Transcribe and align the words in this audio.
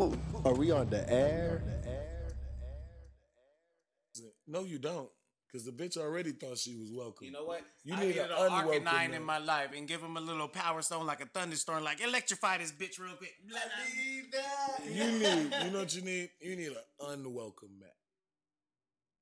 Are 0.00 0.54
we 0.54 0.70
on 0.70 0.88
the 0.88 1.04
air? 1.12 1.62
No, 4.46 4.64
you 4.64 4.78
don't. 4.78 5.10
Because 5.46 5.66
the 5.66 5.72
bitch 5.72 5.98
already 5.98 6.32
thought 6.32 6.58
she 6.58 6.74
was 6.74 6.90
welcome. 6.90 7.26
You 7.26 7.32
know 7.32 7.44
what? 7.44 7.62
You 7.84 7.94
I 7.94 8.00
need 8.00 8.06
needed 8.08 8.24
an 8.26 8.30
an 8.30 8.46
unwelcome 8.46 8.84
Arcanine 8.84 9.14
in 9.14 9.22
my 9.24 9.38
life 9.38 9.70
and 9.76 9.86
give 9.86 10.00
him 10.00 10.16
a 10.16 10.20
little 10.20 10.48
power 10.48 10.80
stone 10.80 11.06
like 11.06 11.20
a 11.20 11.26
thunderstorm, 11.26 11.84
like 11.84 12.00
electrify 12.00 12.58
this 12.58 12.72
bitch 12.72 12.98
real 12.98 13.14
quick. 13.16 13.34
You 14.88 15.04
need, 15.04 15.54
you 15.64 15.70
know 15.72 15.80
what 15.80 15.94
you 15.94 16.02
need? 16.02 16.30
You 16.40 16.56
need 16.56 16.68
an 16.68 16.76
unwelcome 17.00 17.78
mat. 17.80 17.94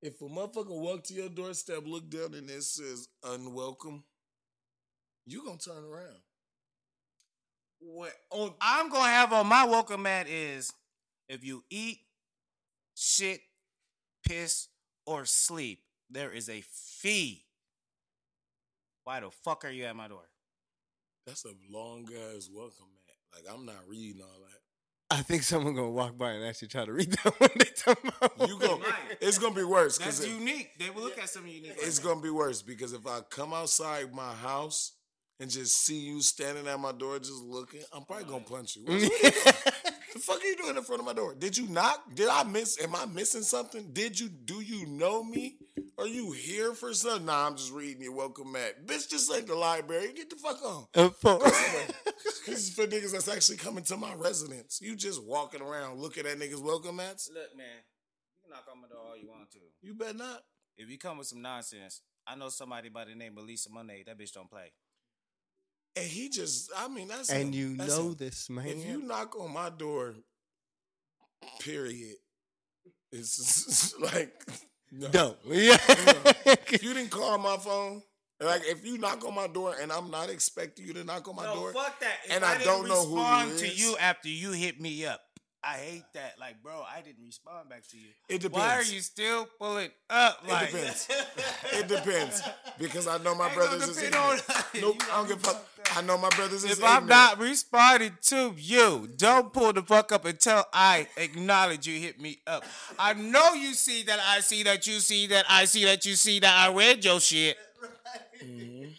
If 0.01 0.21
a 0.21 0.27
motherfucker 0.27 0.81
walk 0.81 1.03
to 1.05 1.15
your 1.15 1.29
doorstep, 1.29 1.83
look 1.87 2.09
down 2.09 2.35
and 2.35 2.49
it 2.49 2.63
says 2.63 3.09
unwelcome, 3.25 4.05
you 5.27 5.45
gonna 5.45 5.59
turn 5.59 5.83
around. 5.83 6.21
What 7.81 8.13
on, 8.31 8.55
I'm 8.61 8.91
gonna 8.91 9.09
have 9.09 9.33
on 9.33 9.47
my 9.47 9.65
welcome 9.65 10.03
mat 10.03 10.27
is 10.29 10.73
if 11.29 11.45
you 11.45 11.63
eat, 11.71 11.99
shit, 12.95 13.41
piss, 14.27 14.69
or 15.07 15.25
sleep, 15.25 15.83
there 16.11 16.33
is 16.33 16.49
a 16.49 16.63
fee. 16.63 17.45
Why 19.05 19.21
the 19.21 19.31
fuck 19.31 19.65
are 19.65 19.71
you 19.71 19.85
at 19.85 19.97
my 19.97 20.09
door? 20.09 20.29
That's 21.27 21.45
a 21.45 21.53
long 21.71 22.09
ass 22.35 22.49
welcome 22.53 22.87
mat. 23.07 23.45
Like 23.45 23.55
I'm 23.55 23.65
not 23.65 23.89
reading 23.89 24.23
all 24.23 24.41
that. 24.41 24.59
I 25.11 25.23
think 25.23 25.43
someone 25.43 25.75
gonna 25.75 25.91
walk 25.91 26.19
by 26.19 26.33
and 26.33 26.45
actually 26.45 26.69
try 26.69 26.85
to 26.85 26.93
read 26.93 27.13
that 27.13 27.41
one 27.41 27.51
talk 27.77 28.49
You 28.49 28.59
go. 28.59 28.81
It's 29.21 29.39
gonna 29.39 29.55
be 29.55 29.65
worse 29.65 29.99
That's 29.99 30.27
unique. 30.27 30.79
They 30.79 30.91
will 30.91 31.03
look 31.03 31.19
at 31.19 31.31
some 31.31 31.47
unique. 31.47 31.75
it's 31.77 31.99
gonna 31.99 32.21
be 32.21 32.31
worse 32.31 32.61
because 32.61 32.93
if 32.93 33.07
I 33.07 33.21
come 33.31 33.55
outside 33.55 34.13
my 34.13 34.35
house 34.35 34.93
and 35.41 35.51
just 35.51 35.85
see 35.85 35.99
you 35.99 36.21
standing 36.21 36.67
at 36.67 36.81
my 36.81 36.93
door 36.93 37.19
just 37.19 37.43
looking, 37.43 37.83
I'm 37.93 38.05
probably 38.05 38.25
gonna 38.27 38.45
punch 38.45 38.77
you. 38.77 38.85
What 38.85 39.01
the 40.13 40.19
fuck 40.21 40.43
are 40.43 40.47
you 40.47 40.57
doing 40.57 40.77
in 40.77 40.83
front 40.83 41.01
of 41.01 41.07
my 41.07 41.13
door? 41.13 41.35
Did 41.35 41.57
you 41.57 41.69
knock? 41.69 42.03
Did 42.15 42.29
I 42.29 42.43
miss? 42.45 42.83
Am 42.83 42.95
I 42.95 43.07
missing 43.07 43.43
something? 43.43 43.91
Did 43.93 44.19
you? 44.19 44.29
Do 44.29 44.61
you 44.61 44.87
know 44.87 45.23
me? 45.23 45.57
Are 45.99 46.07
you 46.07 46.33
here 46.33 46.75
for 46.75 46.95
something? 46.95 47.27
Nah, 47.27 47.47
I'm 47.47 47.57
just 47.57 47.73
reading 47.73 48.03
your 48.03 48.15
welcome 48.15 48.53
mat. 48.53 48.87
Bitch, 48.87 49.09
just 49.09 49.31
like 49.31 49.47
the 49.47 49.55
library. 49.55 50.13
Get 50.15 50.31
the 50.31 50.37
fuck 50.37 50.63
on. 50.65 50.87
Uh, 50.95 51.11
This 52.47 52.69
is 52.69 52.75
for 52.75 52.87
niggas 52.87 53.13
that's 53.13 53.29
actually 53.29 53.59
coming 53.59 53.85
to 53.85 53.97
my 53.97 54.15
residence. 54.15 54.81
You 54.81 54.97
just 54.97 55.23
walking 55.23 55.61
around 55.61 55.99
looking 56.01 56.25
at 56.27 56.39
niggas' 56.39 56.63
welcome 56.63 56.97
mats? 56.97 57.29
Look, 57.33 57.55
man, 57.57 57.67
you 57.67 58.41
can 58.43 58.51
knock 58.51 58.65
on 58.73 58.81
my 58.81 58.89
door 58.89 59.01
all 59.11 59.17
you 59.19 59.29
want 59.29 59.51
to. 59.51 59.59
You 59.83 59.95
bet 59.95 60.17
not. 60.17 60.41
If 60.79 60.89
you 60.89 60.99
come 60.99 61.19
with 61.19 61.27
some 61.27 61.43
nonsense, 61.43 62.01
I 62.27 62.37
know 62.37 62.49
somebody 62.49 62.89
by 62.89 63.05
the 63.05 63.15
name 63.15 63.37
of 63.37 63.45
Lisa 63.45 63.69
Monet. 63.71 64.05
That 64.07 64.19
bitch 64.19 64.33
don't 64.33 64.51
play. 64.51 64.73
And 65.99 66.07
he 66.07 66.29
just, 66.29 66.71
I 66.77 66.89
mean, 66.89 67.09
that's 67.09 67.31
and 67.31 67.53
him. 67.55 67.61
you 67.61 67.77
That's 67.77 67.97
know 67.97 68.09
him. 68.09 68.15
this, 68.17 68.49
man. 68.51 68.67
If 68.67 68.87
you 68.87 69.03
knock 69.03 69.39
on 69.39 69.53
my 69.53 69.71
door, 69.71 70.15
period, 71.61 72.17
it's 73.13 73.95
like 74.01 74.33
no. 74.93 75.09
don't. 75.09 75.37
Yeah. 75.47 75.77
If 76.71 76.83
you 76.83 76.95
didn't 76.95 77.11
call 77.11 77.39
my 77.39 77.57
phone, 77.57 78.03
like 78.41 78.63
if 78.67 78.85
you 78.87 78.99
knock 78.99 79.25
on 79.25 79.35
my 79.35 79.47
door 79.49 79.75
and 79.81 79.91
I'm 79.91 80.11
not 80.11 80.31
expecting 80.31 80.87
you 80.87 80.93
to 80.95 81.05
knock 81.05 81.27
on 81.29 81.37
my 81.37 81.47
no, 81.47 81.55
door, 81.55 81.73
fuck 81.73 81.99
that. 82.01 82.17
If 82.27 82.33
and 82.37 82.45
I, 82.45 82.51
I 82.55 82.59
didn't 82.59 82.67
don't 82.67 82.89
know 82.89 83.05
who 83.05 83.17
you 83.17 83.23
respond 83.23 83.59
to 83.59 83.67
is- 83.67 83.81
you 83.81 83.97
after 83.99 84.29
you 84.29 84.53
hit 84.53 84.81
me 84.81 85.05
up, 85.07 85.21
I 85.63 85.75
hate 85.75 86.05
that. 86.15 86.35
Like, 86.39 86.63
bro, 86.63 86.83
I 86.89 87.01
didn't 87.01 87.25
respond 87.25 87.69
back 87.69 87.87
to 87.89 87.97
you. 87.97 88.09
it 88.29 88.41
depends. 88.41 88.53
Why 88.65 88.75
are 88.77 88.83
you 88.83 89.01
still 89.01 89.49
pulling 89.59 89.91
up? 90.09 90.41
Like? 90.49 90.69
It 90.69 90.73
depends. 90.73 91.09
It 91.73 91.89
depends 91.89 92.43
because 92.79 93.07
I 93.07 93.19
know 93.19 93.35
my 93.35 93.53
brothers 93.55 93.89
is 93.89 94.15
on 94.15 94.39
Nope, 94.81 95.03
I 95.13 95.17
don't 95.17 95.29
give 95.29 95.37
a 95.39 95.41
fuck. 95.41 95.67
I 95.97 96.03
know 96.03 96.17
my 96.19 96.29
brothers 96.31 96.65
is 96.65 96.79
If 96.79 96.85
I'm 96.85 97.07
not 97.07 97.39
responding 97.39 98.17
to 98.23 98.55
you, 98.57 99.09
don't 99.17 99.53
pull 99.53 99.73
the 99.73 99.83
fuck 99.83 100.13
up 100.13 100.25
until 100.25 100.65
I 100.73 101.09
acknowledge 101.17 101.87
you 101.87 101.99
hit 102.01 102.21
me 102.21 102.39
up. 102.47 102.65
I 102.99 103.15
know 103.15 103.53
you 103.55 103.75
see 103.75 104.03
that 104.05 104.19
I 104.21 104.41
see 104.41 104.63
that 104.65 104.87
you 104.87 105.01
see 105.01 105.27
that 105.29 105.45
I 105.49 105.67
see 105.67 105.85
that 105.85 106.05
you 106.07 106.15
see 106.15 106.41
that 106.41 106.55
I 106.69 106.73
read 106.73 107.05
your 107.05 107.21
shit. 107.21 107.57
Mm-hmm. 108.43 108.91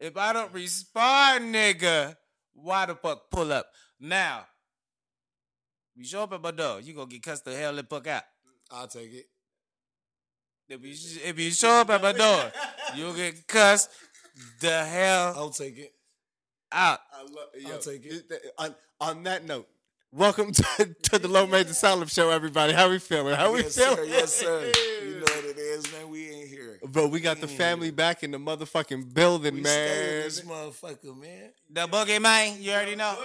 If 0.00 0.16
I 0.16 0.32
don't 0.32 0.52
respond, 0.52 1.54
nigga, 1.54 2.16
why 2.54 2.86
the 2.86 2.94
fuck 2.94 3.30
pull 3.30 3.52
up? 3.52 3.66
Now, 4.00 4.46
you 5.98 6.04
show 6.04 6.22
up 6.22 6.32
at 6.32 6.40
my 6.40 6.50
door, 6.52 6.80
you 6.80 6.94
gonna 6.94 7.06
get 7.08 7.22
cussed 7.22 7.44
the 7.44 7.54
hell 7.56 7.74
the 7.74 7.82
fuck 7.82 8.06
out. 8.06 8.22
I'll 8.70 8.86
take 8.88 9.12
it. 9.12 9.26
If 10.68 10.84
you, 10.84 11.20
if 11.24 11.38
you 11.38 11.50
show 11.50 11.70
up 11.80 11.90
at 11.90 12.02
my 12.02 12.12
door, 12.12 12.52
you'll 12.94 13.14
get 13.14 13.46
cussed 13.46 13.90
the 14.60 14.84
hell 14.84 15.34
I'll 15.36 15.50
take 15.50 15.78
it. 15.78 15.92
out. 16.70 17.00
I 17.12 17.22
love, 17.22 17.72
I'll 17.72 17.78
take 17.78 18.04
it. 18.04 18.24
On, 18.58 18.74
on 19.00 19.22
that 19.24 19.44
note, 19.46 19.66
welcome 20.12 20.52
to, 20.52 20.94
to 21.04 21.18
the 21.18 21.26
Low 21.28 21.46
Major 21.46 21.72
Salem 21.72 22.06
Show, 22.06 22.30
everybody. 22.30 22.74
How 22.74 22.90
we 22.90 22.98
feeling? 22.98 23.34
How 23.34 23.52
we 23.52 23.62
Yes, 23.62 23.76
feeling? 23.76 23.96
sir. 23.96 24.04
Yes, 24.04 24.32
sir. 24.34 24.72
You 25.04 25.14
know 25.14 25.20
what 25.20 25.44
it 25.46 25.58
is, 25.58 25.90
man. 25.92 26.10
We 26.10 26.28
ain't 26.30 26.48
here. 26.48 26.78
Bro, 26.86 27.08
we 27.08 27.20
got 27.20 27.40
the 27.40 27.46
mm. 27.46 27.56
family 27.56 27.90
back 27.90 28.22
in 28.22 28.30
the 28.30 28.38
motherfucking 28.38 29.12
building, 29.14 29.54
We 29.54 29.64
stay 29.64 29.70
in 30.10 30.14
man. 30.18 30.22
this 30.24 30.40
motherfucker, 30.42 31.18
man. 31.18 31.50
The 31.70 31.88
Boogiemayne, 31.88 32.60
you 32.60 32.72
already 32.72 32.94
know. 32.94 33.16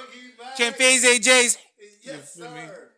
Ken 0.57 0.71
Fizzy 0.73 1.19
J's 1.19 1.57
Yes, 2.03 2.35
feel 2.35 2.51
me? 2.51 2.61
sir. 2.67 2.89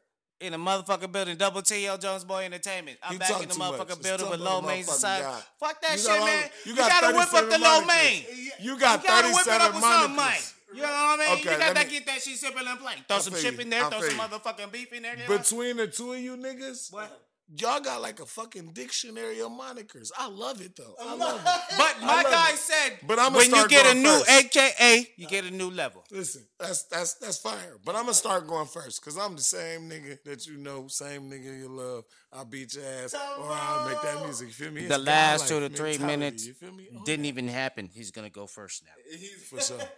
in 0.41 0.51
the 0.51 0.57
motherfucking 0.57 1.11
building. 1.11 1.37
Double 1.37 1.61
T 1.61 1.85
L 1.87 1.97
Jones 1.97 2.23
Boy 2.25 2.43
Entertainment. 2.45 2.97
I'm 3.03 3.13
You 3.13 3.19
back 3.19 3.29
talk 3.29 3.43
in 3.43 3.47
the 3.49 3.55
too 3.55 3.61
motherfucking 3.61 4.03
building 4.03 4.29
with 4.29 4.39
Low 4.41 4.61
the 4.61 4.67
Mein 4.67 4.83
motherfucking 4.83 4.89
Society. 4.89 5.23
guy. 5.23 5.41
Fuck 5.59 5.81
that 5.81 5.91
You 5.93 5.97
shit, 5.97 6.07
got 6.07 6.25
man. 6.25 6.43
you 6.65 6.71
You, 6.71 6.77
got 6.77 7.01
gotta 7.01 7.17
whip 7.17 7.33
up 7.33 7.49
the 7.49 7.57
Low. 7.57 7.85
Mein. 7.85 8.23
You 8.59 8.79
got 8.79 9.01
You 9.01 9.07
gotta 9.07 9.27
whip 9.29 9.47
it 9.47 9.49
37 9.49 9.61
up 9.61 9.73
with 9.73 9.83
something, 9.83 10.15
man. 10.15 10.31
monikers. 10.31 10.51
You 10.75 10.81
know 10.81 10.87
what 10.87 10.91
I 10.91 11.17
mean? 11.17 11.39
Okay, 11.39 11.51
you 11.53 11.57
gotta 11.59 11.85
me- 11.85 11.91
get 11.91 12.05
that 12.07 12.21
shit 12.21 12.37
simple 12.37 12.67
and 12.67 12.79
plain. 12.79 12.95
Throw 13.07 13.17
I 13.17 13.19
some 13.21 13.33
feel 13.33 13.41
chip 13.43 13.59
in 13.61 13.69
there. 13.69 13.85
I 13.85 13.89
Throw 13.89 14.01
some 14.01 14.09
you. 14.17 14.21
motherfucking 14.23 14.71
beef 14.73 14.91
in 14.93 15.03
there. 15.03 15.13
you 15.17 15.27
know? 15.27 15.37
Between 15.37 15.77
the 15.77 15.87
two 15.87 16.11
of 16.13 16.19
you 16.19 16.35
niggas, 16.35 16.91
What? 16.91 17.24
Y'all 17.53 17.79
got 17.79 18.01
like 18.01 18.19
a 18.19 18.25
fucking 18.25 18.71
dictionary 18.73 19.39
of 19.41 19.51
monikers. 19.51 20.11
I 20.17 20.27
love 20.27 20.61
it 20.61 20.75
though. 20.75 20.95
I 21.01 21.15
love 21.15 21.41
it. 21.43 21.61
But 21.77 22.01
my 22.01 22.23
guy 22.23 22.51
it. 22.51 22.57
said, 22.57 22.99
But 23.07 23.19
I'ma 23.19 23.37
when 23.37 23.51
you 23.51 23.67
get 23.67 23.95
a 23.95 23.97
new 23.97 24.09
first. 24.09 24.55
AKA, 24.55 25.07
you 25.17 25.27
get 25.27 25.45
a 25.45 25.51
new 25.51 25.69
level. 25.69 26.03
Listen, 26.11 26.45
that's 26.59 26.83
that's 26.83 27.15
that's 27.15 27.37
fire. 27.37 27.77
But 27.85 27.95
I'm 27.95 28.03
gonna 28.03 28.13
start 28.13 28.47
going 28.47 28.67
first 28.67 29.01
because 29.01 29.17
I'm 29.17 29.35
the 29.35 29.41
same 29.41 29.89
nigga 29.89 30.17
that 30.23 30.45
you 30.47 30.57
know, 30.57 30.87
same 30.87 31.29
nigga 31.29 31.57
you 31.59 31.67
love. 31.69 32.05
I'll 32.33 32.45
beat 32.45 32.75
your 32.75 32.85
ass 32.85 33.13
or 33.13 33.45
I'll 33.49 33.89
make 33.89 34.01
that 34.01 34.23
music. 34.25 34.47
You 34.47 34.53
feel 34.53 34.71
me? 34.71 34.87
The 34.87 34.97
last 34.97 35.49
godlike 35.49 35.49
two 35.49 35.69
to 35.69 35.75
three 35.75 35.91
mentality, 35.91 36.17
minutes 36.17 36.45
You 36.47 36.53
feel 36.53 36.71
me? 36.73 36.87
Oh, 36.95 37.03
didn't 37.05 37.25
even 37.25 37.47
happen. 37.47 37.89
He's 37.93 38.11
gonna 38.11 38.29
go 38.29 38.45
first 38.47 38.83
now. 38.83 38.91
He's 39.09 39.47
for 39.49 39.59
sure. 39.61 39.79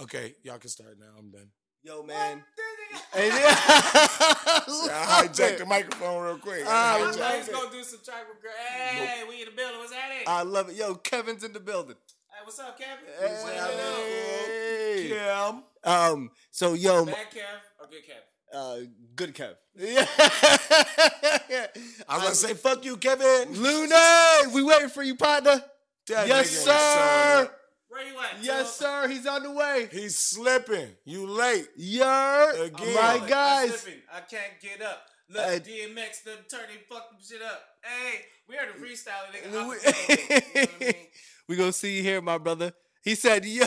Okay, 0.00 0.34
y'all 0.44 0.58
can 0.58 0.70
start 0.70 0.96
now. 1.00 1.06
I'm 1.18 1.32
done. 1.32 1.48
Yo, 1.82 2.04
man. 2.04 2.44
I 3.14 3.30
hijacked 5.28 5.58
the 5.58 5.66
microphone 5.66 6.24
real 6.24 6.38
quick. 6.38 6.64
I 6.66 6.98
hijacked 7.00 7.36
He's 7.38 7.48
it. 7.48 7.52
gonna 7.52 7.70
do 7.70 7.82
some 7.82 8.00
track 8.04 8.24
with 8.28 8.42
girl. 8.42 8.52
Hey, 8.68 9.22
we 9.28 9.40
in 9.40 9.46
the 9.46 9.52
building. 9.56 9.78
What's 9.78 9.90
that? 9.90 10.10
I 10.26 10.42
love 10.42 10.68
it. 10.70 10.76
Yo, 10.76 10.94
Kevin's 10.94 11.44
in 11.44 11.52
the 11.52 11.60
building. 11.60 11.96
Hey, 12.30 12.40
what's 12.44 12.58
up, 12.58 12.78
Kevin? 12.78 13.04
Hey. 13.20 15.08
Kim. 15.08 15.62
Um, 15.84 16.30
so 16.50 16.74
yo, 16.74 17.04
Bad 17.04 17.16
Kev 17.30 17.60
or 17.80 17.86
good 17.88 18.04
Kev? 18.04 18.22
uh, 18.54 18.78
good 19.14 19.34
Kev. 19.34 19.54
Yeah. 19.76 20.06
I 22.08 22.14
was 22.14 22.22
gonna 22.22 22.34
say, 22.34 22.54
fuck 22.54 22.84
you, 22.84 22.96
Kevin. 22.96 23.52
Luna, 23.54 24.50
we 24.52 24.62
waiting 24.62 24.88
for 24.88 25.02
you, 25.02 25.14
partner. 25.14 25.62
That 26.08 26.26
yes, 26.26 26.66
nigga 26.66 27.40
ain't 27.40 27.46
sir. 27.46 27.50
Showing 27.90 28.08
up. 28.10 28.14
Where 28.14 28.32
you 28.32 28.38
at? 28.38 28.44
Yes, 28.44 28.74
sir. 28.76 29.08
He's 29.08 29.26
on 29.26 29.42
the 29.42 29.50
way. 29.52 29.88
He's 29.90 30.16
slipping. 30.18 30.88
You 31.04 31.26
late. 31.26 31.68
Yer, 31.76 32.52
Again. 32.64 32.94
my 32.94 33.18
I'm 33.22 33.26
guys. 33.28 33.80
slipping. 33.80 34.00
I 34.12 34.20
can't 34.20 34.52
get 34.60 34.82
up. 34.82 35.02
Look, 35.30 35.42
Uh, 35.44 35.50
DMX 35.58 36.24
done 36.24 36.38
turn 36.50 36.60
they 36.68 36.80
fucking 36.88 37.18
shit 37.26 37.42
up. 37.42 37.62
Hey, 37.82 38.20
we 38.48 38.56
heard 38.56 38.74
the 38.74 38.78
freestyle, 38.80 39.26
nigga. 39.30 39.52
We- 39.52 39.58
I'm 39.58 39.68
the 39.68 39.78
same, 39.80 40.18
you 40.18 40.28
know 40.30 40.66
what 40.66 40.80
I 40.80 40.84
mean? 40.84 40.94
we 41.48 41.56
gonna 41.56 41.72
see 41.72 41.96
you 41.98 42.02
here, 42.02 42.20
my 42.22 42.38
brother. 42.38 42.72
He 43.02 43.14
said, 43.14 43.44
"Yo, 43.44 43.66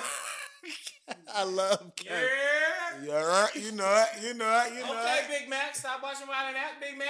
I 1.34 1.44
love 1.44 1.96
Kev." 1.96 2.06
Yeah. 2.10 2.26
You? 3.04 3.08
You 3.08 3.12
know 3.12 3.46
it. 3.46 3.62
You 3.62 3.72
know 3.74 4.06
it. 4.06 4.14
You 4.24 4.34
know 4.34 4.62
Okay, 4.62 4.70
it. 4.72 4.84
Okay, 4.84 5.40
Big 5.40 5.50
Mac, 5.50 5.76
stop 5.76 6.02
watching 6.04 6.28
Wild 6.28 6.56
that, 6.56 6.74
Big 6.82 6.98
Mac. 6.98 7.08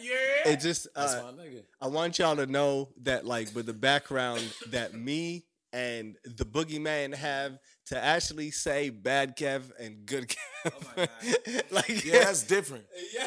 Yeah. 0.00 0.12
yeah. 0.44 0.52
It 0.52 0.60
just, 0.60 0.86
That's 0.94 1.14
uh, 1.14 1.32
my 1.36 1.42
nigga. 1.42 1.62
I 1.80 1.86
want 1.88 2.18
y'all 2.18 2.36
to 2.36 2.46
know 2.46 2.90
that, 3.02 3.26
like, 3.26 3.54
with 3.54 3.66
the 3.66 3.74
background 3.74 4.40
that 4.68 4.94
me 4.94 5.44
and 5.72 6.16
the 6.24 6.44
Boogiemayne 6.44 7.14
have 7.14 7.58
to 7.86 8.02
actually 8.02 8.50
say 8.50 8.90
bad 8.90 9.36
Kev 9.36 9.70
and 9.78 10.06
good 10.06 10.28
Kev. 10.28 10.36
Oh 10.66 10.70
my 10.96 11.08
God. 11.52 11.62
like, 11.70 12.04
Yeah, 12.04 12.24
that's 12.24 12.42
different. 12.42 12.84
yeah. 13.14 13.26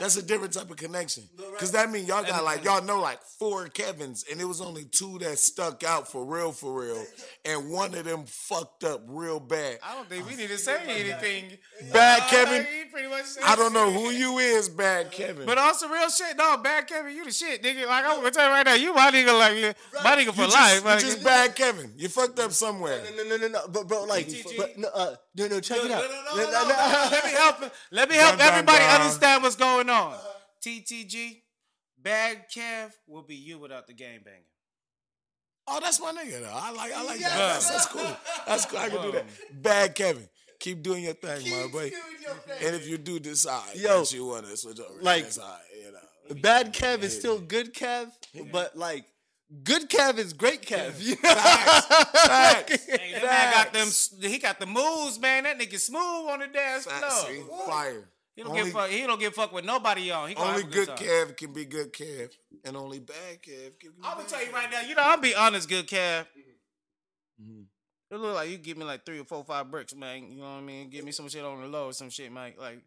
That's 0.00 0.16
a 0.16 0.22
different 0.22 0.52
type 0.52 0.70
of 0.70 0.76
connection. 0.76 1.24
Cause 1.58 1.72
that 1.72 1.90
mean 1.90 2.06
y'all 2.06 2.22
got 2.24 2.44
like 2.44 2.64
y'all 2.64 2.82
know 2.82 3.00
like 3.00 3.20
four 3.38 3.68
Kevins, 3.68 4.24
and 4.30 4.40
it 4.40 4.44
was 4.44 4.60
only 4.60 4.84
two 4.84 5.18
that 5.20 5.38
stuck 5.38 5.82
out 5.84 6.10
for 6.10 6.24
real, 6.24 6.52
for 6.52 6.80
real, 6.82 7.04
and 7.44 7.70
one 7.70 7.94
of 7.94 8.04
them 8.04 8.24
fucked 8.26 8.84
up 8.84 9.02
real 9.06 9.40
bad. 9.40 9.78
I 9.82 9.94
don't 9.94 10.08
think 10.08 10.28
we 10.28 10.36
need 10.36 10.48
to 10.48 10.58
say 10.58 10.78
anything. 10.86 11.56
Bad 11.92 12.22
Uh, 12.22 12.26
Kevin, 12.28 12.66
he 12.66 12.84
pretty 12.90 13.08
much 13.08 13.24
said 13.24 13.42
I 13.44 13.56
don't 13.56 13.72
know 13.72 13.90
who 13.90 14.10
you 14.10 14.38
is, 14.38 14.68
Bad 14.68 15.10
Kevin. 15.12 15.46
But 15.46 15.58
also 15.58 15.88
real 15.88 16.08
shit, 16.10 16.36
no, 16.36 16.56
bad 16.58 16.86
Kevin, 16.86 17.14
you 17.14 17.24
the 17.24 17.32
shit, 17.32 17.62
nigga. 17.62 17.86
Like 17.86 18.04
I'm 18.04 18.16
gonna 18.16 18.30
tell 18.30 18.46
you 18.46 18.52
right 18.52 18.66
now, 18.66 18.74
you 18.74 18.94
my 18.94 19.10
nigga, 19.10 19.38
like 19.38 19.56
you- 19.56 19.74
my 20.04 20.16
nigga 20.16 20.32
for 20.34 20.42
you 20.42 20.48
life. 20.48 20.72
just, 20.74 20.84
like, 20.84 21.00
you 21.00 21.06
just 21.06 21.24
Bad 21.24 21.54
Kevin. 21.54 21.92
You 21.96 22.08
fucked 22.08 22.38
up 22.38 22.52
somewhere. 22.52 23.02
No, 23.16 23.22
no, 23.24 23.28
no, 23.30 23.36
no, 23.36 23.48
no. 23.48 23.60
But 23.68 23.88
bro, 23.88 24.04
like, 24.04 24.26
TTG. 24.26 24.56
but 24.56 24.78
no, 24.78 24.88
uh, 24.88 25.14
no, 25.34 25.46
no. 25.48 25.60
Check 25.60 25.78
no, 25.78 25.84
it 25.84 25.88
no, 25.88 25.94
out. 25.96 26.02
no, 26.02 26.08
no, 26.08 26.44
no, 26.44 26.50
no, 26.50 26.68
no. 26.68 27.08
Let 27.10 27.24
me 27.24 27.30
help. 27.30 27.72
Let 27.90 28.08
me 28.10 28.14
help 28.16 28.30
Dun, 28.30 28.38
dun, 28.38 28.48
everybody 28.52 28.78
dun. 28.78 29.00
understand 29.00 29.42
what's 29.42 29.56
going 29.56 29.85
on. 29.90 30.16
TTG, 30.64 31.42
bad 32.02 32.46
Kev 32.54 32.92
will 33.06 33.22
be 33.22 33.36
you 33.36 33.58
without 33.58 33.86
the 33.86 33.92
game 33.92 34.20
banging. 34.24 34.40
Oh, 35.68 35.80
that's 35.80 36.00
my 36.00 36.12
nigga 36.12 36.42
though. 36.42 36.50
I 36.52 36.70
like 36.72 36.92
I 36.92 37.02
like 37.04 37.20
Yeah. 37.20 37.28
that. 37.30 37.52
That's, 37.54 37.70
that's 37.70 37.86
cool. 37.86 38.16
That's 38.46 38.64
cool. 38.66 38.78
I 38.78 38.88
can 38.88 39.02
do 39.02 39.12
that. 39.12 39.24
Bad 39.62 39.94
Kevin. 39.94 40.28
Keep 40.60 40.82
doing 40.82 41.04
your 41.04 41.12
thing, 41.12 41.50
my 41.50 41.66
boy. 41.70 41.90
And 42.64 42.74
if 42.76 42.88
you 42.88 42.96
do 42.98 43.18
decide 43.20 43.74
Yo, 43.76 44.00
that 44.00 44.12
you 44.12 44.24
want 44.26 44.46
to 44.46 44.56
switch 44.56 44.80
over, 44.80 45.02
like- 45.02 45.24
that's 45.24 45.38
all 45.38 45.48
right, 45.48 45.60
you 45.84 45.92
know. 45.92 46.40
Bad 46.40 46.72
Kev 46.72 47.02
is 47.02 47.16
still 47.16 47.38
good 47.40 47.74
Kev, 47.74 48.10
but 48.50 48.76
like, 48.76 49.04
good 49.64 49.90
Kev 49.90 50.18
is 50.18 50.32
great 50.32 50.62
Kev. 50.62 50.94
You 51.00 51.16
know? 51.22 51.34
Facts. 51.34 52.86
Hey, 52.86 53.12
that 53.12 53.22
man 53.22 53.52
got 53.52 53.72
them. 53.72 54.30
He 54.30 54.38
got 54.38 54.58
the 54.58 54.66
moves, 54.66 55.20
man. 55.20 55.44
That 55.44 55.58
nigga 55.58 55.78
smooth 55.78 56.00
on 56.30 56.38
the 56.40 56.46
dance 56.46 56.84
Facts, 56.86 57.26
see? 57.26 57.40
floor. 57.42 57.66
Fire. 57.66 58.08
He 58.36 58.42
don't 58.42 58.50
Only- 58.52 58.64
give 58.64 58.72
fuck. 58.74 58.90
He 58.90 59.00
don't 59.06 59.18
give 59.18 59.34
fuck 59.34 59.50
with 59.52 59.64
nobody 59.64 60.10
on. 60.10 60.28
He 60.28 60.34
Only 60.36 60.62
have 60.62 60.70
good 60.70 60.88
time. 60.88 60.96
Kev 60.98 61.36
can 61.38 61.52
be 61.54 61.64
good 61.64 61.92
Kev, 61.92 62.30
and 62.64 62.76
only 62.76 62.98
bad 63.00 63.42
Kev 63.42 63.80
can 63.80 63.90
be 63.92 63.96
I'm 64.04 64.18
gonna 64.18 64.28
tell 64.28 64.44
you 64.44 64.52
right 64.52 64.70
now. 64.70 64.82
You 64.82 64.94
know, 64.94 65.02
I'm 65.04 65.20
be 65.22 65.34
honest, 65.34 65.68
good 65.68 65.88
Kev. 65.88 66.26
Mhm. 67.42 67.64
It 68.10 68.16
look 68.18 68.34
like 68.36 68.50
you 68.50 68.58
give 68.58 68.76
me 68.76 68.84
like 68.84 69.04
three 69.04 69.18
or 69.18 69.24
four, 69.24 69.42
five 69.44 69.70
bricks, 69.70 69.94
man. 69.94 70.30
You 70.30 70.38
know 70.40 70.44
what 70.52 70.58
I 70.58 70.60
mean? 70.60 70.90
Give 70.90 71.04
me 71.04 71.12
some 71.12 71.28
shit 71.28 71.44
on 71.44 71.60
the 71.60 71.66
low 71.66 71.86
or 71.86 71.92
some 71.92 72.10
shit, 72.10 72.30
Mike. 72.30 72.56
Like 72.58 72.78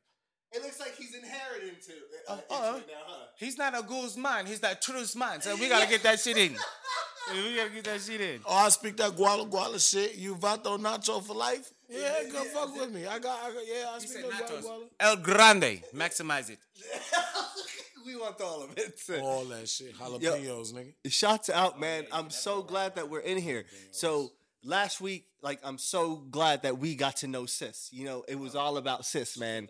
It 0.52 0.62
looks 0.64 0.80
like 0.80 0.96
he's 0.96 1.14
inherited 1.14 1.70
into, 1.70 1.92
uh, 2.28 2.34
into 2.34 2.54
Uh-uh. 2.54 2.78
it 2.78 2.88
now, 2.88 2.94
huh? 3.06 3.26
he's 3.38 3.58
not 3.58 3.78
a 3.78 3.84
Guzman. 3.84 4.46
He's 4.48 4.60
that 4.62 4.82
Truzman. 4.84 5.44
So 5.44 5.56
we 5.56 5.68
gotta 5.68 5.88
get 5.88 6.02
that 6.04 6.20
shit 6.20 6.38
in. 6.38 6.54
we 7.34 7.56
gotta 7.56 7.70
get 7.70 7.84
that 7.86 8.02
shit 8.02 8.22
in. 8.22 8.42
Oh, 8.46 8.56
I 8.56 8.70
speak 8.70 8.98
that 8.98 9.12
guala 9.12 9.48
guala 9.50 9.80
shit. 9.80 10.16
You 10.16 10.36
vato 10.36 10.78
nacho 10.80 11.24
for 11.24 11.36
life? 11.36 11.72
Yeah, 11.90 12.24
go 12.32 12.44
fuck 12.46 12.76
with 12.76 12.92
me. 12.92 13.06
I 13.08 13.20
got, 13.20 13.40
I 13.44 13.48
got 13.52 13.64
yeah, 13.68 13.90
I 13.90 14.00
He 14.00 14.08
speak 14.08 14.22
said 14.24 14.32
that 14.32 14.48
guala 14.48 14.62
nachos. 14.62 14.64
guala. 14.64 14.84
El 15.00 15.16
Grande. 15.18 15.82
Maximize 15.96 16.50
it. 16.52 16.60
we 18.06 18.16
want 18.16 18.40
all 18.42 18.64
of 18.64 18.78
it. 18.78 19.00
All 19.22 19.46
that 19.46 19.68
shit. 19.68 19.96
Jalapenos, 19.98 20.74
nigga. 20.74 20.94
Shouts 21.08 21.50
out, 21.50 21.80
man. 21.80 22.06
I'm 22.12 22.30
so 22.30 22.62
glad 22.62 22.96
that 22.96 23.10
we're 23.10 23.20
in 23.20 23.38
here. 23.38 23.66
So 23.92 24.32
last 24.64 25.02
week, 25.02 25.26
like, 25.42 25.60
I'm 25.64 25.78
so 25.78 26.16
glad 26.18 26.64
that 26.64 26.78
we 26.78 26.96
got 26.96 27.18
to 27.18 27.28
know 27.28 27.46
Sis. 27.46 27.90
You 27.92 28.06
know, 28.06 28.24
it 28.28 28.38
was 28.38 28.56
all 28.56 28.78
about 28.78 29.06
Sis, 29.06 29.38
man. 29.38 29.68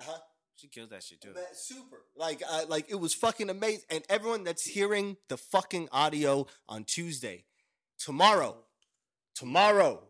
Uh-huh. 0.00 0.18
She 0.56 0.66
kills 0.68 0.90
that 0.90 1.04
shit 1.04 1.20
too. 1.20 1.32
Man, 1.34 1.44
super. 1.52 1.98
Like, 2.16 2.42
uh, 2.48 2.64
like 2.68 2.86
it 2.88 2.96
was 2.98 3.14
fucking 3.14 3.48
amazing. 3.48 3.84
And 3.90 4.02
everyone 4.08 4.42
that's 4.42 4.64
hearing 4.64 5.16
the 5.28 5.36
fucking 5.36 5.88
audio 5.92 6.46
on 6.68 6.82
Tuesday, 6.84 7.44
tomorrow, 7.96 8.56
tomorrow, 9.36 10.02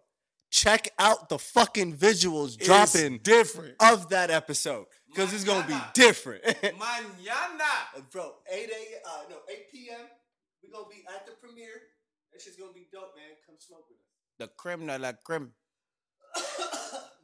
check 0.50 0.88
out 0.98 1.28
the 1.28 1.38
fucking 1.38 1.96
visuals 1.96 2.56
dropping 2.58 3.18
different. 3.18 3.74
of 3.80 4.08
that 4.10 4.30
episode 4.30 4.86
because 5.08 5.32
it's 5.32 5.44
gonna 5.44 5.66
be 5.66 5.78
different. 5.94 6.42
Mañana. 6.44 8.10
Bro, 8.10 8.34
8 8.50 8.70
a 8.70 9.08
uh, 9.08 9.22
no 9.30 9.36
8 9.50 9.70
p.m. 9.72 10.00
We 10.62 10.70
gonna 10.70 10.84
be 10.90 11.04
at 11.14 11.26
the 11.26 11.32
premiere. 11.32 11.82
That 12.32 12.40
shit's 12.40 12.56
gonna 12.56 12.72
be 12.72 12.86
dope, 12.92 13.14
man. 13.16 13.36
Come 13.46 13.56
smoke 13.58 13.86
with 13.88 13.98
us. 13.98 14.04
The 14.38 14.48
creme 14.56 14.86
de 14.86 14.98
la 14.98 15.12
creme. 15.24 15.52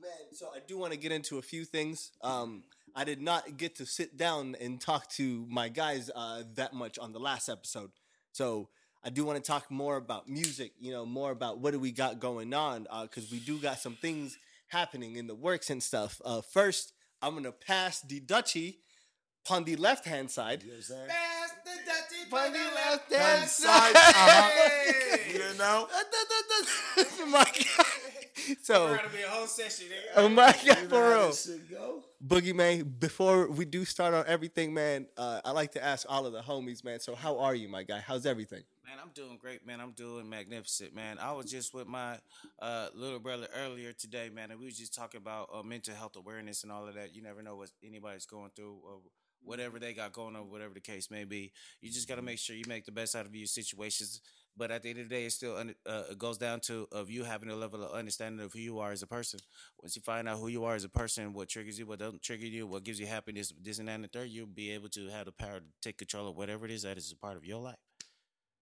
man, 0.00 0.10
so 0.32 0.48
I 0.54 0.60
do 0.66 0.78
want 0.78 0.92
to 0.92 0.98
get 0.98 1.12
into 1.12 1.38
a 1.38 1.42
few 1.42 1.64
things. 1.64 2.12
Um, 2.22 2.64
I 2.96 3.04
did 3.04 3.20
not 3.20 3.56
get 3.56 3.76
to 3.76 3.86
sit 3.86 4.16
down 4.16 4.56
and 4.60 4.80
talk 4.80 5.08
to 5.12 5.46
my 5.48 5.68
guys 5.68 6.10
uh, 6.14 6.42
that 6.54 6.74
much 6.74 6.98
on 6.98 7.12
the 7.12 7.18
last 7.18 7.48
episode. 7.48 7.90
So 8.32 8.68
I 9.04 9.10
do 9.10 9.24
want 9.24 9.42
to 9.42 9.46
talk 9.46 9.70
more 9.70 9.96
about 9.96 10.28
music, 10.28 10.72
you 10.80 10.90
know, 10.92 11.04
more 11.04 11.30
about 11.30 11.58
what 11.58 11.72
do 11.72 11.78
we 11.78 11.92
got 11.92 12.20
going 12.20 12.54
on, 12.54 12.86
because 13.02 13.30
we 13.30 13.38
do 13.38 13.58
got 13.58 13.78
some 13.78 13.96
things 13.96 14.38
happening 14.68 15.16
in 15.16 15.26
the 15.26 15.34
works 15.34 15.68
and 15.70 15.82
stuff. 15.82 16.20
Uh, 16.24 16.40
first, 16.40 16.92
I'm 17.20 17.32
going 17.32 17.44
to 17.44 17.52
pass 17.52 18.00
the 18.00 18.20
Dutchie 18.20 18.76
on 19.50 19.64
the 19.64 19.76
left 19.76 20.06
hand 20.06 20.30
side. 20.30 20.62
You 20.62 20.68
know 20.70 20.74
what 20.74 20.78
I'm 20.78 20.82
saying? 20.82 21.08
Pass 21.08 21.50
the 21.64 21.70
dirty 21.84 22.36
On 22.46 22.52
the 22.52 22.58
left 22.74 23.12
Hand 23.12 23.38
hand 23.38 23.48
side, 23.50 23.94
side. 23.94 23.96
uh-huh. 23.96 25.16
You 25.32 25.58
know? 25.58 25.88
my 27.30 27.44
God. 27.44 27.86
So, 28.62 28.86
We're 28.86 28.96
gonna 28.96 29.08
be 29.08 29.22
a 29.22 29.28
whole 29.28 29.46
session. 29.46 29.86
nigga. 29.86 30.12
oh 30.16 30.28
my 30.28 30.54
God, 30.66 30.78
for 30.88 31.08
real. 31.10 31.32
shit 31.32 31.70
go? 31.70 32.02
Boogiemayne, 32.26 32.98
before 32.98 33.48
we 33.48 33.64
do 33.64 33.84
start 33.84 34.14
on 34.14 34.24
everything, 34.26 34.72
man, 34.72 35.06
uh, 35.16 35.40
I 35.44 35.50
like 35.50 35.72
to 35.72 35.84
ask 35.84 36.06
all 36.08 36.26
of 36.26 36.32
the 36.32 36.40
homies, 36.40 36.82
man. 36.84 37.00
So 37.00 37.14
how 37.14 37.38
are 37.38 37.54
you, 37.54 37.68
my 37.68 37.82
guy? 37.82 38.00
How's 38.00 38.24
everything? 38.26 38.62
Man, 38.86 38.96
I'm 39.02 39.10
doing 39.14 39.38
great, 39.38 39.66
man. 39.66 39.80
I'm 39.80 39.92
doing 39.92 40.28
magnificent, 40.28 40.94
man. 40.94 41.18
I 41.18 41.32
was 41.32 41.50
just 41.50 41.74
with 41.74 41.86
my 41.86 42.18
uh, 42.60 42.88
little 42.94 43.18
brother 43.18 43.48
earlier 43.54 43.92
today, 43.92 44.30
man, 44.32 44.50
and 44.50 44.60
we 44.60 44.66
was 44.66 44.78
just 44.78 44.94
talking 44.94 45.18
about 45.18 45.50
uh, 45.52 45.62
mental 45.62 45.94
health 45.94 46.16
awareness 46.16 46.62
and 46.62 46.72
all 46.72 46.86
of 46.86 46.94
that. 46.94 47.14
You 47.14 47.22
never 47.22 47.42
know 47.42 47.56
what 47.56 47.70
anybody's 47.84 48.26
going 48.26 48.50
through 48.56 48.78
or 48.84 49.00
whatever 49.42 49.78
they 49.78 49.92
got 49.92 50.12
going 50.12 50.36
on, 50.36 50.50
whatever 50.50 50.72
the 50.74 50.80
case 50.80 51.10
may 51.10 51.24
be. 51.24 51.52
You 51.80 51.90
just 51.90 52.08
got 52.08 52.16
to 52.16 52.22
make 52.22 52.38
sure 52.38 52.56
you 52.56 52.64
make 52.66 52.84
the 52.86 52.92
best 52.92 53.14
out 53.14 53.26
of 53.26 53.34
your 53.34 53.46
situations. 53.46 54.20
But 54.56 54.70
at 54.70 54.82
the 54.82 54.90
end 54.90 55.00
of 55.00 55.08
the 55.08 55.14
day, 55.14 55.24
it 55.24 55.32
still 55.32 55.56
uh, 55.56 56.02
it 56.10 56.18
goes 56.18 56.38
down 56.38 56.60
to 56.60 56.86
of 56.92 57.10
you 57.10 57.24
having 57.24 57.50
a 57.50 57.56
level 57.56 57.82
of 57.82 57.92
understanding 57.92 58.44
of 58.44 58.52
who 58.52 58.60
you 58.60 58.78
are 58.78 58.92
as 58.92 59.02
a 59.02 59.06
person. 59.06 59.40
Once 59.82 59.96
you 59.96 60.02
find 60.02 60.28
out 60.28 60.38
who 60.38 60.48
you 60.48 60.64
are 60.64 60.74
as 60.74 60.84
a 60.84 60.88
person, 60.88 61.32
what 61.32 61.48
triggers 61.48 61.78
you, 61.78 61.86
what 61.86 61.98
doesn't 61.98 62.22
trigger 62.22 62.46
you, 62.46 62.66
what 62.66 62.84
gives 62.84 63.00
you 63.00 63.06
happiness, 63.06 63.52
this 63.60 63.78
and 63.78 63.88
that, 63.88 63.94
and 63.94 64.04
the 64.04 64.08
third, 64.08 64.28
you'll 64.28 64.46
be 64.46 64.70
able 64.70 64.88
to 64.90 65.08
have 65.08 65.26
the 65.26 65.32
power 65.32 65.60
to 65.60 65.66
take 65.82 65.98
control 65.98 66.28
of 66.28 66.36
whatever 66.36 66.64
it 66.64 66.70
is 66.70 66.82
that 66.82 66.96
is 66.96 67.10
a 67.12 67.16
part 67.16 67.36
of 67.36 67.44
your 67.44 67.60
life. 67.60 67.76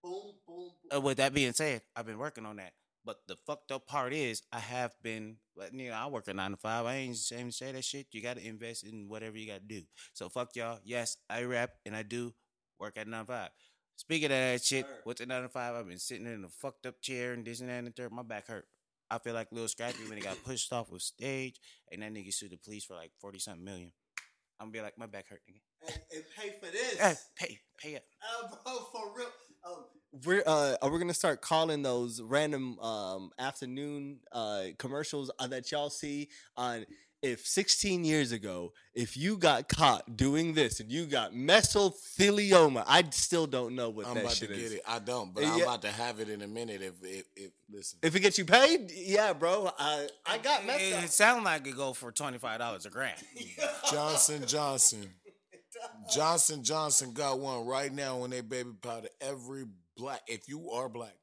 Boom, 0.02 0.32
boom, 0.46 0.70
Uh, 0.94 1.00
with 1.00 1.18
that 1.18 1.32
being 1.34 1.52
said, 1.52 1.82
I've 1.94 2.06
been 2.06 2.18
working 2.18 2.46
on 2.46 2.56
that. 2.56 2.72
But 3.04 3.18
the 3.26 3.36
fucked 3.46 3.72
up 3.72 3.86
part 3.86 4.12
is, 4.12 4.42
I 4.52 4.60
have 4.60 4.92
been, 5.02 5.36
you 5.72 5.90
know, 5.90 5.94
I 5.94 6.06
work 6.06 6.28
a 6.28 6.34
nine 6.34 6.52
to 6.52 6.56
five. 6.56 6.86
I 6.86 6.96
ain't 6.96 7.16
ashamed 7.16 7.50
to 7.52 7.56
say 7.56 7.72
that 7.72 7.84
shit. 7.84 8.06
You 8.12 8.22
got 8.22 8.36
to 8.36 8.46
invest 8.46 8.84
in 8.84 9.08
whatever 9.08 9.36
you 9.36 9.46
got 9.46 9.60
to 9.60 9.66
do. 9.80 9.82
So 10.12 10.28
fuck 10.28 10.54
y'all. 10.54 10.78
Yes, 10.84 11.16
I 11.28 11.42
rap 11.42 11.70
and 11.84 11.96
I 11.96 12.02
do 12.02 12.32
work 12.78 12.96
at 12.96 13.08
nine 13.08 13.26
to 13.26 13.32
five. 13.32 13.50
Speaking 13.96 14.26
of 14.26 14.30
that 14.30 14.64
shit, 14.64 14.86
Sir. 14.86 14.98
with 15.04 15.18
the 15.18 15.48
five, 15.52 15.74
I've 15.74 15.88
been 15.88 15.98
sitting 15.98 16.26
in 16.26 16.44
a 16.44 16.48
fucked 16.48 16.86
up 16.86 17.00
chair 17.00 17.32
and 17.32 17.44
this 17.44 17.60
and 17.60 17.68
that 17.68 17.78
and 17.78 17.86
the 17.86 17.90
third. 17.92 18.12
My 18.12 18.22
back 18.22 18.48
hurt. 18.48 18.66
I 19.10 19.18
feel 19.18 19.34
like 19.34 19.48
Lil 19.52 19.68
Scrappy 19.68 20.08
when 20.08 20.16
he 20.16 20.22
got 20.22 20.42
pushed 20.44 20.72
off 20.72 20.90
of 20.90 21.02
stage 21.02 21.60
and 21.90 22.02
that 22.02 22.12
nigga 22.12 22.32
sued 22.32 22.50
the 22.50 22.56
police 22.56 22.84
for 22.84 22.94
like 22.94 23.12
40 23.20 23.38
something 23.38 23.64
million. 23.64 23.92
I'm 24.58 24.68
gonna 24.68 24.72
be 24.72 24.80
like, 24.80 24.96
my 24.96 25.06
back 25.06 25.28
hurt, 25.28 25.42
nigga. 25.48 25.60
And, 25.86 26.00
and 26.14 26.24
pay 26.36 26.54
for 26.60 26.72
this. 26.72 26.98
Hey, 26.98 27.14
pay, 27.36 27.58
pay 27.78 27.96
up. 27.96 28.02
Uh, 28.22 28.48
bro, 28.64 28.78
for 28.92 29.16
real. 29.16 29.26
Um, 29.64 29.84
we're 30.24 30.42
uh, 30.46 30.76
we're 30.82 30.98
gonna 30.98 31.14
start 31.14 31.40
calling 31.40 31.82
those 31.82 32.20
random 32.20 32.78
um 32.80 33.30
afternoon 33.38 34.20
uh 34.30 34.64
commercials 34.78 35.30
uh, 35.38 35.46
that 35.48 35.70
y'all 35.70 35.90
see 35.90 36.28
on. 36.56 36.86
If 37.22 37.46
16 37.46 38.04
years 38.04 38.32
ago, 38.32 38.72
if 38.94 39.16
you 39.16 39.36
got 39.36 39.68
caught 39.68 40.16
doing 40.16 40.54
this 40.54 40.80
and 40.80 40.90
you 40.90 41.06
got 41.06 41.32
mesothelioma, 41.32 42.84
I 42.86 43.04
still 43.10 43.46
don't 43.46 43.74
know 43.76 43.90
what 43.90 44.06
I'm 44.08 44.14
that 44.14 44.20
about 44.22 44.32
to 44.32 44.36
shit 44.38 44.48
get 44.48 44.58
is. 44.58 44.72
it. 44.72 44.82
I 44.86 44.98
don't, 44.98 45.32
but 45.32 45.44
eh, 45.44 45.48
I'm 45.50 45.62
about 45.62 45.82
to 45.82 45.90
have 45.92 46.18
it 46.20 46.28
in 46.28 46.42
a 46.42 46.48
minute. 46.48 46.82
If 46.82 46.94
if, 47.02 47.24
if 47.36 47.50
listen, 47.70 47.98
If 48.02 48.16
it 48.16 48.20
gets 48.20 48.38
you 48.38 48.44
paid, 48.44 48.90
yeah, 48.92 49.32
bro. 49.32 49.70
I 49.78 50.08
I 50.26 50.38
got 50.38 50.64
It, 50.64 50.66
meso. 50.66 51.04
it 51.04 51.10
sounds 51.12 51.44
like 51.44 51.64
it 51.66 51.76
go 51.76 51.92
for 51.92 52.10
$25 52.10 52.86
a 52.86 52.90
gram. 52.90 53.14
Johnson 53.90 54.44
Johnson, 54.46 55.08
Johnson 56.12 56.62
Johnson 56.64 57.12
got 57.12 57.38
one 57.38 57.66
right 57.66 57.92
now 57.92 58.22
on 58.22 58.30
their 58.30 58.42
baby 58.42 58.70
powder. 58.82 59.08
Every 59.20 59.64
black, 59.96 60.22
if 60.26 60.48
you 60.48 60.70
are 60.72 60.88
black, 60.88 61.14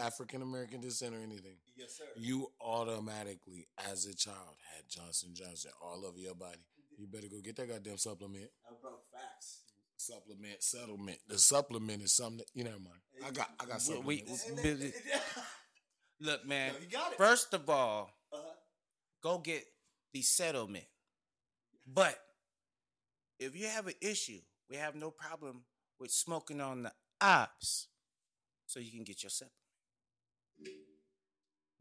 African 0.00 0.42
American 0.42 0.80
descent 0.80 1.14
or 1.14 1.18
anything, 1.18 1.56
Yes, 1.76 1.96
sir. 1.98 2.04
you 2.16 2.48
automatically, 2.60 3.68
as 3.90 4.06
a 4.06 4.14
child, 4.14 4.56
had 4.74 4.84
Johnson 4.88 5.30
Johnson 5.34 5.70
all 5.82 6.04
over 6.06 6.18
your 6.18 6.34
body. 6.34 6.64
You 6.98 7.06
better 7.06 7.28
go 7.30 7.40
get 7.42 7.56
that 7.56 7.68
goddamn 7.68 7.98
supplement. 7.98 8.50
Oh, 8.70 8.76
bro, 8.82 8.90
facts. 9.12 9.62
Supplement, 9.96 10.62
settlement. 10.62 11.18
The 11.28 11.38
supplement 11.38 12.02
is 12.02 12.14
something 12.16 12.38
that, 12.38 12.46
you 12.54 12.64
never 12.64 12.78
mind. 12.78 13.00
I 13.24 13.30
got, 13.30 13.50
I 13.60 13.64
got 13.66 13.74
We- 14.06 14.18
supplements. 14.24 14.46
we- 14.56 14.62
Busy. 14.62 14.92
Look, 16.20 16.44
man. 16.46 16.72
No, 16.74 16.78
you 16.80 16.86
got 16.86 17.12
it. 17.12 17.18
First 17.18 17.54
of 17.54 17.68
all, 17.70 18.10
Uh-huh. 18.32 18.54
go 19.22 19.38
get 19.38 19.64
the 20.12 20.22
settlement. 20.22 20.84
But 21.86 22.18
if 23.38 23.56
you 23.56 23.66
have 23.68 23.86
an 23.86 23.94
issue, 24.00 24.40
we 24.68 24.76
have 24.76 24.94
no 24.94 25.10
problem 25.10 25.64
with 25.98 26.10
smoking 26.10 26.60
on 26.60 26.82
the 26.82 26.92
ops, 27.20 27.88
so 28.66 28.80
you 28.80 28.90
can 28.90 29.04
get 29.04 29.22
your 29.22 29.30
settlement. 29.30 29.54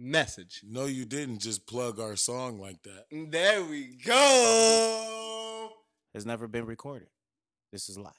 Message. 0.01 0.61
no, 0.65 0.85
you 0.85 1.03
didn't 1.03 1.39
just 1.39 1.67
plug 1.67 1.99
our 1.99 2.15
song 2.15 2.57
like 2.59 2.81
that. 2.83 3.05
There 3.11 3.63
we 3.65 3.97
go. 4.05 5.69
It's 6.13 6.25
never 6.25 6.47
been 6.47 6.65
recorded. 6.65 7.09
This 7.71 7.89
is 7.89 7.97
live. 7.97 8.13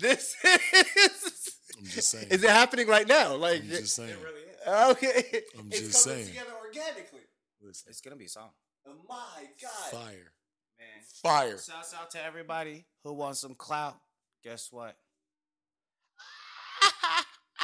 This 0.00 0.34
is. 0.44 1.50
I'm 1.78 1.84
just 1.84 2.10
saying. 2.10 2.28
Is 2.30 2.42
it 2.42 2.50
happening 2.50 2.86
right 2.88 3.06
now? 3.06 3.36
Like, 3.36 3.60
I'm 3.60 3.68
just 3.68 3.94
saying. 3.94 4.10
is. 4.10 4.68
okay. 4.90 5.42
I'm 5.58 5.68
it's 5.70 5.80
just 5.80 6.04
coming 6.04 6.18
saying. 6.24 6.28
together 6.28 6.50
organically. 6.64 7.20
Listen, 7.60 7.86
It's 7.90 8.00
gonna 8.00 8.16
be 8.16 8.24
a 8.24 8.28
song, 8.28 8.50
Oh 8.86 8.92
my 9.08 9.44
God. 9.60 9.90
fire. 9.90 10.32
man. 10.78 11.02
fire. 11.22 11.58
Shouts 11.58 11.94
out 11.94 12.10
to 12.12 12.24
everybody 12.24 12.86
who 13.04 13.12
wants 13.12 13.40
some 13.40 13.54
clout. 13.54 13.96
Guess 14.44 14.68
what? 14.70 14.96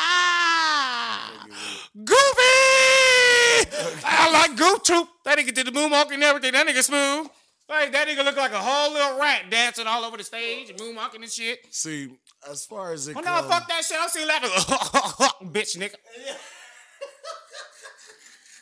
Ah! 0.06 1.46
Goofy! 1.96 2.44
I 4.04 4.30
like 4.32 4.56
Goof 4.56 4.82
Troop. 4.82 5.08
That 5.24 5.38
nigga 5.38 5.54
did 5.54 5.66
the 5.66 5.70
moonwalk 5.70 6.12
and 6.12 6.22
everything. 6.22 6.52
That 6.52 6.66
nigga 6.66 6.82
smooth. 6.82 7.28
Like 7.68 7.92
that 7.92 8.06
nigga 8.06 8.24
look 8.24 8.36
like 8.36 8.52
a 8.52 8.58
whole 8.58 8.92
little 8.92 9.18
rat 9.18 9.48
dancing 9.50 9.86
all 9.86 10.04
over 10.04 10.18
the 10.18 10.24
stage 10.24 10.68
and 10.68 10.78
moonwalking 10.78 11.22
and 11.22 11.30
shit. 11.30 11.60
See, 11.70 12.10
as 12.50 12.66
far 12.66 12.92
as 12.92 13.08
it 13.08 13.16
Oh 13.16 13.20
no, 13.20 13.42
fuck 13.48 13.66
that 13.68 13.84
shit. 13.84 13.96
I'm 13.98 14.08
still 14.08 14.26
laughing. 14.28 14.50
Bitch, 15.50 15.76
nigga. 15.78 15.94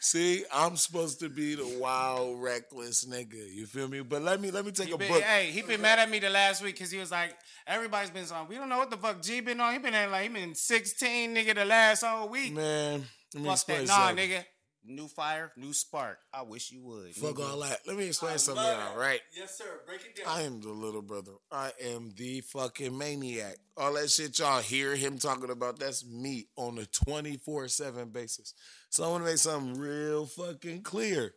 see, 0.02 0.44
I'm 0.52 0.76
supposed 0.76 1.20
to 1.20 1.28
be 1.28 1.54
the 1.54 1.78
wild, 1.80 2.42
reckless 2.42 3.04
nigga. 3.04 3.52
You 3.52 3.66
feel 3.66 3.88
me? 3.88 4.00
But 4.00 4.22
let 4.22 4.40
me 4.40 4.50
let 4.50 4.64
me 4.66 4.72
take 4.72 4.88
He 4.88 4.92
a 4.92 4.98
been, 4.98 5.08
book. 5.12 5.22
hey, 5.22 5.50
he 5.50 5.62
been 5.62 5.80
mad 5.80 5.98
at 5.98 6.10
me 6.10 6.18
the 6.18 6.30
last 6.30 6.62
week 6.62 6.74
because 6.74 6.90
he 6.90 6.98
was 6.98 7.10
like, 7.10 7.34
everybody's 7.66 8.10
been 8.10 8.26
on. 8.34 8.48
We 8.48 8.56
don't 8.56 8.68
know 8.68 8.78
what 8.78 8.90
the 8.90 8.96
fuck 8.96 9.22
G 9.22 9.40
been 9.40 9.60
on. 9.60 9.72
He 9.72 9.78
been 9.78 9.94
at 9.94 10.10
like 10.10 10.24
he 10.24 10.28
been 10.28 10.54
16 10.54 11.34
nigga 11.34 11.54
the 11.54 11.64
last 11.64 12.02
whole 12.04 12.28
week. 12.28 12.52
Man, 12.52 13.04
let 13.34 13.42
me 13.42 13.48
Fuck 13.48 13.54
explain 13.56 13.78
that. 13.86 13.86
Nah, 13.88 14.06
something. 14.08 14.28
nigga. 14.30 14.44
New 14.84 15.06
fire, 15.06 15.52
new 15.56 15.72
spark. 15.72 16.18
I 16.34 16.42
wish 16.42 16.72
you 16.72 16.82
would. 16.82 17.14
Fuck 17.14 17.36
nigga. 17.36 17.50
all 17.50 17.60
that. 17.60 17.78
Let 17.86 17.96
me 17.96 18.06
explain 18.08 18.36
something, 18.38 18.64
y'all, 18.64 18.96
it. 18.96 18.98
right? 18.98 19.20
Yes, 19.36 19.56
sir. 19.56 19.64
Break 19.86 20.00
it 20.04 20.16
down. 20.16 20.26
I 20.36 20.42
am 20.42 20.60
the 20.60 20.70
little 20.70 21.02
brother. 21.02 21.32
I 21.52 21.70
am 21.84 22.12
the 22.16 22.40
fucking 22.40 22.96
maniac. 22.98 23.58
All 23.76 23.94
that 23.94 24.10
shit 24.10 24.38
y'all 24.40 24.60
hear 24.60 24.96
him 24.96 25.18
talking 25.18 25.50
about, 25.50 25.78
that's 25.78 26.04
me 26.04 26.48
on 26.56 26.78
a 26.78 26.86
24 26.86 27.68
7 27.68 28.08
basis. 28.10 28.54
So 28.90 29.04
I 29.04 29.08
want 29.08 29.24
to 29.24 29.30
make 29.30 29.38
something 29.38 29.80
real 29.80 30.26
fucking 30.26 30.82
clear. 30.82 31.32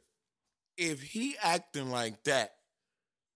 If 0.76 1.02
he 1.04 1.36
acting 1.42 1.92
like 1.92 2.24
that 2.24 2.52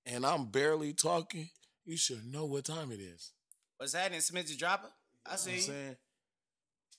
and 0.08 0.26
I'm 0.26 0.48
barely 0.48 0.94
talking, 0.94 1.50
you 1.86 1.98
should 1.98 2.26
know 2.26 2.46
what 2.46 2.66
time 2.66 2.92
it 2.92 3.00
is. 3.00 3.32
What's 3.78 3.94
happening, 3.94 4.20
Smidge 4.22 4.58
Dropper? 4.58 4.90
I 5.26 5.32
You 5.32 5.34
know 5.34 5.38
see. 5.38 5.50
what 5.50 5.54
I'm 5.54 5.56
you. 5.58 5.62
saying? 5.62 5.96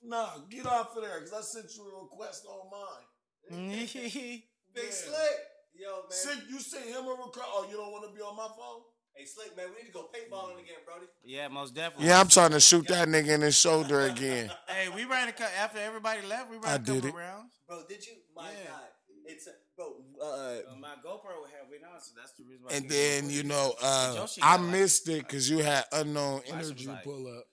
Nah, 0.03 0.39
get 0.49 0.67
off 0.67 0.97
of 0.97 1.03
there 1.03 1.21
because 1.21 1.33
I 1.33 1.41
sent 1.43 1.77
you 1.77 1.85
a 1.85 2.03
request 2.03 2.47
on 2.49 2.71
mine. 2.71 3.07
Big 3.51 4.41
Yeah. 4.75 4.91
Slick. 4.91 5.39
Yo, 5.79 5.93
man. 6.03 6.11
Sent, 6.11 6.41
you 6.51 6.59
sent 6.61 6.85
him 6.87 7.05
a 7.07 7.11
request. 7.11 7.39
Oh, 7.49 7.67
you 7.71 7.77
don't 7.77 7.91
want 7.93 8.09
to 8.09 8.15
be 8.15 8.21
on 8.23 8.37
my 8.37 8.49
phone? 8.57 8.83
Hey, 9.15 9.25
Slick, 9.25 9.57
man, 9.57 9.67
we 9.75 9.83
need 9.83 9.89
to 9.89 9.93
go 9.93 10.09
paintballing 10.15 10.55
again, 10.63 10.77
Brody. 10.87 11.07
yeah, 11.25 11.49
most 11.49 11.75
definitely. 11.75 12.07
Yeah, 12.07 12.21
I'm 12.21 12.29
trying 12.29 12.53
to 12.53 12.61
shoot 12.61 12.87
that 12.89 13.09
nigga 13.09 13.29
in 13.35 13.41
his 13.41 13.57
shoulder 13.57 14.01
again. 14.13 14.51
Hey, 14.69 14.89
we 14.89 15.05
ran 15.05 15.29
a 15.29 15.33
cut 15.33 15.51
after 15.61 15.79
everybody 15.79 16.27
left. 16.27 16.51
We 16.51 16.57
ran 16.57 16.65
I 16.67 16.75
a 16.75 16.79
couple 16.79 16.95
did 16.95 17.05
it. 17.07 17.15
rounds. 17.15 17.53
Bro, 17.69 17.83
did 17.89 18.07
you? 18.07 18.13
My 18.37 18.45
Yeah. 18.51 18.71
God. 18.71 18.81
It's, 19.27 19.47
a, 19.47 19.51
bro, 19.77 19.95
uh, 20.21 20.25
Uh, 20.25 20.77
my 20.81 20.95
GoPro 21.05 21.47
had 21.51 21.69
went 21.71 21.85
on, 21.85 22.01
so 22.01 22.13
that's 22.17 22.33
the 22.33 22.45
reason 22.45 22.65
why. 22.65 22.73
And 22.75 22.85
we- 22.85 22.89
then 22.91 23.31
you 23.31 23.43
know, 23.45 23.75
uh, 23.83 24.27
I 24.43 24.57
got 24.57 24.61
like- 24.63 24.71
missed 24.73 25.09
it 25.09 25.19
because 25.27 25.49
you 25.51 25.59
had 25.59 25.85
unknown 25.93 26.43
energy 26.49 26.87
like- 26.89 27.05
pull 27.05 27.27
up. 27.39 27.45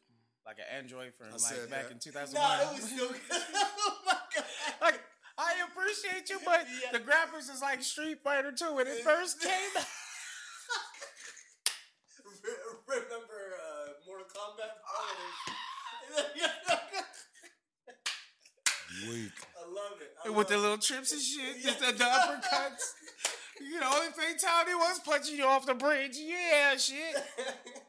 Like 0.47 0.57
an 0.63 0.65
Android 0.79 1.11
from 1.13 1.27
like 1.31 1.39
said 1.39 1.69
back 1.69 1.83
that. 1.83 1.91
in 1.91 1.99
2001. 1.99 2.39
nah, 2.39 2.71
it 2.71 2.75
was 2.79 2.89
still 2.89 3.09
good. 3.09 3.19
oh, 3.53 3.97
my 4.07 4.13
God. 4.33 4.45
like, 4.81 4.99
I 5.37 5.53
appreciate 5.67 6.29
you, 6.29 6.39
but 6.45 6.65
Yeah. 6.81 6.91
the 6.97 7.03
graphics 7.03 7.51
is 7.53 7.61
like 7.61 7.83
Street 7.83 8.19
Fighter 8.23 8.51
2 8.51 8.73
when 8.73 8.87
it 8.87 9.03
first 9.03 9.41
came 9.41 9.51
out. 9.77 9.85
Remember 12.87 13.59
uh, 13.59 13.91
Mortal 14.07 14.25
Kombat? 14.31 14.71
Oh, 14.87 15.15
Weak. 19.09 19.31
I 19.53 19.67
love 19.69 20.01
it. 20.01 20.11
I 20.25 20.29
with 20.29 20.47
the 20.47 20.55
love 20.55 20.63
little 20.63 20.77
trips 20.77 21.11
and 21.11 21.21
shit, 21.21 21.61
just 21.61 21.79
the, 21.79 21.91
the 21.91 22.03
uppercuts. 22.05 22.93
You 23.59 23.79
know, 23.79 23.91
only 23.93 24.07
fatality 24.11 24.73
was 24.75 24.99
punching 25.05 25.35
you 25.35 25.45
off 25.45 25.65
the 25.65 25.73
bridge. 25.75 26.15
Yeah, 26.17 26.77
shit. 26.77 26.95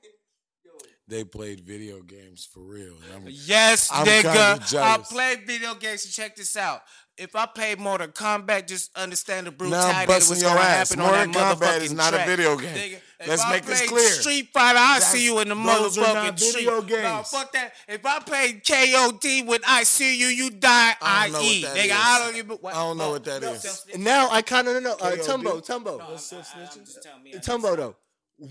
it. 1.09 1.13
Yo, 1.13 1.17
They 1.19 1.25
played 1.25 1.61
video 1.61 2.03
games 2.03 2.47
for 2.53 2.61
real. 2.61 2.95
I'm- 3.13 3.25
Yes, 3.27 3.89
I'm 3.93 4.07
nigga. 4.07 4.61
I 4.61 4.67
jealous. 4.67 5.09
play 5.09 5.37
video 5.47 5.75
games. 5.75 6.03
So 6.03 6.11
check 6.11 6.37
this 6.37 6.57
out. 6.57 6.83
If 7.17 7.35
I 7.35 7.47
played 7.47 7.81
Mortal 7.81 8.07
Kombat, 8.07 8.69
just 8.69 8.97
understand 8.97 9.49
the 9.49 9.51
Now 9.51 9.57
brutality 9.57 9.91
I'm 10.03 10.07
that 10.07 10.15
was 10.15 10.29
busting 10.29 10.45
going 10.49 10.57
to 10.57 10.63
ass. 10.63 10.89
happen 10.91 11.01
on 11.05 11.13
that 11.13 11.27
Mortal 11.27 11.43
Kombat 11.43 11.59
motherfucking 11.79 11.83
is 11.83 11.93
not 11.93 12.15
a 12.15 12.19
video 12.25 12.57
game. 12.57 12.77
Nigga, 12.77 13.01
Let's 13.27 13.43
I 13.43 13.51
make 13.51 13.65
this 13.65 13.79
played 13.81 13.89
clear. 13.91 14.09
Street 14.13 14.49
Fighter, 14.55 14.79
I 14.79 14.95
That's- 15.01 15.11
see 15.13 15.25
you 15.25 15.41
in 15.41 15.49
the 15.49 15.55
those 15.57 15.99
are 15.99 16.03
motherfucking 16.03 16.15
not 16.15 16.39
video 16.39 16.51
street. 16.53 16.67
No, 16.67 16.81
games. 16.83 17.29
fuck 17.31 17.53
that. 17.55 17.75
If 17.89 18.07
I 18.07 18.19
played 18.21 18.63
KOD 18.65 19.43
when 19.47 19.61
I 19.67 19.83
see 19.83 20.17
you, 20.17 20.29
you 20.29 20.51
die, 20.51 20.71
I 20.71 20.95
I, 21.03 21.23
don't 21.25 21.33
know 21.33 21.39
what 21.41 21.47
eat. 21.49 21.65
Nigga, 21.65 21.85
is. 21.87 21.93
I 21.93 22.19
don't 22.21 22.35
give 22.37 22.51
a 22.51 22.55
what. 22.55 22.75
I 22.75 22.77
don't 22.85 22.99
know 22.99 23.05
Oh, 23.07 23.11
what 23.11 23.25
that 23.25 23.43
no, 23.43 23.53
is. 23.53 23.63
self-snitch. 23.63 23.97
now 23.99 24.31
I 24.31 24.43
kind 24.43 24.69
of 24.69 24.81
know. 24.81 24.93
Uh, 24.93 25.11
KOD? 25.17 25.27
Tumbo, 25.27 25.67
Tumbo, 25.67 25.85
No, 25.99 26.05
I'm- 26.05 26.13
I- 26.13 26.13
I'm 26.13 26.85
just 26.85 27.05
me, 27.25 27.33
Tumbo. 27.41 27.77
Though, 27.77 27.97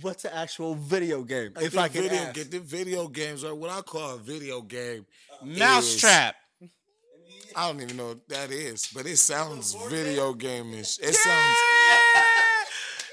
what's 0.01 0.25
an 0.25 0.32
actual 0.34 0.75
video 0.75 1.24
game? 1.24 1.53
If 1.60 1.74
the 1.74 1.79
I 1.79 1.88
could 1.89 2.03
video, 2.03 2.17
ask. 2.20 2.34
get 2.36 2.51
the 2.51 2.60
video 2.60 3.08
games 3.08 3.44
or 3.44 3.56
what 3.56 3.70
I 3.70 3.82
call 3.82 4.15
a 4.15 4.17
video 4.17 4.62
game. 4.62 5.06
Mousetrap. 5.44 6.36
I 7.56 7.67
don't 7.72 7.82
even 7.82 7.98
know 7.98 8.10
what 8.10 8.27
that 8.29 8.51
is, 8.51 8.88
but 8.94 9.06
it 9.06 9.17
sounds 9.17 9.75
video 9.89 10.34
game-ish. 10.34 11.00
It 11.00 11.15
sounds. 11.15 11.58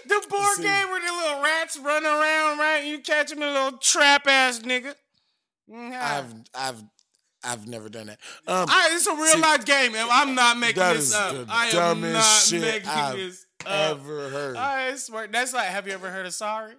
The 0.07 0.27
board 0.29 0.57
See. 0.57 0.63
game 0.65 0.89
where 0.91 1.01
the 1.01 1.13
little 1.13 1.43
rats 1.43 1.79
run 1.79 2.05
around, 2.05 2.59
right? 2.59 2.85
You 2.85 2.99
catch 2.99 3.31
them 3.31 3.39
in 3.43 3.49
a 3.49 3.53
little 3.53 3.79
trap 3.79 4.27
ass 4.27 4.59
nigga. 4.61 4.95
I've 5.73 6.35
I've 6.55 6.83
I've 7.43 7.67
never 7.67 7.89
done 7.89 8.07
that. 8.09 8.19
Um, 8.47 8.67
I, 8.69 8.91
it's 8.93 9.07
a 9.07 9.15
real 9.15 9.39
life 9.39 9.65
game, 9.65 9.95
and 9.95 10.09
I'm 10.11 10.35
not 10.35 10.59
making 10.59 10.81
that 10.81 10.97
this 10.97 11.09
is 11.09 11.15
up. 11.15 11.33
the 11.35 11.47
I 11.49 11.67
am 11.69 12.01
not 12.03 12.23
shit 12.23 12.61
making 12.61 12.89
I've 12.89 13.17
this. 13.17 13.47
Uh, 13.67 13.95
ever 13.97 14.29
heard. 14.31 14.57
I 14.57 14.95
swear, 14.97 15.27
that's 15.27 15.53
like, 15.53 15.69
have 15.69 15.87
you 15.87 15.93
ever 15.95 16.11
heard 16.11 16.27
of 16.27 16.35
Sorry? 16.35 16.75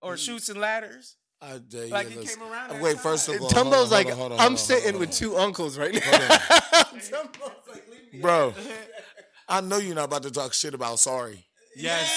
Or 0.00 0.14
mm. 0.14 0.18
Chutes 0.18 0.48
and 0.48 0.60
Ladders? 0.60 1.16
I 1.40 1.58
dare 1.58 1.86
you 1.86 1.92
Like 1.92 2.10
it 2.10 2.26
came 2.26 2.42
around 2.42 2.80
Wait, 2.80 2.98
first 2.98 3.28
of 3.28 3.40
all, 3.40 3.48
Tumbo's 3.48 3.90
like, 3.90 4.08
hold 4.08 4.32
on, 4.32 4.38
hold 4.38 4.40
on, 4.40 4.46
I'm 4.46 4.56
sitting 4.56 4.98
with 4.98 5.10
two 5.10 5.36
uncles 5.36 5.76
right 5.76 5.92
now. 5.92 6.00
Tumbo's 6.82 7.50
like, 7.68 7.84
leave 7.90 8.12
me 8.14 8.20
Bro, 8.20 8.54
I 9.48 9.60
know 9.60 9.78
you're 9.78 9.94
not 9.94 10.04
about 10.04 10.22
to 10.22 10.30
talk 10.30 10.54
shit 10.54 10.74
about 10.74 10.98
sorry. 10.98 11.44
Yes. 11.76 12.10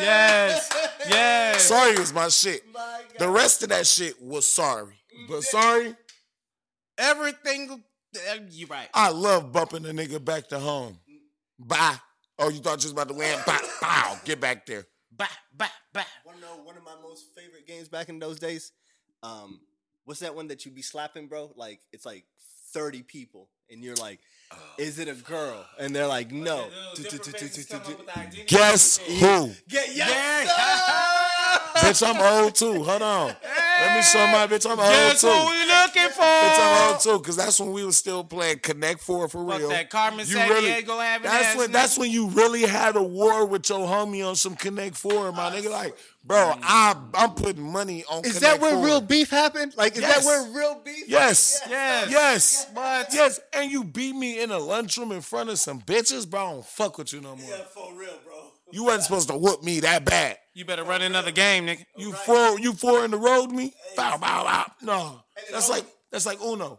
Yes. 0.00 0.68
Yes. 1.08 1.62
Sorry 1.62 1.92
is 1.92 2.12
my 2.12 2.28
shit. 2.28 2.62
My 2.72 2.80
God. 2.80 3.18
The 3.18 3.28
rest 3.28 3.62
of 3.62 3.70
that 3.70 3.86
shit 3.86 4.20
was 4.20 4.46
sorry. 4.46 4.94
Mm. 5.18 5.28
But 5.28 5.42
sorry, 5.44 5.94
Everything. 6.98 7.82
uh, 8.14 8.36
You're 8.50 8.68
right. 8.68 8.88
I 8.92 9.10
love 9.10 9.52
bumping 9.52 9.84
a 9.86 9.90
nigga 9.90 10.22
back 10.22 10.48
to 10.48 10.58
home. 10.58 10.98
Bye. 11.58 11.96
Oh, 12.38 12.50
you 12.50 12.58
thought 12.60 12.82
you 12.82 12.88
was 12.88 12.92
about 12.92 13.08
to 13.08 13.14
win? 13.14 13.38
Bow, 13.46 13.58
bow. 13.80 14.18
Get 14.24 14.40
back 14.40 14.66
there. 14.66 14.86
Bah, 15.16 15.26
bah, 15.56 15.66
bah. 15.92 16.02
Want 16.24 16.38
to 16.38 16.44
know 16.44 16.62
one 16.62 16.76
of 16.76 16.84
my 16.84 16.94
most 17.02 17.34
favorite 17.34 17.66
games 17.66 17.88
back 17.88 18.08
in 18.10 18.18
those 18.18 18.38
days? 18.38 18.72
Um, 19.22 19.60
what's 20.04 20.20
that 20.20 20.34
one 20.34 20.48
that 20.48 20.64
you 20.66 20.70
be 20.70 20.82
slapping, 20.82 21.28
bro? 21.28 21.52
Like 21.56 21.80
it's 21.92 22.04
like 22.04 22.24
thirty 22.72 23.02
people, 23.02 23.48
and 23.70 23.82
you're 23.82 23.96
like, 23.96 24.20
"Is 24.76 24.98
it 24.98 25.08
a 25.08 25.14
girl?" 25.14 25.64
And 25.78 25.96
they're 25.96 26.06
like, 26.06 26.30
"No." 26.30 26.68
Guess 28.46 28.98
who? 28.98 29.50
Get 29.68 29.94
Yeah. 29.94 30.06
yes, 30.08 31.25
bitch, 31.74 32.06
I'm 32.06 32.42
old 32.44 32.54
too. 32.54 32.82
Hold 32.82 33.02
on. 33.02 33.34
Let 33.78 33.96
me 33.96 34.02
show 34.02 34.26
my 34.28 34.46
bitch 34.46 34.64
I'm 34.64 34.78
old 34.78 34.88
Guess 34.88 35.20
too. 35.20 35.26
what 35.26 35.50
we 35.50 35.66
looking 35.66 36.10
for? 36.12 36.22
Bitch, 36.22 36.58
I'm 36.58 36.92
old 36.92 37.00
too. 37.00 37.18
Cause 37.20 37.36
that's 37.36 37.60
when 37.60 37.72
we 37.72 37.84
was 37.84 37.96
still 37.96 38.24
playing 38.24 38.60
Connect 38.60 39.00
Four 39.00 39.28
for 39.28 39.46
Fuck 39.48 39.58
real. 39.58 39.68
that 39.68 39.90
Carmen 39.90 40.20
You 40.20 40.24
San 40.34 40.48
really- 40.48 40.66
Diego 40.70 40.98
having 40.98 41.30
That's 41.30 41.46
ass 41.48 41.56
when 41.56 41.68
nigga. 41.68 41.72
that's 41.72 41.98
when 41.98 42.10
you 42.10 42.28
really 42.30 42.62
had 42.62 42.96
a 42.96 43.02
war 43.02 43.44
with 43.44 43.68
your 43.68 43.86
homie 43.86 44.26
on 44.26 44.34
some 44.36 44.56
Connect 44.56 44.96
Four, 44.96 45.30
my 45.32 45.44
ah, 45.46 45.50
nigga. 45.52 45.70
Like, 45.70 45.94
bro, 46.24 46.54
I 46.62 46.94
I'm 47.14 47.34
putting 47.34 47.62
money 47.62 48.02
on. 48.10 48.24
Is 48.24 48.38
Connect 48.38 48.40
that 48.40 48.60
where 48.60 48.72
4. 48.74 48.84
real 48.84 49.00
beef 49.02 49.28
happened? 49.30 49.74
Like, 49.76 49.94
is 49.96 50.00
Yes. 50.00 50.24
that 50.24 50.26
where 50.26 50.42
real 50.56 50.80
beef? 50.84 51.04
Yes. 51.08 51.60
Yes. 51.68 52.10
Yes. 52.10 52.66
But 52.74 53.12
Yes. 53.12 53.40
And 53.52 53.70
you 53.70 53.84
beat 53.84 54.14
me 54.16 54.40
in 54.42 54.50
a 54.50 54.58
lunchroom 54.58 55.12
in 55.12 55.20
front 55.20 55.50
of 55.50 55.58
some 55.58 55.80
bitches, 55.82 56.28
bro. 56.28 56.40
I 56.46 56.52
don't 56.52 56.66
fuck 56.66 56.96
with 56.98 57.12
you 57.12 57.20
no 57.20 57.36
more. 57.36 57.48
Yeah, 57.50 57.64
for 57.74 57.92
real, 57.94 58.18
bro. 58.24 58.52
You 58.76 58.84
wasn't 58.84 59.04
supposed 59.04 59.28
to 59.28 59.38
whoop 59.38 59.62
me 59.62 59.80
that 59.80 60.04
bad. 60.04 60.36
you 60.52 60.66
better 60.66 60.84
run 60.84 61.00
another 61.00 61.30
game, 61.30 61.66
nigga. 61.66 61.86
You 61.96 62.12
four, 62.12 62.60
you 62.60 62.74
four 62.74 63.06
in 63.06 63.10
the 63.10 63.16
road 63.16 63.50
me? 63.50 63.72
Bow, 63.96 64.18
bow, 64.18 64.44
bow. 64.44 64.66
No. 64.82 65.22
That's 65.50 65.70
like 65.70 65.86
that's 66.12 66.26
like 66.26 66.42
Uno. 66.42 66.78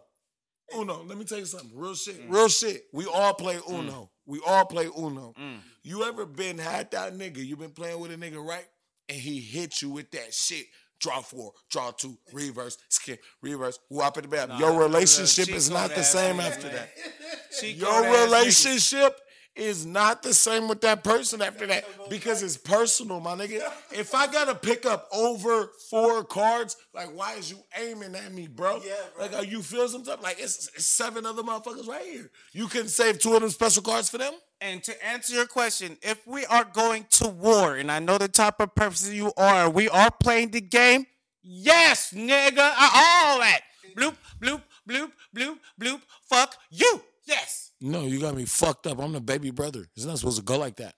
Uno. 0.77 1.03
Let 1.07 1.17
me 1.17 1.25
tell 1.25 1.39
you 1.39 1.45
something. 1.45 1.71
Real 1.73 1.95
shit. 1.95 2.21
Mm. 2.21 2.31
Real 2.31 2.49
shit. 2.49 2.83
We 2.93 3.07
all 3.07 3.33
play 3.33 3.55
mm. 3.55 3.79
Uno. 3.79 4.11
We 4.27 4.39
all 4.45 4.65
play 4.65 4.85
Uno. 4.85 5.33
Mm. 5.41 5.57
You 5.81 6.03
ever 6.03 6.27
been 6.27 6.59
had 6.59 6.91
that 6.91 7.17
nigga? 7.17 7.43
You 7.43 7.57
been 7.57 7.71
playing 7.71 7.99
with 7.99 8.11
a 8.11 8.15
nigga, 8.15 8.45
right? 8.45 8.67
And 9.09 9.17
he 9.17 9.39
hit 9.39 9.81
you 9.81 9.89
with 9.89 10.11
that 10.11 10.35
shit. 10.35 10.67
Draw 10.99 11.21
four, 11.21 11.53
draw 11.71 11.89
two, 11.89 12.19
reverse, 12.31 12.77
skip, 12.89 13.21
reverse, 13.41 13.79
whop 13.89 14.17
at 14.17 14.23
the 14.23 14.29
back. 14.29 14.59
Your 14.59 14.79
relationship 14.79 15.49
is 15.49 15.71
not 15.71 15.95
the 15.95 16.03
same 16.03 16.39
after 16.39 16.67
man. 16.67 16.75
that. 16.75 17.63
Your 17.63 17.89
code 17.89 18.05
ass 18.05 18.25
relationship 18.25 19.19
is 19.57 19.85
not 19.85 20.21
the 20.23 20.33
same 20.33 20.67
with 20.67 20.81
that 20.81 21.03
person 21.03 21.41
after 21.41 21.65
that 21.67 21.85
because 22.09 22.43
it's 22.43 22.57
personal, 22.57 23.19
my 23.19 23.33
nigga. 23.35 23.61
If 23.91 24.13
I 24.15 24.27
gotta 24.27 24.55
pick 24.55 24.85
up 24.85 25.07
over 25.11 25.69
four 25.89 26.23
cards, 26.23 26.75
like 26.93 27.07
why 27.15 27.33
is 27.35 27.49
you 27.51 27.57
aiming 27.77 28.15
at 28.15 28.31
me, 28.33 28.47
bro? 28.47 28.79
Yeah, 28.85 28.93
bro. 29.15 29.25
Like, 29.25 29.33
are 29.35 29.43
you 29.43 29.61
feel 29.61 29.87
some 29.87 30.03
type? 30.03 30.21
Like 30.21 30.39
it's, 30.39 30.67
it's 30.75 30.85
seven 30.85 31.25
other 31.25 31.43
motherfuckers 31.43 31.87
right 31.87 32.05
here. 32.05 32.29
You 32.53 32.67
couldn't 32.67 32.89
save 32.89 33.19
two 33.19 33.33
of 33.35 33.41
them 33.41 33.49
special 33.49 33.81
cards 33.83 34.09
for 34.09 34.17
them. 34.17 34.33
And 34.59 34.83
to 34.83 35.05
answer 35.05 35.33
your 35.35 35.45
question, 35.45 35.97
if 36.01 36.25
we 36.25 36.45
are 36.47 36.63
going 36.65 37.05
to 37.11 37.27
war, 37.27 37.75
and 37.75 37.91
I 37.91 37.99
know 37.99 38.17
the 38.17 38.27
type 38.27 38.59
of 38.59 38.73
person 38.73 39.13
you 39.13 39.31
are, 39.37 39.69
we 39.69 39.87
are 39.89 40.09
playing 40.09 40.49
the 40.49 40.61
game, 40.61 41.05
yes, 41.43 42.11
nigga, 42.11 42.57
I- 42.59 43.23
all 43.33 43.39
that. 43.39 43.61
Bloop, 43.95 44.15
bloop, 44.41 44.61
bloop, 44.87 45.11
bloop, 45.35 45.57
bloop. 45.79 46.01
Fuck 46.29 46.55
you. 46.71 47.01
Yes. 47.25 47.66
No, 47.79 48.01
you 48.01 48.19
got 48.19 48.35
me 48.35 48.45
fucked 48.45 48.87
up. 48.87 48.99
I'm 48.99 49.11
the 49.13 49.21
baby 49.21 49.51
brother. 49.51 49.85
It's 49.95 50.05
not 50.05 50.17
supposed 50.17 50.37
to 50.37 50.43
go 50.43 50.57
like 50.57 50.77
that. 50.77 50.95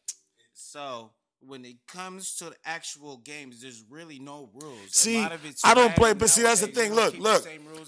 So 0.53 1.11
when 1.41 1.65
it 1.65 1.77
comes 1.87 2.35
to 2.37 2.45
the 2.45 2.55
actual 2.65 3.17
games, 3.17 3.61
there's 3.61 3.83
really 3.89 4.19
no 4.19 4.49
rules. 4.53 4.87
A 4.87 4.93
See, 4.93 5.21
lot 5.21 5.31
of 5.33 5.45
it's 5.45 5.63
I 5.65 5.73
don't 5.73 5.95
play, 5.95 6.13
but 6.13 6.29
see, 6.29 6.43
that's 6.43 6.61
the 6.61 6.67
thing. 6.67 6.93
Look, 6.93 7.17
look, 7.17 7.45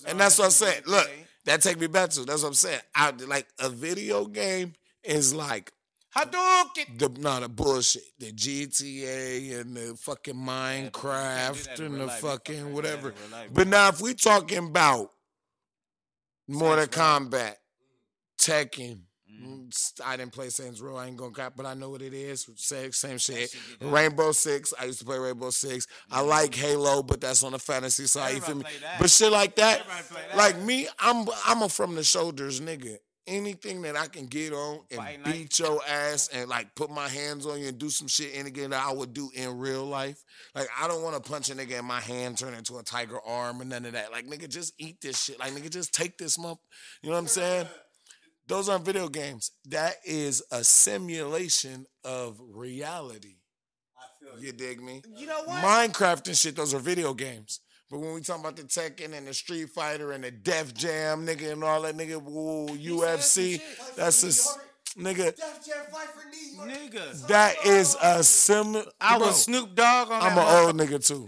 and 0.08 0.20
that's 0.20 0.38
what 0.38 0.46
I'm 0.46 0.52
saying. 0.52 0.84
Look, 0.88 1.10
that 1.46 1.62
take 1.62 1.80
me 1.80 1.88
back 1.88 2.10
to. 2.12 2.22
That's 2.26 2.42
what 2.44 2.50
I'm 2.50 2.54
saying. 2.54 2.82
I 2.96 3.12
like 3.12 3.48
a 3.60 3.70
video 3.70 4.26
game 4.26 4.74
is 5.04 5.34
like 5.34 5.72
Hadouken. 6.16 6.98
the 7.00 7.10
not 7.20 7.42
the 7.42 7.50
bullshit, 7.50 8.04
the 8.20 8.32
GTA 8.32 9.62
and 9.62 9.76
the 9.76 9.96
fucking 9.98 10.34
but 10.46 10.52
you 10.52 10.90
can't 10.92 10.94
do 10.94 11.00
Minecraft 11.00 11.80
in 11.80 11.86
and 11.86 12.02
the 12.02 12.08
fucking 12.10 12.56
can't 12.56 12.58
do 12.58 12.64
that 12.66 12.74
whatever. 12.76 13.14
life. 13.32 13.50
But 13.54 13.68
now, 13.68 13.90
if 13.90 14.02
we 14.02 14.14
talking 14.14 14.58
about 14.68 15.12
Mortal. 16.48 16.88
Kombat, 16.88 17.56
Tekken. 18.42 19.02
Mm. 19.32 19.70
mm, 19.70 20.02
I 20.06 20.18
didn't 20.18 20.34
play 20.34 20.50
Saints 20.50 20.82
Row. 20.82 20.98
I 20.98 21.08
ain't 21.08 21.18
gonna 21.18 21.32
crap, 21.32 21.56
but 21.56 21.66
I 21.66 21.74
know 21.74 21.90
what 21.90 22.02
it 22.02 22.14
is. 22.14 22.50
Same, 22.56 22.92
same 22.92 23.18
shit. 23.18 23.50
shit 23.50 23.62
get 23.70 23.80
done. 23.80 23.92
Rainbow 23.92 24.32
Six. 24.32 24.74
I 24.80 24.86
used 24.86 25.00
to 25.00 25.06
play 25.06 25.18
Rainbow 25.18 25.50
Six. 25.52 25.88
I 26.12 26.22
like 26.22 26.54
Halo, 26.54 27.02
but 27.04 27.22
that's 27.22 27.44
on 27.44 27.54
the 27.54 27.60
fantasy 27.60 28.08
side. 28.08 28.36
You 28.36 28.42
feel 28.42 28.56
me? 28.56 28.66
But 29.00 29.10
shit 29.10 29.32
like 29.32 29.56
that, 29.56 29.84
that. 29.88 30.38
like 30.38 30.60
me, 30.60 30.88
I'm 31.00 31.28
I'm 31.46 31.62
a 31.62 31.70
from 31.70 31.96
the 31.96 32.04
shoulders 32.04 32.60
nigga. 32.60 32.98
Anything 33.28 33.84
that 33.84 33.96
I 33.96 34.08
can 34.08 34.26
get 34.26 34.52
on 34.52 34.80
and 34.90 35.00
Fight 35.00 35.24
night. 35.24 35.34
beat 35.34 35.60
your 35.60 35.80
ass 35.88 36.28
and 36.34 36.50
like 36.50 36.74
put 36.74 36.90
my 36.90 37.08
hands 37.08 37.46
on 37.46 37.60
you 37.62 37.68
and 37.68 37.78
do 37.78 37.90
some 37.92 38.08
shit 38.08 38.34
in 38.34 38.48
again 38.48 38.72
that 38.72 38.84
I 38.84 38.92
would 38.92 39.14
do 39.14 39.30
in 39.36 39.60
real 39.60 39.86
life. 39.86 40.22
Like 40.56 40.68
I 40.78 40.88
don't 40.88 41.04
want 41.04 41.24
to 41.24 41.32
punch 41.32 41.50
a 41.52 41.56
nigga 41.56 41.80
in 41.80 41.86
my 41.86 42.02
hand 42.02 42.40
turn 42.40 42.56
into 42.56 42.80
a 42.80 42.84
tiger 42.84 43.20
arm 43.26 43.62
and 43.62 43.70
none 43.70 43.86
of 43.86 43.94
that. 43.94 44.12
Like 44.12 44.26
nigga, 44.26 44.50
just 44.50 44.74
eat 44.80 45.00
this 45.02 45.24
shit. 45.24 45.40
Like 45.40 45.54
nigga, 45.54 45.70
just 45.70 45.94
take 45.94 46.18
this 46.18 46.38
month. 46.40 46.58
You 47.04 47.10
know 47.10 47.16
what 47.16 47.22
I'm 47.22 47.28
saying? 47.28 47.68
Those 48.48 48.70
aren't 48.70 48.86
video 48.86 49.08
games. 49.08 49.52
That 49.66 49.96
is 50.04 50.44
a 50.52 50.64
simulation 50.64 51.86
of 52.04 52.40
reality. 52.54 53.36
You 54.40 54.52
dig 54.52 54.82
me? 54.82 55.02
You 55.18 55.28
know 55.28 55.42
what? 55.46 55.64
Minecraft 55.64 56.28
and 56.28 56.38
shit, 56.38 56.56
those 56.56 56.74
are 56.74 56.80
video 56.80 57.14
games. 57.14 57.60
But 57.90 58.00
when 58.00 58.14
we 58.14 58.22
talk 58.22 58.40
about 58.40 58.56
the 58.56 58.64
Tekken 58.64 59.14
and 59.14 59.28
the 59.28 59.34
Street 59.34 59.70
Fighter 59.70 60.14
and 60.14 60.24
the 60.24 60.32
Def 60.32 60.74
Jam, 60.74 61.26
nigga, 61.26 61.52
and 61.52 61.64
all 61.64 61.82
that, 61.82 61.96
nigga, 61.98 62.22
ooh, 62.26 62.68
UFC, 62.78 63.62
that's 63.98 64.24
a 64.24 64.28
s- 64.28 64.58
nigga. 64.98 65.34
Nigga. 66.58 67.28
That 67.28 67.56
is 67.66 67.98
a 68.02 68.24
similar. 68.24 68.86
I 69.02 69.18
Bro, 69.18 69.28
was 69.28 69.44
Snoop 69.44 69.76
Dogg 69.76 70.10
on 70.12 70.22
I'm 70.22 70.38
an 70.38 70.66
old 70.66 70.78
nigga 70.78 71.06
too. 71.06 71.28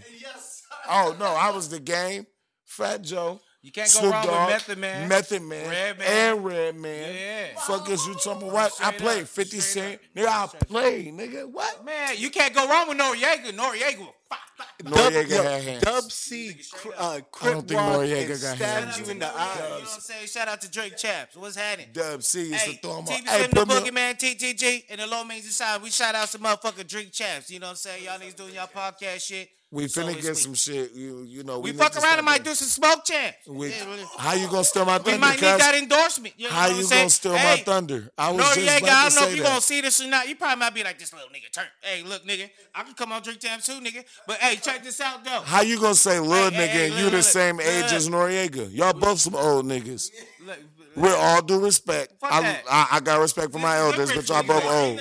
Oh 0.88 1.16
no, 1.18 1.26
I 1.26 1.50
was 1.50 1.68
the 1.68 1.80
game. 1.80 2.26
Fat 2.64 3.02
Joe. 3.02 3.40
You 3.64 3.72
can't 3.72 3.90
go 3.94 4.00
Snoop 4.00 4.12
wrong 4.12 4.26
with 4.28 4.48
Method 4.50 4.78
Man. 4.78 5.08
Method 5.08 5.42
Man, 5.42 5.70
Redman. 5.70 6.06
and 6.06 6.44
Redman. 6.44 7.14
Yeah. 7.14 7.46
Fuck 7.60 7.88
is 7.88 8.06
you 8.06 8.12
talking 8.14 8.42
about? 8.42 8.52
What? 8.52 8.72
I 8.78 8.88
Straight 8.88 8.98
play 9.00 9.20
up, 9.22 9.28
50 9.28 9.60
straight 9.60 9.62
Cent. 9.62 9.94
up, 9.94 10.00
Nigga, 10.14 10.60
I 10.60 10.64
play, 10.66 11.04
nigga. 11.06 11.50
What? 11.50 11.82
Man, 11.82 12.14
you 12.18 12.28
can't 12.28 12.54
go 12.54 12.68
wrong 12.68 12.88
with 12.90 12.98
Noreaga. 12.98 13.52
Noreaga 13.52 14.06
fuck, 14.28 14.38
fuck. 14.58 14.68
Noreaga 14.84 15.28
yo, 15.30 15.42
had 15.42 15.62
hands. 15.62 15.82
Dub 15.82 16.12
C, 16.12 16.56
cr- 16.72 16.88
uh, 16.98 17.20
Crip 17.32 17.54
don't 17.54 17.66
think 17.68 17.80
Walk 17.80 17.96
Noreaga 18.00 18.20
and 18.20 18.28
got 18.28 18.36
stabbed 18.36 18.60
hands. 18.60 18.98
you 18.98 19.04
in 19.12 19.18
the 19.18 19.26
You 19.26 19.32
know 19.32 19.38
what 19.38 19.80
I'm 19.94 20.00
saying? 20.00 20.26
Shout 20.26 20.48
out 20.48 20.60
to 20.60 20.70
Drink 20.70 20.96
Champs. 20.98 21.34
What's 21.34 21.56
happening? 21.56 21.88
Dub 21.94 22.22
C 22.22 22.40
used 22.40 22.54
Hey, 22.56 22.72
to 22.74 22.78
throw 22.80 22.98
him 22.98 23.04
TV 23.06 23.12
off. 23.12 23.28
Hey, 23.28 23.38
Slim, 23.38 23.50
the 23.50 23.56
put 23.56 23.68
me 23.68 23.74
on- 23.76 23.82
Boogiemayne, 23.82 24.18
TTG, 24.18 24.84
and 24.90 25.00
the 25.00 25.06
Low 25.06 25.24
Major 25.24 25.48
Side. 25.48 25.80
We 25.80 25.88
shout 25.88 26.14
out 26.14 26.28
to 26.28 26.38
motherfucking 26.38 26.86
Drink 26.86 27.12
Champs. 27.12 27.50
You 27.50 27.60
know 27.60 27.66
what 27.68 27.70
I'm 27.70 27.76
saying? 27.76 28.04
Y'all 28.04 28.18
niggas 28.18 28.36
doing 28.36 28.52
y'all 28.54 28.66
podcast 28.68 29.22
shit. 29.26 29.48
We 29.74 29.88
So 29.88 30.02
finna 30.02 30.14
get 30.14 30.24
we- 30.24 30.34
some 30.34 30.54
shit. 30.54 30.92
You 30.92 31.24
you 31.26 31.42
know 31.42 31.58
We, 31.58 31.72
need 31.72 31.78
fuck 31.80 31.96
around 31.96 32.18
and 32.18 32.24
might 32.24 32.44
do 32.44 32.54
some 32.54 32.68
smoke 32.68 33.04
champs. 33.04 33.38
We- 33.48 33.72
how 34.18 34.34
you 34.34 34.46
gonna 34.46 34.62
steal 34.62 34.84
my 34.84 34.98
thunder? 34.98 35.10
we 35.12 35.18
might 35.18 35.40
need 35.40 35.58
that 35.58 35.74
endorsement. 35.74 36.34
You 36.38 36.44
know 36.48 36.54
How 36.54 36.68
you 36.68 36.88
gonna 36.88 37.10
steal 37.10 37.32
my 37.32 37.56
thunder? 37.56 38.08
I 38.16 38.30
was 38.30 38.44
Noreaga, 38.44 38.54
just 38.54 38.68
I 38.68 38.78
don't 38.78 39.10
to 39.10 39.14
know 39.16 39.20
say 39.26 39.30
if 39.32 39.36
you 39.36 39.42
that. 39.42 39.48
gonna 39.48 39.60
see 39.60 39.80
this 39.80 40.00
or 40.00 40.06
not. 40.06 40.28
You 40.28 40.36
probably 40.36 40.60
might 40.60 40.74
be 40.74 40.84
like 40.84 40.98
this 40.98 41.12
little 41.12 41.28
nigga. 41.28 41.50
Turn, 41.52 41.64
hey, 41.80 42.02
look, 42.04 42.24
nigga, 42.24 42.48
I 42.74 42.84
can 42.84 42.94
come 42.94 43.10
on 43.10 43.22
drink 43.22 43.40
time 43.40 43.60
too, 43.60 43.80
nigga. 43.80 44.04
But 44.28 44.38
hey, 44.38 44.56
check 44.56 44.84
this 44.84 45.00
out 45.00 45.24
though. 45.24 45.40
How 45.44 45.62
you 45.62 45.80
gonna 45.80 45.94
say 45.96 46.20
little 46.20 46.50
Hey, 46.50 46.56
nigga 46.68 46.70
hey, 46.70 46.84
and 46.86 46.94
look, 46.94 47.04
you 47.04 47.10
the 47.10 47.16
look, 47.16 47.26
same 47.26 47.56
look. 47.56 47.66
age 47.66 47.92
as 47.92 48.08
Noreaga? 48.08 48.72
Y'all 48.72 48.92
both 48.92 49.18
some 49.18 49.34
old 49.34 49.66
niggas. 49.66 50.10
Look, 50.46 50.58
With 50.96 51.12
all 51.18 51.42
due 51.42 51.58
respect, 51.58 52.12
I. 52.22 52.60
I, 52.70 52.86
I 52.92 53.00
got 53.00 53.18
respect 53.18 53.50
for 53.50 53.58
my 53.58 53.76
elders, 53.78 54.12
but 54.12 54.28
y'all 54.28 54.44
both 54.44 54.62
you 54.62 54.70
are 54.70 54.76
old. 54.76 55.00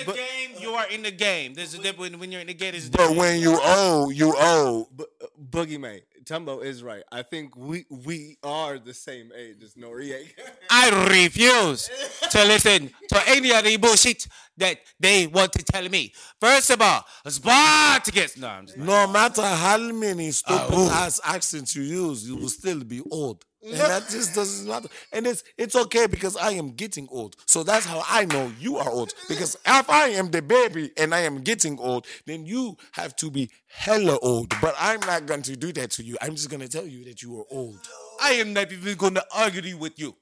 The 0.73 0.81
game, 0.81 0.89
you 0.89 0.95
are 0.95 0.95
in 0.95 1.03
the 1.03 1.11
game. 1.11 1.53
There's 1.53 1.73
a 1.73 1.77
difference 1.77 1.97
when- 2.11 2.19
when 2.19 2.31
you're 2.31 2.41
in 2.41 2.47
the 2.47 2.53
game. 2.53 2.71
There's 2.71 2.87
a 2.87 2.91
But 2.91 3.15
when 3.15 3.39
you 3.39 3.59
old, 3.61 4.15
you 4.15 4.35
old. 4.35 4.87
But 4.95 5.09
uh, 5.21 5.27
Boogiemayne, 5.51 6.01
Tumbo 6.25 6.63
is 6.63 6.81
right. 6.83 7.03
I 7.11 7.21
think 7.21 7.55
we 7.55 7.85
we 7.89 8.37
are 8.43 8.79
the 8.79 8.93
same 8.93 9.31
age 9.35 9.61
as 9.63 9.73
Noreaga. 9.75 10.29
I 10.69 10.89
refuse 11.09 11.89
to 12.31 12.45
listen 12.45 12.89
to 13.09 13.21
any 13.27 13.51
of 13.51 13.63
the 13.63 13.77
bullshit 13.77 14.27
that 14.57 14.77
they 14.99 15.27
want 15.27 15.51
to 15.53 15.63
tell 15.63 15.87
me. 15.89 16.13
First 16.39 16.69
of 16.69 16.81
all, 16.81 17.05
Spartacus. 17.27 18.37
No, 18.37 18.47
I'm 18.47 18.65
just 18.65 18.77
No 18.77 19.07
matter 19.07 19.41
how 19.43 19.77
many 19.77 20.31
stupid 20.31 20.73
ooh. 20.77 20.89
ass 20.89 21.19
accents 21.23 21.75
you 21.75 21.83
use, 21.83 22.27
you 22.27 22.35
will 22.37 22.49
still 22.49 22.83
be 22.83 23.01
old. 23.11 23.43
And 23.65 23.75
that 23.77 24.09
just 24.09 24.35
doesn't 24.35 24.67
matter. 24.67 24.89
And 25.11 25.25
it's 25.25 25.43
it's 25.57 25.75
okay 25.75 26.07
because 26.07 26.35
I 26.35 26.51
am 26.51 26.71
getting 26.71 27.07
old. 27.11 27.35
So 27.45 27.63
that's 27.63 27.85
how 27.85 28.03
I 28.09 28.25
know 28.25 28.51
you 28.59 28.77
are 28.77 28.89
old. 28.89 29.13
Because 29.29 29.55
if 29.65 29.89
I 29.89 30.09
am 30.09 30.29
the 30.31 30.41
baby 30.41 30.91
and 30.97 31.13
I 31.15 31.19
am 31.21 31.41
getting 31.41 31.79
old, 31.79 32.05
then 32.25 32.45
you 32.45 32.75
have 32.91 33.15
to 33.17 33.31
be 33.31 33.49
hella 33.67 34.17
old. 34.21 34.53
But 34.61 34.75
I'm 34.77 34.99
not 35.01 35.25
going 35.25 35.43
to 35.43 35.55
do 35.55 35.71
that 35.73 35.91
to 35.91 36.03
you. 36.03 36.17
I'm 36.21 36.35
just 36.35 36.49
going 36.49 36.61
to 36.61 36.67
tell 36.67 36.85
you 36.85 37.05
that 37.05 37.21
you 37.21 37.39
are 37.39 37.45
old. 37.51 37.79
I 38.21 38.33
am 38.33 38.53
not 38.53 38.71
even 38.71 38.95
going 38.95 39.15
to 39.15 39.25
argue 39.33 39.77
with 39.77 39.97
you. 39.97 40.15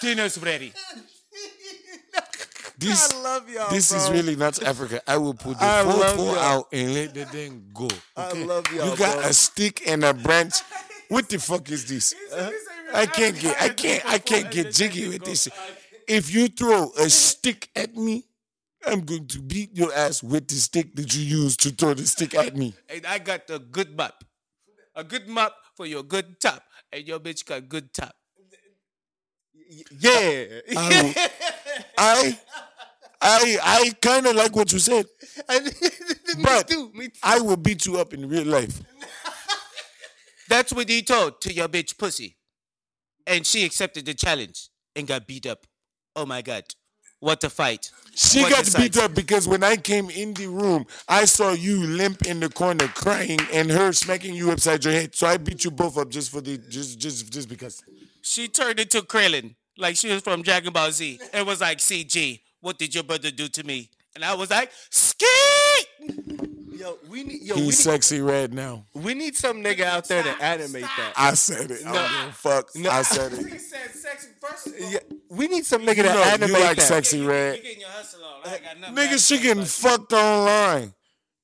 Dinner's 0.00 0.38
ready. 0.38 0.72
This, 2.76 3.12
I 3.14 3.22
love 3.22 3.48
y'all. 3.48 3.70
this 3.70 3.92
is 3.92 4.10
really 4.10 4.34
not 4.34 4.60
Africa. 4.62 5.00
I 5.06 5.16
will 5.16 5.32
put 5.34 5.58
the 5.60 5.64
I 5.64 5.82
full 5.84 6.00
love 6.00 6.16
full 6.16 6.26
y'all. 6.34 6.38
out 6.38 6.66
and 6.72 6.92
let 6.92 7.14
the 7.14 7.24
thing 7.26 7.66
go. 7.72 7.88
I 8.16 8.32
love 8.32 8.66
y'all, 8.72 8.90
You 8.90 8.96
got 8.96 9.16
bro. 9.20 9.28
a 9.28 9.32
stick 9.32 9.88
and 9.88 10.02
a 10.04 10.12
branch. 10.12 10.54
What 11.08 11.28
the 11.28 11.38
fuck 11.38 11.70
is 11.70 11.86
this? 11.86 12.14
I 12.92 13.06
can't 13.06 13.38
get 13.38 13.60
I 13.60 13.68
can't 13.70 14.06
I 14.06 14.18
can't 14.18 14.50
get 14.50 14.72
jiggy 14.72 15.08
with 15.08 15.24
this. 15.24 15.48
If 16.06 16.32
you 16.34 16.48
throw 16.48 16.90
a 16.98 17.08
stick 17.08 17.68
at 17.74 17.94
me, 17.96 18.24
I'm 18.86 19.00
going 19.00 19.26
to 19.28 19.40
beat 19.40 19.74
your 19.76 19.92
ass 19.94 20.22
with 20.22 20.48
the 20.48 20.56
stick 20.56 20.94
that 20.96 21.14
you 21.14 21.22
used 21.22 21.60
to 21.62 21.70
throw 21.70 21.94
the 21.94 22.06
stick 22.06 22.34
at 22.34 22.54
me. 22.56 22.74
And 22.88 23.06
I 23.06 23.18
got 23.18 23.48
a 23.50 23.58
good 23.58 23.96
map. 23.96 24.22
A 24.94 25.02
good 25.02 25.28
map 25.28 25.52
for 25.76 25.86
your 25.86 26.02
good 26.02 26.40
top. 26.40 26.62
And 26.92 27.06
your 27.06 27.18
bitch 27.18 27.44
got 27.44 27.68
good 27.68 27.92
top. 27.92 28.14
Yeah. 29.98 30.60
I 30.76 31.16
I 31.98 32.38
I, 33.20 33.58
I 33.62 33.90
kind 34.02 34.26
of 34.26 34.36
like 34.36 34.54
what 34.54 34.70
you 34.72 34.78
said. 34.78 35.06
me 35.48 36.42
But 36.42 36.68
too. 36.68 36.92
Me 36.94 37.08
too. 37.08 37.20
I 37.22 37.40
will 37.40 37.56
beat 37.56 37.86
you 37.86 37.98
up 37.98 38.12
in 38.12 38.28
real 38.28 38.44
life. 38.46 38.80
That's 40.54 40.72
what 40.72 40.88
he 40.88 41.02
told 41.02 41.40
to 41.40 41.52
your 41.52 41.66
bitch 41.66 41.98
pussy. 41.98 42.36
And 43.26 43.44
she 43.44 43.64
accepted 43.64 44.06
the 44.06 44.14
challenge 44.14 44.68
and 44.94 45.04
got 45.04 45.26
beat 45.26 45.46
up. 45.46 45.66
Oh 46.14 46.24
my 46.24 46.42
god. 46.42 46.62
What 47.18 47.42
a 47.42 47.50
fight. 47.50 47.90
She 48.14 48.40
What 48.40 48.52
got 48.52 48.76
beat 48.76 48.96
up 48.98 49.16
because 49.16 49.48
when 49.48 49.64
I 49.64 49.74
came 49.74 50.10
in 50.10 50.32
the 50.32 50.46
room, 50.46 50.86
I 51.08 51.24
saw 51.24 51.54
you 51.54 51.84
limp 51.84 52.26
in 52.26 52.38
the 52.38 52.48
corner 52.48 52.86
crying 52.86 53.40
and 53.52 53.68
her 53.68 53.92
smacking 53.92 54.34
you 54.34 54.52
upside 54.52 54.84
your 54.84 54.94
head. 54.94 55.16
So 55.16 55.26
I 55.26 55.38
beat 55.38 55.64
you 55.64 55.72
both 55.72 55.98
up 55.98 56.08
just 56.08 56.30
for 56.30 56.40
the 56.40 56.56
just 56.56 57.00
just 57.00 57.32
just 57.32 57.48
because. 57.48 57.82
She 58.22 58.46
turned 58.46 58.78
into 58.78 59.00
Krillin 59.02 59.56
like 59.76 59.96
she 59.96 60.06
was 60.12 60.22
from 60.22 60.42
Dragon 60.42 60.72
Ball 60.72 60.92
Z. 60.92 61.18
It 61.32 61.44
was 61.44 61.62
like, 61.62 61.78
CG, 61.78 62.42
what 62.60 62.78
did 62.78 62.94
your 62.94 63.02
brother 63.02 63.32
do 63.32 63.48
to 63.48 63.64
me? 63.64 63.90
And 64.14 64.24
I 64.24 64.34
was 64.34 64.50
like, 64.50 64.70
ski! 64.90 65.26
Yo, 66.76 66.98
we 67.08 67.22
need. 67.24 67.42
Yo, 67.42 67.54
we 67.54 67.62
He's 67.62 67.86
need, 67.86 67.94
Sexyy 68.00 68.26
Red 68.26 68.52
now. 68.54 68.84
we 68.94 69.14
need 69.14 69.36
some 69.36 69.62
nigga 69.62 69.82
out 69.82 70.08
there 70.08 70.22
to 70.22 70.30
animate 70.42 70.82
that. 70.82 71.12
I 71.16 71.34
said 71.34 71.70
it. 71.70 71.86
I 71.86 71.92
don't 71.92 72.10
give 72.10 72.28
a 72.28 72.32
fuck. 72.32 72.68
I 72.90 73.02
said 73.02 73.32
it. 73.32 73.60
Said 73.60 73.90
sexy 73.94 74.28
first. 74.40 74.68
Yeah, 74.78 74.98
we 75.30 75.48
need 75.48 75.64
some 75.64 75.82
nigga 75.82 75.96
to 75.96 76.02
You 76.02 76.02
know, 76.04 76.22
animate 76.22 76.48
you 76.50 76.64
like 76.64 76.76
that. 76.76 76.90
Sexyy 76.92 77.26
Red. 77.26 77.62
getting 77.62 77.80
your 77.80 77.88
hustle 77.88 78.24
on. 78.24 78.40
I 78.44 78.54
ain't 78.54 78.64
got 78.64 78.78
nothing 78.80 78.96
Nigga, 78.96 79.28
she 79.28 79.40
getting 79.42 79.64
fucked 79.64 80.12
online 80.12 80.94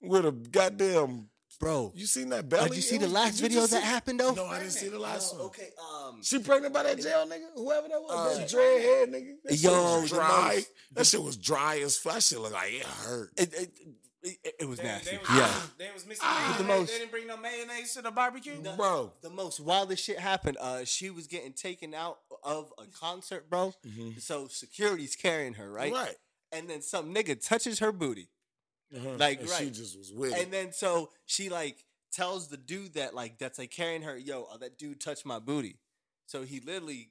with 0.02 0.26
a 0.26 0.32
goddamn. 0.32 1.28
bro. 1.58 1.92
You 1.94 2.06
seen 2.06 2.28
that 2.30 2.48
belly? 2.48 2.68
Did 2.68 2.76
you 2.76 2.82
see 2.82 2.96
It 2.96 3.00
the 3.00 3.08
last 3.08 3.32
did 3.36 3.42
you 3.42 3.48
video 3.48 3.60
just 3.62 3.72
that 3.72 3.82
see- 3.82 3.86
happened 3.88 4.20
though? 4.20 4.32
No, 4.34 4.46
I 4.46 4.58
didn't 4.60 4.72
see 4.72 4.88
the 4.88 4.98
last 4.98 5.34
one. 5.34 5.46
Okay, 5.46 5.68
um, 5.80 6.20
She 6.22 6.38
pregnant 6.38 6.72
by 6.74 6.82
that 6.84 7.00
jail 7.00 7.26
nigga? 7.26 7.46
Whoever 7.56 7.88
that 7.88 8.00
was. 8.02 8.38
that 8.38 8.48
dreadhead 8.48 9.08
nigga. 9.14 9.32
That 9.44 9.52
shit 9.54 9.62
Yo, 9.62 10.00
was 10.00 10.10
the 10.10 10.16
dry. 10.16 10.52
most- 10.56 10.70
that 10.92 11.06
shit 11.06 11.22
was 11.22 11.36
dry 11.36 11.78
as 11.80 11.96
fuck. 11.96 12.14
That 12.14 12.22
shit 12.22 12.38
looked 12.40 12.54
like 12.54 12.72
it 12.72 12.84
hurt. 12.86 13.30
it, 13.36 13.54
it, 13.54 13.70
it, 14.22 14.54
it 14.60 14.68
was 14.68 14.82
nasty. 14.82 15.16
was, 15.16 15.28
yeah. 15.36 15.52
They 15.78 15.90
was 15.94 16.06
missing 16.06 16.22
Ah. 16.24 16.54
The 16.58 16.64
most- 16.64 16.92
They 16.92 16.98
didn't 16.98 17.10
bring 17.10 17.26
no 17.26 17.36
mayonnaise 17.36 17.94
to 17.94 18.02
the 18.02 18.10
barbecue. 18.10 18.60
Bro. 18.76 19.12
The 19.22 19.30
most 19.30 19.60
wildest 19.60 20.04
shit 20.04 20.18
happened. 20.18 20.56
Uh, 20.60 20.84
she 20.84 21.10
was 21.10 21.26
getting 21.26 21.52
taken 21.52 21.94
out 21.94 22.18
of 22.42 22.72
a 22.78 22.84
concert, 22.86 23.48
bro. 23.48 23.74
So 24.18 24.46
security's 24.48 25.16
carrying 25.16 25.54
her, 25.54 25.70
right? 25.70 25.92
Right. 25.92 26.16
And 26.52 26.68
then 26.68 26.82
some 26.82 27.14
nigga 27.14 27.42
touches 27.46 27.78
her 27.78 27.92
booty. 27.92 28.28
Uh-huh. 28.94 29.10
Like, 29.18 29.40
And 29.40 29.48
right. 29.50 29.58
She 29.60 29.70
just 29.70 29.96
was 29.96 30.12
with 30.12 30.32
And 30.32 30.42
it. 30.42 30.50
then 30.50 30.72
so 30.72 31.10
she 31.26 31.48
like 31.48 31.84
tells 32.12 32.48
the 32.48 32.56
dude 32.56 32.94
that 32.94 33.14
like 33.14 33.38
that's 33.38 33.58
like 33.58 33.70
carrying 33.70 34.02
her, 34.02 34.16
yo, 34.18 34.48
oh, 34.50 34.58
that 34.58 34.76
dude 34.78 35.00
touched 35.00 35.24
my 35.24 35.38
booty. 35.38 35.76
So 36.26 36.42
he 36.42 36.58
literally 36.60 37.10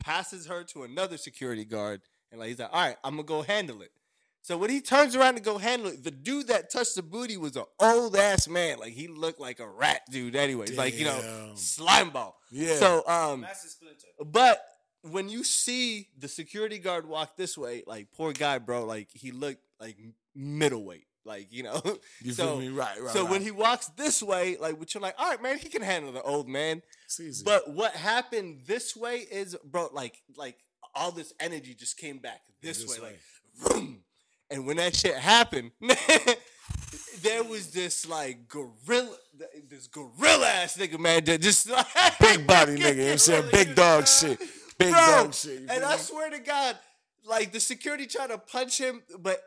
passes 0.00 0.46
her 0.46 0.64
to 0.64 0.82
another 0.84 1.16
security 1.18 1.64
guard 1.64 2.00
and 2.30 2.40
like 2.40 2.48
he's 2.48 2.58
like, 2.58 2.70
all 2.72 2.80
right, 2.80 2.96
I'm 3.04 3.12
gonna 3.16 3.24
go 3.24 3.42
handle 3.42 3.82
it. 3.82 3.92
So 4.42 4.56
when 4.58 4.70
he 4.70 4.80
turns 4.80 5.14
around 5.14 5.36
to 5.36 5.40
go 5.40 5.56
handle 5.56 5.88
it, 5.88 6.02
the 6.02 6.10
dude 6.10 6.48
that 6.48 6.68
touched 6.68 6.96
the 6.96 7.02
booty 7.02 7.36
was 7.36 7.56
an 7.56 7.64
old 7.78 8.16
ass 8.16 8.48
man. 8.48 8.78
Like 8.78 8.92
he 8.92 9.06
looked 9.06 9.40
like 9.40 9.60
a 9.60 9.68
rat 9.68 10.02
dude 10.10 10.34
anyways. 10.34 10.76
Like, 10.76 10.98
you 10.98 11.04
know, 11.04 11.52
slime 11.54 12.10
ball. 12.10 12.36
Yeah. 12.50 12.74
So 12.74 13.06
um 13.06 13.42
Master 13.42 13.68
Splinter. 13.68 14.08
but 14.24 14.60
when 15.02 15.28
you 15.28 15.44
see 15.44 16.08
the 16.18 16.28
security 16.28 16.78
guard 16.78 17.06
walk 17.06 17.36
this 17.36 17.56
way, 17.56 17.84
like 17.86 18.08
poor 18.12 18.32
guy, 18.32 18.58
bro, 18.58 18.84
like 18.84 19.08
he 19.12 19.30
looked 19.30 19.62
like 19.80 19.96
middleweight. 20.34 21.06
Like, 21.24 21.52
you 21.52 21.62
know. 21.62 21.80
you 22.20 22.32
so- 22.32 22.46
feel 22.46 22.58
me? 22.58 22.68
Right, 22.68 23.00
right. 23.00 23.12
so 23.12 23.22
right. 23.22 23.30
when 23.30 23.42
he 23.42 23.52
walks 23.52 23.86
this 23.96 24.22
way, 24.22 24.56
like, 24.58 24.78
which 24.80 24.94
you're 24.94 25.02
like, 25.02 25.14
all 25.18 25.30
right, 25.30 25.40
man, 25.40 25.58
he 25.58 25.68
can 25.68 25.82
handle 25.82 26.10
the 26.10 26.22
old 26.22 26.48
man. 26.48 26.82
It's 27.04 27.20
easy. 27.20 27.44
But 27.44 27.70
what 27.70 27.92
happened 27.92 28.62
this 28.66 28.96
way 28.96 29.18
is, 29.18 29.56
bro, 29.64 29.88
like, 29.92 30.20
like 30.36 30.56
all 30.96 31.12
this 31.12 31.32
energy 31.38 31.74
just 31.74 31.96
came 31.96 32.18
back 32.18 32.40
this, 32.60 32.82
This 32.82 32.98
way, 32.98 33.04
way. 33.06 33.12
like, 33.12 33.20
vroom. 33.72 34.00
And 34.52 34.66
when 34.66 34.76
that 34.76 34.94
shit 34.94 35.14
happened, 35.16 35.72
there 37.22 37.42
was 37.44 37.70
this 37.70 38.06
like 38.08 38.48
gorilla, 38.48 39.16
this 39.68 39.86
gorilla 39.86 40.46
ass 40.46 40.76
nigga, 40.76 40.98
man, 40.98 41.24
that 41.24 41.40
just 41.40 41.68
like, 41.70 41.86
big 42.20 42.46
body 42.46 42.76
nigga, 42.76 42.96
you 42.96 43.04
know 43.06 43.12
I'm 43.12 43.18
saying? 43.18 43.44
Big 43.52 43.74
dog 43.74 44.06
shit. 44.06 44.38
Big 44.78 44.92
Bro, 44.92 45.00
dog 45.06 45.34
shit. 45.34 45.58
and 45.60 45.70
feel 45.70 45.84
I 45.84 45.96
swear 45.96 46.30
to 46.30 46.38
God, 46.38 46.76
like 47.24 47.52
the 47.52 47.60
security 47.60 48.06
tried 48.06 48.28
to 48.30 48.38
punch 48.38 48.78
him, 48.78 49.02
but 49.18 49.40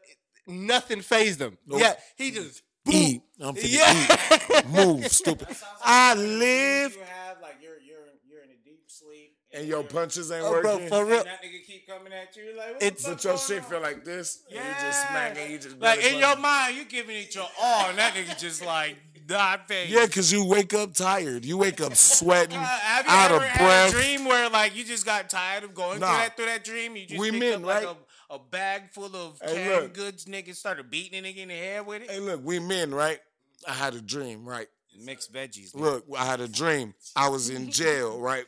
nothing 0.47 1.01
phased 1.01 1.41
him. 1.41 1.57
Nope. 1.67 1.81
Yeah, 1.81 1.93
he 2.15 2.31
just 2.31 2.61
eat. 2.89 3.21
I'm 3.41 3.55
finna 3.55 3.73
Yeah. 3.73 4.59
eat. 4.59 4.67
Move, 4.69 5.07
stupid. 5.11 5.47
I 5.83 6.13
live 6.15 6.93
You 6.95 7.01
have 7.01 7.41
like 7.41 7.55
you're 7.61 7.79
you're 7.81 8.05
you're 8.29 8.43
in 8.43 8.49
a 8.51 8.63
deep 8.63 8.83
sleep, 8.87 9.34
and 9.55 9.67
your 9.67 9.83
punches 9.83 10.31
ain't 10.31 10.43
Oh, 10.45 10.61
bro, 10.61 10.73
working. 10.73 10.89
for 10.89 11.01
and 11.01 11.09
real. 11.09 11.23
that 11.23 11.41
nigga 11.43 11.65
keep 11.65 11.87
coming 11.87 12.13
at 12.13 12.35
you 12.35 12.53
like. 12.57 12.73
What 12.73 12.83
It's- 12.83 13.03
but 13.05 13.23
your 13.23 13.37
shit 13.37 13.63
on? 13.63 13.69
feel 13.69 13.81
like 13.81 14.03
this. 14.03 14.39
Yeah. 14.49 14.61
And 14.61 14.67
you 14.67 14.81
just 14.87 15.01
smacking. 15.07 15.51
You 15.51 15.57
just 15.59 15.77
like 15.79 15.99
belly 16.01 16.13
in 16.13 16.19
your 16.19 16.35
mind, 16.37 16.77
you 16.77 16.85
giving 16.85 17.15
it 17.15 17.33
your 17.35 17.49
all, 17.61 17.89
and 17.89 17.97
that 17.97 18.13
nigga 18.13 18.37
just 18.39 18.63
like 18.65 18.97
not 19.27 19.67
paying. 19.67 19.91
Yeah, 19.91 20.05
cause 20.07 20.31
you 20.31 20.45
wake 20.45 20.73
up 20.73 20.93
tired. 20.93 21.45
You 21.45 21.57
wake 21.57 21.81
up 21.81 21.95
sweating, 21.95 22.57
Uh, 22.57 22.63
have 22.65 23.05
you 23.05 23.11
out 23.11 23.31
ever 23.31 23.43
of 23.43 23.49
had 23.49 23.57
breath. 23.59 23.89
a 23.89 23.91
dream 23.93 24.25
where 24.25 24.49
like 24.49 24.75
you 24.75 24.83
just 24.83 25.05
got 25.05 25.29
tired 25.29 25.63
of 25.63 25.73
going 25.73 25.99
Nah. 25.99 26.07
through 26.09 26.17
that 26.17 26.37
through 26.37 26.45
that 26.45 26.63
dream? 26.63 26.95
You 26.95 27.05
just 27.07 27.19
We 27.19 27.31
picked 27.31 27.39
men, 27.39 27.53
up 27.55 27.63
like 27.65 27.83
a, 27.85 27.95
a 28.35 28.39
bag 28.39 28.91
full 28.93 29.15
of 29.15 29.39
Hey, 29.43 29.55
canned 29.55 29.81
look. 29.83 29.93
goods, 29.93 30.25
niggas 30.25 30.57
started 30.57 30.91
beating 30.91 31.17
a 31.25 31.27
nigga 31.27 31.37
in 31.37 31.47
the 31.47 31.55
head 31.55 31.85
with 31.87 32.03
it. 32.03 32.11
Hey, 32.11 32.19
look, 32.19 32.41
we 32.43 32.59
men, 32.59 32.93
right? 32.93 33.19
I 33.67 33.73
had 33.73 33.95
a 33.95 34.01
dream, 34.01 34.45
right? 34.47 34.67
Mixed 34.99 35.33
veggies. 35.33 35.73
nigga. 35.73 35.79
Look, 35.81 36.05
I 36.15 36.23
had 36.25 36.39
a 36.39 36.47
dream. 36.47 36.93
I 37.15 37.27
was 37.29 37.49
in 37.49 37.71
jail, 37.71 38.19
right? 38.19 38.45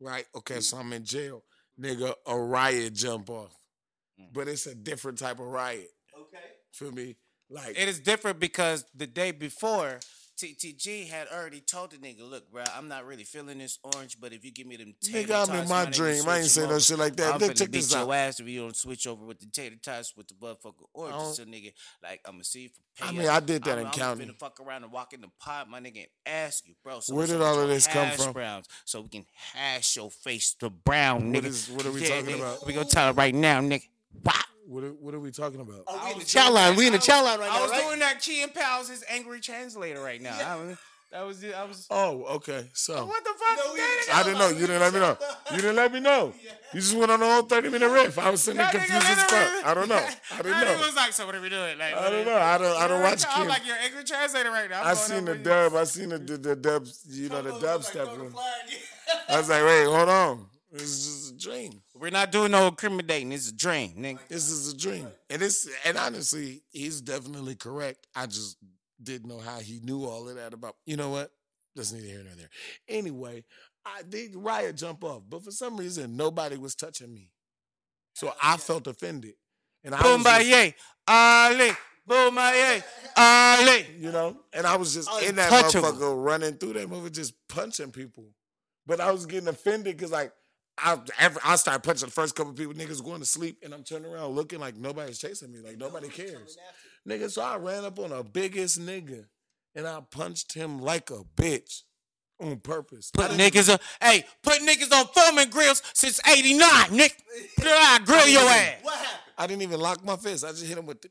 Right. 0.00 0.24
Okay, 0.36 0.60
so 0.60 0.76
I'm 0.76 0.92
in 0.92 1.04
jail. 1.04 1.42
Nigga, 1.80 2.14
a 2.26 2.38
riot 2.38 2.94
jump 2.94 3.30
off. 3.30 3.56
Mm. 4.20 4.26
But 4.32 4.48
it's 4.48 4.66
a 4.66 4.74
different 4.74 5.18
type 5.18 5.38
of 5.40 5.46
riot. 5.46 5.88
Okay. 6.18 6.44
Feel 6.72 6.92
me? 6.92 7.16
Like 7.50 7.78
It 7.78 7.88
is 7.88 8.00
different 8.00 8.40
because 8.40 8.84
the 8.94 9.06
day 9.06 9.30
before, 9.30 10.00
TTG 10.38 11.08
had 11.08 11.26
already 11.34 11.60
told 11.60 11.90
the 11.90 11.96
nigga, 11.96 12.20
"Look, 12.28 12.50
bro, 12.50 12.62
I'm 12.74 12.86
not 12.88 13.04
really 13.04 13.24
feeling 13.24 13.58
this 13.58 13.78
orange, 13.82 14.20
but 14.20 14.32
if 14.32 14.44
you 14.44 14.52
give 14.52 14.66
me 14.68 14.76
them 14.76 14.94
tater 15.02 15.32
nigga, 15.32 15.48
I'm 15.48 15.62
in 15.62 15.68
my 15.68 15.84
dream. 15.86 16.28
I 16.28 16.38
ain't 16.38 16.46
saying 16.46 16.68
no 16.70 16.78
shit 16.78 16.96
like 16.98 17.16
that. 17.16 17.34
I'm 17.34 17.40
Look, 17.40 17.50
finna 17.52 17.58
check 17.58 17.70
beat 17.72 17.78
this 17.78 17.92
your 17.92 18.02
out. 18.02 18.12
ass 18.12 18.38
if 18.40 18.46
you 18.46 18.60
don't 18.60 18.76
switch 18.76 19.06
over 19.08 19.24
with 19.24 19.40
the 19.40 19.46
tater 19.46 19.74
tots 19.82 20.16
with 20.16 20.28
the 20.28 20.34
motherfucking 20.34 20.74
orange. 20.94 21.16
don't- 21.16 21.26
oh. 21.26 21.32
So 21.32 21.44
nigga, 21.44 21.72
like 22.02 22.20
I'ma 22.26 22.42
see 22.42 22.60
you 22.62 22.68
for 22.68 23.04
I 23.04 23.10
pay. 23.10 23.18
mean, 23.18 23.28
I 23.28 23.40
did 23.40 23.64
that 23.64 23.72
I'm, 23.72 23.78
in 23.80 23.86
I'm 23.86 23.92
county. 23.92 24.26
finna 24.26 24.38
fuck 24.38 24.60
around 24.60 24.84
and 24.84 24.92
walk 24.92 25.12
in 25.12 25.20
the 25.22 25.28
pot, 25.40 25.68
my 25.68 25.80
nigga, 25.80 25.98
and 25.98 26.08
ask 26.24 26.66
you, 26.68 26.74
bro. 26.84 27.00
So 27.00 27.14
Where 27.14 27.26
did 27.26 27.40
all 27.42 27.58
of 27.60 27.68
this 27.68 27.86
come 27.88 28.10
from? 28.16 28.32
Browns, 28.32 28.66
so 28.84 29.00
we 29.00 29.08
can 29.08 29.26
hash 29.34 29.96
your 29.96 30.10
face 30.10 30.54
to 30.60 30.70
brown, 30.70 31.32
nigga. 31.32 31.46
is- 31.46 31.68
what 31.68 31.84
are 31.84 31.90
we 31.90 32.02
Yeah, 32.02 32.20
talking 32.20 32.36
nigga. 32.36 32.38
about? 32.38 32.66
We 32.66 32.72
gonna 32.74 32.86
tell 32.88 33.10
it 33.10 33.14
right 33.16 33.34
now, 33.34 33.60
nigga. 33.60 33.88
Wow. 34.24 34.34
What 34.68 34.84
are, 34.84 34.88
what 34.92 35.14
are 35.14 35.20
we 35.20 35.30
talking 35.30 35.60
about? 35.60 35.84
Oh, 35.86 35.94
we 36.04 36.10
I 36.10 36.12
in 36.12 36.18
the 36.18 36.24
chat 36.26 36.52
line. 36.52 36.72
that- 36.72 36.78
We 36.78 36.86
in 36.86 36.92
the 36.92 36.98
chat 36.98 37.24
line 37.24 37.38
right 37.40 37.48
now. 37.48 37.58
I 37.58 37.62
was 37.62 37.70
right? 37.70 37.82
doing 37.84 37.98
that. 38.00 38.20
Key 38.20 38.42
and 38.42 38.52
Peele 38.52 38.80
is 38.92 39.02
angry 39.08 39.40
translator 39.40 40.00
right 40.02 40.20
now. 40.20 40.36
I 40.38 40.56
was, 40.56 40.76
that 41.10 41.26
was 41.26 41.42
it. 41.42 41.54
I 41.54 41.64
was. 41.64 41.86
Oh, 41.90 42.24
okay. 42.36 42.68
So 42.74 43.06
What 43.06 43.24
the 43.24 43.30
fuck? 43.30 43.56
No, 43.64 43.72
we 43.72 43.78
That 43.78 43.86
in 43.88 43.88
the 43.88 44.04
nigga- 44.04 44.12
chow 44.12 44.20
I 44.20 44.22
didn't 44.24 44.38
know. 44.38 44.48
You 44.50 44.66
didn't 44.66 44.80
let 44.80 44.92
me 44.92 45.00
know. 45.00 45.16
You 45.52 45.56
didn't 45.56 45.76
let 45.76 45.92
me 45.92 46.00
know. 46.00 46.34
You 46.74 46.80
just 46.80 46.94
went 46.94 47.10
on 47.10 47.22
a 47.22 47.24
whole 47.24 47.42
30 47.44 47.70
minute 47.70 47.88
riff. 47.88 48.18
I 48.18 48.28
was 48.28 48.42
sitting 48.42 48.58
there 48.58 48.68
confused 48.70 48.92
as 49.06 49.16
literally- 49.32 49.44
fuck. 49.62 49.66
I 49.66 49.72
don't 49.72 49.88
know. 49.88 49.96
I 50.32 50.36
didn't 50.36 50.50
know. 50.50 50.56
nigga 50.66 50.78
know. 50.80 50.86
was 50.86 50.96
like, 50.96 51.12
so 51.14 51.24
what 51.24 51.34
are 51.34 51.40
we 51.40 51.48
doing? 51.48 51.78
Like, 51.78 51.94
I 51.94 52.10
don't 52.10 52.26
know. 52.26 52.36
I 52.36 52.58
don't. 52.58 52.76
I 52.76 52.86
don't 52.88 53.00
watch 53.02 53.24
I'm 53.26 53.48
like 53.48 53.66
your 53.66 53.76
angry 53.76 54.04
translator 54.04 54.50
right 54.50 54.68
now. 54.68 54.82
I'm 54.82 54.88
I 54.88 54.92
seen 54.94 55.24
the 55.24 55.34
dub. 55.36 55.74
I 55.74 55.84
seen 55.84 56.10
the 56.10 56.18
the, 56.18 56.36
the 56.36 56.56
dub. 56.56 56.86
You 57.08 57.30
know 57.30 57.40
the 57.40 57.52
Like, 57.52 57.62
dubstep 57.62 57.92
throw 58.04 58.16
the 58.16 58.20
room. 58.24 58.32
flag. 58.32 58.44
I 59.30 59.38
was 59.38 59.48
like, 59.48 59.64
wait, 59.64 59.84
hold 59.86 60.08
on. 60.10 60.46
This 60.70 60.82
is 60.82 61.06
just 61.06 61.32
a 61.32 61.38
dream. 61.50 61.80
We're 61.98 62.10
not 62.10 62.30
doing 62.32 62.52
no 62.52 62.66
incriminating. 62.68 63.32
It's 63.32 63.48
a 63.50 63.54
dream, 63.54 63.94
nigga. 63.98 64.18
This 64.28 64.48
is 64.50 64.72
a 64.72 64.76
dream. 64.76 65.08
And 65.30 65.42
it's 65.42 65.68
and 65.84 65.96
honestly, 65.96 66.62
he's 66.70 67.00
definitely 67.00 67.54
correct. 67.56 68.06
I 68.14 68.26
just 68.26 68.56
didn't 69.02 69.28
know 69.28 69.38
how 69.38 69.58
he 69.58 69.80
knew 69.82 70.04
all 70.04 70.28
of 70.28 70.36
that 70.36 70.52
about. 70.54 70.76
You 70.86 70.96
know 70.96 71.10
what? 71.10 71.30
That's 71.74 71.92
neither 71.92 72.06
here 72.06 72.22
nor 72.24 72.34
there. 72.34 72.50
Anyway, 72.88 73.44
I 73.84 74.02
did 74.08 74.34
riot 74.34 74.76
jump 74.76 75.04
off, 75.04 75.22
but 75.28 75.44
for 75.44 75.50
some 75.50 75.76
reason 75.76 76.16
nobody 76.16 76.56
was 76.56 76.74
touching 76.74 77.12
me, 77.12 77.30
so 78.14 78.32
I 78.42 78.56
felt 78.56 78.86
offended. 78.86 79.34
And 79.84 79.94
I 79.94 80.02
Boom, 80.02 80.22
was 80.24 80.32
just- 80.32 80.50
baye, 80.50 80.74
Ali. 81.06 81.70
Boom, 82.06 82.34
baye, 82.34 82.82
Ali. 83.16 83.86
you 83.98 84.10
know, 84.10 84.40
and 84.52 84.66
I 84.66 84.76
was 84.76 84.94
just 84.94 85.10
in 85.22 85.36
that 85.36 85.50
motherfucker 85.52 86.24
running 86.24 86.54
through 86.54 86.72
that 86.74 86.88
movie, 86.88 87.10
just 87.10 87.34
punching 87.48 87.92
people. 87.92 88.24
But 88.86 89.00
I 89.00 89.12
was 89.12 89.26
getting 89.26 89.48
offended 89.48 89.96
because 89.96 90.10
like 90.10 90.32
I 90.82 90.98
ever, 91.18 91.40
I 91.44 91.56
started 91.56 91.82
punching 91.82 92.06
the 92.08 92.12
first 92.12 92.34
couple 92.34 92.52
people, 92.52 92.74
niggas 92.74 93.04
going 93.04 93.20
to 93.20 93.26
sleep, 93.26 93.58
and 93.64 93.72
I'm 93.74 93.84
turning 93.84 94.12
around 94.12 94.34
looking 94.34 94.60
like 94.60 94.76
nobody's 94.76 95.18
chasing 95.18 95.50
me, 95.52 95.58
like 95.60 95.76
nobody 95.78 96.08
cares, 96.08 96.56
nigga. 97.08 97.30
So 97.30 97.42
I 97.42 97.56
ran 97.56 97.84
up 97.84 97.98
on 97.98 98.10
the 98.10 98.22
biggest 98.22 98.80
nigga, 98.80 99.24
and 99.74 99.86
I 99.86 100.00
punched 100.10 100.52
him 100.54 100.78
like 100.80 101.10
a 101.10 101.22
bitch 101.36 101.82
on 102.40 102.58
purpose. 102.58 103.10
Put 103.10 103.30
niggas 103.32 103.72
on, 103.72 103.78
hey, 104.00 104.24
put 104.42 104.58
niggas 104.60 104.92
on 104.92 105.06
foaming 105.08 105.50
grills 105.50 105.82
since 105.94 106.20
89, 106.28 106.60
nigga. 106.90 107.12
I 107.60 108.00
grill 108.04 108.28
your 108.28 108.42
ass. 108.42 108.74
What 108.82 108.94
happened? 108.94 109.22
I 109.40 109.46
didn't 109.46 109.62
even 109.62 109.80
lock 109.80 110.04
my 110.04 110.16
fist. 110.16 110.44
I 110.44 110.48
just 110.50 110.66
hit 110.66 110.76
him 110.78 110.86
with 110.86 111.00
the. 111.02 111.08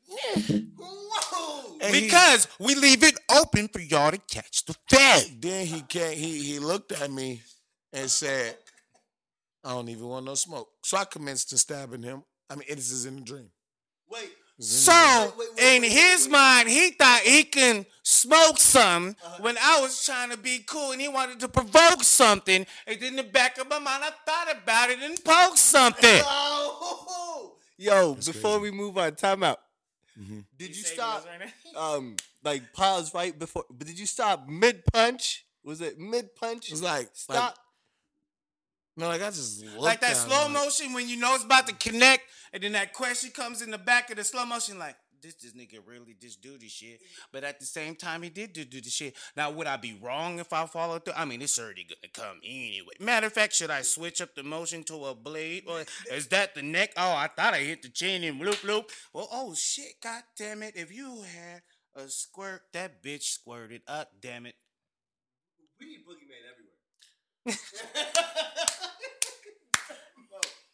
Whoa! 0.78 1.78
And 1.82 1.96
he- 1.96 2.02
Because 2.06 2.48
we 2.60 2.76
leave 2.76 3.04
it 3.04 3.18
open 3.36 3.68
for 3.70 3.80
y'all 3.80 4.12
to 4.12 4.18
catch 4.18 4.66
the 4.66 4.76
fed. 4.90 5.42
then 5.42 5.66
he 5.66 5.82
can't. 5.82 6.14
He 6.16 6.44
he 6.44 6.60
looked 6.60 6.92
at 6.92 7.10
me 7.12 7.42
and 7.94 8.10
said, 8.10 8.58
"I 9.63 9.70
don't 9.72 9.89
even 9.89 10.08
want 10.08 10.26
no 10.26 10.36
smoke." 10.36 10.70
So 10.84 10.98
I 10.98 11.06
commenced 11.06 11.50
to 11.50 11.58
stabbing 11.58 12.04
him. 12.04 12.24
I 12.50 12.56
mean, 12.56 12.65
this 12.70 12.91
is 12.91 13.06
in 13.06 13.15
the 13.17 13.22
dream. 13.22 13.50
Wait. 14.10 14.30
This 14.58 14.67
is 14.72 14.88
in 14.88 14.93
the 14.93 14.93
So, 14.93 15.22
Wait, 15.26 15.38
wait, 15.38 15.50
wait, 15.58 15.76
in 15.76 15.82
wait, 15.84 15.91
his 15.91 16.24
wait. 16.26 16.32
mind, 16.32 16.70
he 16.70 16.89
thought 16.91 17.20
he 17.22 17.43
can 17.43 17.86
smoke 18.04 18.58
some 18.58 19.15
when 19.39 19.56
I 19.62 19.80
was 19.82 20.04
trying 20.04 20.32
to 20.32 20.38
be 20.38 20.60
cool 20.67 20.93
and 20.93 21.02
he 21.02 21.08
wanted 21.08 21.39
to 21.41 21.48
provoke 21.50 22.04
something. 22.04 22.65
And 22.88 23.04
in 23.04 23.15
the 23.17 23.24
back 23.24 23.58
of 23.60 23.67
my 23.70 23.78
mind, 23.80 24.04
I 24.04 24.12
thought 24.26 24.56
about 24.63 24.89
it 24.89 25.00
and 25.00 25.24
poked 25.24 25.58
something. 25.60 26.22
Oh! 26.26 27.58
Yo, 27.78 28.15
before 28.15 28.60
we 28.60 28.72
move 28.72 28.98
on, 28.98 29.13
time 29.15 29.43
out. 29.43 29.60
Mhm. 30.20 30.46
Did 30.58 30.76
you 30.76 30.84
stop? 30.84 31.26
Um, 31.76 32.15
like 32.43 32.74
pause 32.74 33.13
right 33.13 33.38
before, 33.38 33.65
but 33.70 33.86
did 33.86 34.00
you 34.00 34.08
stop 34.08 34.48
mid 34.48 34.84
punch? 34.91 35.46
Was 35.63 35.80
it 35.82 36.00
mid 36.00 36.36
punch? 36.36 36.70
It 36.70 36.72
was 36.72 36.82
like 36.82 37.10
stop. 37.13 37.36
Like, 37.36 37.54
no, 38.98 39.08
like 39.08 39.22
I 39.22 39.28
just 39.28 39.64
like 39.78 40.02
that 40.02 40.12
at 40.12 40.18
him, 40.18 40.30
slow 40.30 40.44
like- 40.44 40.52
motion 40.52 40.94
when 40.94 41.08
you 41.08 41.18
know 41.18 41.36
it's 41.36 41.44
about 41.44 41.68
to 41.68 41.76
connect, 41.76 42.24
and 42.52 42.64
then 42.64 42.74
that 42.74 42.94
question 42.94 43.30
comes 43.32 43.62
in 43.62 43.72
the 43.72 43.78
back 43.78 44.10
of 44.10 44.18
the 44.18 44.24
slow 44.24 44.46
motion, 44.46 44.80
like, 44.80 44.96
this 45.22 45.36
this 45.36 45.54
nigga 45.54 45.80
really 45.86 46.16
just 46.20 46.42
do 46.42 46.58
this 46.58 46.72
shit. 46.72 47.00
But 47.32 47.44
at 47.44 47.60
the 47.60 47.66
same 47.66 47.96
time, 47.96 48.22
he 48.22 48.30
did 48.30 48.54
do, 48.54 48.66
do 48.66 48.82
the 48.82 48.90
shit. 48.90 49.16
Now, 49.36 49.52
would 49.52 49.68
I 49.68 49.78
be 49.78 49.98
wrong 50.02 50.40
if 50.40 50.54
I 50.54 50.66
follow 50.66 51.00
through? 51.00 51.14
I 51.16 51.26
mean, 51.26 51.42
it's 51.42 51.58
already 51.60 51.86
gonna 51.86 52.12
come 52.14 52.40
anyway. 52.44 52.94
Matter 53.00 53.28
of 53.28 53.34
fact, 53.34 53.54
should 53.54 53.72
I 53.72 53.82
switch 53.82 54.22
up 54.22 54.36
the 54.36 54.44
motion 54.44 54.84
to 54.86 55.06
a 55.06 55.16
blade? 55.16 55.64
Or 55.68 55.84
is 56.12 56.28
that 56.28 56.56
the 56.56 56.62
neck? 56.62 56.94
Oh, 56.98 57.14
I 57.14 57.28
thought 57.28 57.54
I 57.54 57.60
hit 57.60 57.82
the 57.82 57.90
chin 57.90 58.24
and 58.24 58.40
loop 58.40 58.64
loop. 58.64 58.92
Well, 59.14 59.28
oh 59.32 59.54
shit, 59.56 60.02
god 60.02 60.24
damn 60.38 60.64
it. 60.64 60.76
If 60.76 60.94
you 60.94 61.24
had 61.24 61.62
a 61.96 62.10
squirt, 62.10 62.62
that 62.74 63.04
bitch 63.04 63.24
squirted 63.24 63.82
up, 63.88 64.12
damn 64.22 64.46
it. 64.46 64.56
we 65.80 65.88
need 65.88 66.00
Boogiemayne 66.08 66.46
everywhere. 66.52 67.60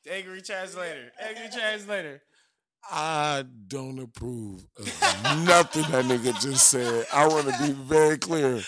Angry 0.10 0.42
translator. 0.42 1.12
Angry 1.20 1.50
translator. 1.52 2.22
I 2.92 3.46
don't 3.68 4.00
approve 4.00 4.66
of 4.78 4.86
nothing 5.46 5.84
that 5.84 6.04
nigga 6.06 6.40
just 6.42 6.68
said. 6.70 7.06
I 7.14 7.28
want 7.28 7.48
to 7.48 7.58
be 7.64 7.72
very 7.72 8.18
clear 8.18 8.62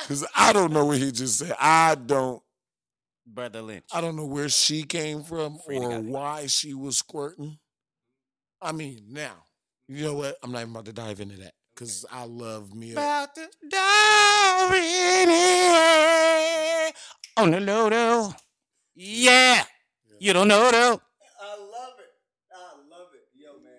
because 0.00 0.26
I 0.34 0.54
don't 0.54 0.72
know 0.72 0.86
what 0.86 0.96
he 0.98 1.12
just 1.12 1.38
said. 1.38 1.54
I 1.60 1.94
don't. 1.94 2.42
Brother 3.26 3.60
Lynch. 3.60 3.84
I 3.92 4.00
don't 4.00 4.16
know 4.16 4.24
where 4.24 4.48
she 4.48 4.84
came 4.84 5.22
from 5.22 5.58
Free 5.66 5.76
or 5.76 6.00
why 6.00 6.46
she 6.46 6.72
was 6.72 6.96
squirting. 6.96 7.58
I 8.62 8.72
mean, 8.72 9.00
now 9.10 9.34
You 9.86 10.04
know 10.06 10.14
what? 10.14 10.36
I'm 10.42 10.50
not 10.50 10.60
even 10.60 10.70
about 10.70 10.86
to 10.86 10.94
dive 10.94 11.20
into 11.20 11.36
that 11.36 11.52
because 11.74 12.06
I 12.10 12.24
love 12.24 12.74
me. 12.74 12.90
a- 12.90 12.92
About 12.94 13.34
the 13.34 13.48
diary 13.68 14.78
on 17.36 17.50
the 17.50 17.60
low 17.60 18.32
Yeah. 18.94 19.62
You 20.20 20.32
don't 20.32 20.48
know 20.48 20.70
though. 20.70 21.00
I 21.40 21.56
love 21.56 21.94
it. 21.98 22.12
I 22.52 22.74
love 22.90 23.08
it. 23.14 23.22
Yo, 23.34 23.52
man. 23.62 23.72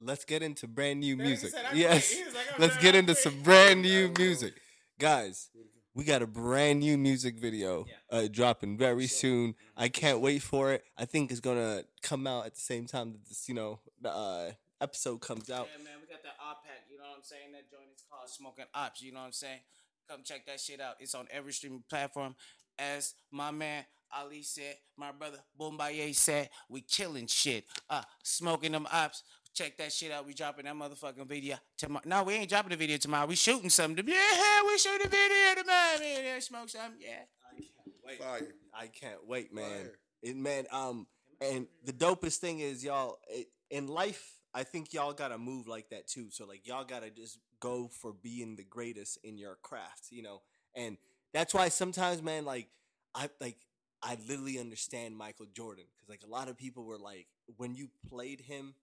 Let's 0.00 0.24
get 0.24 0.42
into 0.42 0.66
brand 0.66 1.00
new 1.00 1.16
music. 1.16 1.50
said, 1.50 1.64
Yes. 1.74 2.08
great." 2.08 2.18
He 2.18 2.24
was 2.24 2.34
like, 2.34 2.58
Let's 2.58 2.76
get 2.78 2.94
into 2.94 3.14
some 3.14 3.42
brand 3.42 3.82
new 3.82 4.12
music. 4.18 4.54
Guys, 4.98 5.50
we 5.94 6.04
got 6.04 6.22
a 6.22 6.26
brand 6.26 6.80
new 6.80 6.98
music 6.98 7.38
video 7.38 7.86
uh, 8.10 8.26
dropping 8.30 8.76
very 8.76 9.06
soon. 9.06 9.54
I 9.76 9.88
can't 9.88 10.20
wait 10.20 10.42
for 10.42 10.72
it. 10.72 10.84
I 10.96 11.04
think 11.04 11.30
it's 11.30 11.40
going 11.40 11.58
to 11.58 11.84
come 12.02 12.26
out 12.26 12.46
at 12.46 12.54
the 12.54 12.60
same 12.60 12.86
time 12.86 13.12
that 13.12 13.24
this, 13.28 13.48
you 13.48 13.54
know, 13.54 13.78
the 14.00 14.10
uh, 14.10 14.50
episode 14.80 15.18
comes 15.20 15.50
out. 15.50 15.68
Yeah, 15.76 15.84
man, 15.84 15.94
we 16.00 16.06
got 16.12 16.22
that 16.24 16.34
op. 16.44 16.64
You 16.90 16.98
know 16.98 17.04
what 17.10 17.18
I'm 17.18 17.22
saying? 17.24 17.52
That 17.52 17.70
joint 17.70 17.90
is 17.94 18.02
called 18.10 18.28
Smoking 18.28 18.64
Ops. 18.74 19.02
You 19.02 19.12
know 19.12 19.20
what 19.20 19.26
I'm 19.26 19.32
saying? 19.32 19.60
Come 20.08 20.20
check 20.24 20.46
that 20.46 20.58
shit 20.58 20.80
out. 20.80 20.94
It's 21.00 21.14
on 21.14 21.28
every 21.30 21.52
streaming 21.52 21.84
platform. 21.88 22.34
As 22.78 23.14
my 23.30 23.50
man 23.50 23.84
Ali 24.16 24.42
said, 24.42 24.76
my 24.96 25.12
brother 25.12 25.38
Bombaye 25.58 26.14
said, 26.14 26.48
we 26.68 26.80
killing 26.80 27.26
shit. 27.26 27.64
Uh, 27.90 28.02
smoking 28.22 28.72
them 28.72 28.86
ops. 28.92 29.22
Check 29.54 29.76
that 29.78 29.92
shit 29.92 30.12
out. 30.12 30.26
We 30.26 30.34
dropping 30.34 30.66
that 30.66 30.74
motherfucking 30.74 31.26
video 31.26 31.56
tomorrow. 31.76 32.04
No, 32.06 32.22
we 32.22 32.34
ain't 32.34 32.48
dropping 32.48 32.70
the 32.70 32.76
video 32.76 32.96
tomorrow. 32.96 33.26
We 33.26 33.34
shooting 33.34 33.70
something. 33.70 34.06
Yeah, 34.06 34.62
we 34.66 34.78
shooting 34.78 35.00
the 35.02 35.08
video 35.08 35.62
tomorrow. 35.62 35.98
Man, 35.98 36.24
yeah, 36.24 36.38
smoke 36.38 36.68
something. 36.68 37.00
Yeah. 37.00 37.24
I 37.44 37.56
can't 37.56 37.96
wait. 38.06 38.18
Fire. 38.22 38.54
I 38.72 38.86
can't 38.86 39.26
wait, 39.26 39.52
man. 39.52 39.64
Fire. 39.64 39.98
It, 40.22 40.36
man, 40.36 40.66
um, 40.70 41.06
and 41.40 41.66
the 41.84 41.92
dopest 41.92 42.36
thing 42.36 42.60
is, 42.60 42.84
y'all, 42.84 43.18
it, 43.28 43.48
in 43.70 43.88
life, 43.88 44.38
I 44.54 44.62
think 44.62 44.92
y'all 44.92 45.12
gotta 45.12 45.38
move 45.38 45.66
like 45.66 45.90
that 45.90 46.06
too. 46.06 46.28
So, 46.30 46.46
like, 46.46 46.66
y'all 46.66 46.84
gotta 46.84 47.10
just 47.10 47.38
go 47.60 47.88
for 47.88 48.12
being 48.12 48.56
the 48.56 48.64
greatest 48.64 49.18
in 49.24 49.38
your 49.38 49.56
craft, 49.62 50.06
you 50.10 50.22
know. 50.22 50.42
And 50.74 50.96
that's 51.32 51.54
why 51.54 51.68
sometimes, 51.68 52.22
man, 52.22 52.44
like, 52.44 52.68
I 53.14 53.28
like, 53.40 53.56
I 54.02 54.16
literally 54.28 54.58
understand 54.58 55.16
Michael 55.16 55.46
Jordan 55.54 55.84
because, 55.94 56.08
like, 56.08 56.22
a 56.24 56.30
lot 56.30 56.48
of 56.48 56.56
people 56.56 56.84
were 56.84 56.98
like, 56.98 57.26
when 57.56 57.74
you 57.74 57.88
played 58.08 58.40
him 58.40 58.74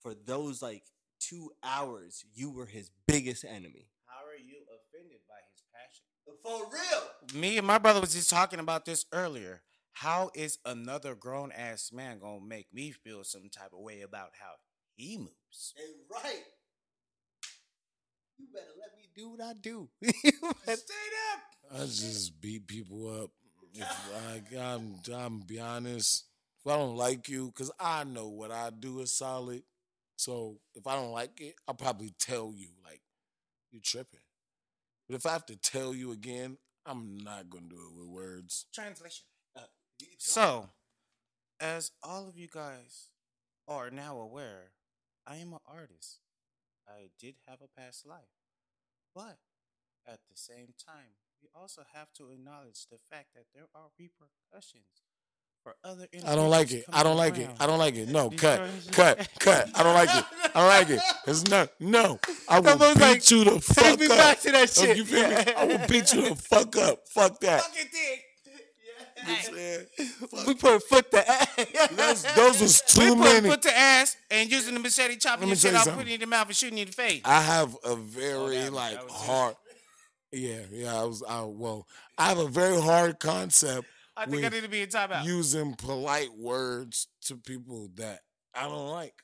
for 0.00 0.14
those 0.14 0.62
like 0.62 0.84
two 1.18 1.50
hours, 1.62 2.24
you 2.34 2.50
were 2.50 2.66
his 2.66 2.90
biggest 3.06 3.44
enemy. 3.44 3.88
How 4.06 4.26
are 4.26 4.36
you 4.36 4.58
offended 4.68 5.20
by 5.28 5.40
his 5.52 5.62
passion? 5.72 6.04
For 6.42 6.66
real. 6.72 7.40
Me 7.40 7.58
and 7.58 7.66
my 7.66 7.78
brother 7.78 8.00
was 8.00 8.14
just 8.14 8.30
talking 8.30 8.60
about 8.60 8.84
this 8.84 9.04
earlier. 9.12 9.62
How 9.92 10.30
is 10.34 10.58
another 10.64 11.14
grown 11.14 11.52
ass 11.52 11.90
man 11.92 12.18
gonna 12.18 12.40
make 12.40 12.72
me 12.72 12.90
feel 12.92 13.24
some 13.24 13.50
type 13.50 13.72
of 13.72 13.80
way 13.80 14.00
about 14.00 14.30
how 14.40 14.52
he 14.94 15.18
moves? 15.18 15.74
And 15.76 15.94
right. 16.10 16.44
You 18.38 18.46
better 18.52 18.72
let 18.80 18.96
me 18.96 18.99
do 19.14 19.30
what 19.30 19.40
I 19.40 19.52
do. 19.60 19.88
Straight 20.02 20.34
up. 21.32 21.40
I 21.74 21.78
just 21.84 22.40
beat 22.40 22.66
people 22.66 23.22
up. 23.22 23.30
If 23.72 24.10
I, 24.28 24.56
I'm, 24.58 24.96
I'm 25.14 25.40
be 25.40 25.60
honest. 25.60 26.24
If 26.64 26.70
I 26.70 26.76
don't 26.76 26.96
like 26.96 27.28
you, 27.28 27.46
because 27.46 27.70
I 27.78 28.04
know 28.04 28.28
what 28.28 28.50
I 28.50 28.70
do 28.70 29.00
is 29.00 29.12
solid. 29.12 29.62
So 30.16 30.58
if 30.74 30.86
I 30.86 30.94
don't 30.94 31.12
like 31.12 31.40
it, 31.40 31.54
I'll 31.66 31.74
probably 31.74 32.12
tell 32.18 32.52
you, 32.54 32.68
like, 32.84 33.00
you're 33.70 33.80
tripping. 33.82 34.20
But 35.08 35.16
if 35.16 35.24
I 35.24 35.32
have 35.32 35.46
to 35.46 35.56
tell 35.56 35.94
you 35.94 36.12
again, 36.12 36.58
I'm 36.84 37.18
not 37.18 37.48
gonna 37.48 37.68
do 37.68 37.76
it 37.76 37.98
with 37.98 38.08
words. 38.08 38.66
Translation. 38.74 39.24
Uh, 39.56 39.62
so, 40.18 40.68
as 41.58 41.92
all 42.02 42.28
of 42.28 42.36
you 42.36 42.48
guys 42.52 43.08
are 43.66 43.90
now 43.90 44.18
aware, 44.18 44.72
I 45.26 45.36
am 45.36 45.52
an 45.52 45.60
artist. 45.66 46.18
I 46.86 47.08
did 47.18 47.36
have 47.46 47.58
a 47.62 47.80
past 47.80 48.06
life. 48.06 48.39
But 49.14 49.38
at 50.06 50.20
the 50.30 50.36
same 50.36 50.74
time, 50.84 51.16
we 51.42 51.48
also 51.54 51.82
have 51.94 52.12
to 52.14 52.30
acknowledge 52.30 52.86
the 52.90 52.98
fact 52.98 53.28
that 53.34 53.44
there 53.54 53.66
are 53.74 53.88
repercussions 53.98 55.02
for 55.62 55.74
other 55.84 56.06
I 56.26 56.34
don't 56.34 56.48
like 56.48 56.72
it. 56.72 56.84
I 56.90 57.02
don't 57.02 57.16
coming 57.16 57.32
like 57.32 57.38
it. 57.38 57.50
I 57.60 57.66
don't 57.66 57.78
like 57.78 57.94
it. 57.96 58.08
No, 58.08 58.30
cut, 58.30 58.62
cut, 58.92 59.28
cut. 59.38 59.70
I 59.74 59.82
don't 59.82 59.94
like 59.94 60.08
it. 60.08 60.24
I 60.54 60.60
don't 60.60 60.68
like 60.68 60.90
it. 60.90 61.00
It's 61.26 61.46
not. 61.48 61.70
No, 61.78 62.18
I 62.48 62.60
will 62.60 62.70
Someone's 62.70 62.94
beat 62.94 63.00
like, 63.02 63.30
you 63.30 63.44
the 63.44 63.60
fuck 63.60 63.84
Take 63.84 64.00
me 64.00 64.06
up. 64.06 64.16
back 64.16 64.40
to 64.40 64.52
that 64.52 64.62
Oh, 64.78 64.82
shit. 64.84 64.96
you 64.96 65.04
feel 65.04 65.28
me? 65.28 65.36
I 65.56 65.64
will 65.66 65.86
beat 65.86 66.12
you 66.14 66.28
the 66.30 66.34
fuck 66.36 66.76
up. 66.76 67.06
Fuck 67.08 67.40
that. 67.40 67.60
Fucking 67.62 67.88
dick. 67.92 68.24
You 69.22 69.28
know 69.28 69.34
what 69.34 69.48
I'm 69.48 69.54
saying? 69.54 70.46
we 70.46 70.54
put 70.54 70.82
foot 70.82 71.10
to 71.10 71.88
Those, 71.96 72.22
those 72.36 72.60
was 72.60 72.80
too 72.82 73.14
We 73.14 73.24
too 73.24 73.42
put 73.42 73.50
foot 73.50 73.62
to 73.62 73.78
ass 73.78 74.16
and 74.30 74.50
using 74.50 74.74
the 74.74 74.80
machete, 74.80 75.16
chopping 75.16 75.48
your 75.48 75.56
shit 75.56 75.72
tell 75.72 75.84
you 75.84 75.92
putting 75.92 76.12
it 76.12 76.14
in 76.14 76.20
the 76.20 76.26
mouth 76.26 76.46
and 76.46 76.56
shooting 76.56 76.78
you 76.78 76.82
in 76.82 76.88
the 76.88 76.94
face. 76.94 77.22
I 77.24 77.40
have 77.40 77.76
a 77.84 77.96
very 77.96 78.56
that 78.56 78.72
like 78.72 78.94
that 78.94 79.04
it. 79.04 79.10
hard. 79.10 79.54
Yeah, 80.32 80.60
yeah. 80.70 81.00
I 81.00 81.04
was. 81.04 81.22
I 81.28 81.42
well. 81.42 81.86
I 82.16 82.28
have 82.28 82.38
a 82.38 82.48
very 82.48 82.80
hard 82.80 83.18
concept 83.18 83.86
I 84.20 84.26
think 84.26 84.44
I 84.44 84.48
need 84.48 84.62
to 84.62 84.68
be 84.68 84.82
in 84.82 84.88
timeout. 84.88 85.24
using 85.24 85.74
polite 85.74 86.36
words 86.36 87.08
to 87.22 87.36
people 87.36 87.88
that 87.94 88.20
I 88.54 88.64
don't 88.64 88.88
like. 88.88 89.14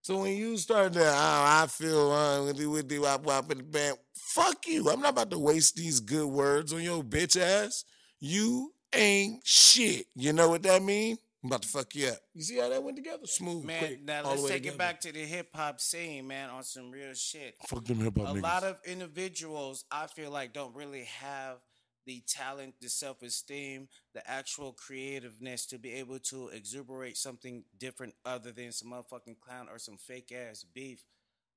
So 0.00 0.20
when 0.20 0.36
you 0.36 0.56
start 0.56 0.92
that, 0.94 1.14
oh, 1.14 1.62
I 1.62 1.66
feel 1.66 2.10
uh, 2.10 2.44
with 2.44 2.58
the 2.58 2.66
with 2.66 2.88
the 2.88 2.98
wop 2.98 3.24
wop 3.24 3.50
in 3.52 3.58
the 3.58 3.64
band. 3.64 3.96
Fuck 4.14 4.66
you! 4.66 4.88
I'm 4.90 5.00
not 5.00 5.12
about 5.12 5.30
to 5.30 5.38
waste 5.38 5.76
these 5.76 6.00
good 6.00 6.26
words 6.26 6.72
on 6.72 6.82
your 6.82 7.02
bitch 7.02 7.40
ass. 7.40 7.84
You 8.20 8.72
ain't 8.96 9.46
shit. 9.46 10.06
You 10.14 10.32
know 10.32 10.48
what 10.50 10.62
that 10.64 10.82
mean? 10.82 11.16
I'm 11.42 11.48
about 11.48 11.62
to 11.62 11.68
fuck 11.68 11.94
you 11.94 12.08
up. 12.08 12.18
You 12.34 12.42
see 12.42 12.56
how 12.58 12.70
that 12.70 12.82
went 12.82 12.96
together? 12.96 13.26
Smooth, 13.26 13.64
Man, 13.64 13.78
quick. 13.78 14.02
now 14.04 14.22
let's 14.24 14.42
take 14.44 14.52
together. 14.62 14.74
it 14.74 14.78
back 14.78 15.00
to 15.02 15.12
the 15.12 15.20
hip 15.20 15.48
hop 15.54 15.78
scene, 15.80 16.26
man, 16.26 16.48
on 16.48 16.62
some 16.62 16.90
real 16.90 17.12
shit. 17.12 17.54
Fuck 17.66 17.84
them 17.84 17.98
hip 18.00 18.16
hop 18.16 18.28
A 18.28 18.38
niggas. 18.38 18.42
lot 18.42 18.64
of 18.64 18.80
individuals, 18.86 19.84
I 19.90 20.06
feel 20.06 20.30
like, 20.30 20.54
don't 20.54 20.74
really 20.74 21.04
have 21.04 21.58
the 22.06 22.22
talent, 22.26 22.74
the 22.80 22.88
self 22.88 23.22
esteem, 23.22 23.88
the 24.14 24.28
actual 24.30 24.72
creativeness 24.72 25.66
to 25.66 25.78
be 25.78 25.92
able 25.92 26.18
to 26.20 26.48
exuberate 26.48 27.16
something 27.18 27.64
different 27.78 28.14
other 28.24 28.50
than 28.50 28.72
some 28.72 28.90
motherfucking 28.92 29.38
clown 29.40 29.68
or 29.70 29.78
some 29.78 29.96
fake 29.98 30.32
ass 30.32 30.64
beef. 30.74 31.04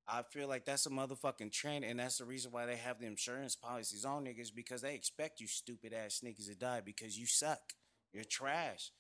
I 0.10 0.22
feel 0.22 0.48
like 0.48 0.66
that's 0.66 0.86
a 0.86 0.90
motherfucking 0.90 1.52
trend, 1.52 1.84
and 1.84 2.00
that's 2.00 2.18
the 2.18 2.26
reason 2.26 2.52
why 2.52 2.66
they 2.66 2.78
have 2.78 3.00
the 3.00 3.08
insurance 3.08 3.56
policies 3.56 4.06
on 4.06 4.24
niggas 4.26 4.56
because 4.56 4.82
they 4.82 4.96
expect 4.96 5.42
you 5.42 5.48
stupid 5.48 5.94
ass 5.94 6.22
niggas 6.24 6.48
to 6.48 6.56
die 6.56 6.82
because 6.84 7.18
you 7.18 7.26
suck. 7.26 7.60
You're 8.14 8.24
trash. 8.24 8.92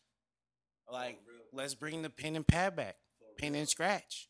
Like, 0.92 1.20
let's 1.54 1.76
bring 1.76 2.02
the 2.02 2.10
pen 2.10 2.36
and 2.36 2.46
pad 2.46 2.76
back. 2.76 2.98
Pen 3.38 3.56
and 3.56 3.70
scratch. 3.70 4.28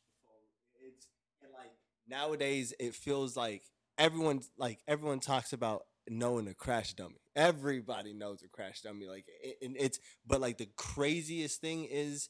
it's 0.81 1.07
and 1.41 1.51
like 1.53 1.71
nowadays 2.07 2.73
it 2.79 2.93
feels 2.93 3.35
like 3.35 3.63
everyone 3.97 4.41
like 4.57 4.79
everyone 4.87 5.19
talks 5.19 5.53
about 5.53 5.83
knowing 6.09 6.47
a 6.47 6.53
crash 6.53 6.93
dummy. 6.93 7.21
Everybody 7.35 8.13
knows 8.13 8.43
a 8.43 8.49
crash 8.49 8.81
dummy. 8.81 9.07
Like 9.07 9.25
it, 9.43 9.57
and 9.61 9.75
it's 9.79 9.99
but 10.25 10.41
like 10.41 10.57
the 10.57 10.69
craziest 10.75 11.61
thing 11.61 11.85
is 11.85 12.29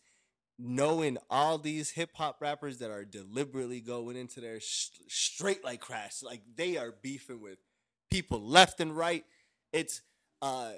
knowing 0.60 1.18
all 1.30 1.58
these 1.58 1.92
hip 1.92 2.12
hop 2.16 2.38
rappers 2.42 2.80
that 2.80 2.92
are 2.92 3.06
deliberately 3.06 3.80
going 3.80 4.16
into 4.16 4.40
their 4.42 4.60
sh- 4.60 4.90
straight 5.08 5.64
like 5.64 5.82
crash. 5.82 6.24
Like 6.24 6.42
they 6.56 6.78
are 6.78 6.94
beefing 7.02 7.42
with 7.42 7.60
people 8.10 8.42
left 8.42 8.80
and 8.80 8.96
right. 8.96 9.24
It's 9.74 10.02
uh 10.42 10.72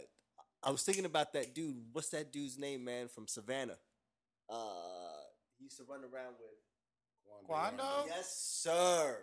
I 0.63 0.71
was 0.71 0.83
thinking 0.83 1.05
about 1.05 1.33
that 1.33 1.55
dude. 1.55 1.77
What's 1.93 2.09
that 2.09 2.31
dude's 2.31 2.57
name, 2.57 2.83
man, 2.83 3.07
from 3.07 3.27
Savannah? 3.27 3.77
Uh 4.49 4.55
he 5.57 5.65
used 5.65 5.77
to 5.77 5.83
run 5.83 6.01
around 6.01 6.35
with 6.39 7.45
Quando? 7.45 8.05
Yes, 8.07 8.35
sir. 8.37 9.17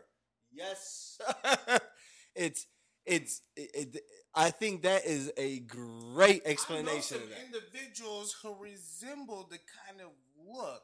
Yes, 0.52 1.18
sir. 1.20 1.78
it's 2.34 2.66
it's 3.06 3.42
it, 3.56 3.70
it, 3.74 4.02
I 4.34 4.50
think 4.50 4.82
that 4.82 5.06
is 5.06 5.32
a 5.36 5.60
great 5.60 6.42
explanation 6.44 7.22
of 7.22 7.28
that. 7.30 7.38
individuals 7.46 8.36
who 8.42 8.54
resemble 8.60 9.46
the 9.50 9.58
kind 9.86 10.00
of 10.00 10.08
look. 10.46 10.82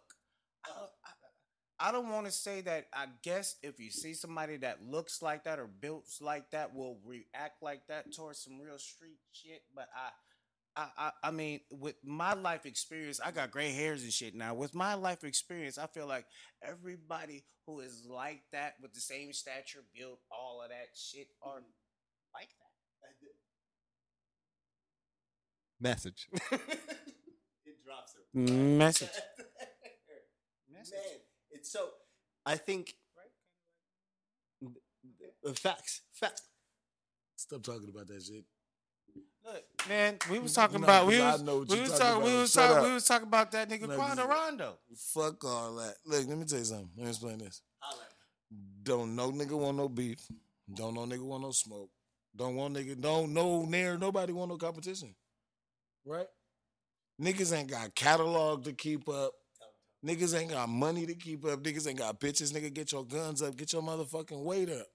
I 0.65 0.69
don't, 0.69 0.91
I, 1.05 1.89
I 1.89 1.93
don't 1.93 2.11
want 2.11 2.27
to 2.27 2.33
say 2.33 2.61
that. 2.63 2.87
I 2.95 3.07
guess 3.23 3.57
if 3.63 3.81
you 3.81 3.91
see 3.91 4.15
somebody 4.15 4.57
that 4.59 4.79
looks 4.87 5.21
like 5.21 5.45
that 5.45 5.59
or 5.59 5.67
built 5.67 6.07
like 6.21 6.51
that, 6.53 6.75
will 6.75 6.99
react 7.05 7.63
like 7.63 7.87
that 7.89 8.15
towards 8.15 8.39
some 8.39 8.61
real 8.61 8.79
street 8.79 9.19
shit. 9.33 9.63
But 9.75 9.89
I. 9.95 10.11
I, 10.75 10.87
I, 10.97 11.11
I 11.25 11.31
mean, 11.33 11.61
with 11.71 11.97
my 12.03 12.33
life 12.33 12.65
experience, 12.65 13.21
I 13.23 13.31
got 13.31 13.51
gray 13.51 13.73
hairs 13.73 14.05
and 14.05 14.11
shit 14.11 14.35
now. 14.35 14.55
With 14.55 14.75
my 14.75 14.95
life 14.95 15.23
experience, 15.23 15.77
I 15.77 15.87
feel 15.87 16.07
like 16.07 16.25
everybody 16.67 17.45
who 17.67 17.81
is 17.81 18.07
like 18.09 18.43
that, 18.53 18.77
with 18.81 18.95
the 18.95 19.01
same 19.01 19.35
stature, 19.35 19.85
built, 19.95 20.21
all 20.31 20.63
of 20.63 20.71
that 20.71 20.89
shit, 20.95 21.29
are 21.43 21.61
like 22.35 22.49
that. 22.49 22.73
Message. 25.81 26.29
it 26.53 27.85
drops 27.85 28.15
her. 28.15 28.41
Message. 28.41 29.09
Man, 30.71 30.83
it's 31.51 31.73
so. 31.73 31.89
I 32.47 32.57
think 32.57 32.95
uh, 35.45 35.53
facts. 35.55 36.03
Facts. 36.13 36.43
Stop 37.37 37.63
talking 37.63 37.89
about 37.89 38.07
that 38.09 38.23
shit. 38.23 38.45
Look, 39.45 39.89
man, 39.89 40.19
we 40.31 40.39
was 40.39 40.55
talking 40.55 40.81
know, 40.81 40.85
about 40.85 41.07
we 41.09 41.19
was, 41.19 41.43
we 41.43 41.81
was 41.81 41.99
talking 41.99 41.99
talking 41.99 42.23
we 42.23 42.31
about. 42.31 42.41
was 42.41 42.53
talking 42.53 42.83
we 42.85 42.95
was 42.95 43.05
talking 43.05 43.27
about 43.27 43.51
that 43.53 43.69
nigga 43.69 43.89
No, 43.89 43.97
Quando 43.97 44.27
Rondo. 44.27 44.79
Fuck 44.97 45.45
all 45.45 45.75
that. 45.77 45.95
Look, 46.07 46.29
let 46.29 46.39
me 46.39 46.45
tell 46.45 46.59
you 46.59 46.65
something. 46.65 46.91
Let 46.97 47.05
me 47.05 47.11
explain 47.11 47.39
this. 47.39 47.61
Don't 48.83 49.17
no 49.17 49.33
nigga 49.33 49.59
want 49.59 49.77
no 49.77 49.89
beef. 49.89 50.21
Don't 50.73 50.95
no 50.95 51.07
nigga 51.07 51.25
want 51.25 51.43
no 51.43 51.51
smoke. 51.51 51.91
Don't 52.35 52.57
want 52.57 52.75
nigga. 52.75 53.01
Don't 53.01 53.33
no 53.33 53.65
near 53.65 53.97
nobody 53.99 54.33
want 54.33 54.51
no 54.51 54.57
competition. 54.57 55.15
Right? 56.05 56.27
Niggas 57.21 57.57
ain't 57.57 57.71
got 57.71 57.95
catalog 57.95 58.65
to 58.65 58.73
keep 58.73 59.09
up. 59.09 59.33
Niggas 60.05 60.37
ain't 60.39 60.51
got 60.51 60.69
money 60.69 61.07
to 61.07 61.15
keep 61.15 61.45
up. 61.45 61.63
Niggas 61.63 61.87
ain't 61.87 61.99
got 61.99 62.19
bitches. 62.19 62.53
Nigga, 62.53 62.73
get 62.73 62.91
your 62.91 63.05
guns 63.05 63.41
up. 63.43 63.57
Get 63.57 63.73
your 63.73 63.83
motherfucking 63.83 64.43
weight 64.43 64.71
up. 64.71 64.87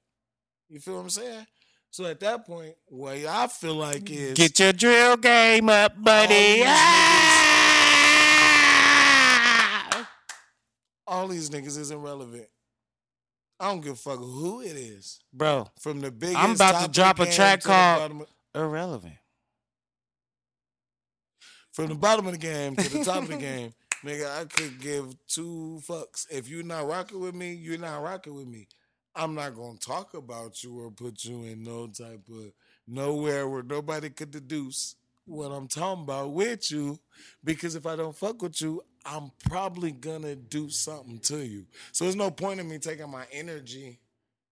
You 0.68 0.80
feel 0.80 0.96
what 0.96 1.02
I'm 1.02 1.10
saying? 1.10 1.46
So 1.92 2.06
at 2.06 2.20
that 2.20 2.46
point, 2.46 2.76
what 2.88 3.16
I 3.16 3.48
feel 3.48 3.76
like 3.76 4.10
is 4.10 4.34
Get 4.34 4.60
your 4.60 4.74
drill 4.74 5.16
game 5.16 5.70
up, 5.70 5.94
buddy. 6.04 6.34
these 6.34 6.64
Ah! 6.66 7.58
all 11.08 11.28
these 11.30 11.50
niggas 11.50 11.78
is 11.78 11.92
irrelevant. 11.92 12.48
I 13.60 13.70
don't 13.70 13.82
give 13.82 13.94
a 13.94 13.96
fuck 13.96 14.20
who 14.20 14.62
it 14.62 14.76
is. 14.76 15.20
Bro, 15.34 15.68
From 15.80 16.00
the 16.02 16.12
biggest, 16.12 16.38
I'm 16.38 16.52
about 16.52 16.68
to 16.68 16.74
top 16.74 16.82
of 16.88 16.88
the 16.88 16.94
drop 16.94 17.20
a 17.20 17.32
track 17.32 17.64
called- 17.64 18.12
of- 18.22 18.28
irrelevant. 18.56 19.16
from 21.72 21.88
the 21.88 21.96
bottom 21.96 22.26
of 22.26 22.32
the 22.34 22.38
game 22.40 22.76
to 22.76 22.90
the 22.90 23.04
top 23.04 23.24
of 23.24 23.28
the 23.30 23.38
game, 23.38 23.74
nigga, 24.04 24.40
I 24.42 24.46
could 24.46 24.80
give 24.80 25.16
two 25.28 25.80
fucks. 25.88 26.26
If 26.32 26.48
you're 26.50 26.64
not 26.64 26.88
rocking 26.88 27.20
with 27.20 27.36
me, 27.36 27.54
you're 27.54 27.78
not 27.78 28.02
rocking 28.02 28.34
with 28.36 28.48
me. 28.48 28.68
I'm 29.16 29.34
not 29.36 29.56
gonna 29.56 29.78
talk 29.78 30.14
about 30.14 30.64
you 30.64 30.80
or 30.80 30.92
put 30.92 31.24
you 31.26 31.44
in 31.44 31.64
no 31.64 31.88
type 31.88 32.28
of 32.30 32.52
nowhere 32.88 33.48
where 33.48 33.64
nobody 33.64 34.10
could 34.10 34.32
deduce 34.32 34.96
what 35.26 35.48
I'm 35.52 35.68
talking 35.68 36.04
about 36.04 36.34
with 36.34 36.72
you. 36.72 37.00
Because 37.44 37.76
if 37.76 37.86
I 37.86 37.96
don't 37.96 38.16
fuck 38.16 38.42
with 38.42 38.62
you, 38.62 38.82
I'm 39.08 39.32
probably 39.48 39.92
gonna 39.92 40.36
do 40.36 40.70
something 40.70 41.20
to 41.20 41.38
you. 41.38 41.66
So 41.92 42.04
there's 42.04 42.16
no 42.16 42.30
point 42.30 42.60
in 42.60 42.68
me 42.68 42.78
taking 42.78 43.10
my 43.10 43.26
energy 43.32 44.00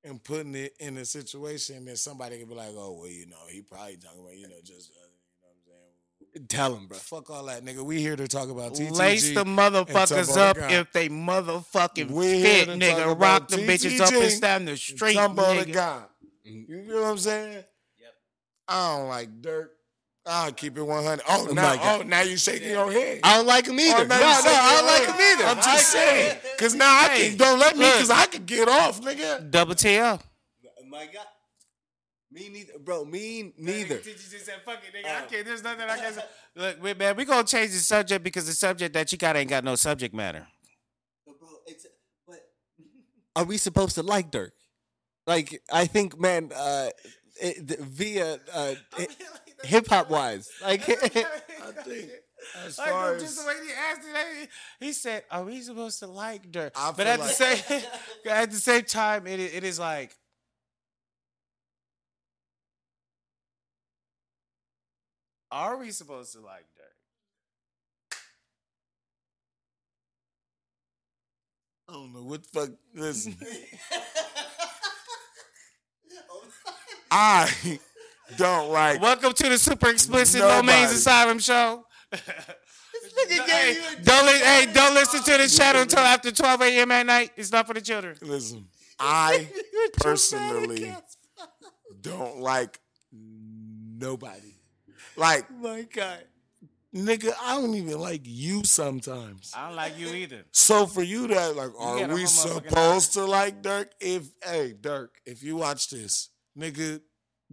and 0.04 0.24
putting 0.24 0.56
it 0.56 0.74
in 0.80 0.98
a 0.98 1.06
situation 1.06 1.86
that 1.86 1.98
somebody 1.98 2.38
could 2.40 2.48
be 2.48 2.56
like, 2.56 2.70
oh, 2.72 2.98
well, 3.00 3.10
you 3.10 3.26
know, 3.26 3.38
he 3.50 3.62
probably 3.62 3.98
talking 3.98 4.22
about, 4.22 4.38
you 4.38 4.48
know, 4.48 4.56
just, 4.64 4.92
uh, 4.92 5.02
you 5.02 5.42
know 5.42 5.48
what 5.48 5.56
I'm 5.56 6.40
saying? 6.40 6.48
Tell 6.48 6.76
him, 6.76 6.88
bro. 6.88 6.98
Fuck 6.98 7.30
all 7.32 7.46
that, 7.46 7.66
nigga. 7.66 7.82
We 7.84 8.00
here 8.00 8.16
to 8.16 8.28
talk 8.28 8.50
about 8.50 8.74
TTG. 8.74 8.92
Lace 8.92 9.34
the 9.34 9.44
motherfuckers 9.44 10.38
up 10.38 10.58
God. 10.58 10.72
if 10.72 10.94
they 10.94 11.10
motherfucking 11.10 12.12
We 12.12 12.28
here 12.38 12.66
fit, 12.66 12.80
nigga. 12.80 13.20
Rock 13.20 13.48
the 13.48 13.58
bitches 13.58 14.00
up 14.00 14.14
and 14.14 14.24
TTG, 14.24 14.30
stand 14.30 14.68
the 14.68 14.78
street, 14.78 15.18
Tumbo 15.18 15.66
the 15.66 15.72
nigga. 15.72 15.74
God. 15.74 16.04
You 16.44 16.84
know 16.88 17.02
what 17.02 17.10
I'm 17.10 17.18
saying? 17.18 17.54
Yep. 17.54 18.14
I 18.68 18.98
don't 18.98 19.08
like 19.10 19.42
dirt. 19.42 19.75
I'll 20.28 20.52
keep 20.52 20.78
it 20.78 20.82
100. 20.82 21.24
Oh, 21.28 21.48
Oh 21.50 21.54
now, 21.54 21.70
my 21.70 21.76
God. 21.76 22.02
oh, 22.02 22.04
now 22.08 22.22
you 22.22 22.36
shaking 22.38 22.70
your 22.72 22.92
head. 22.92 23.20
I 23.24 23.38
don't 23.38 23.46
like 23.46 23.68
him 23.68 23.80
either. 23.80 23.96
Oh, 23.96 24.04
no, 24.04 24.08
no, 24.08 24.16
I 24.18 24.76
don't 24.76 24.86
like 24.88 25.04
head. 25.04 25.10
him 25.10 25.40
either. 25.40 25.50
I'm 25.52 25.58
just 25.64 25.92
saying. 25.92 26.38
Because 26.58 26.74
now 26.74 26.92
I 26.92 27.08
Hey, 27.10 27.30
can, 27.30 27.38
don't 27.38 27.60
let 27.60 27.78
me, 27.78 27.86
because 27.86 28.10
I 28.10 28.26
can 28.26 28.44
get 28.46 28.68
off, 28.68 29.02
nigga. 29.02 29.52
Double 29.52 29.76
TL. 29.76 30.20
My 30.90 31.06
God. 31.14 31.26
Me 32.32 32.50
neither, 32.50 32.80
bro. 32.80 33.06
Me 33.06 33.54
neither. 33.58 33.98
Did 33.98 34.08
you 34.08 34.14
just 34.14 34.46
said, 34.46 34.56
fuck 34.66 34.80
it, 34.84 34.94
nigga. 34.96 35.10
I 35.10 35.22
can't- 35.26 35.46
There's 35.46 35.64
nothing 35.64 35.88
I 35.88 35.98
can 35.98 36.14
say. 36.16 36.24
Look, 36.56 36.82
wait, 36.84 36.98
man, 36.98 37.16
we 37.16 37.26
gonna 37.26 37.44
change 37.46 37.72
the 37.72 37.78
subject 37.78 38.24
because 38.24 38.46
the 38.48 38.54
subject 38.54 38.94
that 38.94 39.12
you 39.12 39.18
got 39.18 39.36
ain't 39.36 39.50
got 39.50 39.64
no 39.64 39.76
subject 39.76 40.14
matter. 40.16 40.48
But 41.26 41.40
bro, 41.40 41.50
it's 41.68 41.86
but 42.28 42.40
are 43.36 43.44
we 43.44 43.58
supposed 43.58 43.96
to 43.96 44.04
like 44.04 44.32
Durk? 44.32 44.52
Like 45.28 45.62
I 45.72 45.86
think, 45.86 46.20
man, 46.20 46.52
uh, 46.56 46.90
it, 47.42 47.68
th- 47.68 47.80
via 47.82 48.40
uh, 48.54 48.76
hip 49.66 49.88
hop 49.88 50.10
wise, 50.10 50.50
like 50.62 50.82
I 50.90 50.96
think 51.84 52.10
as 52.66 52.78
Like, 52.78 52.90
far 52.90 53.14
no, 53.14 53.20
just 53.20 53.38
as. 53.40 53.44
the 53.44 53.48
way 53.48 53.56
he 53.66 53.72
asked 53.74 54.02
it, 54.44 54.50
he 54.80 54.94
said, 54.94 55.24
"Are 55.32 55.44
we 55.44 55.62
supposed 55.62 56.00
to 56.00 56.08
like 56.08 56.52
dirt?" 56.52 56.74
I 56.76 56.92
But 56.92 56.98
feel 56.98 57.08
at 57.08 57.20
the 57.20 57.26
like- 57.26 57.36
same, 57.36 57.82
at 58.30 58.52
the 58.52 58.58
same 58.58 58.84
time, 58.84 59.28
it 59.28 59.40
it 59.40 59.64
is 59.64 59.80
like, 59.80 60.16
are 65.52 65.78
we 65.78 65.92
supposed 65.92 66.34
to 66.34 66.40
like 66.42 66.66
dirt? 66.76 66.84
I 71.88 71.94
don't 71.94 72.14
know 72.14 72.24
what 72.24 72.44
the 72.44 72.60
fuck. 72.62 72.70
Listen. 72.94 73.36
I 77.12 77.80
don't 78.38 78.72
like. 78.72 79.02
Welcome 79.02 79.34
to 79.34 79.50
the 79.50 79.58
super 79.58 79.90
explicit 79.90 80.42
Nobody. 80.42 80.56
Low 80.56 80.64
Mein's 80.64 80.92
Asylum 80.92 81.40
show. 81.40 81.86
hey, 82.12 82.20
gave 83.28 83.76
you 83.76 83.84
a 83.98 84.02
don't 84.04 84.26
li- 84.26 84.40
hey, 84.40 84.68
don't 84.74 84.94
listen 84.94 85.22
to 85.24 85.38
the 85.38 85.48
channel 85.48 85.82
until 85.84 86.00
after 86.00 86.32
12 86.32 86.62
a.m. 86.62 86.92
at 86.92 87.06
night. 87.06 87.32
It's 87.36 87.52
not 87.52 87.68
for 87.68 87.74
the 87.74 87.82
children. 87.82 88.16
Listen, 88.22 88.68
I 89.00 89.48
personally 89.98 90.94
don't 92.02 92.40
like 92.40 92.80
nobody. 93.12 94.54
Like, 95.18 95.50
my 95.62 95.84
God. 95.94 96.20
nigga, 96.94 97.34
I 97.42 97.56
don't 97.56 97.74
even 97.76 98.00
like 98.00 98.22
you 98.26 98.64
sometimes. 98.66 99.54
I 99.56 99.68
don't 99.68 99.76
like 99.78 99.98
you 99.98 100.08
either. 100.08 100.46
So 100.52 100.86
for 100.88 101.04
you 101.04 101.28
to 101.28 101.50
like, 101.52 101.72
are 101.80 102.00
got 102.00 102.10
a 102.10 102.14
we 102.14 102.24
whole 102.24 102.60
motherfucking 102.60 102.70
supposed 102.70 103.14
to 103.14 103.26
like 103.26 103.62
Durk? 103.62 103.88
If 104.00 104.30
hey 104.44 104.74
Durk, 104.80 105.10
if 105.26 105.42
you 105.44 105.56
watch 105.58 105.90
this, 105.90 106.30
nigga, 106.58 107.02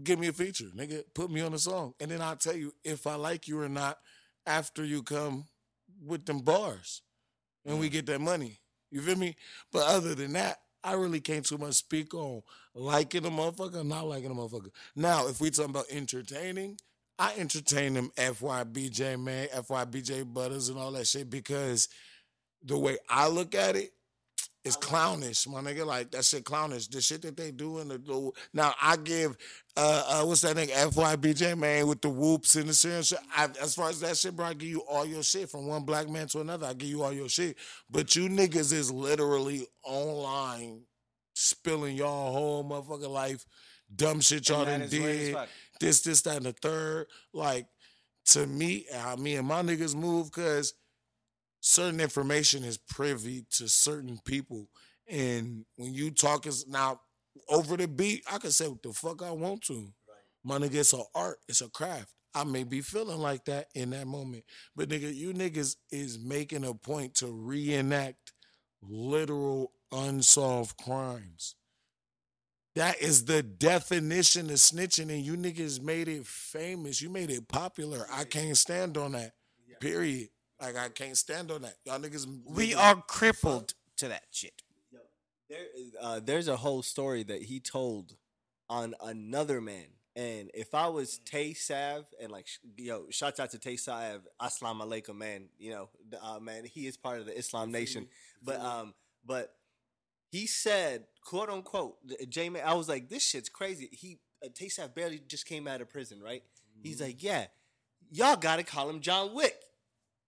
give 0.02 0.18
me 0.18 0.28
a 0.28 0.32
feature, 0.32 0.66
nigga, 0.76 1.04
put 1.14 1.30
me 1.30 1.40
on 1.40 1.54
a 1.54 1.58
song, 1.58 1.94
and 2.00 2.10
then 2.10 2.20
I'll 2.20 2.36
tell 2.36 2.56
you 2.56 2.72
if 2.84 3.06
I 3.06 3.14
like 3.14 3.48
you 3.48 3.60
or 3.60 3.68
not 3.68 3.98
after 4.46 4.84
you 4.84 5.02
come 5.02 5.44
with 6.04 6.24
them 6.26 6.40
bars, 6.40 7.02
and 7.64 7.78
we 7.78 7.88
mm. 7.88 7.92
get 7.92 8.06
that 8.06 8.20
money. 8.20 8.58
You 8.90 9.00
feel 9.00 9.16
me? 9.16 9.36
But 9.72 9.86
other 9.86 10.14
than 10.14 10.32
that, 10.34 10.58
I 10.84 10.94
really 10.94 11.20
can't 11.20 11.46
too 11.46 11.58
much 11.58 11.74
speak 11.74 12.12
on 12.12 12.42
liking 12.74 13.24
a 13.24 13.30
motherfucker, 13.30 13.86
not 13.86 14.06
liking 14.06 14.30
a 14.30 14.34
motherfucker. 14.34 14.70
Now, 14.96 15.28
if 15.28 15.40
we 15.40 15.50
talking 15.50 15.70
about 15.70 15.86
entertaining, 15.90 16.76
I 17.18 17.34
entertain 17.38 17.94
them 17.94 18.10
FYB 18.16 18.90
J 18.90 19.16
Mane, 19.16 19.48
FYBJ 19.54 20.32
Butters 20.32 20.68
and 20.68 20.78
all 20.78 20.90
that 20.92 21.06
shit 21.06 21.30
because 21.30 21.88
the 22.64 22.78
way 22.78 22.98
I 23.08 23.28
look 23.28 23.54
at 23.54 23.76
it 23.76 23.92
is 24.64 24.76
clownish, 24.76 25.46
my 25.48 25.60
nigga. 25.60 25.84
Like 25.84 26.10
that 26.12 26.24
shit 26.24 26.44
clownish. 26.44 26.88
The 26.88 27.00
shit 27.00 27.22
that 27.22 27.36
they 27.36 27.50
do 27.50 27.78
in 27.78 27.88
the, 27.88 27.98
the 27.98 28.30
now 28.52 28.74
I 28.80 28.96
give 28.96 29.36
uh, 29.76 30.04
uh 30.06 30.24
what's 30.24 30.42
that 30.42 30.56
nigga 30.56 30.70
FYB 30.90 31.36
J 31.36 31.54
Mane 31.54 31.86
with 31.86 32.00
the 32.00 32.10
whoops 32.10 32.54
and 32.56 32.68
the 32.68 32.72
shit. 32.72 32.92
and 32.92 33.04
shit. 33.04 33.18
I, 33.36 33.48
as 33.60 33.74
far 33.74 33.90
as 33.90 34.00
that 34.00 34.16
shit, 34.16 34.36
bro, 34.36 34.46
I 34.46 34.54
give 34.54 34.68
you 34.68 34.82
all 34.82 35.04
your 35.04 35.22
shit 35.22 35.50
from 35.50 35.66
one 35.66 35.82
black 35.82 36.08
man 36.08 36.28
to 36.28 36.40
another. 36.40 36.66
I 36.66 36.74
give 36.74 36.88
you 36.88 37.02
all 37.02 37.12
your 37.12 37.28
shit, 37.28 37.56
but 37.90 38.14
you 38.14 38.28
niggas 38.28 38.72
is 38.72 38.90
literally 38.90 39.66
online 39.84 40.82
spilling 41.34 41.96
y'all 41.96 42.32
whole 42.32 42.64
motherfucking 42.64 43.08
life, 43.08 43.44
dumb 43.94 44.20
shit 44.20 44.48
y'all 44.48 44.64
done 44.64 44.88
did 44.88 45.36
this, 45.80 46.02
this, 46.02 46.22
that, 46.22 46.36
and 46.36 46.46
the 46.46 46.52
third. 46.52 47.06
Like 47.32 47.66
to 48.26 48.46
me, 48.46 48.86
how 48.92 49.16
me 49.16 49.36
and 49.36 49.46
my 49.46 49.62
niggas 49.62 49.94
move 49.94 50.30
because 50.30 50.74
certain 51.62 52.00
information 52.00 52.64
is 52.64 52.76
privy 52.76 53.46
to 53.52 53.68
certain 53.68 54.18
people. 54.26 54.68
And 55.08 55.64
when 55.76 55.94
you 55.94 56.10
talk 56.10 56.46
is 56.46 56.66
now 56.66 57.00
over 57.48 57.76
the 57.76 57.88
beat, 57.88 58.24
I 58.30 58.38
can 58.38 58.50
say 58.50 58.68
what 58.68 58.82
the 58.82 58.92
fuck 58.92 59.22
I 59.22 59.30
want 59.30 59.62
to. 59.62 59.88
My 60.44 60.58
nigga, 60.58 60.74
it's 60.74 60.92
a 60.92 61.02
art, 61.14 61.38
it's 61.48 61.60
a 61.60 61.68
craft. 61.70 62.12
I 62.34 62.44
may 62.44 62.64
be 62.64 62.80
feeling 62.80 63.18
like 63.18 63.44
that 63.44 63.68
in 63.74 63.90
that 63.90 64.06
moment. 64.06 64.44
But 64.74 64.88
nigga, 64.88 65.14
you 65.14 65.32
niggas 65.32 65.76
is 65.90 66.18
making 66.18 66.64
a 66.64 66.74
point 66.74 67.14
to 67.16 67.28
reenact 67.28 68.32
literal 68.82 69.72
unsolved 69.92 70.76
crimes. 70.78 71.54
That 72.74 73.00
is 73.00 73.26
the 73.26 73.42
definition 73.42 74.48
of 74.48 74.56
snitching, 74.56 75.10
and 75.10 75.22
you 75.22 75.36
niggas 75.36 75.80
made 75.80 76.08
it 76.08 76.26
famous. 76.26 77.02
You 77.02 77.10
made 77.10 77.30
it 77.30 77.46
popular. 77.46 78.06
I 78.10 78.24
can't 78.24 78.56
stand 78.56 78.96
on 78.96 79.12
that. 79.12 79.32
Period. 79.80 80.28
Like 80.62 80.76
I 80.76 80.88
can't 80.88 81.16
stand 81.16 81.50
on 81.50 81.62
that. 81.62 81.74
Y'all 81.84 81.98
niggas. 81.98 82.26
We 82.46 82.70
niggas- 82.70 82.78
are 82.78 83.02
crippled 83.02 83.74
to 83.96 84.08
that 84.08 84.24
shit. 84.30 84.62
There 85.50 85.66
is, 85.76 85.94
uh, 86.00 86.20
there's 86.24 86.48
a 86.48 86.56
whole 86.56 86.82
story 86.82 87.24
that 87.24 87.42
he 87.42 87.60
told 87.60 88.16
on 88.70 88.94
another 89.02 89.60
man. 89.60 89.84
And 90.16 90.50
if 90.54 90.74
I 90.74 90.88
was 90.88 91.18
Tay 91.18 91.52
Sav 91.52 92.06
and 92.20 92.30
like, 92.30 92.46
sh- 92.46 92.58
yo, 92.78 93.06
shouts 93.10 93.38
out 93.40 93.50
to 93.50 93.58
Tay 93.58 93.76
Sav, 93.76 94.22
Aslam 94.40 94.80
alaikum, 94.80 95.16
man. 95.16 95.48
You 95.58 95.72
know, 95.72 95.88
uh, 96.22 96.38
man, 96.38 96.64
he 96.64 96.86
is 96.86 96.96
part 96.96 97.20
of 97.20 97.26
the 97.26 97.36
Islam 97.36 97.70
Nation. 97.70 98.08
But 98.42 98.60
um, 98.60 98.94
but 99.26 99.54
he 100.30 100.46
said, 100.46 101.04
quote 101.22 101.50
unquote, 101.50 101.96
J 102.28 102.48
Mane, 102.48 102.62
I 102.64 102.74
was 102.74 102.88
like, 102.88 103.08
this 103.10 103.22
shit's 103.22 103.48
crazy. 103.50 103.90
He 103.92 104.20
uh, 104.42 104.48
Tay 104.54 104.68
Sav 104.68 104.94
barely 104.94 105.20
just 105.26 105.44
came 105.44 105.66
out 105.66 105.80
of 105.82 105.90
prison, 105.90 106.22
right? 106.22 106.42
He's 106.82 107.00
like, 107.00 107.22
yeah, 107.22 107.46
y'all 108.10 108.36
gotta 108.36 108.62
call 108.62 108.88
him 108.88 109.00
John 109.00 109.34
Wick. 109.34 109.56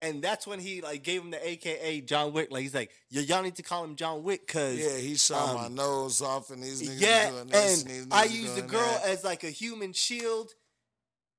And 0.04 0.22
that's 0.22 0.46
when 0.46 0.58
he 0.58 0.80
like 0.82 1.02
gave 1.02 1.22
him 1.22 1.30
the 1.30 1.48
AKA 1.48 2.02
John 2.02 2.32
Wick. 2.32 2.48
Like 2.50 2.62
he's 2.62 2.74
like, 2.74 2.90
y'all 3.10 3.42
need 3.42 3.56
to 3.56 3.62
call 3.62 3.82
him 3.84 3.96
John 3.96 4.22
Wick 4.22 4.46
because 4.46 4.76
Yeah, 4.78 4.96
he 4.98 5.14
shot 5.16 5.54
my 5.54 5.66
um, 5.66 5.74
nose 5.74 6.20
off, 6.20 6.50
and 6.50 6.62
these 6.62 6.82
niggas 6.82 7.00
yeah, 7.00 7.30
doing 7.30 7.46
this, 7.48 7.82
and 7.82 7.90
these 7.90 8.06
I 8.10 8.24
use 8.24 8.52
the 8.54 8.62
girl 8.62 8.80
that. 8.80 9.04
as 9.06 9.24
like 9.24 9.44
a 9.44 9.50
human 9.50 9.92
shield. 9.92 10.50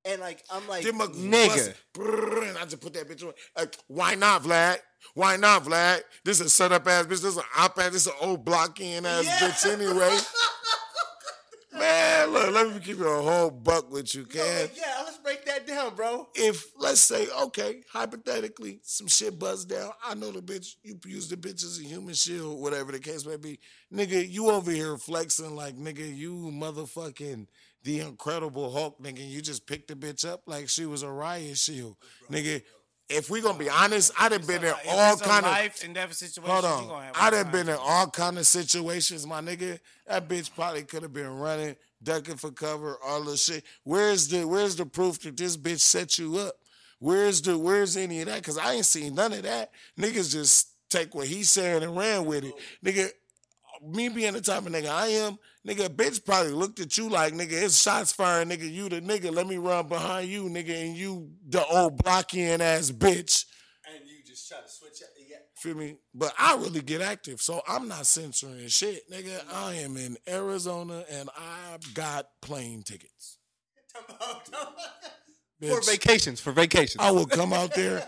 and 0.03 0.19
like 0.19 0.43
I'm 0.49 0.67
like 0.67 0.83
Them 0.83 0.97
nigga. 0.99 1.75
and 1.97 2.57
I 2.57 2.63
just 2.63 2.81
put 2.81 2.93
that 2.93 3.07
bitch 3.07 3.23
on. 3.23 3.33
Like, 3.55 3.75
why 3.87 4.15
not, 4.15 4.43
Vlad? 4.43 4.77
Why 5.13 5.35
not, 5.37 5.63
Vlad? 5.65 6.01
This 6.23 6.39
is 6.39 6.47
a 6.47 6.49
set 6.49 6.71
up 6.71 6.87
ass 6.87 7.05
bitch. 7.05 7.09
This 7.21 7.23
is 7.25 7.37
an 7.37 7.43
op 7.57 7.77
ass. 7.77 7.91
This 7.91 8.01
is 8.01 8.07
an 8.07 8.13
old 8.21 8.43
blocky 8.43 8.93
in 8.93 9.05
ass 9.05 9.25
Yeah. 9.25 9.37
bitch 9.49 9.71
anyway. 9.71 10.17
Man, 11.73 12.31
look, 12.31 12.53
let 12.53 12.73
me 12.73 12.79
keep 12.79 12.99
it 12.99 13.05
a 13.05 13.21
whole 13.21 13.51
buck 13.51 13.91
with 13.91 14.15
you, 14.15 14.21
Yo, 14.21 14.27
can. 14.43 14.61
like, 14.61 14.77
yeah, 14.77 15.01
let's 15.03 15.17
break 15.17 15.44
down, 15.67 15.95
bro. 15.95 16.27
if 16.35 16.65
let's 16.77 16.99
say, 16.99 17.27
okay, 17.43 17.81
hypothetically, 17.91 18.79
some 18.83 19.07
shit 19.07 19.37
buzzed 19.37 19.69
down. 19.69 19.91
I 20.03 20.15
know 20.15 20.31
the 20.31 20.41
bitch, 20.41 20.75
you 20.83 20.99
use 21.05 21.29
the 21.29 21.37
bitch 21.37 21.63
as 21.63 21.79
a 21.79 21.83
human 21.83 22.13
shield, 22.13 22.61
whatever 22.61 22.91
the 22.91 22.99
case 22.99 23.25
may 23.25 23.37
be. 23.37 23.59
Nigga, 23.93 24.29
you 24.29 24.49
over 24.49 24.71
here 24.71 24.97
flexing 24.97 25.55
like 25.55 25.75
nigga, 25.75 26.15
you 26.15 26.33
motherfucking 26.53 27.47
the 27.83 27.99
incredible 28.01 28.71
Hulk, 28.71 29.01
nigga. 29.01 29.27
You 29.27 29.41
just 29.41 29.67
picked 29.67 29.87
the 29.87 29.95
bitch 29.95 30.27
up 30.27 30.41
like 30.47 30.69
she 30.69 30.85
was 30.85 31.03
a 31.03 31.09
riot 31.09 31.57
shield. 31.57 31.95
Nigga, 32.31 32.61
if 33.09 33.29
we 33.29 33.41
gonna 33.41 33.59
be 33.59 33.69
honest, 33.69 34.11
I 34.19 34.29
done 34.29 34.45
been 34.45 34.63
in 34.63 34.73
all 34.89 35.17
kind 35.17 35.45
of 35.45 35.51
life 35.51 35.83
and 35.83 35.93
death 35.93 36.13
situation. 36.13 36.51
Hold 36.51 36.65
on. 36.65 36.87
gonna 36.87 37.37
have 37.37 37.51
been 37.51 37.69
in 37.69 37.77
all 37.79 38.07
kind 38.07 38.37
of 38.37 38.47
situations, 38.47 39.27
my 39.27 39.41
nigga. 39.41 39.79
That 40.07 40.27
bitch 40.27 40.53
probably 40.55 40.83
could 40.83 41.03
have 41.03 41.13
been 41.13 41.37
running, 41.37 41.75
ducking 42.05 42.37
for 42.37 42.51
cover, 42.51 42.97
all 43.05 43.23
this 43.23 43.43
shit. 43.43 43.65
Where's 43.83 44.29
the 44.29 44.47
where's 44.47 44.77
the 44.77 44.85
proof 44.85 45.19
that 45.21 45.35
this 45.35 45.57
bitch 45.57 45.81
set 45.81 46.17
you 46.17 46.37
up? 46.37 46.55
Where's 46.99 47.41
the 47.41 47.57
where's 47.57 47.97
any 47.97 48.21
of 48.21 48.27
that? 48.27 48.41
Cause 48.43 48.57
I 48.57 48.73
ain't 48.73 48.85
seen 48.85 49.15
none 49.15 49.33
of 49.33 49.43
that. 49.43 49.71
Niggas 49.99 50.31
just 50.31 50.69
take 50.89 51.13
what 51.13 51.27
he's 51.27 51.51
saying 51.51 51.83
and 51.83 51.97
ran 51.97 52.25
with 52.25 52.45
it. 52.45 52.53
Nigga, 52.83 53.09
me 53.83 54.09
being 54.09 54.33
the 54.33 54.41
type 54.41 54.65
of 54.65 54.71
nigga 54.71 54.89
I 54.89 55.07
am, 55.07 55.37
nigga, 55.67 55.89
bitch 55.89 56.23
probably 56.23 56.53
looked 56.53 56.79
at 56.79 56.97
you 56.97 57.09
like, 57.09 57.33
nigga, 57.33 57.51
it's 57.51 57.81
shots 57.81 58.11
firing, 58.11 58.49
nigga. 58.49 58.71
You 58.71 58.89
the 58.89 59.01
nigga, 59.01 59.33
let 59.33 59.47
me 59.47 59.57
run 59.57 59.87
behind 59.87 60.29
you, 60.29 60.45
nigga, 60.45 60.85
and 60.85 60.95
you 60.95 61.31
the 61.49 61.65
old 61.65 61.97
blocking 62.03 62.61
ass 62.61 62.91
bitch. 62.91 63.45
And 63.93 64.07
you 64.07 64.23
just 64.25 64.47
try 64.47 64.61
to 64.61 64.69
switch 64.69 65.01
up. 65.03 65.14
Yeah. 65.65 65.73
Feel 65.73 65.81
me? 65.81 65.97
But 66.13 66.33
I 66.37 66.55
really 66.55 66.81
get 66.81 67.01
active, 67.01 67.41
so 67.41 67.61
I'm 67.67 67.87
not 67.87 68.05
censoring 68.05 68.67
shit, 68.67 69.09
nigga. 69.11 69.41
I 69.53 69.73
am 69.75 69.97
in 69.97 70.17
Arizona 70.27 71.03
and 71.09 71.29
I've 71.37 71.93
got 71.93 72.27
plane 72.41 72.83
tickets. 72.83 73.37
for 75.61 75.79
Bitch, 75.79 75.85
vacations, 75.89 76.39
for 76.39 76.51
vacations. 76.51 76.97
I 76.99 77.11
will 77.11 77.25
come 77.25 77.53
out 77.53 77.73
there. 77.73 78.07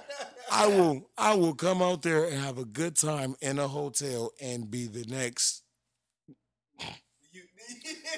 I 0.51 0.68
will. 0.68 1.10
I 1.18 1.36
will 1.36 1.55
come 1.55 1.82
out 1.82 2.01
there 2.01 2.26
and 2.26 2.39
have 2.39 2.58
a 2.58 2.66
good 2.66 2.95
time 2.95 3.36
in 3.41 3.58
a 3.60 3.68
hotel 3.68 4.32
and 4.41 4.70
be 4.70 4.88
the 4.88 5.05
next. 5.05 5.64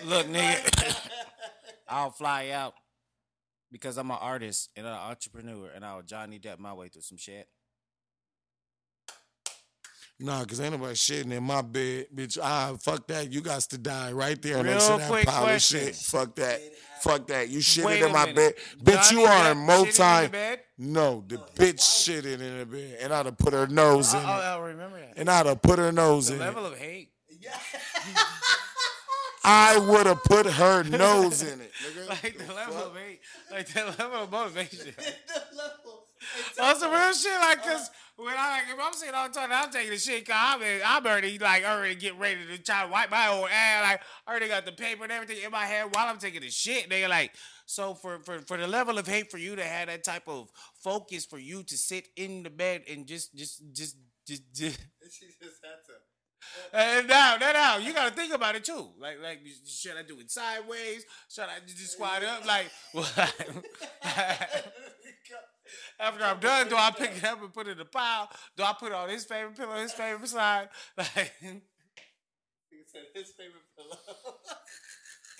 Look, 0.05 0.27
nigga, 0.27 1.09
I'll 1.87 2.11
fly 2.11 2.49
out 2.49 2.73
because 3.71 3.97
I'm 3.97 4.11
an 4.11 4.17
artist 4.19 4.69
and 4.75 4.85
an 4.85 4.93
entrepreneur, 4.93 5.69
and 5.73 5.85
I'll 5.85 6.01
Johnny 6.01 6.39
Depp 6.39 6.59
my 6.59 6.73
way 6.73 6.89
through 6.89 7.01
some 7.03 7.17
shit. 7.17 7.47
Nah, 10.22 10.43
cause 10.43 10.59
ain't 10.59 10.74
nobody 10.74 10.95
shitting 10.95 11.32
in 11.32 11.43
my 11.43 11.61
bed, 11.61 12.07
bitch. 12.13 12.38
Ah, 12.41 12.76
fuck 12.82 13.07
that. 13.07 13.32
You 13.32 13.39
got 13.39 13.61
to 13.61 13.78
die 13.78 14.11
right 14.11 14.41
there 14.41 14.61
next 14.63 14.89
Real 14.89 14.97
to 14.99 15.05
that 15.15 15.26
pile 15.28 15.47
of 15.55 15.61
shit. 15.61 15.95
Fuck 15.95 16.36
that. 16.36 16.59
Fuck 17.01 17.28
that. 17.28 17.47
You 17.47 17.59
shitted 17.59 17.86
Wait 17.86 18.01
in 18.01 18.11
my 18.11 18.26
minute. 18.26 18.36
bed, 18.36 18.53
bitch. 18.84 19.09
Johnny 19.11 19.22
you 19.22 19.26
are 19.28 19.32
Depp 19.45 19.51
in 19.51 19.57
shitting 19.57 19.65
multi. 19.65 20.03
in 20.03 20.24
the 20.24 20.30
bed? 20.30 20.59
No, 20.78 21.24
the 21.26 21.38
bitch 21.38 21.80
shitted 21.80 22.41
in 22.41 22.59
the 22.59 22.65
bed, 22.65 22.97
and 23.01 23.13
I'd 23.13 23.26
have 23.28 23.38
put 23.38 23.53
her 23.53 23.67
nose 23.67 24.13
in 24.13 24.20
Oh, 24.20 24.24
it, 24.24 24.26
I 24.26 24.57
remember 24.59 24.99
that. 24.99 25.13
and 25.15 25.30
I'd 25.30 25.45
have 25.45 25.61
put 25.61 25.80
her 25.80 25.91
nose 25.93 26.28
The 26.28 26.34
in 26.34 26.39
level 26.41 26.65
it. 26.65 26.74
of 26.74 26.78
hate. 26.80 27.11
Yeah. 27.39 27.51
I 29.43 29.78
would 29.80 30.05
have 30.05 30.24
put 30.26 30.45
her 30.45 30.84
nose 30.84 31.41
in 31.41 31.61
it. 31.61 31.72
Nigga. 31.86 32.09
Like 32.24 32.38
the 32.45 32.53
level 32.53 32.78
of 32.78 32.95
hate. 32.97 33.22
Like 33.49 33.67
the 33.67 33.86
level 33.86 34.24
of 34.24 34.32
motivation. 34.32 34.93
the 34.97 35.55
level. 35.55 36.03
On 36.61 36.76
some 36.78 36.91
real 36.91 37.13
shit, 37.13 37.32
like, 37.39 37.63
cause 37.63 37.89
when 38.20 38.34
I 38.38 38.49
like, 38.49 38.63
if 38.74 38.86
I'm 38.86 38.93
sitting 38.93 39.15
all 39.15 39.28
the 39.28 39.34
time, 39.34 39.49
I'm 39.51 39.72
taking 39.72 39.91
the 39.91 39.97
shit, 39.97 40.28
cause 40.28 40.36
I'm, 40.38 40.61
I'm 40.86 41.05
already 41.05 41.39
like 41.39 41.63
already 41.63 41.95
getting 41.95 42.20
ready 42.20 42.45
to 42.45 42.57
try 42.61 42.86
to 42.86 42.91
wipe 42.91 43.09
my 43.09 43.30
old 43.30 43.49
ass. 43.49 43.84
Like, 43.84 44.01
I 44.28 44.32
already 44.32 44.47
got 44.47 44.65
the 44.65 44.74
paper 44.74 45.03
and 45.03 45.11
everything 45.11 45.38
in 45.43 45.51
my 45.51 45.65
hand 45.65 45.91
while 45.93 46.07
I'm 46.07 46.17
taking 46.17 46.41
the 46.41 46.49
shit. 46.49 46.89
They 46.89 47.07
like, 47.07 47.32
so 47.65 47.93
for 47.93 48.20
for 48.20 48.39
for 48.39 48.57
the 48.57 48.67
level 48.67 48.97
of 48.97 49.07
hate 49.07 49.32
for 49.32 49.38
you 49.38 49.55
to 49.55 49.63
have 49.63 49.88
that 49.88 50.03
type 50.03 50.28
of 50.28 50.49
focus 50.84 51.26
for 51.26 51.39
you 51.39 51.63
to 51.63 51.78
sit 51.78 52.07
in 52.17 52.43
the 52.43 52.49
bed 52.49 52.84
and 52.89 53.07
just 53.07 53.34
just 53.36 53.61
just 53.74 53.95
just. 54.28 54.43
just 54.53 54.80
She 55.11 55.26
just 55.41 55.57
had 55.63 55.84
to. 55.88 55.93
Uh, 56.74 56.99
and 56.99 57.07
now, 57.07 57.36
now, 57.38 57.51
now, 57.51 57.78
you 57.78 57.93
gotta 57.93 58.15
think 58.15 58.34
about 58.34 58.55
it 58.55 58.63
too. 58.63 58.89
Like, 58.99 59.17
like, 59.22 59.39
should 59.65 59.97
I 59.97 60.03
do 60.03 60.20
it 60.20 60.32
sideways? 60.32 61.05
Should 61.30 61.45
I 61.45 61.59
just 61.65 61.93
squat 61.93 62.24
up? 62.24 62.45
Like, 62.45 62.67
after 65.99 66.24
I'm 66.24 66.39
done, 66.39 66.70
do 66.70 66.76
I 66.76 66.91
pick 66.91 67.17
it 67.17 67.24
up 67.24 67.41
and 67.41 67.53
put 67.53 67.67
it 67.67 67.72
in 67.72 67.78
the 67.78 67.86
pile? 67.86 68.30
Do 68.57 68.63
I 68.63 68.74
put 68.80 68.88
it 68.91 68.95
on 68.95 69.09
his 69.09 69.26
favorite 69.26 69.57
pillow, 69.57 69.76
his 69.76 69.91
favorite 69.93 70.28
side? 70.30 70.70
Like, 70.97 71.34
He 71.41 72.82
said 72.91 73.01
his 73.13 73.32
favorite 73.32 73.63
pillow. 73.78 74.36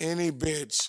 Any 0.00 0.30
bitch 0.30 0.88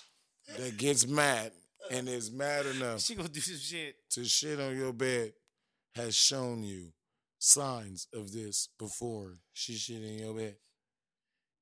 that 0.58 0.76
gets 0.76 1.06
mad 1.06 1.52
and 1.90 2.08
is 2.08 2.30
mad 2.30 2.64
enough 2.66 3.00
she 3.00 3.14
gonna 3.14 3.28
do 3.28 3.40
some 3.40 3.56
shit. 3.56 3.96
to 4.10 4.24
shit 4.24 4.60
on 4.60 4.76
your 4.76 4.92
bed 4.92 5.32
has 5.94 6.14
shown 6.14 6.62
you 6.62 6.92
signs 7.38 8.06
of 8.14 8.32
this 8.32 8.68
before 8.78 9.38
she 9.52 9.74
shit 9.74 10.02
in 10.02 10.18
your 10.20 10.34
bed. 10.34 10.56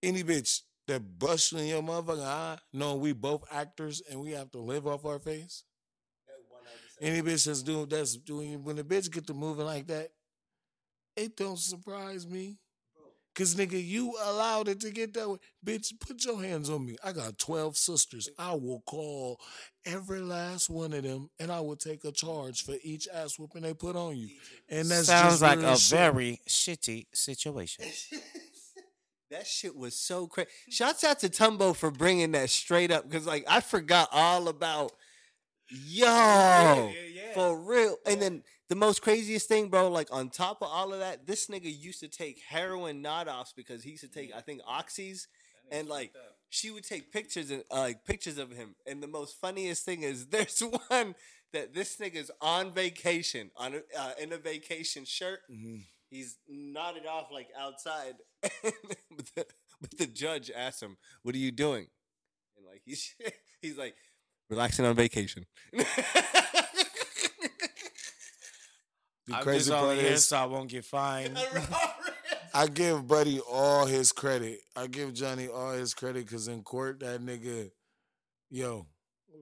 Any 0.02 0.22
bitch 0.22 0.60
that 0.86 1.18
bust 1.18 1.52
you 1.52 1.58
in 1.58 1.66
your 1.66 1.82
motherfucking 1.82 2.24
eye, 2.24 2.58
knowing 2.72 3.00
we 3.00 3.12
both 3.12 3.44
actors 3.50 4.02
and 4.10 4.20
we 4.20 4.32
have 4.32 4.50
to 4.52 4.58
live 4.58 4.86
off 4.86 5.04
our 5.04 5.18
face. 5.18 5.64
Any 7.00 7.22
bitch 7.22 7.46
that's 7.46 7.62
doing 7.62 7.86
that's 7.88 8.16
doing 8.16 8.62
when 8.62 8.76
the 8.76 8.84
bitch 8.84 9.10
get 9.10 9.26
to 9.28 9.34
moving 9.34 9.64
like 9.64 9.86
that, 9.86 10.10
it 11.16 11.36
don't 11.36 11.58
surprise 11.58 12.26
me. 12.26 12.58
Cause 13.34 13.54
nigga, 13.54 13.82
you 13.82 14.12
allowed 14.24 14.66
it 14.68 14.80
to 14.80 14.90
get 14.90 15.14
that 15.14 15.30
way. 15.30 15.38
Bitch, 15.64 15.92
put 16.00 16.24
your 16.24 16.42
hands 16.42 16.68
on 16.68 16.84
me. 16.84 16.96
I 17.02 17.12
got 17.12 17.38
12 17.38 17.76
sisters. 17.76 18.28
I 18.36 18.52
will 18.54 18.82
call 18.84 19.40
every 19.86 20.20
last 20.20 20.68
one 20.68 20.92
of 20.92 21.04
them 21.04 21.30
and 21.38 21.50
I 21.50 21.60
will 21.60 21.76
take 21.76 22.04
a 22.04 22.10
charge 22.10 22.64
for 22.64 22.74
each 22.82 23.08
ass 23.14 23.38
whooping 23.38 23.62
they 23.62 23.72
put 23.72 23.94
on 23.94 24.16
you. 24.16 24.28
And 24.68 24.88
that 24.88 25.04
Sounds 25.04 25.34
just 25.34 25.42
like 25.42 25.60
a 25.60 25.76
shit. 25.78 25.96
very 25.98 26.40
shitty 26.48 27.06
situation. 27.14 27.84
That 29.30 29.46
shit 29.46 29.76
was 29.76 29.94
so 29.94 30.26
crazy. 30.26 30.48
Shouts 30.70 31.04
out 31.04 31.20
to 31.20 31.28
Tumbo 31.28 31.74
for 31.76 31.92
bringing 31.92 32.32
that 32.32 32.50
straight 32.50 32.90
up 32.90 33.08
because, 33.08 33.26
like, 33.28 33.44
I 33.48 33.60
forgot 33.60 34.08
all 34.10 34.48
about 34.48 34.90
yo 35.70 36.92
yeah. 37.30 37.34
for 37.34 37.58
real. 37.58 37.96
And 38.06 38.20
then 38.20 38.42
the 38.68 38.76
most 38.76 39.02
craziest 39.02 39.48
thing, 39.48 39.68
bro, 39.68 39.88
like 39.88 40.08
on 40.12 40.30
top 40.30 40.62
of 40.62 40.68
all 40.70 40.92
of 40.92 41.00
that, 41.00 41.26
this 41.26 41.46
nigga 41.48 41.72
used 41.76 42.00
to 42.00 42.08
take 42.08 42.40
heroin 42.48 43.02
nod 43.02 43.28
offs 43.28 43.52
because 43.52 43.82
he 43.82 43.90
used 43.90 44.04
to 44.04 44.08
take, 44.10 44.32
I 44.34 44.40
think, 44.40 44.62
oxys, 44.62 45.26
and 45.70 45.88
like 45.88 46.12
she 46.48 46.70
would 46.70 46.84
take 46.84 47.12
pictures 47.12 47.50
and 47.50 47.64
uh, 47.70 47.80
like 47.80 48.04
pictures 48.04 48.38
of 48.38 48.50
him. 48.50 48.74
And 48.86 49.02
the 49.02 49.08
most 49.08 49.40
funniest 49.40 49.84
thing 49.84 50.02
is 50.02 50.26
there's 50.30 50.62
one 50.88 51.14
that 51.52 51.74
this 51.74 51.96
nigga's 51.96 52.30
on 52.40 52.72
vacation 52.72 53.50
on 53.56 53.74
a, 53.74 53.98
uh, 53.98 54.12
in 54.20 54.32
a 54.32 54.38
vacation 54.38 55.04
shirt. 55.04 55.40
Mhm. 55.50 55.82
He's 56.10 56.38
nodded 56.48 57.06
off 57.06 57.28
like 57.32 57.48
outside, 57.56 58.14
but, 58.42 58.52
the, 59.36 59.46
but 59.80 59.96
the 59.96 60.06
judge 60.06 60.50
asked 60.50 60.82
him, 60.82 60.96
"What 61.22 61.36
are 61.36 61.38
you 61.38 61.52
doing?" 61.52 61.86
And 62.56 62.66
like 62.66 62.82
he's 62.84 63.14
he's 63.62 63.78
like 63.78 63.94
relaxing 64.50 64.84
on 64.84 64.94
vacation. 64.94 65.46
The 69.30 69.36
I'm 69.36 69.42
crazy 69.44 69.58
just 69.58 69.70
part 69.70 69.82
only 69.84 70.02
here 70.02 70.12
is 70.14 70.24
so 70.24 70.38
I 70.38 70.46
won't 70.46 70.68
get 70.68 70.84
fined. 70.84 71.38
I 72.54 72.66
give 72.66 73.06
Buddy 73.06 73.38
all 73.38 73.86
his 73.86 74.10
credit. 74.10 74.58
I 74.74 74.88
give 74.88 75.14
Johnny 75.14 75.46
all 75.46 75.70
his 75.70 75.94
credit 75.94 76.26
because 76.26 76.48
in 76.48 76.64
court, 76.64 76.98
that 77.00 77.20
nigga, 77.20 77.70
yo, 78.50 78.88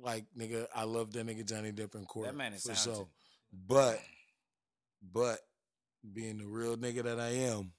like 0.02 0.26
nigga, 0.38 0.66
I 0.76 0.84
love 0.84 1.12
that 1.12 1.26
nigga 1.26 1.48
Johnny 1.48 1.72
Depp 1.72 1.94
in 1.94 2.04
court. 2.04 2.26
That 2.26 2.36
man 2.36 2.52
is 2.52 2.62
for 2.62 2.74
talented. 2.74 2.94
sure. 2.96 3.08
But, 3.66 3.98
but 5.10 5.38
being 6.12 6.36
the 6.36 6.46
real 6.46 6.76
nigga 6.76 7.04
that 7.04 7.18
I 7.18 7.30
am, 7.30 7.72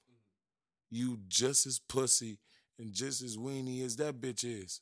you 0.90 1.20
just 1.28 1.64
as 1.64 1.78
pussy 1.78 2.40
and 2.76 2.92
just 2.92 3.22
as 3.22 3.36
weenie 3.36 3.84
as 3.84 3.94
that 3.96 4.20
bitch 4.20 4.42
is. 4.42 4.80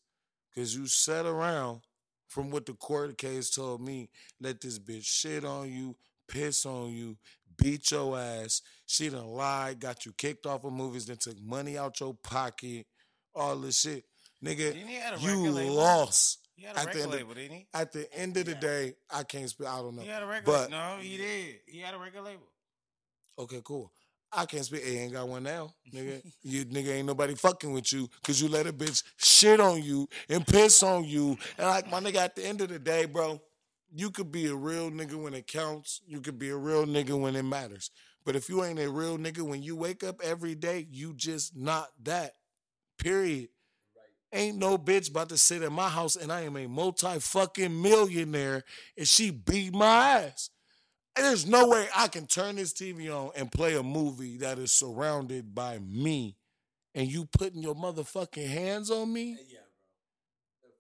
Cause 0.55 0.75
you 0.75 0.87
sat 0.87 1.27
around 1.27 1.83
from 2.29 2.51
what 2.51 2.67
the 2.67 2.75
court 2.75 3.17
case 3.19 3.51
told 3.51 3.81
me, 3.81 4.09
let 4.41 4.61
this 4.61 4.79
bitch 4.79 5.05
shit 5.05 5.45
on 5.45 5.71
you, 5.71 5.97
piss 6.29 6.65
on 6.67 6.91
you, 6.91 7.17
beat 7.57 7.91
your 7.91 8.19
ass. 8.19 8.63
She 8.87 9.09
done 9.09 9.27
lied, 9.29 9.81
got 9.81 10.07
you 10.07 10.13
kicked 10.13 10.47
off 10.47 10.65
of 10.65 10.73
movies, 10.73 11.07
then 11.07 11.17
took 11.17 11.41
money 11.41 11.77
out 11.79 11.99
your 12.01 12.15
pocket, 12.15 12.87
all 13.35 13.57
this 13.57 13.81
shit. 13.81 14.05
Nigga, 14.45 14.73
Didn't 14.73 14.87
he 14.89 14.95
have 14.95 15.19
a 15.19 15.23
you 15.23 15.51
lost. 15.51 16.39
He 16.55 16.65
had 16.65 16.77
a 16.77 16.81
At 16.81 16.93
the 16.93 17.05
of- 17.05 17.11
label, 17.11 17.35
didn't 17.35 17.57
he? 17.57 17.67
At 17.73 17.93
the 17.93 18.13
end 18.13 18.37
of 18.37 18.45
the 18.47 18.55
day, 18.55 18.95
I 19.11 19.23
can't 19.23 19.49
speak. 19.49 19.67
I 19.69 19.77
don't 19.79 19.97
know. 19.97 20.03
He 20.03 20.09
had 20.09 20.23
a 20.23 20.27
record 20.27 20.45
But 20.45 20.71
No, 20.71 20.99
he 21.01 21.17
did. 21.17 21.57
He 21.67 21.79
had 21.81 21.95
a 21.95 21.99
record 21.99 22.23
label. 22.23 22.47
okay, 23.39 23.61
cool. 23.65 23.93
I 24.33 24.45
can't 24.47 24.65
speak. 24.65 24.85
He 24.85 24.99
ain't 24.99 25.13
got 25.13 25.29
one 25.29 25.43
now, 25.43 25.75
nigga. 25.93 26.23
you 26.43 26.65
nigga 26.67 26.89
ain't 26.91 27.07
nobody 27.07 27.35
fucking 27.35 27.73
with 27.73 27.93
you 27.93 28.09
because 28.21 28.41
you 28.41 28.49
let 28.49 28.67
a 28.67 28.73
bitch 28.73 29.03
shit 29.17 29.61
on 29.61 29.83
you 29.83 30.09
and 30.29 30.47
piss 30.47 30.83
on 30.83 31.05
you. 31.05 31.39
And 31.57 31.67
like 31.67 31.91
my 31.91 32.01
nigga, 32.01 32.17
at 32.17 32.37
the 32.37 32.45
end 32.45 32.61
of 32.61 32.69
the 32.69 32.79
day, 32.79 33.07
bro, 33.07 33.41
you 33.95 34.11
could 34.11 34.31
be 34.31 34.47
a 34.47 34.55
real 34.55 34.91
nigga 34.91 35.15
when 35.15 35.35
it 35.35 35.47
counts. 35.47 36.03
You 36.07 36.21
could 36.21 36.39
be 36.39 36.51
a 36.51 36.57
real 36.57 36.85
nigga 36.87 37.19
when 37.19 37.37
it 37.37 37.45
matters. 37.45 37.91
But 38.25 38.37
if 38.37 38.49
you 38.51 38.63
ain't 38.63 38.79
a 38.79 38.91
real 38.91 39.17
nigga 39.17 39.41
when 39.41 39.63
you 39.63 39.75
wake 39.77 40.05
up 40.05 40.21
every 40.23 40.55
day, 40.55 40.87
you 40.91 41.15
just 41.15 41.57
not 41.57 41.89
that. 42.03 42.33
Period. 42.99 43.49
Ain't 44.33 44.59
no 44.59 44.77
bitch 44.77 45.11
about 45.11 45.31
to 45.31 45.39
sit 45.39 45.63
in 45.63 45.73
my 45.73 45.89
house 45.89 46.15
and 46.15 46.31
I 46.31 46.43
am 46.43 46.57
a 46.57 46.67
multi 46.67 47.19
fucking 47.19 47.81
millionaire 47.81 48.65
and 48.99 49.09
she 49.09 49.31
beat 49.31 49.73
my 49.73 49.87
ass. 49.87 50.51
There's 51.19 51.47
no 51.47 51.69
way 51.69 51.87
I 51.95 52.09
can 52.09 52.27
turn 52.27 52.57
this 52.57 52.73
TV 52.73 53.11
on 53.15 53.31
and 53.37 53.51
play 53.51 53.75
a 53.77 53.83
movie 53.83 54.39
that 54.39 54.59
is 54.59 54.73
surrounded 54.73 55.55
by 55.55 55.79
me 55.79 56.37
and 56.95 57.11
you 57.11 57.27
putting 57.27 57.63
your 57.63 57.75
motherfucking 57.75 58.49
hands 58.49 58.91
on 58.91 59.13
me. 59.13 59.31
Yeah, 59.51 59.59
bro. 60.63 60.71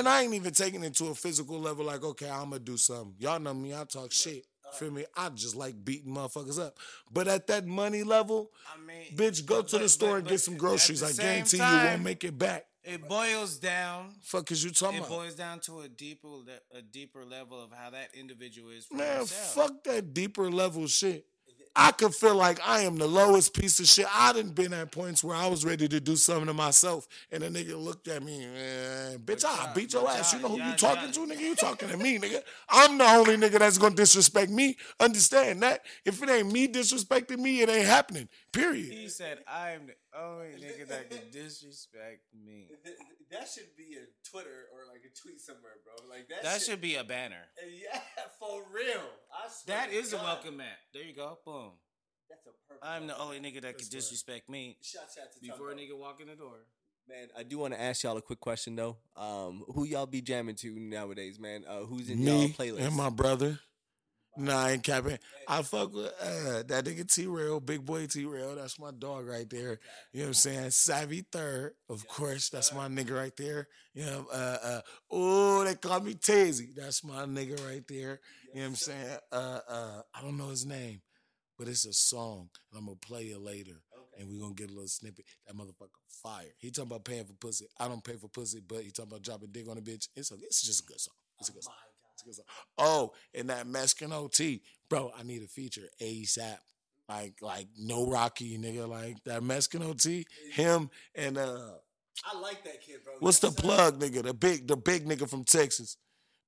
And 0.00 0.08
I 0.08 0.22
ain't 0.22 0.34
even 0.34 0.52
taking 0.52 0.82
it 0.82 0.94
to 0.96 1.06
a 1.08 1.14
physical 1.14 1.58
level 1.60 1.84
like, 1.84 2.02
okay, 2.02 2.30
I'm 2.30 2.44
gonna 2.50 2.58
do 2.60 2.76
something. 2.76 3.14
Y'all 3.18 3.38
know 3.40 3.54
me, 3.54 3.74
I 3.74 3.84
talk 3.84 4.12
shit. 4.12 4.46
Uh, 4.66 4.72
Feel 4.76 4.90
me? 4.92 5.04
I 5.16 5.28
just 5.30 5.54
like 5.56 5.84
beating 5.84 6.14
motherfuckers 6.14 6.58
up. 6.58 6.78
But 7.12 7.28
at 7.28 7.46
that 7.48 7.66
money 7.66 8.02
level, 8.02 8.50
I 8.74 8.80
mean, 8.86 9.06
bitch, 9.14 9.44
go 9.44 9.56
but- 9.62 9.68
to 9.68 9.76
the 9.78 9.84
but- 9.84 9.90
store 9.90 10.10
but- 10.12 10.16
and 10.20 10.28
get 10.28 10.40
some 10.40 10.56
groceries. 10.56 11.02
I 11.02 11.12
guarantee 11.12 11.58
you 11.58 11.62
won't 11.62 12.02
make 12.02 12.24
it 12.24 12.38
back. 12.38 12.66
It 12.84 13.08
boils 13.08 13.58
down. 13.58 14.14
Fuck 14.22 14.50
is 14.50 14.64
you 14.64 14.70
talking 14.70 14.96
It 14.96 15.00
about? 15.00 15.10
boils 15.10 15.34
down 15.36 15.60
to 15.60 15.80
a 15.82 15.88
deeper, 15.88 16.26
le- 16.28 16.78
a 16.78 16.82
deeper 16.82 17.24
level 17.24 17.62
of 17.62 17.70
how 17.72 17.90
that 17.90 18.08
individual 18.14 18.70
is. 18.70 18.86
For 18.86 18.94
Man, 18.96 19.18
himself. 19.18 19.54
fuck 19.54 19.84
that 19.84 20.12
deeper 20.12 20.50
level 20.50 20.86
shit. 20.88 21.24
I 21.74 21.90
could 21.92 22.14
feel 22.14 22.34
like 22.34 22.60
I 22.66 22.80
am 22.82 22.96
the 22.96 23.06
lowest 23.06 23.54
piece 23.54 23.80
of 23.80 23.86
shit. 23.86 24.06
I 24.14 24.34
done 24.34 24.50
been 24.50 24.74
at 24.74 24.90
points 24.92 25.24
where 25.24 25.34
I 25.34 25.46
was 25.46 25.64
ready 25.64 25.88
to 25.88 26.00
do 26.00 26.16
something 26.16 26.46
to 26.46 26.52
myself, 26.54 27.06
and 27.30 27.42
a 27.42 27.48
nigga 27.48 27.82
looked 27.82 28.08
at 28.08 28.22
me, 28.22 28.40
man, 28.46 29.18
bitch, 29.20 29.42
I'll 29.44 29.72
beat 29.74 29.92
your 29.94 30.06
ass. 30.08 30.34
You 30.34 30.40
know 30.40 30.48
who 30.48 30.56
you 30.58 30.64
y'all- 30.64 30.76
talking 30.76 31.04
y'all- 31.14 31.26
to, 31.26 31.34
nigga? 31.34 31.40
You 31.40 31.54
talking 31.56 31.88
to 31.88 31.96
me, 31.96 32.18
nigga. 32.18 32.42
I'm 32.68 32.98
the 32.98 33.04
only 33.04 33.36
nigga 33.38 33.58
that's 33.58 33.78
gonna 33.78 33.94
disrespect 33.94 34.50
me. 34.50 34.76
Understand 35.00 35.62
that? 35.62 35.84
If 36.04 36.22
it 36.22 36.28
ain't 36.28 36.52
me 36.52 36.68
disrespecting 36.68 37.38
me, 37.38 37.62
it 37.62 37.70
ain't 37.70 37.86
happening. 37.86 38.28
Period. 38.52 38.92
He 38.92 39.08
said, 39.08 39.38
"I'm 39.48 39.86
the 39.86 39.94
only 40.20 40.48
nigga 40.60 40.86
that 40.88 41.08
can 41.10 41.30
disrespect 41.30 42.20
me." 42.44 42.68
That 43.30 43.48
should 43.48 43.74
be 43.78 43.96
a 43.96 44.04
Twitter 44.28 44.68
or 44.74 44.84
like 44.92 45.00
a 45.10 45.18
tweet 45.18 45.40
somewhere, 45.40 45.72
bro. 45.82 46.06
Like 46.10 46.28
that. 46.28 46.42
That 46.42 46.58
shit- 46.60 46.62
should 46.68 46.80
be 46.82 46.96
a 46.96 47.04
banner. 47.04 47.48
Eh, 47.62 47.80
yeah, 47.90 47.98
for 48.38 48.62
real. 48.70 49.00
I 49.32 49.48
swear 49.48 49.78
That 49.78 49.90
to 50.10 50.20
a 50.20 50.22
welcome 50.22 50.58
mat. 50.58 50.76
There 50.92 51.02
you 51.02 51.14
go. 51.14 51.38
Boom. 51.46 51.61
That's 52.28 52.46
a 52.46 52.50
perfect. 52.68 52.84
I'm 52.84 53.06
the 53.06 53.18
only 53.18 53.40
nigga 53.40 53.62
that 53.62 53.78
could 53.78 53.88
disrespect 53.90 54.48
me 54.48 54.76
Shout 54.82 55.02
out 55.20 55.32
to 55.34 55.40
before 55.40 55.70
a 55.70 55.74
nigga 55.74 55.96
walk 55.98 56.20
in 56.20 56.28
the 56.28 56.34
door. 56.34 56.66
Man, 57.08 57.28
I 57.36 57.42
do 57.42 57.58
want 57.58 57.74
to 57.74 57.80
ask 57.80 58.04
y'all 58.04 58.16
a 58.16 58.22
quick 58.22 58.40
question 58.40 58.76
though. 58.76 58.96
Um, 59.16 59.64
who 59.74 59.84
y'all 59.84 60.06
be 60.06 60.20
jamming 60.22 60.54
to 60.56 60.78
nowadays, 60.78 61.38
man? 61.38 61.64
Uh, 61.68 61.80
who's 61.80 62.08
in 62.08 62.18
y'all 62.22 62.42
Me 62.42 62.52
playlist? 62.56 62.80
and 62.86 62.94
my 62.96 63.10
brother. 63.10 63.58
Nah, 64.34 64.64
I 64.64 64.70
ain't 64.72 64.82
capping. 64.82 65.18
I 65.46 65.60
fuck 65.60 65.92
with 65.92 66.06
uh, 66.06 66.62
that 66.66 66.84
nigga 66.86 67.12
T 67.12 67.26
Rail, 67.26 67.60
big 67.60 67.84
boy 67.84 68.06
T 68.06 68.24
Rail. 68.24 68.54
That's 68.54 68.78
my 68.78 68.90
dog 68.90 69.26
right 69.26 69.48
there. 69.50 69.78
You 70.12 70.20
know 70.20 70.24
what 70.24 70.28
I'm 70.28 70.34
saying? 70.34 70.70
Savvy 70.70 71.26
Third, 71.30 71.74
of 71.90 72.06
course. 72.08 72.48
That's 72.48 72.72
my 72.72 72.88
nigga 72.88 73.14
right 73.14 73.36
there. 73.36 73.68
You 73.92 74.06
know, 74.06 74.26
uh, 74.32 74.56
uh, 74.64 74.80
oh, 75.10 75.64
they 75.64 75.74
call 75.74 76.00
me 76.00 76.14
Tazy. 76.14 76.74
That's 76.74 77.04
my 77.04 77.24
nigga 77.26 77.62
right 77.68 77.86
there. 77.86 78.20
You 78.54 78.60
know 78.60 78.62
what 78.62 78.66
I'm 78.68 78.74
saying? 78.76 79.18
Uh, 79.30 79.58
uh, 79.68 80.02
I 80.14 80.22
don't 80.22 80.38
know 80.38 80.48
his 80.48 80.64
name, 80.64 81.02
but 81.62 81.68
it's 81.70 81.84
a 81.86 81.92
song, 81.92 82.48
and 82.70 82.78
I'm 82.78 82.86
gonna 82.86 82.96
play 82.96 83.26
it 83.26 83.40
later. 83.40 83.70
Okay. 83.96 84.22
And 84.22 84.28
we're 84.28 84.40
gonna 84.40 84.54
get 84.54 84.70
a 84.70 84.72
little 84.74 84.88
snippet. 84.88 85.24
That 85.46 85.56
motherfucker 85.56 85.90
fire. 86.22 86.52
He 86.58 86.70
talking 86.72 86.90
about 86.90 87.04
paying 87.04 87.24
for 87.24 87.34
pussy. 87.34 87.66
I 87.78 87.86
don't 87.86 88.02
pay 88.02 88.16
for 88.16 88.26
pussy, 88.28 88.60
but 88.66 88.82
he 88.82 88.90
talking 88.90 89.12
about 89.12 89.22
dropping 89.22 89.50
dick 89.52 89.68
on 89.70 89.78
a 89.78 89.80
bitch. 89.80 90.08
It's 90.16 90.32
a, 90.32 90.34
it's 90.42 90.62
just 90.62 90.82
a 90.82 90.86
good 90.86 91.00
song. 91.00 91.14
It's 91.38 91.48
a 91.50 91.52
good 91.52 91.62
song. 91.62 91.74
It's 92.14 92.22
a 92.22 92.24
good 92.26 92.34
song. 92.34 92.44
Oh, 92.78 93.12
and 93.32 93.48
that 93.50 93.66
Mexican 93.68 94.12
OT, 94.12 94.60
bro. 94.88 95.12
I 95.16 95.22
need 95.22 95.42
a 95.42 95.46
feature 95.46 95.88
ASAP. 96.00 96.58
Like, 97.08 97.34
like 97.42 97.68
no 97.78 98.06
Rocky 98.08 98.58
nigga. 98.58 98.88
Like 98.88 99.22
that 99.24 99.42
Mexican 99.44 99.82
OT, 99.84 100.26
him 100.52 100.90
and 101.14 101.38
uh, 101.38 101.70
I 102.24 102.38
like 102.40 102.64
that 102.64 102.80
kid, 102.82 103.00
bro. 103.04 103.14
what's 103.20 103.38
the 103.38 103.48
Yes, 103.48 103.56
sir. 103.56 103.62
plug 103.62 104.00
nigga? 104.00 104.22
The 104.24 104.34
big, 104.34 104.66
the 104.66 104.76
big 104.76 105.06
nigga 105.06 105.28
from 105.28 105.44
Texas. 105.44 105.96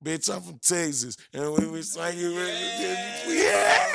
Bitch, 0.03 0.33
I'm 0.33 0.41
from 0.41 0.59
Texas, 0.59 1.15
and 1.33 1.53
we 1.53 1.65
was 1.67 1.91
singing. 1.93 2.33
Yeah. 3.27 3.85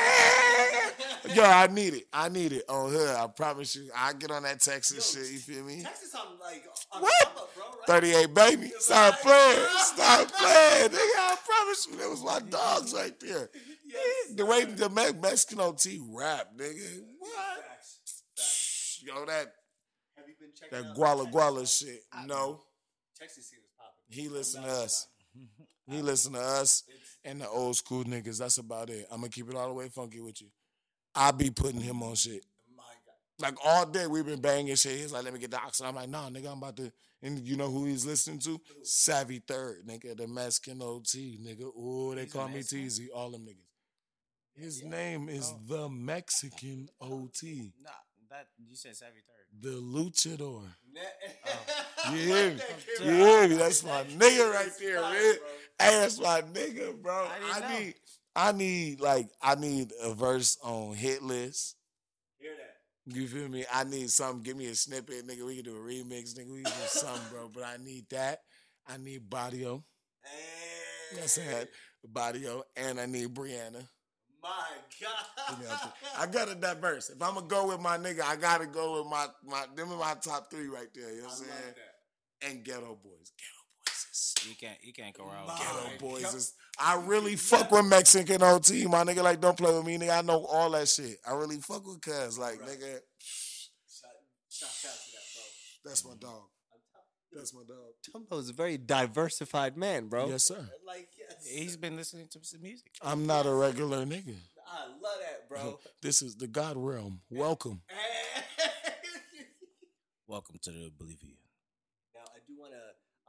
Yo, 1.34 1.42
I 1.44 1.66
need 1.68 1.94
it. 1.94 2.04
I 2.12 2.28
need 2.28 2.52
it 2.52 2.64
on 2.68 2.92
her. 2.92 3.16
I 3.16 3.26
promise 3.28 3.76
you. 3.76 3.90
I 3.96 4.12
get 4.12 4.30
on 4.30 4.42
that 4.44 4.60
Texas 4.60 5.14
Yo, 5.14 5.22
shit. 5.22 5.32
You 5.32 5.38
feel 5.38 5.64
me? 5.64 5.82
Texas 5.82 6.14
on 6.14 6.38
like 6.40 6.62
on 6.92 7.02
What? 7.02 7.22
up, 7.26 7.54
bro. 7.54 7.64
Right? 7.94 8.02
38 8.02 8.34
baby. 8.34 8.72
Stop 8.78 9.20
playing. 9.20 9.66
Stop 9.78 10.28
playing. 10.32 10.88
Nigga, 10.90 11.18
I 11.18 11.36
promise 11.46 11.86
you, 11.90 11.96
that 11.98 12.10
was 12.10 12.24
my 12.24 12.40
dogs 12.48 12.94
right 12.94 13.18
there. 13.20 13.50
Yes, 13.90 14.36
The 14.36 14.46
way 14.46 14.64
the 14.66 14.88
Me- 14.88 15.20
Mexican 15.20 15.58
OT 15.58 16.00
rap, 16.10 16.52
nigga. 16.56 17.00
What? 17.18 17.32
Facts. 17.66 17.98
Facts. 18.36 19.02
Yo, 19.04 19.24
that 19.26 19.52
Have 20.16 20.28
you 20.28 20.34
been 20.38 20.50
checking 20.54 20.86
that 20.86 20.96
Guala 20.96 21.28
Guala 21.28 21.66
shit. 21.66 22.04
No. 22.24 22.62
Texas 23.18 23.48
scene 23.50 23.58
is 23.58 23.70
popping. 23.76 24.04
He 24.08 24.26
I'm 24.28 24.32
listen 24.32 24.62
to 24.62 24.68
us. 24.68 25.08
He 25.88 26.02
listen 26.02 26.34
to 26.34 26.40
us 26.40 26.84
and 27.24 27.40
the 27.40 27.48
old 27.48 27.74
school 27.76 28.04
niggas. 28.04 28.38
That's 28.38 28.58
about 28.58 28.90
it. 28.90 29.06
I'm 29.10 29.22
gonna 29.22 29.28
keep 29.30 29.48
it 29.50 29.56
all 29.56 29.66
the 29.66 29.74
way 29.74 29.88
funky 29.88 30.20
with 30.20 30.40
you. 30.40 30.46
I 31.14 31.30
be 31.32 31.50
putting 31.50 31.80
him 31.80 32.02
on 32.02 32.14
shit. 32.14 32.44
Like 33.38 33.54
all 33.64 33.86
day 33.86 34.06
we've 34.06 34.26
been 34.26 34.40
banging 34.42 34.74
shit. 34.74 34.98
He's 34.98 35.12
like, 35.12 35.24
let 35.24 35.32
me 35.32 35.40
get 35.40 35.50
the 35.50 35.56
oxygen. 35.58 35.88
I'm 35.88 35.94
like, 35.94 36.10
nah, 36.10 36.28
nigga, 36.28 36.52
I'm 36.52 36.58
about 36.58 36.76
to. 36.76 36.92
And 37.22 37.38
you 37.46 37.56
know 37.56 37.70
who 37.70 37.86
he's 37.86 38.04
listening 38.04 38.38
to? 38.40 38.60
Savvy 38.82 39.42
Third, 39.46 39.86
nigga, 39.86 40.14
the 40.16 40.26
Mexican 40.28 40.80
OT, 40.82 41.38
nigga. 41.42 41.74
Ooh, 41.76 42.14
they 42.14 42.24
He's 42.24 42.32
call 42.32 42.48
me? 42.48 42.60
Teasy, 42.60 43.06
all 43.14 43.30
them 43.30 43.46
niggas. 43.46 44.62
His 44.62 44.82
Yeah. 44.82 44.88
name 44.90 45.28
is 45.30 45.50
Oh. 45.54 45.60
the 45.68 45.88
Mexican 45.88 46.88
OT, 47.00 47.72
Nah, 47.82 47.90
that 48.28 48.48
you 48.58 48.76
said 48.76 48.94
Savvy 48.96 49.20
third. 49.20 49.62
the 49.62 49.80
Luchador. 49.80 50.74
Ne- 50.92 51.00
You 52.12 52.18
hear 52.18 52.54
me? 52.54 52.62
You 53.00 53.10
hear 53.12 53.48
me? 53.48 53.54
That's 53.56 53.82
my 53.84 54.04
nigga 54.04 54.52
right 54.52 54.72
there, 54.78 55.00
man. 55.00 55.12
Hey, 55.12 55.38
that's 55.78 56.18
my 56.18 56.42
nigga, 56.42 57.00
bro. 57.00 57.14
I 57.26 57.38
I, 57.54 57.60
know. 57.60 57.92
I 58.36 58.52
need, 58.52 59.00
like, 59.00 59.28
I 59.42 59.54
need 59.54 59.92
a 60.02 60.14
verse 60.14 60.56
on 60.62 60.94
hit 60.94 61.22
list. 61.22 61.76
Hear 62.38 62.52
that? 62.56 63.16
You 63.16 63.26
feel 63.26 63.48
me? 63.48 63.64
I 63.72 63.84
need 63.84 64.10
something. 64.10 64.42
Give 64.42 64.56
me 64.56 64.66
a 64.66 64.74
snippet, 64.74 65.26
nigga. 65.26 65.44
We 65.44 65.56
can 65.56 65.64
do 65.64 65.76
a 65.76 65.80
remix, 65.80 66.34
nigga. 66.34 66.52
We 66.52 66.62
can 66.62 66.72
do 66.72 66.86
something, 66.86 67.28
bro. 67.30 67.50
But 67.52 67.64
I 67.64 67.76
need 67.82 68.06
that. 68.10 68.40
I 68.86 68.96
need 68.96 69.28
Badio. 69.28 69.82
Hey. 70.22 71.16
Know 71.16 71.22
what 72.02 72.34
Badio. 72.34 72.62
And 72.76 73.00
I 73.00 73.06
need 73.06 73.34
Brianna. 73.34 73.86
My 74.42 74.48
God. 75.00 75.92
I 76.18 76.26
gotta 76.26 76.54
diverse. 76.54 77.10
If 77.10 77.22
I'm 77.22 77.34
gonna 77.34 77.46
go 77.46 77.68
with 77.68 77.80
my 77.80 77.98
nigga, 77.98 78.22
I 78.22 78.36
gotta 78.36 78.66
go 78.66 78.98
with 78.98 79.10
my 79.10 79.26
my 79.44 79.66
them 79.74 79.92
are 79.92 79.98
my 79.98 80.14
top 80.22 80.50
three 80.50 80.68
right 80.68 80.88
there. 80.94 81.10
You 81.12 81.22
know 81.22 81.28
what 81.28 81.34
I'm 81.34 81.40
like 81.40 81.50
saying? 81.50 81.74
that. 82.40 82.48
And 82.48 82.64
Geto 82.64 83.02
Boys. 83.02 83.32
Ghetto 83.36 83.59
You 84.48 84.54
can't, 84.56 84.78
you 84.82 84.92
can't 84.92 85.16
go 85.16 85.24
wrong. 85.24 85.46
With 85.46 85.58
Ghetto. 85.58 85.98
Boys 85.98 86.34
is. 86.34 86.54
I 86.78 87.00
really 87.04 87.36
fuck 87.36 87.70
with 87.70 87.86
Mexican 87.86 88.42
OT, 88.42 88.86
my 88.86 89.04
nigga. 89.04 89.22
Like, 89.22 89.40
don't 89.40 89.56
play 89.56 89.72
with 89.74 89.86
me, 89.86 89.98
nigga. 89.98 90.18
I 90.18 90.22
know 90.22 90.44
all 90.44 90.70
that 90.70 90.88
shit. 90.88 91.18
I 91.26 91.34
really 91.34 91.56
fuck 91.58 91.86
with 91.86 92.00
Cuz, 92.00 92.38
like, 92.38 92.60
Right. 92.60 92.68
nigga. 92.70 92.98
Shout, 93.18 94.10
shout 94.50 94.68
out 94.68 94.98
to 94.98 95.12
that, 95.12 95.22
bro. 95.34 95.44
That's 95.90 96.04
my 96.04 96.14
dog. 96.20 96.42
That's 97.32 97.54
my 97.54 97.62
dog. 97.66 97.92
Tumbo's 98.12 98.50
a 98.50 98.52
very 98.52 98.76
diversified 98.76 99.76
man, 99.76 100.08
bro. 100.08 100.28
Yes, 100.28 100.44
sir. 100.44 100.68
Like, 100.86 101.08
yes. 101.18 101.46
He's 101.46 101.76
been 101.76 101.96
listening 101.96 102.26
to 102.32 102.40
some 102.42 102.60
music. 102.60 102.90
I'm 103.02 103.24
not 103.26 103.46
a 103.46 103.54
regular 103.54 104.04
nigga. 104.04 104.34
I 104.66 104.86
love 104.86 105.18
that, 105.20 105.48
bro. 105.48 105.78
This 106.02 106.22
is 106.22 106.36
the 106.36 106.48
God 106.48 106.76
realm. 106.76 107.20
Welcome. 107.30 107.82
Welcome 110.26 110.58
to 110.62 110.70
the 110.70 110.86
Oblivion. 110.86 111.36
now, 112.14 112.20
I 112.34 112.38
do 112.46 112.54
want 112.58 112.72
to, 112.72 112.78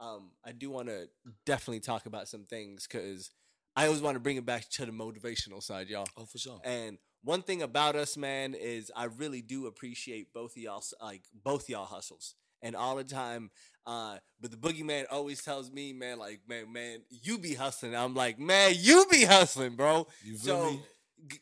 um, 0.02 0.30
I 0.44 0.52
do 0.52 0.68
want 0.70 0.88
to 0.88 1.08
definitely 1.46 1.80
talk 1.80 2.06
about 2.06 2.28
some 2.28 2.44
things 2.44 2.86
because 2.90 3.30
I 3.76 3.86
always 3.86 4.02
want 4.02 4.16
to 4.16 4.20
bring 4.20 4.36
it 4.36 4.44
back 4.44 4.68
to 4.70 4.84
the 4.84 4.92
motivational 4.92 5.62
side, 5.62 5.88
y'all. 5.88 6.06
Oh, 6.16 6.26
for 6.26 6.38
sure. 6.38 6.60
And 6.64 6.98
one 7.22 7.42
thing 7.42 7.62
about 7.62 7.94
us, 7.94 8.16
man, 8.16 8.54
is 8.54 8.90
I 8.96 9.04
really 9.04 9.40
do 9.42 9.66
appreciate 9.66 10.32
both 10.34 10.56
of 10.56 10.62
y'all, 10.62 10.82
like 11.00 11.22
both 11.32 11.68
y'all 11.68 11.86
hustles. 11.86 12.34
And 12.64 12.76
all 12.76 12.94
the 12.94 13.02
time, 13.02 13.50
uh, 13.86 14.18
but 14.40 14.52
the 14.52 14.56
Boogiemayne 14.56 15.06
always 15.10 15.42
tells 15.42 15.72
me, 15.72 15.92
man, 15.92 16.20
like, 16.20 16.42
man, 16.48 16.72
man, 16.72 17.00
you 17.10 17.38
be 17.38 17.54
hustling. 17.54 17.96
I'm 17.96 18.14
like, 18.14 18.38
man, 18.38 18.74
you 18.78 19.04
be 19.10 19.24
hustling, 19.24 19.74
bro. 19.74 20.06
You 20.22 20.38
feel 20.38 20.64
So, 20.64 20.70
me? 20.70 20.82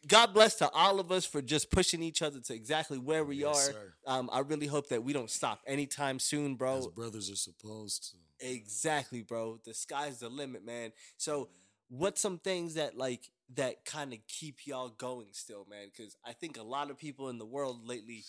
God 0.06 0.34
bless 0.34 0.56
to 0.56 0.68
all 0.70 1.00
of 1.00 1.10
us 1.10 1.24
for 1.24 1.40
just 1.40 1.70
pushing 1.70 2.02
each 2.02 2.22
other 2.22 2.40
to 2.40 2.54
exactly 2.54 2.98
where 2.98 3.24
we 3.24 3.36
Yes, 3.36 3.68
are. 3.68 3.72
sir. 3.72 3.94
Um, 4.06 4.28
I 4.32 4.40
really 4.40 4.66
hope 4.66 4.88
that 4.88 5.02
we 5.02 5.12
don't 5.12 5.30
stop 5.30 5.60
anytime 5.66 6.18
soon, 6.18 6.52
As 6.52 6.58
bro. 6.58 6.88
brothers 6.90 7.30
are 7.30 7.36
supposed 7.36 8.10
to. 8.10 8.46
Exactly, 8.46 9.22
bro. 9.22 9.58
The 9.64 9.74
sky's 9.74 10.18
the 10.20 10.28
limit, 10.28 10.64
man. 10.64 10.92
So, 11.16 11.48
what's 11.88 12.20
some 12.20 12.38
things 12.38 12.74
that 12.74 12.96
like 12.96 13.30
that 13.54 13.84
kind 13.84 14.12
of 14.12 14.18
keep 14.28 14.66
y'all 14.66 14.88
going 14.90 15.28
still, 15.32 15.66
man? 15.68 15.88
Because 15.94 16.16
I 16.24 16.32
think 16.32 16.58
a 16.58 16.62
lot 16.62 16.90
of 16.90 16.98
people 16.98 17.28
in 17.28 17.38
the 17.38 17.46
world 17.46 17.86
lately 17.86 18.24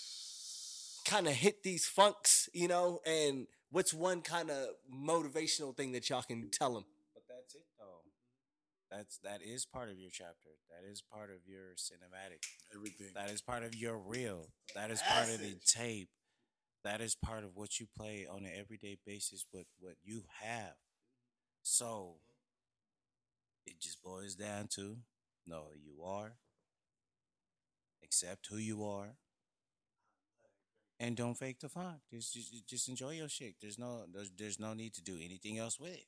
kind 1.05 1.27
of 1.27 1.33
hit 1.33 1.63
these 1.63 1.85
funks, 1.85 2.49
you 2.53 2.67
know. 2.67 2.99
And 3.05 3.47
what's 3.71 3.93
one 3.93 4.21
kind 4.21 4.49
of 4.51 4.69
motivational 4.93 5.75
thing 5.75 5.91
that 5.93 6.09
y'all 6.09 6.21
can 6.23 6.49
tell 6.49 6.73
them? 6.73 6.85
That's. 8.91 9.19
That's 9.23 9.65
part 9.65 9.89
of 9.89 9.97
your 9.97 10.09
chapter. 10.11 10.49
That 10.69 10.89
is 10.89 11.01
part 11.01 11.29
of 11.29 11.47
your 11.47 11.75
cinematic. 11.77 12.43
Everything. 12.75 13.07
That 13.15 13.31
is 13.31 13.41
part 13.41 13.63
of 13.63 13.73
your 13.75 13.97
reel. 13.97 14.49
That 14.75 14.91
is 14.91 15.01
part 15.01 15.29
of 15.29 15.39
the 15.39 15.55
tape. 15.65 16.09
That 16.83 16.99
is 16.99 17.15
part 17.15 17.43
of 17.43 17.55
what 17.55 17.79
you 17.79 17.87
play 17.95 18.27
on 18.29 18.43
an 18.43 18.51
everyday 18.57 18.97
basis 19.05 19.45
with 19.53 19.67
what 19.79 19.95
you 20.03 20.23
have. 20.41 20.75
So 21.63 22.15
it 23.65 23.79
just 23.79 24.01
boils 24.03 24.35
down 24.35 24.67
to 24.75 24.97
know 25.45 25.65
who 25.71 25.79
you 25.79 26.03
are, 26.03 26.33
accept 28.03 28.47
who 28.47 28.57
you 28.57 28.83
are, 28.83 29.15
and 30.99 31.15
don't 31.15 31.35
fake 31.35 31.59
the 31.59 31.69
funk. 31.69 31.97
Just, 32.11 32.33
just, 32.33 32.67
just 32.67 32.89
enjoy 32.89 33.11
your 33.11 33.29
shit. 33.29 33.55
There's 33.61 33.77
no, 33.77 34.05
there's, 34.11 34.31
there's 34.37 34.59
no 34.59 34.73
need 34.73 34.93
to 34.95 35.03
do 35.03 35.17
anything 35.23 35.59
else 35.59 35.79
with 35.79 35.93
it. 35.93 36.07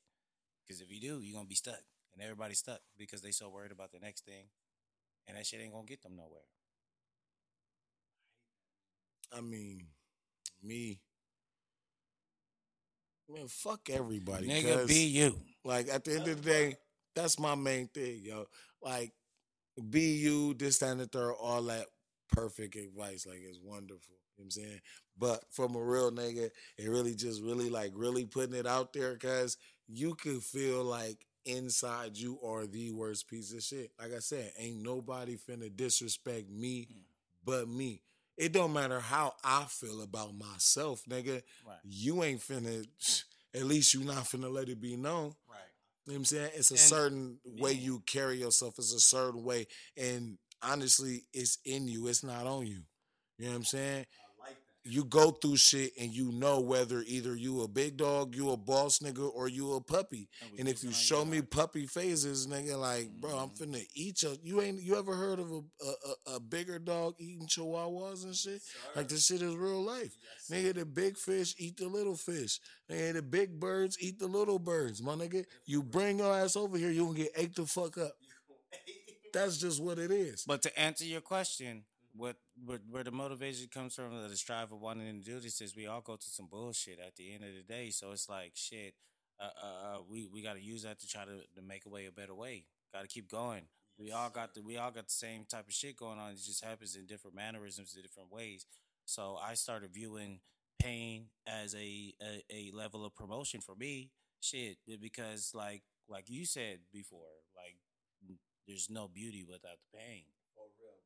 Because 0.65 0.81
if 0.81 0.91
you 0.91 0.99
do, 0.99 1.21
you're 1.21 1.35
gonna 1.35 1.47
be 1.47 1.55
stuck, 1.55 1.81
and 2.13 2.23
everybody's 2.23 2.59
stuck 2.59 2.79
because 2.97 3.21
they 3.21 3.31
so 3.31 3.49
worried 3.49 3.71
about 3.71 3.91
the 3.91 3.99
next 3.99 4.25
thing, 4.25 4.45
and 5.27 5.37
that 5.37 5.45
shit 5.45 5.61
ain't 5.61 5.73
gonna 5.73 5.85
get 5.85 6.01
them 6.01 6.15
nowhere. 6.15 6.47
I 9.35 9.41
mean, 9.41 9.87
me. 10.61 10.99
Man, 13.29 13.47
fuck 13.47 13.89
everybody. 13.89 14.47
Nigga, 14.47 14.87
be 14.87 15.05
you. 15.05 15.39
like 15.63 15.87
at 15.89 16.03
the 16.03 16.15
end 16.15 16.27
of 16.27 16.43
the 16.43 16.49
day, 16.49 16.77
that's 17.15 17.39
my 17.39 17.55
main 17.55 17.87
thing, 17.87 18.21
yo. 18.23 18.45
Like, 18.81 19.13
be 19.89 20.17
you, 20.17 20.53
this, 20.53 20.79
that, 20.79 20.91
and 20.91 20.99
the 20.99 21.07
third, 21.07 21.31
all 21.31 21.63
that 21.63 21.85
perfect 22.29 22.75
advice. 22.75 23.25
Like 23.25 23.39
it's 23.47 23.59
wonderful. 23.63 24.15
You 24.37 24.43
know 24.43 24.45
what 24.45 24.45
I'm 24.45 24.51
saying? 24.51 24.81
But 25.17 25.43
from 25.51 25.75
a 25.75 25.81
real 25.81 26.11
nigga, 26.11 26.49
it 26.77 26.89
really 26.89 27.15
just 27.15 27.41
really 27.41 27.69
like 27.69 27.91
really 27.95 28.25
putting 28.25 28.55
it 28.55 28.67
out 28.67 28.93
there 28.93 29.13
because 29.13 29.57
you 29.87 30.15
could 30.15 30.43
feel 30.43 30.83
like 30.83 31.25
inside 31.45 32.17
you 32.17 32.39
are 32.45 32.65
the 32.65 32.91
worst 32.91 33.27
piece 33.27 33.53
of 33.53 33.61
shit. 33.63 33.91
Like 33.99 34.13
I 34.13 34.19
said, 34.19 34.51
ain't 34.57 34.81
nobody 34.81 35.37
finna 35.37 35.75
disrespect 35.75 36.49
me 36.49 36.87
mm. 36.91 37.01
but 37.45 37.67
me. 37.67 38.01
It 38.35 38.51
don't 38.51 38.73
matter 38.73 38.99
how 38.99 39.33
I 39.43 39.65
feel 39.69 40.01
about 40.01 40.33
myself, 40.35 41.03
nigga. 41.09 41.43
Right. 41.65 41.77
You 41.83 42.23
ain't 42.23 42.41
finna 42.41 42.85
at 43.53 43.65
least 43.65 43.93
you 43.93 44.03
not 44.03 44.25
finna 44.25 44.51
let 44.51 44.69
it 44.69 44.81
be 44.81 44.95
known. 44.95 45.35
Right. 45.47 45.59
You 46.05 46.13
know 46.13 46.13
what 46.13 46.15
I'm 46.15 46.25
saying? 46.25 46.49
It's 46.55 46.71
a 46.71 46.73
And- 46.73 46.79
certain 46.79 47.39
way 47.45 47.73
you 47.73 48.01
carry 48.05 48.39
yourself. 48.39 48.75
It's 48.77 48.93
a 48.93 48.99
certain 48.99 49.43
way. 49.43 49.67
And 49.95 50.37
honestly, 50.61 51.25
it's 51.33 51.59
in 51.65 51.87
you. 51.87 52.07
It's 52.07 52.23
not 52.23 52.45
on 52.47 52.67
you. 52.67 52.83
You 53.37 53.45
know 53.45 53.51
what 53.51 53.57
I'm 53.57 53.63
saying? 53.65 54.05
I 54.85 54.89
like 54.89 54.91
that. 54.91 54.91
You 54.91 55.03
go 55.05 55.31
through 55.31 55.57
shit 55.57 55.91
and 55.99 56.11
you 56.11 56.31
know 56.31 56.59
whether 56.59 57.03
either 57.07 57.35
you 57.35 57.61
a 57.61 57.67
big 57.67 57.97
dog, 57.97 58.35
you 58.35 58.51
a 58.51 58.57
boss 58.57 58.99
nigga, 58.99 59.29
or 59.33 59.47
you 59.47 59.73
a 59.73 59.81
puppy. 59.81 60.27
we 60.51 60.59
And 60.59 60.67
if 60.67 60.83
you 60.83 60.91
show 60.91 61.25
me 61.25 61.41
puppy 61.41 61.85
phases, 61.87 62.47
nigga, 62.47 62.77
like, 62.79 63.09
bro, 63.19 63.37
I'm 63.37 63.49
Mhm. 63.49 63.57
finna 63.57 63.85
eat 63.95 64.23
you. 64.23 64.37
You 64.43 64.61
ain't 64.61 64.81
you 64.81 64.95
ever 64.97 65.15
heard 65.15 65.39
of 65.39 65.51
a 65.51 65.61
a, 65.83 65.93
a, 66.31 66.35
a 66.35 66.39
bigger 66.39 66.79
dog 66.79 67.15
eating 67.19 67.47
chihuahuas 67.47 68.23
and 68.23 68.35
shit? 68.35 68.61
Like 68.95 69.07
this 69.07 69.25
shit 69.25 69.41
is 69.41 69.55
real 69.55 69.81
life. 69.81 70.15
Nigga, 70.49 70.73
the 70.75 70.85
big 70.85 71.17
fish 71.17 71.55
eat 71.57 71.77
the 71.77 71.87
little 71.87 72.15
fish. 72.15 72.59
Nigga, 72.89 73.13
the 73.13 73.21
big 73.21 73.59
birds 73.59 73.97
eat 73.99 74.19
the 74.19 74.27
little 74.27 74.59
birds. 74.59 75.01
My 75.01 75.15
nigga, 75.15 75.45
you 75.65 75.83
bring 75.83 76.19
your 76.19 76.33
ass 76.33 76.55
over 76.55 76.77
here, 76.77 76.91
you 76.91 77.05
gonna 77.05 77.17
get 77.17 77.31
ate 77.35 77.55
the 77.55 77.65
fuck 77.65 77.97
up. 77.97 78.13
That's 79.33 79.57
just 79.57 79.81
what 79.81 79.97
it 79.99 80.11
is. 80.11 80.43
But 80.45 80.61
to 80.63 80.79
answer 80.79 81.05
your 81.05 81.21
question, 81.21 81.85
what 82.15 82.35
where, 82.63 82.79
where 82.89 83.03
the 83.03 83.11
motivation 83.11 83.67
comes 83.73 83.95
from, 83.95 84.11
the 84.29 84.35
strive 84.35 84.71
of 84.71 84.79
wanting 84.81 85.21
to 85.23 85.25
do 85.31 85.39
this 85.39 85.61
is 85.61 85.75
we 85.75 85.87
all 85.87 86.01
go 86.01 86.15
to 86.15 86.29
some 86.29 86.47
bullshit 86.47 86.99
at 87.05 87.15
the 87.15 87.33
end 87.33 87.43
of 87.43 87.51
the 87.55 87.63
day. 87.63 87.89
So 87.89 88.11
it's 88.11 88.29
like 88.29 88.51
shit. 88.55 88.93
Uh, 89.39 89.49
uh, 89.61 89.67
uh, 89.67 89.97
we 90.09 90.27
we 90.31 90.43
got 90.43 90.53
to 90.55 90.61
use 90.61 90.83
that 90.83 90.99
to 90.99 91.07
try 91.07 91.25
to, 91.25 91.41
to 91.55 91.61
make 91.61 91.85
a 91.85 91.89
way 91.89 92.05
a 92.05 92.11
better 92.11 92.35
way. 92.35 92.65
Got 92.93 93.01
to 93.01 93.07
keep 93.07 93.29
going. 93.29 93.63
We 93.97 94.11
all 94.11 94.29
got 94.29 94.53
the 94.53 94.61
we 94.61 94.77
all 94.77 94.91
got 94.91 95.07
the 95.07 95.13
same 95.13 95.45
type 95.49 95.67
of 95.67 95.73
shit 95.73 95.97
going 95.97 96.19
on. 96.19 96.31
It 96.31 96.39
just 96.45 96.63
happens 96.63 96.95
in 96.95 97.05
different 97.05 97.35
mannerisms, 97.35 97.95
in 97.95 98.01
different 98.03 98.31
ways. 98.31 98.65
So 99.05 99.37
I 99.43 99.55
started 99.55 99.91
viewing 99.93 100.39
pain 100.79 101.27
as 101.47 101.73
a, 101.75 102.13
a 102.21 102.43
a 102.49 102.71
level 102.73 103.05
of 103.05 103.15
promotion 103.15 103.59
for 103.61 103.75
me. 103.75 104.11
Shit, 104.39 104.77
because 105.01 105.51
like 105.55 105.83
like 106.07 106.29
you 106.29 106.45
said 106.45 106.79
before, 106.91 107.41
like 107.55 107.77
there's 108.67 108.89
no 108.89 109.07
beauty 109.07 109.43
without 109.43 109.79
the 109.79 109.97
pain. 109.97 110.23
For 110.55 110.67
real, 110.79 110.99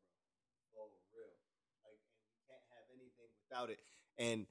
bro. 0.74 0.86
For 0.90 0.90
real. 1.14 1.38
Like, 1.86 2.02
and 2.18 2.26
you 2.30 2.38
can't 2.50 2.66
have 2.74 2.88
anything 2.94 3.32
without 3.50 3.70
it. 3.70 3.80
And 4.18 4.46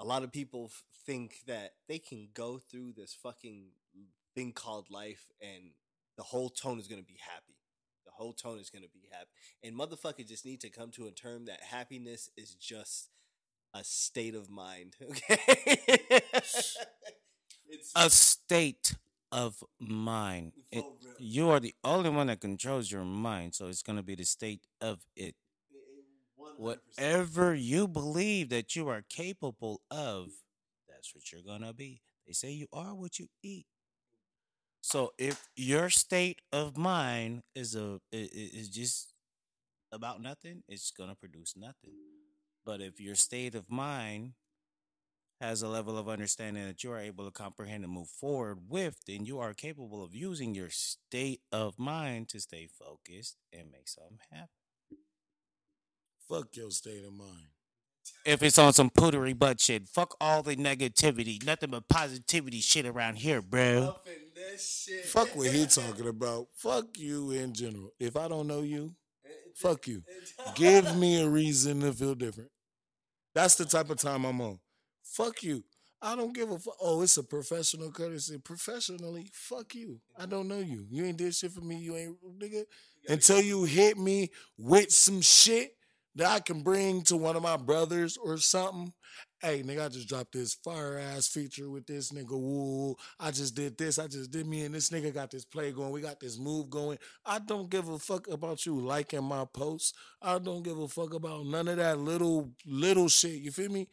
a 0.00 0.04
lot 0.04 0.22
of 0.22 0.32
people 0.32 0.66
f- 0.70 0.82
think 1.06 1.40
that 1.46 1.72
they 1.88 1.98
can 1.98 2.28
go 2.34 2.58
through 2.58 2.92
this 2.96 3.14
fucking 3.22 3.66
thing 4.34 4.52
called 4.52 4.86
life 4.90 5.26
and 5.40 5.72
the 6.16 6.22
whole 6.22 6.48
tone 6.50 6.78
is 6.78 6.88
gonna 6.88 7.02
be 7.02 7.18
happy. 7.20 7.56
The 8.04 8.12
whole 8.12 8.32
tone 8.32 8.58
is 8.58 8.70
gonna 8.70 8.86
be 8.92 9.08
happy. 9.10 9.30
And 9.62 9.76
motherfucker 9.78 10.26
just 10.26 10.44
need 10.44 10.60
to 10.62 10.70
come 10.70 10.90
to 10.92 11.06
a 11.06 11.10
term 11.12 11.46
that 11.46 11.62
happiness 11.62 12.30
is 12.36 12.54
just 12.54 13.10
a 13.74 13.84
state 13.84 14.34
of 14.34 14.50
mind. 14.50 14.96
Okay. 15.02 16.22
it's 17.68 17.92
a 17.94 18.10
state 18.10 18.96
of 19.30 19.62
mind. 19.80 20.52
It, 20.70 20.84
you 21.18 21.50
are 21.50 21.60
the 21.60 21.74
only 21.84 22.10
one 22.10 22.26
that 22.28 22.40
controls 22.40 22.90
your 22.90 23.04
mind, 23.04 23.54
so 23.54 23.66
it's 23.68 23.82
going 23.82 23.96
to 23.96 24.02
be 24.02 24.14
the 24.14 24.24
state 24.24 24.66
of 24.80 25.00
it. 25.16 25.34
100%. 26.60 26.78
Whatever 26.96 27.54
you 27.54 27.88
believe 27.88 28.48
that 28.50 28.76
you 28.76 28.88
are 28.88 29.02
capable 29.08 29.80
of, 29.90 30.28
that's 30.88 31.14
what 31.14 31.32
you're 31.32 31.42
going 31.42 31.62
to 31.62 31.72
be. 31.72 32.02
They 32.26 32.32
say 32.32 32.50
you 32.50 32.66
are 32.72 32.94
what 32.94 33.18
you 33.18 33.28
eat. 33.42 33.66
So 34.80 35.12
if 35.16 35.48
your 35.56 35.90
state 35.90 36.40
of 36.52 36.76
mind 36.76 37.42
is 37.54 37.76
a 37.76 38.00
is 38.12 38.68
just 38.68 39.14
about 39.92 40.20
nothing, 40.20 40.62
it's 40.68 40.90
going 40.90 41.10
to 41.10 41.16
produce 41.16 41.54
nothing. 41.56 41.92
But 42.64 42.80
if 42.80 43.00
your 43.00 43.14
state 43.14 43.54
of 43.54 43.70
mind 43.70 44.32
has 45.40 45.62
a 45.62 45.68
level 45.68 45.98
of 45.98 46.08
understanding 46.08 46.64
that 46.66 46.84
you 46.84 46.92
are 46.92 47.00
able 47.00 47.24
to 47.24 47.30
comprehend 47.32 47.84
and 47.84 47.92
move 47.92 48.08
forward 48.08 48.58
with, 48.68 49.00
then 49.06 49.24
you 49.24 49.40
are 49.40 49.54
capable 49.54 50.02
of 50.02 50.14
using 50.14 50.54
your 50.54 50.70
state 50.70 51.40
of 51.50 51.78
mind 51.78 52.28
to 52.28 52.40
stay 52.40 52.68
focused 52.68 53.36
and 53.52 53.70
make 53.72 53.88
something 53.88 54.18
happen. 54.30 54.61
Fuck 56.32 56.56
your 56.56 56.70
state 56.70 57.04
of 57.04 57.12
mind. 57.12 57.48
If 58.24 58.42
it's 58.42 58.56
on 58.56 58.72
some 58.72 58.88
pootery 58.88 59.38
butt 59.38 59.60
shit, 59.60 59.86
fuck 59.86 60.16
all 60.18 60.42
the 60.42 60.56
negativity, 60.56 61.44
nothing 61.44 61.70
but 61.70 61.88
positivity 61.88 62.60
shit 62.60 62.86
around 62.86 63.16
here, 63.16 63.42
bro. 63.42 63.82
Up 63.82 64.06
in 64.06 64.30
this 64.34 64.86
shit. 64.88 65.04
Fuck 65.04 65.36
what 65.36 65.50
he 65.50 65.66
talking 65.66 66.08
about. 66.08 66.46
Fuck 66.56 66.96
you 66.96 67.32
in 67.32 67.52
general. 67.52 67.90
If 68.00 68.16
I 68.16 68.28
don't 68.28 68.46
know 68.46 68.62
you, 68.62 68.94
fuck 69.54 69.86
you. 69.86 70.04
Give 70.54 70.96
me 70.96 71.20
a 71.20 71.28
reason 71.28 71.80
to 71.82 71.92
feel 71.92 72.14
different. 72.14 72.50
That's 73.34 73.56
the 73.56 73.66
type 73.66 73.90
of 73.90 73.98
time 73.98 74.24
I'm 74.24 74.40
on. 74.40 74.58
Fuck 75.02 75.42
you. 75.42 75.62
I 76.00 76.16
don't 76.16 76.34
give 76.34 76.50
a 76.50 76.58
fuck. 76.58 76.76
Oh, 76.80 77.02
it's 77.02 77.18
a 77.18 77.24
professional 77.24 77.90
courtesy. 77.90 78.38
Professionally, 78.38 79.28
fuck 79.34 79.74
you. 79.74 80.00
I 80.18 80.24
don't 80.24 80.48
know 80.48 80.60
you. 80.60 80.86
You 80.88 81.04
ain't 81.04 81.18
did 81.18 81.34
shit 81.34 81.52
for 81.52 81.60
me. 81.60 81.76
You 81.76 81.94
ain't 81.94 82.16
nigga. 82.38 82.64
Until 83.06 83.42
you 83.42 83.64
hit 83.64 83.98
me 83.98 84.30
with 84.56 84.90
some 84.90 85.20
shit 85.20 85.76
that 86.14 86.26
I 86.26 86.40
can 86.40 86.62
bring 86.62 87.02
to 87.02 87.16
one 87.16 87.36
of 87.36 87.42
my 87.42 87.56
brothers 87.56 88.16
or 88.16 88.36
something. 88.38 88.92
Hey, 89.40 89.62
nigga, 89.62 89.86
I 89.86 89.88
just 89.88 90.08
dropped 90.08 90.32
this 90.32 90.54
fire 90.54 90.98
ass 90.98 91.26
feature 91.26 91.68
with 91.68 91.86
this 91.86 92.12
nigga. 92.12 92.30
Woo. 92.30 92.94
I 93.18 93.30
just 93.30 93.54
did 93.54 93.76
this. 93.76 93.98
I 93.98 94.06
just 94.06 94.30
did 94.30 94.46
me 94.46 94.64
and 94.64 94.74
this 94.74 94.90
nigga 94.90 95.12
got 95.12 95.30
this 95.30 95.44
play 95.44 95.72
going. 95.72 95.90
We 95.90 96.00
got 96.00 96.20
this 96.20 96.38
move 96.38 96.70
going. 96.70 96.98
I 97.26 97.40
don't 97.40 97.68
give 97.68 97.88
a 97.88 97.98
fuck 97.98 98.28
about 98.28 98.64
you 98.66 98.78
liking 98.78 99.24
my 99.24 99.44
posts. 99.52 99.94
I 100.20 100.38
don't 100.38 100.62
give 100.62 100.78
a 100.78 100.86
fuck 100.86 101.14
about 101.14 101.46
none 101.46 101.66
of 101.68 101.78
that 101.78 101.98
little, 101.98 102.50
little 102.64 103.08
shit. 103.08 103.40
You 103.40 103.50
feel 103.50 103.70
me? 103.70 103.88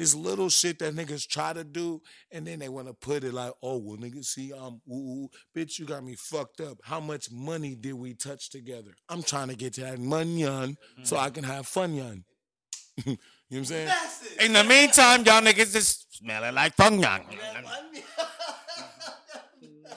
It's 0.00 0.14
little 0.14 0.48
shit 0.48 0.78
that 0.78 0.94
niggas 0.94 1.28
try 1.28 1.52
to 1.52 1.62
do, 1.62 2.00
and 2.32 2.46
then 2.46 2.58
they 2.58 2.70
want 2.70 2.88
to 2.88 2.94
put 2.94 3.22
it 3.22 3.34
like, 3.34 3.52
oh, 3.62 3.76
well, 3.76 3.98
nigga, 3.98 4.24
see, 4.24 4.50
I'm, 4.50 4.80
ooh, 4.90 4.94
ooh, 4.94 5.28
bitch, 5.54 5.78
you 5.78 5.84
got 5.84 6.02
me 6.02 6.14
fucked 6.14 6.62
up. 6.62 6.78
How 6.82 7.00
much 7.00 7.30
money 7.30 7.74
did 7.74 7.92
we 7.92 8.14
touch 8.14 8.48
together? 8.48 8.92
I'm 9.10 9.22
trying 9.22 9.48
to 9.48 9.56
get 9.56 9.74
to 9.74 9.82
that 9.82 9.98
money 9.98 10.46
on 10.46 10.78
so 11.02 11.18
I 11.18 11.28
can 11.28 11.44
have 11.44 11.66
fun 11.66 12.00
on. 12.00 12.24
you 13.04 13.12
know 13.12 13.16
what 13.50 13.58
I'm 13.58 13.64
saying? 13.66 13.90
In 14.40 14.54
the 14.54 14.64
meantime, 14.64 15.22
y'all 15.22 15.42
niggas 15.42 15.74
just 15.74 16.16
smelling 16.16 16.54
like 16.54 16.72
fun 16.76 16.98
young. 16.98 17.20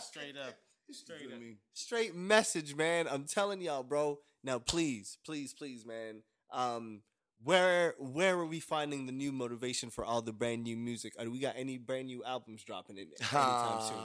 Straight 0.01 0.35
up. 0.35 0.55
Straight 0.91 1.31
up. 1.31 1.39
Straight 1.73 2.13
message, 2.13 2.75
man. 2.75 3.07
I'm 3.09 3.23
telling 3.23 3.61
y'all, 3.61 3.83
bro. 3.83 4.19
Now, 4.43 4.59
please, 4.59 5.17
please, 5.25 5.53
please, 5.53 5.85
man. 5.85 6.23
Um, 6.51 7.03
where 7.43 7.95
where 7.99 8.35
are 8.37 8.45
we 8.45 8.59
finding 8.59 9.05
the 9.05 9.11
new 9.11 9.31
motivation 9.31 9.89
for 9.89 10.05
all 10.05 10.21
the 10.21 10.33
brand 10.33 10.63
new 10.63 10.77
music? 10.77 11.13
Are 11.19 11.29
we 11.29 11.39
got 11.39 11.55
any 11.57 11.77
brand 11.77 12.07
new 12.07 12.23
albums 12.23 12.63
dropping 12.63 12.97
in 12.97 13.07
anytime 13.21 13.81
soon? 13.81 13.97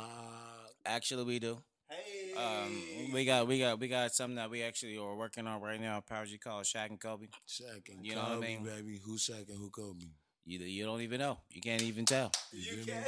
Actually, 0.87 1.25
we 1.25 1.39
do. 1.39 1.59
Hey, 1.91 2.35
Um, 2.37 3.13
we 3.13 3.25
got 3.25 3.47
we 3.47 3.59
got 3.59 3.79
we 3.81 3.89
got 3.89 4.13
something 4.13 4.37
that 4.37 4.51
we 4.51 4.63
actually 4.63 4.97
are 4.99 5.15
working 5.17 5.47
on 5.47 5.61
right 5.61 5.81
now. 5.81 6.01
Power 6.01 6.27
G 6.27 6.39
called 6.39 6.65
Shaq 6.65 6.91
and 6.91 7.01
Kobe. 7.01 7.27
Shaq 7.49 7.89
and 7.91 8.05
You 8.05 8.15
know 8.15 8.23
what 8.23 8.31
I 8.33 8.35
Kobe, 8.35 8.47
mean? 8.47 8.65
baby. 8.65 9.01
Who's 9.05 9.27
Shaq 9.27 9.49
and 9.49 9.59
who 9.59 9.71
Kobe? 9.71 10.05
You 10.45 10.59
you 10.61 10.85
don't 10.85 11.01
even 11.01 11.19
know. 11.19 11.39
You 11.51 11.61
can't 11.61 11.83
even 11.83 12.05
tell. 12.05 12.31
you 12.53 12.63
feel 12.63 12.87
me? 12.87 12.93
can. 12.93 13.05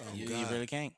Oh, 0.00 0.14
You, 0.14 0.26
you 0.28 0.46
really 0.46 0.66
can't. 0.66 0.92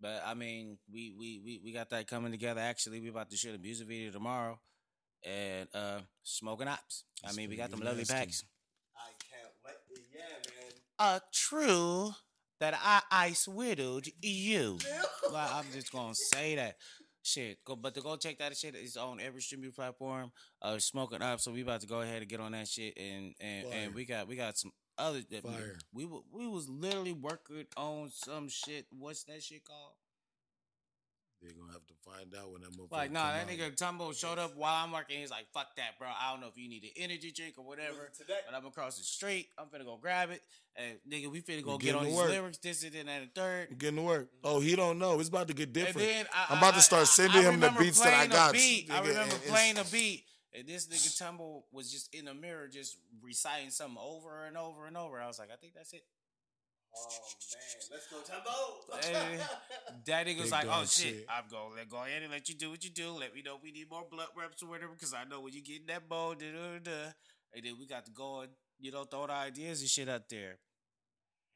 But 0.00 0.22
I 0.26 0.34
mean, 0.34 0.78
we 0.92 1.12
we 1.18 1.40
we 1.44 1.60
we 1.64 1.72
got 1.72 1.90
that 1.90 2.06
coming 2.06 2.32
together. 2.32 2.60
Actually, 2.60 3.00
we 3.00 3.08
about 3.08 3.30
to 3.30 3.36
shoot 3.36 3.54
a 3.54 3.58
music 3.58 3.86
video 3.88 4.10
tomorrow, 4.10 4.58
and 5.26 5.68
uh, 5.74 5.98
smoking 6.22 6.68
ops. 6.68 7.04
I 7.24 7.32
mean, 7.32 7.50
we 7.50 7.56
got 7.56 7.70
them 7.70 7.80
lovely 7.80 7.98
nasty. 8.00 8.14
packs. 8.14 8.44
I 8.96 9.10
can't 9.18 9.52
wait. 9.64 9.74
Yeah, 10.14 10.20
man. 10.60 10.72
Uh, 10.98 11.18
true 11.32 12.10
that 12.60 12.74
I 12.82 13.02
ice 13.10 13.46
widowed 13.48 14.08
you. 14.22 14.78
Well, 15.32 15.50
I'm 15.54 15.64
just 15.72 15.90
gonna 15.90 16.14
say 16.14 16.54
that. 16.54 16.76
Shit, 17.24 17.58
go 17.64 17.74
but 17.74 17.92
to 17.96 18.00
go 18.00 18.14
check 18.16 18.38
that 18.38 18.56
shit 18.56 18.76
is 18.76 18.96
on 18.96 19.18
every 19.18 19.40
streaming 19.42 19.72
platform. 19.72 20.30
Uh, 20.62 20.78
smoking 20.78 21.20
up, 21.20 21.40
so 21.40 21.50
we 21.50 21.62
about 21.62 21.80
to 21.80 21.88
go 21.88 22.00
ahead 22.00 22.22
and 22.22 22.28
get 22.28 22.38
on 22.38 22.52
that 22.52 22.68
shit, 22.68 22.96
and 22.96 23.34
and 23.40 23.64
Fire. 23.66 23.72
and 23.74 23.94
we 23.94 24.04
got 24.04 24.28
we 24.28 24.36
got 24.36 24.56
some 24.56 24.70
other 24.96 25.22
that 25.32 25.42
we- 25.42 25.50
Fire. 25.50 25.78
We 25.92 26.04
wa- 26.04 26.22
we 26.30 26.46
was 26.46 26.68
literally 26.68 27.12
working 27.12 27.66
on 27.76 28.10
some 28.14 28.48
shit. 28.48 28.86
What's 28.96 29.24
that 29.24 29.42
shit 29.42 29.64
called? 29.64 29.94
They're 31.42 31.52
gonna 31.52 31.72
have 31.72 31.86
to 31.86 31.94
find 32.04 32.34
out 32.34 32.50
when 32.50 32.62
that 32.62 32.72
motherfucker. 32.72 32.92
Like, 32.92 33.12
nah, 33.12 33.30
that 33.32 33.42
out. 33.44 33.48
nigga 33.48 33.76
Tumbo 33.76 34.16
showed 34.18 34.38
up 34.38 34.56
while 34.56 34.82
I'm 34.84 34.90
working. 34.90 35.18
He's 35.20 35.30
like, 35.30 35.46
fuck 35.52 35.76
that, 35.76 35.98
bro. 35.98 36.08
I 36.08 36.32
don't 36.32 36.40
know 36.40 36.48
if 36.48 36.56
you 36.56 36.68
need 36.68 36.84
an 36.84 36.90
energy 36.96 37.30
drink 37.30 37.54
or 37.58 37.64
whatever. 37.64 38.10
Today. 38.16 38.38
But 38.48 38.56
I'm 38.56 38.64
across 38.66 38.96
the 38.96 39.04
street. 39.04 39.48
I'm 39.58 39.66
finna 39.66 39.84
go 39.84 39.98
grab 40.00 40.30
it. 40.30 40.42
And 40.76 40.98
nigga, 41.08 41.30
we 41.30 41.42
finna 41.42 41.62
go 41.62 41.72
You 41.74 41.78
get 41.78 41.94
on 41.94 42.02
to 42.02 42.06
these 42.08 42.16
work. 42.16 42.28
lyrics, 42.30 42.58
this 42.58 42.82
and 42.84 42.92
then 42.92 43.08
and 43.08 43.24
the 43.28 43.40
third. 43.40 43.78
Getting 43.78 43.96
to 43.96 44.02
work. 44.02 44.24
Mm-hmm. 44.28 44.46
Oh, 44.56 44.60
he 44.60 44.74
don't 44.76 44.98
know. 44.98 45.20
It's 45.20 45.28
about 45.28 45.48
to 45.48 45.54
get 45.54 45.72
different. 45.72 45.98
And 45.98 46.06
then 46.08 46.26
I, 46.34 46.46
I'm 46.52 46.58
about 46.58 46.72
to 46.72 46.78
I- 46.78 46.80
start 46.80 47.02
I- 47.02 47.04
sending 47.04 47.46
I 47.46 47.50
him 47.50 47.60
the 47.60 47.70
beats 47.78 48.00
that 48.00 48.14
I 48.14 48.26
got. 48.26 48.52
Beat. 48.54 48.90
I 48.90 49.00
remember 49.00 49.34
and 49.34 49.42
playing 49.44 49.78
a 49.78 49.84
beat. 49.84 50.24
And 50.58 50.66
this 50.66 50.86
nigga 50.86 51.22
Tumbo 51.22 51.64
was 51.70 51.92
just 51.92 52.14
in 52.14 52.24
the 52.24 52.32
mirror, 52.34 52.66
just 52.66 52.96
reciting 53.22 53.68
something 53.68 53.98
over 54.00 54.46
and 54.46 54.56
over 54.56 54.86
and 54.86 54.96
over. 54.96 55.20
I 55.20 55.26
was 55.26 55.38
like, 55.38 55.50
I 55.52 55.56
think 55.56 55.74
that's 55.74 55.92
it. 55.92 56.02
Oh 56.98 57.08
man, 57.52 57.90
let's 57.92 58.06
go, 58.08 58.16
Tumbo. 58.24 59.04
Hey. 59.04 59.38
That 60.06 60.26
nigga 60.26 60.36
was 60.40 60.44
Big 60.44 60.52
like, 60.52 60.66
oh 60.70 60.82
shit, 60.84 60.88
shit. 61.14 61.26
I'm 61.28 61.44
gonna 61.50 61.74
let 61.74 61.88
go 61.88 61.96
ahead 61.98 62.22
and 62.22 62.30
let 62.30 62.48
you 62.48 62.54
do 62.54 62.70
what 62.70 62.82
you 62.84 62.90
do. 62.90 63.10
Let 63.10 63.34
me 63.34 63.42
know 63.42 63.56
if 63.56 63.62
we 63.62 63.72
need 63.72 63.90
more 63.90 64.04
blood 64.10 64.28
reps 64.36 64.62
or 64.62 64.68
whatever, 64.68 64.92
because 64.92 65.12
I 65.14 65.24
know 65.24 65.40
when 65.40 65.52
you 65.52 65.62
get 65.62 65.80
in 65.80 65.86
that 65.88 66.08
bowl, 66.08 66.34
da, 66.34 66.46
da, 66.52 66.78
da. 66.78 67.12
and 67.54 67.64
then 67.64 67.74
we 67.78 67.86
got 67.86 68.04
to 68.06 68.12
go 68.12 68.40
and 68.40 68.50
you 68.78 68.92
know 68.92 69.04
throw 69.04 69.26
the 69.26 69.32
ideas 69.32 69.80
and 69.80 69.90
shit 69.90 70.08
out 70.08 70.28
there. 70.28 70.58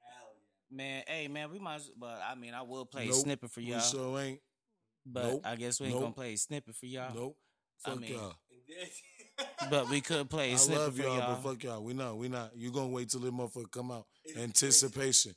Hell 0.00 0.32
Man, 0.70 1.02
hey 1.06 1.28
man, 1.28 1.50
we 1.50 1.58
might. 1.58 1.76
as- 1.76 1.90
But 1.96 2.20
I 2.28 2.34
mean, 2.34 2.54
I 2.54 2.62
will 2.62 2.84
play 2.86 3.04
a 3.04 3.06
Nope, 3.10 3.16
snippet 3.16 3.50
for 3.50 3.60
y'all. 3.60 3.80
sure 3.80 4.20
ain't. 4.20 4.40
but 5.06 5.22
nope, 5.24 5.42
I 5.44 5.56
guess 5.56 5.80
we 5.80 5.86
ain't 5.88 6.00
gonna 6.00 6.12
play 6.12 6.32
a 6.32 6.38
snippet 6.38 6.74
for 6.74 6.86
y'all. 6.86 7.14
Nope. 7.14 7.36
I 7.84 7.94
mean, 7.94 8.12
y'all. 8.14 8.34
yeah. 9.40 9.68
But 9.70 9.88
we 9.90 10.00
could 10.00 10.28
play 10.30 10.50
a 10.50 10.54
I 10.54 10.56
snippet 10.56 10.82
love 10.82 10.98
y'all, 10.98 11.16
y'all. 11.18 11.34
but 11.42 11.50
fuck 11.50 11.62
y'all. 11.62 11.82
We 11.82 11.92
not. 11.94 12.16
We 12.16 12.28
not. 12.28 12.50
You 12.56 12.70
gonna 12.72 12.88
wait 12.88 13.10
till 13.10 13.20
the 13.20 13.30
motherfucker 13.30 13.70
come 13.70 13.90
out. 13.90 14.06
Anticipation. 14.36 15.34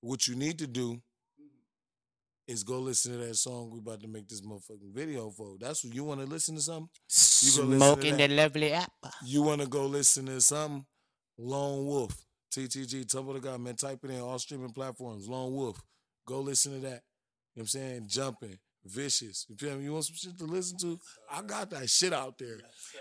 What 0.00 0.26
you 0.28 0.34
need 0.36 0.58
to 0.58 0.66
do 0.66 1.00
Mm-hmm. 1.40 2.52
is 2.52 2.62
go 2.64 2.78
listen 2.80 3.12
to 3.12 3.18
that 3.18 3.34
song 3.36 3.70
we 3.70 3.78
about 3.78 4.00
to 4.02 4.08
make 4.08 4.28
this 4.28 4.40
motherfucking 4.42 4.92
video 4.94 5.30
for. 5.30 5.56
That's 5.58 5.84
what 5.84 5.94
you 5.94 6.04
want 6.04 6.20
to 6.20 6.26
listen 6.26 6.54
to 6.56 6.60
something. 6.60 6.88
gonna 7.56 7.68
listen 7.68 7.70
to 7.70 7.76
Smoking 7.76 8.16
the 8.16 8.28
lovely 8.28 8.72
app. 8.72 8.92
You 9.24 9.42
want 9.42 9.60
to 9.62 9.66
go 9.68 9.86
listen 9.86 10.26
to 10.26 10.40
something? 10.40 10.84
Lone 11.38 11.86
Wolf, 11.86 12.14
TTG, 12.54 13.06
Tumbo 13.06 13.32
the 13.34 13.40
God, 13.40 13.60
man. 13.60 13.76
Type 13.76 14.00
it 14.04 14.10
in 14.10 14.20
all 14.20 14.38
streaming 14.38 14.72
platforms. 14.72 15.28
Lone 15.28 15.52
Wolf. 15.54 15.80
Go 16.26 16.40
listen 16.40 16.72
to 16.74 16.78
that. 16.80 16.86
You 16.88 16.90
know 16.90 17.00
what 17.54 17.62
I'm 17.62 17.66
saying? 17.68 18.04
Jumping, 18.08 18.58
vicious. 18.84 19.46
You 19.48 19.56
feel 19.56 19.76
me? 19.76 19.84
You 19.84 19.92
want 19.92 20.04
some 20.06 20.16
shit 20.16 20.38
to 20.38 20.44
listen 20.44 20.78
to? 20.78 20.98
I 21.30 21.42
got 21.42 21.70
that 21.70 21.88
shit 21.90 22.12
out 22.12 22.38
there. 22.38 22.58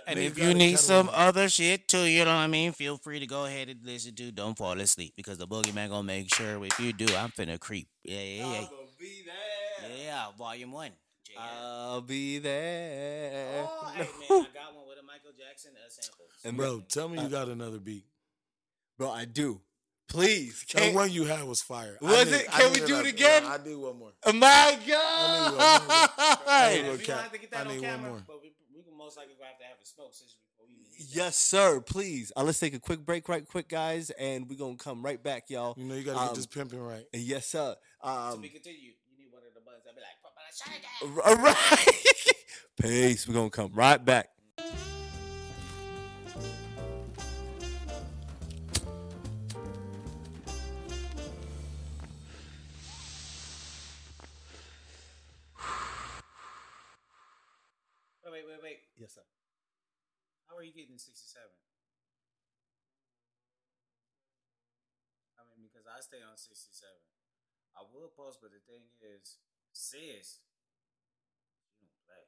And 0.07 0.19
Nigga 0.19 0.23
if 0.25 0.35
got 0.35 0.45
you 0.47 0.53
need 0.53 0.79
some 0.79 1.07
catalog. 1.07 1.27
other 1.29 1.49
shit 1.49 1.87
too, 1.87 2.03
you 2.05 2.25
know 2.25 2.31
what 2.31 2.37
I 2.41 2.47
mean, 2.47 2.71
feel 2.73 2.97
free 2.97 3.19
to 3.19 3.27
go 3.27 3.45
ahead 3.45 3.69
and 3.69 3.79
listen 3.83 4.15
to 4.15 4.31
Don't 4.31 4.57
Fall 4.57 4.79
Asleep 4.79 5.13
because 5.15 5.37
the 5.37 5.47
boogeyman 5.47 5.89
gonna 5.89 6.03
make 6.03 6.33
sure 6.33 6.63
if 6.65 6.79
you 6.79 6.93
do, 6.93 7.05
I'm 7.15 7.29
finna 7.29 7.59
creep. 7.59 7.87
Yeah, 8.03 8.19
yeah, 8.21 8.37
yeah. 8.37 8.57
I'ma 8.57 8.67
be 8.99 9.23
there. 9.25 9.97
Yeah, 10.05 10.25
volume 10.37 10.71
one. 10.71 10.91
Yeah. 11.31 11.39
I'll 11.41 12.01
be 12.01 12.39
there. 12.39 13.65
oh, 13.67 13.91
hey 13.95 13.99
man, 14.03 14.07
I 14.29 14.29
got 14.53 14.75
one 14.75 14.87
with 14.87 14.97
a 14.99 15.03
Michael 15.05 15.31
Jackson 15.37 15.71
uh, 15.75 15.89
sample. 15.89 16.25
And 16.43 16.57
Bro, 16.57 16.83
tell 16.89 17.07
me 17.07 17.21
you 17.21 17.29
got 17.29 17.47
another 17.49 17.77
beat. 17.79 18.05
bro, 18.97 19.11
I 19.11 19.25
do. 19.25 19.61
Please, 20.09 20.65
That 20.73 20.81
can 20.81 20.93
one 20.95 21.11
you 21.11 21.25
had 21.25 21.43
was 21.43 21.61
fire. 21.61 21.97
Was 22.01 22.25
need- 22.25 22.33
it? 22.41 22.47
Can 22.47 22.71
need 22.73 22.81
we 22.81 22.87
do 22.87 22.93
it 22.95 22.99
another- 22.99 23.09
again? 23.09 23.43
I 23.45 23.57
need 23.63 23.75
one 23.75 23.97
more. 23.99 24.11
Oh 24.25 24.33
my 24.33 24.77
God. 24.87 25.55
I 25.59 26.37
God! 26.45 26.73
need 26.73 26.87
one. 26.89 26.97
we 26.97 27.03
cap. 27.03 27.07
gonna 27.07 27.21
have 27.21 27.31
to 27.31 27.37
get 27.37 27.55
I 27.55 27.61
on 27.61 27.67
need 27.67 27.81
one 27.81 28.01
more. 28.01 28.23
but 28.27 28.41
we, 28.41 28.53
we 28.75 28.81
can 28.83 28.97
most 28.97 29.17
likely 29.17 29.33
have 29.41 29.57
to 29.59 29.65
have 29.65 29.77
a 29.81 29.85
smoke 29.85 30.13
session 30.13 30.39
we 30.59 30.73
even 30.73 30.85
hit 30.97 31.07
that. 31.09 31.15
Yes, 31.15 31.37
sir. 31.37 31.79
Please. 31.81 32.31
Uh, 32.35 32.43
let's 32.43 32.59
take 32.59 32.73
a 32.73 32.79
quick 32.79 33.05
break, 33.05 33.29
right 33.29 33.47
quick, 33.47 33.69
guys, 33.69 34.09
and 34.11 34.49
we're 34.49 34.57
gonna 34.57 34.75
come 34.77 35.03
right 35.03 35.21
back, 35.23 35.49
y'all. 35.49 35.75
You 35.77 35.85
know 35.85 35.93
you 35.95 36.03
gotta 36.03 36.19
get 36.19 36.29
Um, 36.29 36.35
this 36.35 36.45
pimping 36.47 36.79
right. 36.81 37.05
And 37.13 37.21
yes, 37.21 37.45
sir. 37.47 37.75
To 38.03 38.09
Um, 38.09 38.41
be 38.41 38.49
continued, 38.49 38.81
you 38.81 38.93
need 39.17 39.31
one 39.31 39.43
of 39.47 39.53
the 39.53 39.61
buttons. 39.61 39.83
I'll 39.87 39.93
be 39.93 40.01
like, 40.01 40.21
"Papa, 40.23 40.41
shut 40.57 40.73
it 40.75 40.81
down." 40.81 41.37
all 41.37 41.43
right. 41.43 42.33
Peace. 42.81 43.27
We're 43.27 43.35
gonna 43.35 43.49
come 43.51 43.71
right 43.73 44.03
back. 44.03 44.29
Are 60.59 60.67
you 60.67 60.75
getting 60.75 60.99
67? 60.99 61.39
I 65.39 65.47
mean, 65.47 65.63
because 65.71 65.87
I 65.87 66.03
stay 66.03 66.19
on 66.19 66.35
67. 66.35 66.75
I 67.79 67.87
will 67.95 68.11
post, 68.11 68.43
but 68.43 68.51
the 68.51 68.59
thing 68.67 68.91
is, 68.99 69.39
sis, 69.71 70.43
you 71.79 71.87
don't 71.87 72.03
play. 72.03 72.27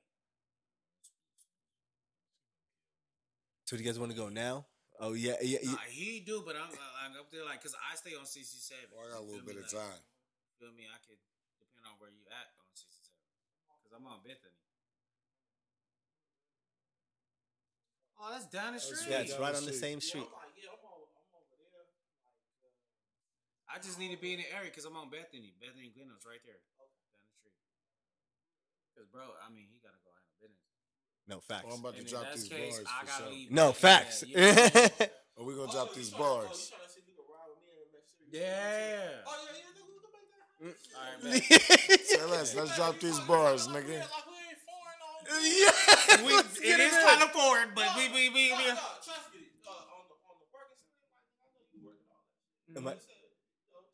So, 3.67 3.75
do 3.75 3.83
you 3.83 3.87
guys 3.87 3.99
want 3.99 4.15
to 4.15 4.17
go 4.17 4.31
now? 4.31 4.63
Oh 5.01 5.11
yeah, 5.11 5.35
yeah. 5.41 5.59
yeah. 5.65 5.75
Nah, 5.75 5.89
he 5.89 6.21
do, 6.23 6.45
but 6.45 6.55
I'm, 6.55 6.71
I'm 7.03 7.17
up 7.19 7.27
there 7.33 7.43
like, 7.43 7.59
because 7.59 7.75
I 7.75 7.97
stay 7.97 8.13
on 8.15 8.23
67. 8.23 8.95
Well, 8.95 9.01
I 9.01 9.17
got 9.17 9.19
a 9.19 9.27
little 9.27 9.43
feel 9.43 9.49
bit 9.49 9.59
me? 9.59 9.65
of 9.65 9.73
Like, 9.73 9.81
time. 9.81 10.01
Feel 10.61 10.71
me? 10.77 10.85
I 10.87 10.99
could 11.03 11.19
depend 11.57 11.83
on 11.89 11.97
where 11.97 12.13
you 12.13 12.21
at 12.29 12.47
on 12.61 12.69
67. 12.71 12.95
Because 13.81 13.91
I'm 13.97 14.05
on 14.05 14.21
Bethany. 14.23 14.61
Oh, 18.21 18.29
that's 18.31 18.45
down 18.47 18.73
the 18.73 18.79
street. 18.79 18.99
Yeah, 19.09 19.19
it's 19.25 19.33
down 19.33 19.41
right 19.41 19.53
the 19.53 19.57
on 19.59 19.65
the 19.65 19.73
same 19.73 19.99
street. 19.99 20.27
I 23.73 23.79
just 23.79 23.97
need 23.97 24.11
to 24.13 24.19
be 24.21 24.33
in 24.35 24.39
the 24.43 24.49
area 24.53 24.69
because 24.69 24.83
I'm 24.85 24.95
on 24.99 25.09
Bethany. 25.09 25.53
Bethany 25.57 25.89
Glenhouse 25.95 26.27
right 26.27 26.43
there. 26.43 26.59
Down 26.59 26.85
the 26.91 26.99
street. 27.39 27.55
Because, 28.91 29.07
bro, 29.09 29.23
I 29.39 29.47
mean, 29.49 29.71
he 29.71 29.79
got 29.79 29.95
to 29.95 30.01
go 30.03 30.11
handle 30.11 30.35
business. 30.43 30.67
No 31.25 31.39
facts. 31.39 31.65
Oh, 31.65 31.73
I'm 31.73 31.79
about 31.79 31.95
to 31.95 32.03
And 32.03 32.09
drop 32.09 32.27
these 32.35 32.51
case, 32.51 32.77
bars 32.77 32.85
I 32.85 32.99
for 32.99 33.07
gotta 33.07 33.23
sure. 33.23 33.31
leave 33.31 33.49
No 33.51 33.71
facts. 33.71 34.23
Yeah, 34.27 34.37
you 34.37 34.37
know 34.37 34.51
what 34.51 34.59
I'm 34.59 34.71
saying? 34.99 35.09
Are 35.39 35.45
we 35.47 35.55
gonna 35.55 35.71
drop 35.71 35.93
these 35.95 36.09
bars? 36.11 36.71
Yeah. 38.29 38.43
Oh, 39.25 39.39
yeah, 39.47 39.55
yeah, 39.55 39.71
we 39.87 39.95
can 40.03 40.11
make 40.11 40.27
that. 40.35 40.75
All 40.93 41.07
right, 41.07 41.23
man. 41.23 41.99
Say 42.03 42.23
less. 42.27 42.55
Let's 42.55 42.75
drop 42.75 42.99
these 42.99 43.19
bars, 43.21 43.67
nigga. 43.67 43.71
Like, 43.71 43.87
we 43.87 44.35
ain't 44.51 44.59
foreign 44.67 44.99
on. 45.07 45.20
Yeah. 45.39 46.25
we, 46.25 46.33
it 46.67 46.79
is 46.79 46.93
kind 47.05 47.23
of 47.23 47.31
foreign, 47.31 47.69
but 47.75 47.87
we, 47.95 48.09
we, 48.09 48.29
we, 48.29 48.51
we 48.51 48.51
No, 48.51 48.75
no, 48.75 48.99
trust 49.03 49.31
me. 49.33 49.47
Uh, 49.63 49.71
on 49.71 50.03
the 50.11 50.15
on 50.27 50.35
the 50.41 50.47
working 50.51 50.75
side, 50.83 50.99
I 51.39 51.47
know 51.55 51.63
you 51.71 51.79
working 51.87 52.07
all 52.11 52.19
that. 52.19 52.79
Am 52.79 52.87
I- 52.87 52.97
You 52.97 52.99
said, 52.99 53.15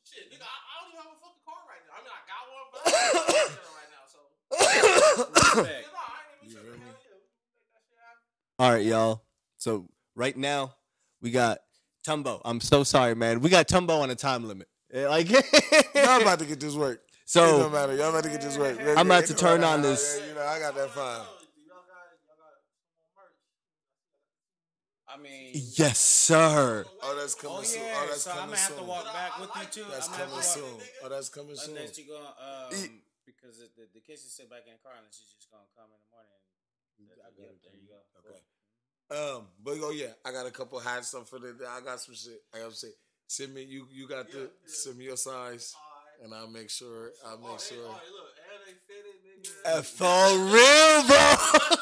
Shit, 0.08 0.26
nigga, 0.34 0.42
I, 0.44 0.56
I 0.58 0.74
don't 0.82 0.90
even 0.96 1.04
have 1.04 1.14
a 1.14 1.20
fucking 1.22 1.44
car 1.46 1.62
right 1.68 1.84
now. 1.86 1.94
I 1.94 2.00
mean, 2.02 2.14
I 2.16 2.22
got 2.26 2.44
one, 2.50 2.68
but 2.74 2.80
I 2.82 2.90
don't 2.90 3.28
have 3.38 3.62
a 3.62 3.74
right 3.78 3.92
now. 3.94 4.06
So, 4.08 4.20
respect. 4.50 5.86
yeah, 5.86 5.92
no, 5.92 6.00
I 6.00 6.18
ain't 6.26 6.48
even 6.48 6.58
tripping. 6.58 6.80
me? 6.80 6.88
Hell 6.88 6.98
yeah, 7.04 7.18
we 7.20 7.28
can 7.28 7.50
make 7.54 7.68
that 7.70 7.84
shit 7.86 8.00
happen. 8.02 8.24
All 8.60 8.72
right, 8.74 8.86
y'all. 8.86 9.22
So 9.58 9.90
right 10.16 10.36
now 10.38 10.74
we 11.22 11.32
got 11.32 11.60
Tumbo. 12.08 12.42
I'm 12.46 12.62
so 12.62 12.84
sorry, 12.84 13.16
man. 13.16 13.42
We 13.42 13.50
got 13.50 13.68
Tumbo 13.68 14.02
on 14.02 14.10
a 14.10 14.16
time 14.16 14.48
limit. 14.48 14.68
Eh, 14.94 15.08
Like, 15.08 15.30
Y'all 15.96 16.22
about 16.22 16.40
to 16.40 16.46
get 16.46 16.60
this 16.60 16.74
work. 16.76 17.02
It 17.28 17.32
so 17.32 17.60
don't 17.60 17.72
matter. 17.74 17.96
Y'all 17.96 18.10
about 18.10 18.24
to 18.24 18.30
get 18.30 18.42
this 18.42 18.58
work. 18.58 18.80
I'm 18.80 19.06
about 19.06 19.26
to 19.26 19.36
turn 19.36 19.64
on 19.64 19.82
this- 19.82 20.20
You 20.28 20.34
know, 20.36 20.42
I 20.48 20.60
got 20.60 20.76
that 20.76 20.90
fine. 20.92 21.04
Y'all 21.04 21.26
got, 21.28 21.44
y'all 21.68 21.84
got 21.88 22.08
some 22.24 22.38
more 23.04 23.12
merch. 23.16 23.36
I 25.08 25.18
mean, 25.22 25.52
yes, 25.76 26.00
sir. 26.00 26.86
Oh, 27.04 27.16
that's 27.20 27.36
coming 27.36 27.58
oh 27.60 27.64
soon. 27.64 27.84
Oh, 27.84 28.06
that's 28.08 28.22
so 28.24 28.32
I'm 28.32 28.38
coming 28.38 28.50
gonna 28.56 28.58
have 28.62 28.70
soon. 28.72 28.78
to 28.80 28.84
walk 28.84 29.06
back 29.14 29.40
with 29.40 29.50
you 29.56 29.84
too. 29.84 29.90
That's 29.92 30.08
I'm 30.10 30.16
coming 30.16 30.38
to 30.38 30.44
soon. 30.44 30.78
Oh, 31.04 31.10
that's 31.10 31.30
coming 31.30 31.56
soon. 31.56 31.76
Unless 31.78 31.98
you 31.98 32.06
gonna, 32.08 32.34
um, 32.40 32.72
Eh. 32.72 32.88
because 33.26 33.60
the, 33.60 33.68
the, 33.76 33.88
the 33.96 34.00
kids 34.00 34.24
is 34.24 34.32
sit 34.32 34.50
back 34.50 34.64
in 34.68 34.74
the 34.74 34.80
car 34.84 34.94
and 34.96 35.08
she's 35.12 35.28
just 35.36 35.52
gonna 35.52 35.68
come 35.76 35.92
in 35.92 36.00
the 36.00 36.12
morning. 36.16 36.40
And, 37.00 37.08
I 37.12 37.30
got 37.30 37.44
yep, 37.44 37.52
it. 37.52 37.64
there 37.64 37.76
you 37.76 37.88
go. 37.92 38.00
Okay. 38.24 38.42
Um, 39.10 39.48
but 39.64 39.78
oh 39.84 39.92
yeah, 39.92 40.12
I 40.26 40.32
got 40.32 40.46
a 40.48 40.52
couple 40.52 40.80
hats 40.80 41.10
stuff 41.10 41.30
for 41.30 41.40
the. 41.40 41.56
I 41.70 41.80
got 41.82 42.00
some 42.02 42.16
shit. 42.16 42.42
I 42.54 42.60
got 42.60 42.72
to 42.72 42.76
say, 42.76 42.90
send 43.28 43.54
me 43.54 43.64
you. 43.64 43.88
You 43.92 44.08
got 44.08 44.30
the 44.32 44.50
send 44.66 44.98
me 44.98 45.06
your 45.06 45.16
size, 45.16 45.74
Alright. 45.76 45.87
And 46.24 46.34
I'll 46.34 46.50
make 46.50 46.70
sure. 46.70 47.12
I'll 47.26 47.38
make 47.38 47.48
Oh, 47.48 47.54
hey, 47.54 47.76
sure. 47.76 47.86
oh, 47.88 47.92
hey, 47.94 48.12
look, 48.12 48.34
and 48.52 48.62
they 48.66 48.76
fitted, 48.88 49.18
nigga. 49.24 49.86
For 49.86 50.28
real, 50.54 51.08
bro. 51.08 51.78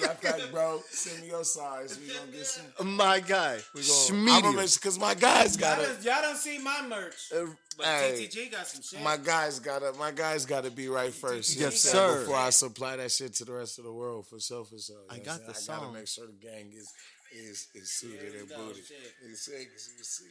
Matter 0.00 0.14
fact, 0.16 0.50
bro, 0.50 0.80
send 0.90 1.20
me 1.22 1.28
your 1.28 1.44
size. 1.44 1.98
We 2.00 2.12
gonna 2.12 2.30
get 2.32 2.46
some. 2.46 2.96
my 2.96 3.20
guy. 3.20 3.58
We 3.74 3.82
gonna, 3.82 4.18
I'm 4.32 4.42
gonna 4.42 4.56
make 4.56 4.66
Schmedium. 4.66 4.80
because 4.80 4.98
my 4.98 5.14
guys 5.14 5.56
Y'all 5.56 5.76
got 5.76 5.82
done, 5.82 5.96
it. 6.00 6.04
y'all 6.04 6.22
don't 6.22 6.36
see 6.36 6.58
my 6.58 6.82
merch. 6.88 7.30
Uh, 7.32 7.46
But 7.76 7.86
hey, 7.86 8.28
TTG 8.28 8.50
got 8.50 8.66
some 8.66 8.82
shit. 8.82 9.00
My 9.02 9.16
guys 9.16 9.60
gotta, 9.60 9.92
my 9.98 10.10
guys 10.10 10.46
gotta 10.46 10.70
be 10.70 10.88
right 10.88 11.12
first. 11.14 11.54
You 11.54 11.62
Yes, 11.62 11.84
what 11.84 11.94
I'm 11.94 12.00
saying? 12.08 12.16
sir. 12.16 12.20
Before 12.24 12.36
I 12.36 12.50
supply 12.50 12.96
that 12.96 13.12
shit 13.12 13.34
to 13.34 13.44
the 13.44 13.52
rest 13.52 13.78
of 13.78 13.84
the 13.84 13.92
world 13.92 14.26
for 14.26 14.40
sure, 14.40 14.64
for 14.64 14.78
sure. 14.78 14.96
I 15.08 15.18
got 15.18 15.26
what 15.26 15.40
I'm 15.42 15.46
the 15.46 15.54
saying? 15.54 15.78
I 15.78 15.82
gotta 15.82 15.92
make 15.98 16.08
sure 16.08 16.26
the 16.26 16.32
gang 16.32 16.72
is 16.76 16.92
is 17.32 17.68
is 17.74 17.92
suited 17.92 18.34
and 18.34 18.48
go, 18.48 18.56
booted. 18.68 18.84
shit. 18.84 18.98
You 19.28 19.36
see, 19.36 19.52
'cause 19.66 19.88
you 19.96 20.04
see. 20.04 20.24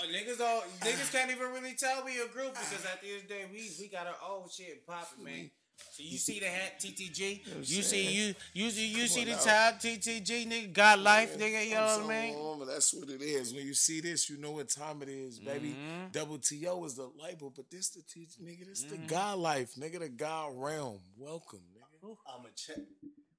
Oh, 0.00 0.06
niggas 0.06 0.40
all 0.40 0.62
niggas 0.80 1.12
can't 1.12 1.30
even 1.30 1.50
really 1.52 1.74
tell 1.74 2.04
we 2.04 2.20
a 2.20 2.26
group 2.28 2.52
because 2.54 2.84
at 2.84 3.00
the 3.00 3.08
end 3.08 3.22
of 3.22 3.28
the 3.28 3.34
day 3.34 3.44
we 3.52 3.70
we 3.80 3.88
got 3.88 4.06
our 4.06 4.14
own 4.30 4.48
shit 4.50 4.86
popping, 4.86 5.24
man. 5.24 5.50
So 5.90 6.02
you 6.04 6.18
see 6.18 6.38
the 6.38 6.46
hat 6.46 6.78
TTG, 6.80 7.46
you 7.68 7.82
see 7.82 8.06
you 8.12 8.34
you 8.52 8.70
see 8.70 8.86
you 8.86 9.06
see 9.08 9.24
the 9.24 9.32
now. 9.32 9.38
tag 9.38 9.74
TTG 9.78 10.46
nigga 10.48 10.72
got 10.72 10.98
life 11.00 11.36
nigga, 11.36 11.64
you 11.66 11.74
know 11.74 11.80
I'm 12.00 12.06
what 12.06 12.14
I 12.14 12.22
mean? 12.22 12.34
so 12.34 12.64
that's 12.64 12.94
what 12.94 13.08
it 13.10 13.22
is. 13.22 13.52
When 13.54 13.66
you 13.66 13.74
see 13.74 14.00
this, 14.00 14.30
you 14.30 14.36
know 14.38 14.52
what 14.52 14.68
time 14.68 15.02
it 15.02 15.08
is, 15.08 15.38
baby. 15.40 15.70
Mm-hmm. 15.70 16.06
Double 16.12 16.38
TO 16.38 16.84
is 16.84 16.94
the 16.94 17.10
label, 17.20 17.52
but 17.54 17.70
this 17.70 17.88
the 17.90 18.02
teach 18.02 18.30
nigga. 18.42 18.66
This 18.68 18.84
Mm-hmm. 18.84 19.02
the 19.02 19.08
God 19.08 19.38
life, 19.38 19.74
nigga. 19.74 19.98
The 20.00 20.08
God 20.08 20.52
realm. 20.56 21.00
Welcome, 21.18 21.60
nigga. 21.76 22.16
I'm 22.28 22.44
a 22.46 22.50
check. 22.56 22.76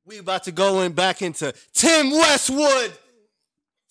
We 0.05 0.17
about 0.19 0.43
to 0.43 0.51
go 0.51 0.81
in 0.81 0.91
back 0.93 1.21
into 1.21 1.53
Tim 1.73 2.11
Westwood. 2.11 2.93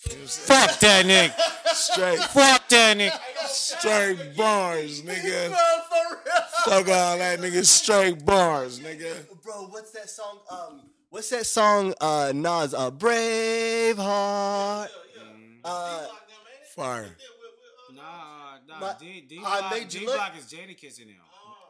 Fuck 0.08 0.78
that 0.80 1.06
nigga, 1.06 1.32
Straight, 1.74 2.18
fuck 2.18 2.68
that 2.68 2.96
nigga. 2.96 3.18
straight 3.48 4.36
bars, 4.36 5.00
nigga. 5.02 5.48
Bro, 5.48 5.58
for 5.88 6.16
real. 6.16 6.42
Fuck 6.64 6.88
all 6.94 7.18
that, 7.18 7.38
nigga. 7.40 7.64
Straight 7.64 8.24
bars, 8.24 8.80
nigga. 8.80 9.26
Bro, 9.42 9.68
what's 9.70 9.92
that 9.92 10.10
song? 10.10 10.40
Um, 10.50 10.82
what's 11.10 11.30
that 11.30 11.46
song? 11.46 11.94
Uh, 12.00 12.32
Nas, 12.34 12.74
uh, 12.74 12.90
Braveheart. 12.90 14.88
Uh, 15.64 16.06
Fire. 16.74 17.08
Nah, 17.94 18.02
nah, 18.68 18.80
My- 18.80 18.94
D 19.00 19.22
D 19.26 19.40
I 19.44 19.70
made 19.70 19.94
you 19.94 20.00
D 20.00 20.06
look- 20.06 20.16
Block 20.16 20.32
is 20.38 20.44
Jadakiss 20.44 21.00
in 21.00 21.08
him. 21.08 21.16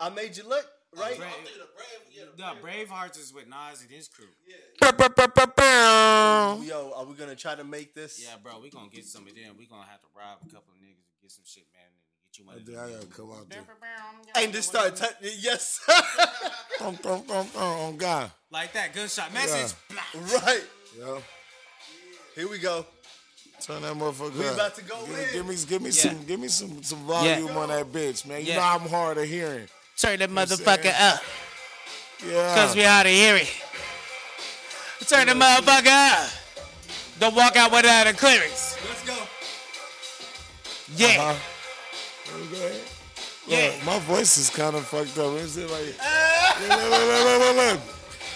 I 0.01 0.09
made 0.09 0.37
you 0.37 0.43
look 0.45 0.67
right. 0.97 1.17
Bra- 1.17 1.27
I'm 1.27 1.33
thinking 1.45 1.63
of 1.63 1.69
Brave. 1.77 1.87
Yeah, 2.11 2.25
the 2.37 2.43
Nah, 2.43 2.55
Brave. 2.61 2.89
Bravehearts 2.89 3.19
is 3.21 3.33
with 3.33 3.47
Nas 3.47 3.83
and 3.83 3.91
his 3.91 4.09
crew. 4.09 4.27
Yo, 6.63 6.93
are 6.97 7.05
we 7.05 7.15
gonna 7.15 7.35
try 7.37 7.55
to 7.55 7.65
make 7.65 7.95
this? 7.95 8.23
Yeah, 8.23 8.37
bro, 8.43 8.61
we 8.61 8.71
gonna 8.71 8.89
get 8.89 9.05
some 9.07 9.27
of 9.27 9.35
them. 9.35 9.55
We 9.59 9.67
gonna 9.67 9.87
have 9.89 10.01
to 10.01 10.07
rob 10.17 10.39
a 10.43 10.47
couple 10.47 10.73
of 10.75 10.81
niggas 10.81 11.05
and 11.09 11.21
get 11.23 11.31
some 11.31 11.45
shit, 11.47 11.65
man, 11.73 11.83
and 11.87 11.97
get 12.23 12.39
you 12.39 12.45
money. 12.45 12.63
I 12.91 12.95
gotta 12.95 13.07
come 13.07 13.31
out 13.33 13.49
there. 13.49 14.43
And 14.43 14.53
just 14.53 14.69
start. 14.69 14.97
T- 14.97 15.31
yes. 15.41 15.81
Thump, 16.79 17.01
thump, 17.01 17.27
thump, 17.29 17.49
thump, 17.51 17.79
on 17.81 17.97
God. 17.97 18.31
Like 18.51 18.73
that, 18.73 18.93
gunshot 18.95 19.33
message. 19.33 19.77
right. 20.43 20.63
Yo, 20.99 21.23
Here 22.35 22.49
we 22.49 22.59
go. 22.59 22.85
turn 23.61 23.83
that 23.83 23.95
motherfucker 23.95 24.29
up. 24.31 24.35
We 24.39 24.47
up. 24.49 24.55
about 24.55 24.75
to 24.75 24.85
go 24.85 25.07
give, 25.07 25.19
in. 25.19 25.33
Give 25.33 25.47
me, 25.47 25.57
give 25.69 25.83
me 25.83 25.89
Yeah. 25.91 25.93
some, 26.11 26.25
give 26.27 26.41
me 26.41 26.49
some, 26.49 26.83
some 26.83 26.99
volume 27.07 27.47
Yeah. 27.47 27.57
on 27.59 27.69
that 27.69 27.87
bitch, 27.93 28.27
man. 28.27 28.41
You 28.41 28.49
Yeah. 28.49 28.57
know 28.57 28.63
I'm 28.85 28.89
hard 28.91 29.19
of 29.19 29.25
hearing. 29.29 29.69
Turn 29.97 30.19
that 30.19 30.29
saying? 30.31 30.31
motherfucker 30.31 31.01
up, 31.01 31.23
Yeah. 32.27 32.55
cause 32.57 32.75
we 32.75 32.83
hard 32.83 33.05
to 33.07 33.11
hear 33.13 33.37
it. 33.37 33.49
Turn 35.07 35.27
the 35.27 35.35
motherfucker 35.35 35.87
up. 36.25 36.31
Don't 37.21 37.35
walk 37.37 37.57
out 37.57 37.71
without 37.71 38.07
a 38.07 38.13
clearance. 38.15 38.77
Let's 38.89 39.05
go. 39.07 39.17
Yeah, 40.97 41.21
Uh-huh. 41.21 42.39
Go 42.51 42.57
ahead. 42.57 42.81
yeah. 43.47 43.73
Look, 43.77 43.85
my 43.85 43.99
voice 44.01 44.37
is 44.39 44.51
kind 44.51 44.75
of 44.75 44.85
fucked 44.87 45.19
up. 45.19 45.35
Is 45.37 45.57
it 45.57 45.71
like? 45.71 45.95
look, 46.61 46.71
look, 46.71 46.91
look, 46.91 47.25
look, 47.25 47.41
look, 47.41 47.57
look. 47.57 47.81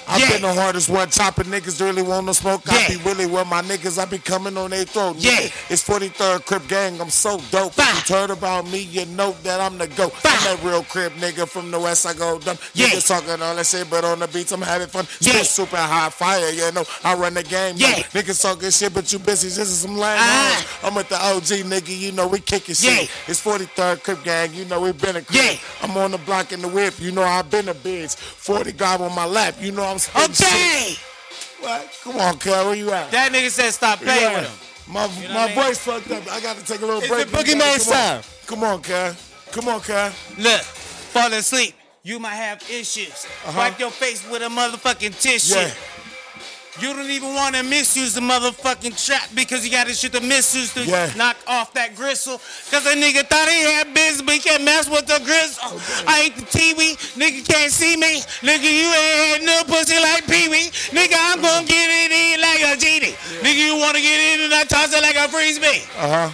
I've 0.08 0.20
Yeah. 0.20 0.30
been 0.32 0.42
the 0.42 0.54
hardest 0.54 0.88
one 0.88 1.10
chopping 1.10 1.46
niggas 1.46 1.80
really 1.80 2.02
want 2.02 2.26
no 2.26 2.32
smoke. 2.32 2.62
I 2.68 2.78
Yeah. 2.80 2.88
be 2.88 2.96
really 2.96 3.26
with 3.26 3.46
my 3.46 3.62
niggas. 3.62 3.98
I 3.98 4.06
be 4.06 4.18
coming 4.18 4.56
on 4.56 4.70
their 4.70 4.84
throat. 4.84 5.16
Yeah. 5.18 5.48
It's 5.68 5.82
43rd 5.82 6.46
Crip 6.46 6.66
Gang. 6.66 7.00
I'm 7.00 7.10
so 7.10 7.40
dope. 7.50 7.76
Bah. 7.76 7.84
If 7.98 8.08
you 8.08 8.16
heard 8.16 8.30
about 8.30 8.66
me, 8.68 8.78
you 8.78 9.04
know 9.06 9.36
that 9.42 9.60
I'm 9.60 9.76
the 9.76 9.86
GOAT. 9.86 10.14
Bah. 10.22 10.30
I'm 10.32 10.44
that 10.56 10.64
real 10.64 10.82
Crip 10.84 11.14
nigga 11.16 11.46
from 11.48 11.70
the 11.70 11.78
West. 11.78 12.06
I 12.06 12.14
go 12.14 12.38
dumb. 12.38 12.58
Yeah. 12.72 12.88
Niggas 12.88 13.06
talking 13.06 13.42
all 13.42 13.54
that 13.54 13.66
shit, 13.66 13.88
but 13.90 14.04
on 14.04 14.20
the 14.20 14.28
beats, 14.28 14.52
I'm 14.52 14.62
having 14.62 14.88
fun. 14.88 15.06
Yeah. 15.20 15.32
Still 15.32 15.44
super 15.44 15.76
high 15.76 16.10
fire, 16.10 16.48
you 16.50 16.72
know. 16.72 16.84
I 17.04 17.14
run 17.14 17.34
the 17.34 17.42
game. 17.42 17.74
Yeah. 17.76 17.90
man. 17.90 18.04
Niggas 18.14 18.40
talking 18.40 18.70
shit, 18.70 18.94
but 18.94 19.12
you 19.12 19.18
busy. 19.18 19.48
This 19.48 19.58
is 19.68 19.80
some 19.80 19.96
lame 19.96 20.18
ah. 20.20 20.54
hoes. 20.56 20.88
I'm 20.88 20.94
with 20.94 21.08
the 21.08 21.16
OG 21.22 21.64
nigga, 21.68 21.96
you 21.98 22.12
know, 22.12 22.26
we 22.28 22.40
kicking 22.40 22.74
shit. 22.74 23.02
Yeah. 23.02 23.08
It's 23.26 23.40
43rd 23.42 24.02
Crip 24.02 24.24
Gang, 24.24 24.54
you 24.54 24.64
know, 24.64 24.80
we 24.80 24.92
been 24.92 25.16
a 25.16 25.22
crib. 25.22 25.42
Yeah. 25.42 25.56
I'm 25.82 25.96
on 25.96 26.12
the 26.12 26.18
block 26.18 26.52
in 26.52 26.62
the 26.62 26.68
whip, 26.68 26.94
you 26.98 27.12
know, 27.12 27.22
I've 27.24 27.50
been 27.50 27.68
a 27.68 27.74
bitch. 27.74 28.16
40 28.16 28.72
God 28.72 29.00
on 29.00 29.14
my 29.14 29.24
lap, 29.26 29.56
you 29.60 29.72
know, 29.72 29.84
I'm 29.84 29.97
spitting 29.98 30.34
shit. 30.34 30.46
Okay. 30.46 30.94
What? 31.60 32.00
Come 32.04 32.16
on, 32.16 32.38
Kel, 32.38 32.66
where 32.66 32.74
you 32.74 32.90
at? 32.92 33.10
That 33.10 33.32
nigga 33.32 33.50
said 33.50 33.70
stop 33.72 33.98
playing 33.98 34.32
with 34.34 34.44
him. 34.48 34.92
My, 34.92 35.06
know 35.06 35.34
my 35.34 35.44
I 35.44 35.46
mean? 35.48 35.54
voice 35.56 35.78
fucked 35.78 36.10
up. 36.10 36.26
I 36.32 36.40
got 36.40 36.56
to 36.56 36.64
take 36.64 36.80
a 36.80 36.86
little 36.86 37.00
It's 37.00 37.08
break. 37.08 37.28
the 37.28 37.38
You 37.38 37.56
Boogiemayne 37.56 37.84
come 37.84 38.16
on. 38.16 38.22
Come 38.46 38.64
on, 38.64 38.82
Kel. 38.82 39.16
Come 39.52 39.68
on, 39.68 39.80
Kel. 39.80 40.12
Look, 40.38 40.60
fall 40.62 41.32
asleep. 41.32 41.74
You 42.02 42.18
might 42.18 42.36
have 42.36 42.62
issues. 42.70 43.26
Wipe 43.54 43.78
your 43.78 43.90
face 43.90 44.26
with 44.30 44.40
a 44.42 44.46
motherfucking 44.46 45.20
tissue. 45.20 45.56
Uh-huh. 45.56 45.66
Yeah. 45.68 45.97
You 46.80 46.94
don't 46.94 47.10
even 47.10 47.34
want 47.34 47.56
to 47.56 47.62
misuse 47.64 48.14
the 48.14 48.20
motherfucking 48.20 48.94
trap 49.04 49.28
because 49.34 49.64
you 49.64 49.70
got 49.72 49.88
to 49.88 49.92
shoot 49.94 50.12
the 50.12 50.20
misuse 50.20 50.72
to 50.74 50.84
Yeah. 50.84 51.10
knock 51.16 51.36
off 51.46 51.72
that 51.74 51.96
gristle. 51.96 52.40
Cause 52.70 52.86
a 52.86 52.94
nigga 52.94 53.26
thought 53.26 53.48
he 53.48 53.62
had 53.62 53.92
business, 53.92 54.22
but 54.22 54.34
he 54.34 54.40
can't 54.40 54.62
mess 54.62 54.88
with 54.88 55.06
the 55.06 55.18
gristle. 55.24 55.80
I 56.06 56.22
ain't 56.30 56.36
the 56.36 56.42
Tiwi, 56.46 56.94
nigga 57.18 57.42
can't 57.48 57.72
see 57.72 57.96
me. 57.96 58.20
Nigga, 58.46 58.62
you 58.62 58.86
ain't 58.94 59.18
had 59.26 59.42
no 59.42 59.62
pussy 59.66 59.98
like 59.98 60.26
Pee 60.28 60.48
Wee. 60.48 60.70
Nigga, 60.94 61.16
I'm 61.18 61.42
gonna 61.42 61.66
get 61.66 61.88
it 61.90 62.12
in 62.12 62.40
like 62.40 62.60
a 62.62 62.80
genie. 62.80 63.16
Nigga, 63.42 63.58
you 63.66 63.76
wanna 63.76 64.00
get 64.00 64.20
in 64.38 64.44
and 64.44 64.54
I 64.54 64.62
toss 64.64 64.92
it 64.94 65.02
like 65.02 65.16
a 65.16 65.26
frisbee. 65.28 65.82
Uh 65.98 66.28
huh. 66.28 66.30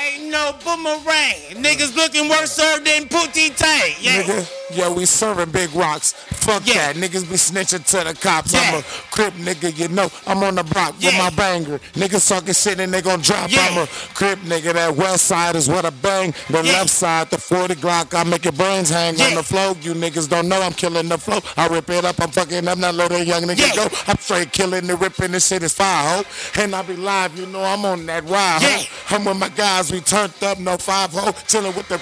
Ain't 0.00 0.30
no 0.32 0.56
boomerang. 0.64 1.62
Niggas 1.62 1.94
looking 1.94 2.28
worse 2.28 2.50
served 2.52 2.86
than 2.86 3.04
Pootie 3.08 3.54
Tang. 3.54 3.92
Yeah. 4.00 4.22
Nigga, 4.22 4.50
yeah, 4.74 4.88
we 4.92 5.04
serving 5.06 5.50
big 5.52 5.72
rocks. 5.74 6.14
Fuck 6.42 6.66
Yeah. 6.66 6.92
that. 6.92 6.96
Niggas 6.96 7.28
be 7.30 7.36
snitching 7.36 7.84
to 7.90 8.04
the 8.08 8.14
cops. 8.14 8.54
I'm 8.54 8.74
a 8.74 8.82
crip 9.10 9.34
nigga, 9.34 9.76
you 9.78 9.88
know. 9.88 10.10
I'm 10.26 10.42
on 10.42 10.56
the 10.56 10.64
block 10.64 10.94
with 11.00 11.14
my 11.16 11.30
banger. 11.30 11.78
Niggas 11.94 12.28
talking 12.28 12.52
shit 12.54 12.80
and 12.80 12.92
they 12.92 13.00
gon' 13.00 13.20
drop. 13.20 13.50
Yeah. 13.50 13.66
I'm 13.70 13.78
a 13.78 13.86
crip 14.14 14.40
nigga. 14.40 14.72
That 14.72 14.96
west 14.96 15.26
side 15.26 15.54
is 15.56 15.68
what 15.68 15.84
I 15.84 15.90
bang. 15.90 16.34
The 16.50 16.62
Yeah. 16.62 16.72
left 16.72 16.90
side, 16.90 17.30
the 17.30 17.38
40 17.38 17.74
Glock, 17.76 18.12
I 18.18 18.24
make 18.24 18.44
your 18.44 18.52
brains 18.52 18.88
hang 18.90 19.20
on 19.20 19.34
the 19.34 19.42
floor. 19.42 19.76
You 19.82 19.94
niggas 19.94 20.28
don't 20.28 20.48
know 20.48 20.60
I'm 20.62 20.72
killing 20.72 21.08
the 21.08 21.18
flow. 21.18 21.40
I 21.56 21.66
rip 21.68 21.88
it 21.90 22.04
up, 22.04 22.20
I'm 22.20 22.30
fucking 22.30 22.66
up, 22.66 22.78
not 22.78 22.94
letting 22.94 23.26
young 23.26 23.42
nigga 23.44 23.58
Yeah. 23.58 23.74
go. 23.76 23.88
I'm 24.08 24.18
straight 24.18 24.52
killing 24.52 24.86
the 24.86 24.96
ripping, 24.96 25.32
this 25.32 25.46
shit 25.46 25.62
is 25.62 25.72
fire, 25.72 26.16
ho. 26.18 26.24
And 26.60 26.74
I 26.74 26.82
be 26.82 26.96
live, 26.96 27.38
you 27.38 27.46
know 27.46 27.62
I'm 27.62 27.84
on 27.84 28.06
that 28.06 28.28
ride, 28.28 28.62
Yeah. 28.62 28.78
ho. 28.78 29.16
I'm 29.16 29.24
with 29.24 29.36
my 29.36 29.48
guys, 29.48 29.90
we 29.92 30.00
turned 30.00 30.32
up, 30.42 30.58
no 30.58 30.76
five 30.76 31.12
ho. 31.12 31.32
Chilling 31.46 31.74
with 31.74 31.88
the, 31.88 32.00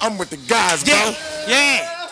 I'm 0.00 0.18
with 0.18 0.30
the 0.30 0.36
guys, 0.36 0.84
bro. 0.84 0.94
Yeah, 0.94 1.14
yeah. 1.48 2.03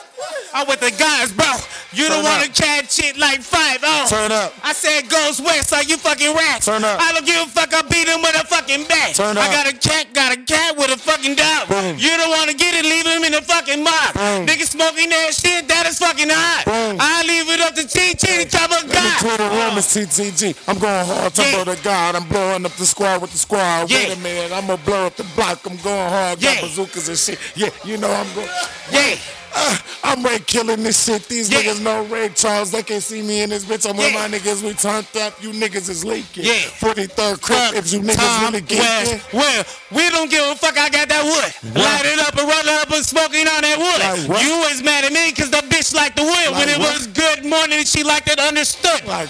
I'm 0.54 0.66
with 0.68 0.80
the 0.80 0.90
guys, 0.92 1.32
bro. 1.32 1.48
You 1.92 2.08
Turn 2.08 2.20
don't 2.20 2.24
want 2.24 2.44
to 2.44 2.50
catch 2.52 2.92
shit 2.92 3.16
like 3.16 3.40
five. 3.40 3.78
Oh. 3.82 4.06
Turn 4.08 4.32
up. 4.32 4.52
I 4.62 4.72
said 4.72 5.08
goes 5.08 5.40
west, 5.40 5.72
are 5.72 5.82
you 5.84 5.96
fucking 5.96 6.34
rats? 6.34 6.66
Turn 6.66 6.84
up. 6.84 7.00
I 7.00 7.12
don't 7.12 7.24
give 7.24 7.40
a 7.40 7.48
fuck, 7.48 7.72
I 7.72 7.82
beat 7.88 8.08
him 8.08 8.20
with 8.20 8.36
a 8.36 8.44
fucking 8.46 8.84
bat. 8.88 9.14
Turn 9.14 9.36
up. 9.36 9.44
I 9.44 9.52
got 9.52 9.66
a 9.72 9.76
cat, 9.76 10.12
got 10.12 10.32
a 10.36 10.40
cat 10.42 10.76
with 10.76 10.90
a 10.92 10.96
fucking 10.96 11.36
dog. 11.36 11.68
Boom. 11.68 11.96
You 11.98 12.12
don't 12.16 12.30
want 12.30 12.50
to 12.50 12.56
get 12.56 12.74
it, 12.76 12.84
leave 12.84 13.06
him 13.06 13.24
in 13.24 13.32
the 13.32 13.42
fucking 13.42 13.82
mob. 13.82 14.12
Boom. 14.14 14.46
Niggas 14.46 14.72
smoking 14.76 15.08
that 15.10 15.32
shit, 15.34 15.68
that 15.68 15.86
is 15.86 15.98
fucking 15.98 16.28
hot. 16.28 16.64
Boom. 16.66 16.96
I 17.00 17.22
leave 17.24 17.48
it 17.48 17.60
up 17.60 17.74
to 17.76 17.84
TT 17.88 18.20
to 18.20 18.44
chop 18.48 18.70
a 18.70 18.84
Let 18.84 19.04
me 19.04 19.10
clear 19.20 19.36
the 19.38 19.44
room, 19.48 19.72
guy. 19.72 19.78
it's 19.78 19.92
TTG. 19.96 20.56
I'm 20.68 20.78
going 20.78 21.06
hard, 21.06 21.32
Yeah. 21.36 21.44
Tumbo 21.44 21.76
to 21.76 21.82
God. 21.82 22.14
I'm 22.16 22.28
blowing 22.28 22.64
up 22.66 22.72
the 22.76 22.86
squad 22.86 23.20
with 23.20 23.32
the 23.32 23.38
squad. 23.38 23.88
Wait 23.90 24.08
Yeah. 24.08 24.14
a 24.14 24.16
minute, 24.16 24.52
I'm 24.52 24.66
gonna 24.66 24.76
blow 24.84 25.06
up 25.06 25.16
the 25.16 25.24
block. 25.36 25.60
I'm 25.66 25.76
going 25.78 26.08
hard, 26.10 26.40
got 26.40 26.54
Yeah. 26.56 26.60
bazookas 26.60 27.08
and 27.08 27.18
shit. 27.18 27.38
Yeah, 27.54 27.70
you 27.84 27.96
know 27.96 28.12
I'm 28.12 28.32
going. 28.34 28.48
Yeah. 28.92 29.16
Uh, 29.54 29.76
I'm 30.04 30.22
Ray 30.24 30.38
killing 30.40 30.82
this 30.82 31.04
shit. 31.04 31.28
These 31.28 31.50
Yeah. 31.50 31.60
niggas 31.62 31.80
know 31.80 32.02
Ray 32.04 32.30
Charles. 32.30 32.70
They 32.70 32.82
can't 32.82 33.02
see 33.02 33.22
me 33.22 33.42
in 33.42 33.50
this 33.50 33.64
bitch. 33.64 33.88
I'm 33.88 33.96
with 33.96 34.12
my 34.14 34.28
niggas. 34.28 34.62
We 34.62 34.72
turned 34.74 35.06
up. 35.20 35.42
You 35.42 35.50
niggas 35.52 35.88
is 35.88 36.04
leaking. 36.04 36.44
Yeah. 36.44 36.54
43rd 36.80 37.40
Crip. 37.40 37.74
If 37.74 37.92
you 37.92 38.00
niggas 38.00 38.16
Tom 38.16 38.44
really 38.46 38.60
get 38.62 38.78
West. 38.80 39.12
it. 39.12 39.22
Well, 39.32 39.64
we 39.92 40.08
don't 40.10 40.30
give 40.30 40.44
a 40.44 40.54
fuck. 40.56 40.76
I 40.78 40.88
got 40.88 41.08
that 41.08 41.24
wood. 41.24 41.74
Light 41.76 42.04
it 42.06 42.18
up 42.20 42.36
and 42.38 42.48
roll 42.48 42.58
it 42.58 42.80
up 42.82 42.90
and 42.90 43.04
smoking 43.04 43.46
on 43.46 43.60
that 43.62 43.78
wood. 43.78 44.28
Like 44.28 44.42
you 44.44 44.56
was 44.58 44.82
mad 44.82 45.04
at 45.04 45.12
me 45.12 45.30
because 45.30 45.50
the 45.50 45.58
bitch 45.68 45.94
liked 45.94 46.16
the 46.16 46.24
wood. 46.24 46.50
when 46.52 46.68
it 46.68 46.78
what? 46.78 46.94
was 46.94 47.06
good 47.08 47.44
morning, 47.44 47.84
she 47.84 48.02
liked 48.02 48.28
it 48.30 48.38
understood. 48.40 49.04
Like, 49.06 49.28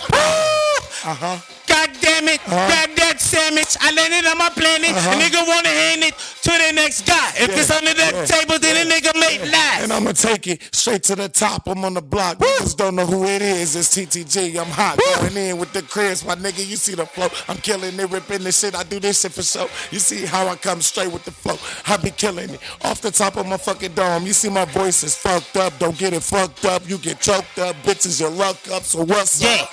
Woo! 1.04 1.10
uh 1.10 1.14
huh. 1.14 1.38
God 1.68 1.88
damn 2.02 2.28
it, 2.28 2.40
grab 2.44 2.90
that 2.96 3.16
sandwich. 3.18 3.76
I 3.80 3.92
landed 3.94 4.28
on 4.28 4.36
my 4.36 4.50
planet. 4.50 4.90
A 4.90 5.16
nigga 5.16 5.46
wanna 5.48 5.68
hand 5.70 6.02
it 6.04 6.14
to 6.42 6.50
the 6.50 6.72
next 6.74 7.06
guy. 7.06 7.30
If 7.36 7.48
Yeah, 7.48 7.60
it's 7.60 7.70
under 7.70 7.94
that 7.94 8.12
yeah, 8.14 8.24
table, 8.26 8.58
then 8.58 8.86
a 8.86 8.90
nigga 8.90 9.14
make 9.18 9.40
lies. 9.40 9.82
And 9.84 9.92
I'ma 9.92 10.12
take 10.12 10.46
it 10.48 10.62
straight 10.74 11.02
to 11.04 11.16
the 11.16 11.28
top. 11.30 11.66
I'm 11.66 11.82
on 11.84 11.94
the 11.94 12.02
block. 12.02 12.38
Niggas 12.38 12.76
don't 12.76 12.94
know 12.96 13.06
who 13.06 13.24
it 13.24 13.40
is. 13.40 13.74
It's 13.74 13.88
TTG. 13.96 14.58
I'm 14.60 14.66
hot. 14.66 14.98
Going 15.16 15.36
in 15.36 15.58
with 15.58 15.72
the 15.72 15.80
Chris. 15.82 16.24
My 16.26 16.34
nigga, 16.34 16.58
you 16.66 16.76
see 16.76 16.94
the 16.94 17.06
flow. 17.06 17.28
I'm 17.48 17.56
killing 17.56 17.98
it, 17.98 18.10
ripping 18.10 18.44
this 18.44 18.60
shit. 18.60 18.74
I 18.74 18.82
do 18.82 19.00
this 19.00 19.22
shit 19.22 19.32
for 19.32 19.42
show. 19.42 19.68
You 19.90 19.98
see 19.98 20.26
how 20.26 20.46
I 20.48 20.56
come 20.56 20.82
straight 20.82 21.10
with 21.10 21.24
the 21.24 21.30
flow. 21.32 21.56
I 21.86 21.96
be 21.96 22.10
killing 22.10 22.50
it. 22.50 22.60
Off 22.84 23.00
the 23.00 23.10
top 23.10 23.36
of 23.36 23.46
my 23.46 23.56
fucking 23.56 23.94
dome. 23.94 24.26
You 24.26 24.34
see 24.34 24.50
my 24.50 24.66
voice 24.66 25.02
is 25.04 25.16
fucked 25.16 25.56
up. 25.56 25.78
Don't 25.78 25.96
get 25.96 26.12
it 26.12 26.22
fucked 26.22 26.66
up. 26.66 26.86
You 26.88 26.98
get 26.98 27.18
choked 27.20 27.58
up. 27.58 27.76
Bitches, 27.76 28.20
you 28.20 28.28
luck 28.28 28.58
up. 28.70 28.82
So 28.82 29.04
what's 29.04 29.40
Yeah. 29.40 29.62
up? 29.62 29.70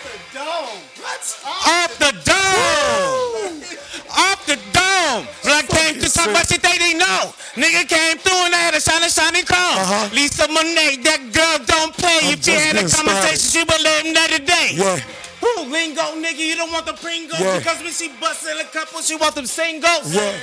Off 1.10 1.98
the 1.98 2.12
dome! 2.24 3.62
Off 4.10 4.46
the 4.46 4.56
dome! 4.72 5.26
I 5.50 5.64
came 5.68 6.00
to 6.00 6.08
talk 6.12 6.30
about 6.30 6.48
shit 6.48 6.62
they 6.62 6.78
didn't 6.78 7.00
know. 7.00 7.34
Nigga 7.58 7.88
came 7.90 8.18
through 8.18 8.46
and 8.46 8.54
I 8.54 8.70
had 8.70 8.76
a 8.76 8.82
shiny, 8.82 9.10
shiny 9.10 9.44
chrome. 9.44 9.58
Uh-huh. 9.58 10.10
Lisa 10.14 10.48
Monet, 10.48 11.02
that 11.04 11.22
girl 11.34 11.58
don't 11.66 11.94
play. 11.98 12.20
I'm 12.24 12.34
if 12.34 12.44
she 12.44 12.52
had 12.52 12.78
a 12.78 12.86
conversation, 12.86 13.38
started. 13.38 13.42
she 13.42 13.60
would 13.66 13.82
let 13.82 14.06
him 14.06 14.14
know 14.14 14.28
today. 14.28 14.70
Yeah. 14.78 15.00
Who, 15.42 15.64
lingo, 15.72 16.02
nigga, 16.22 16.38
you 16.38 16.56
don't 16.56 16.72
want 16.72 16.86
the 16.86 16.94
Pringles 16.94 17.40
Yeah. 17.40 17.58
because 17.60 17.82
when 17.82 17.94
she 17.94 18.10
bustin' 18.20 18.58
a 18.60 18.64
couple, 18.66 19.02
she 19.02 19.16
want 19.16 19.36
them 19.36 19.46
singles. 19.46 20.14
Yeah. 20.14 20.38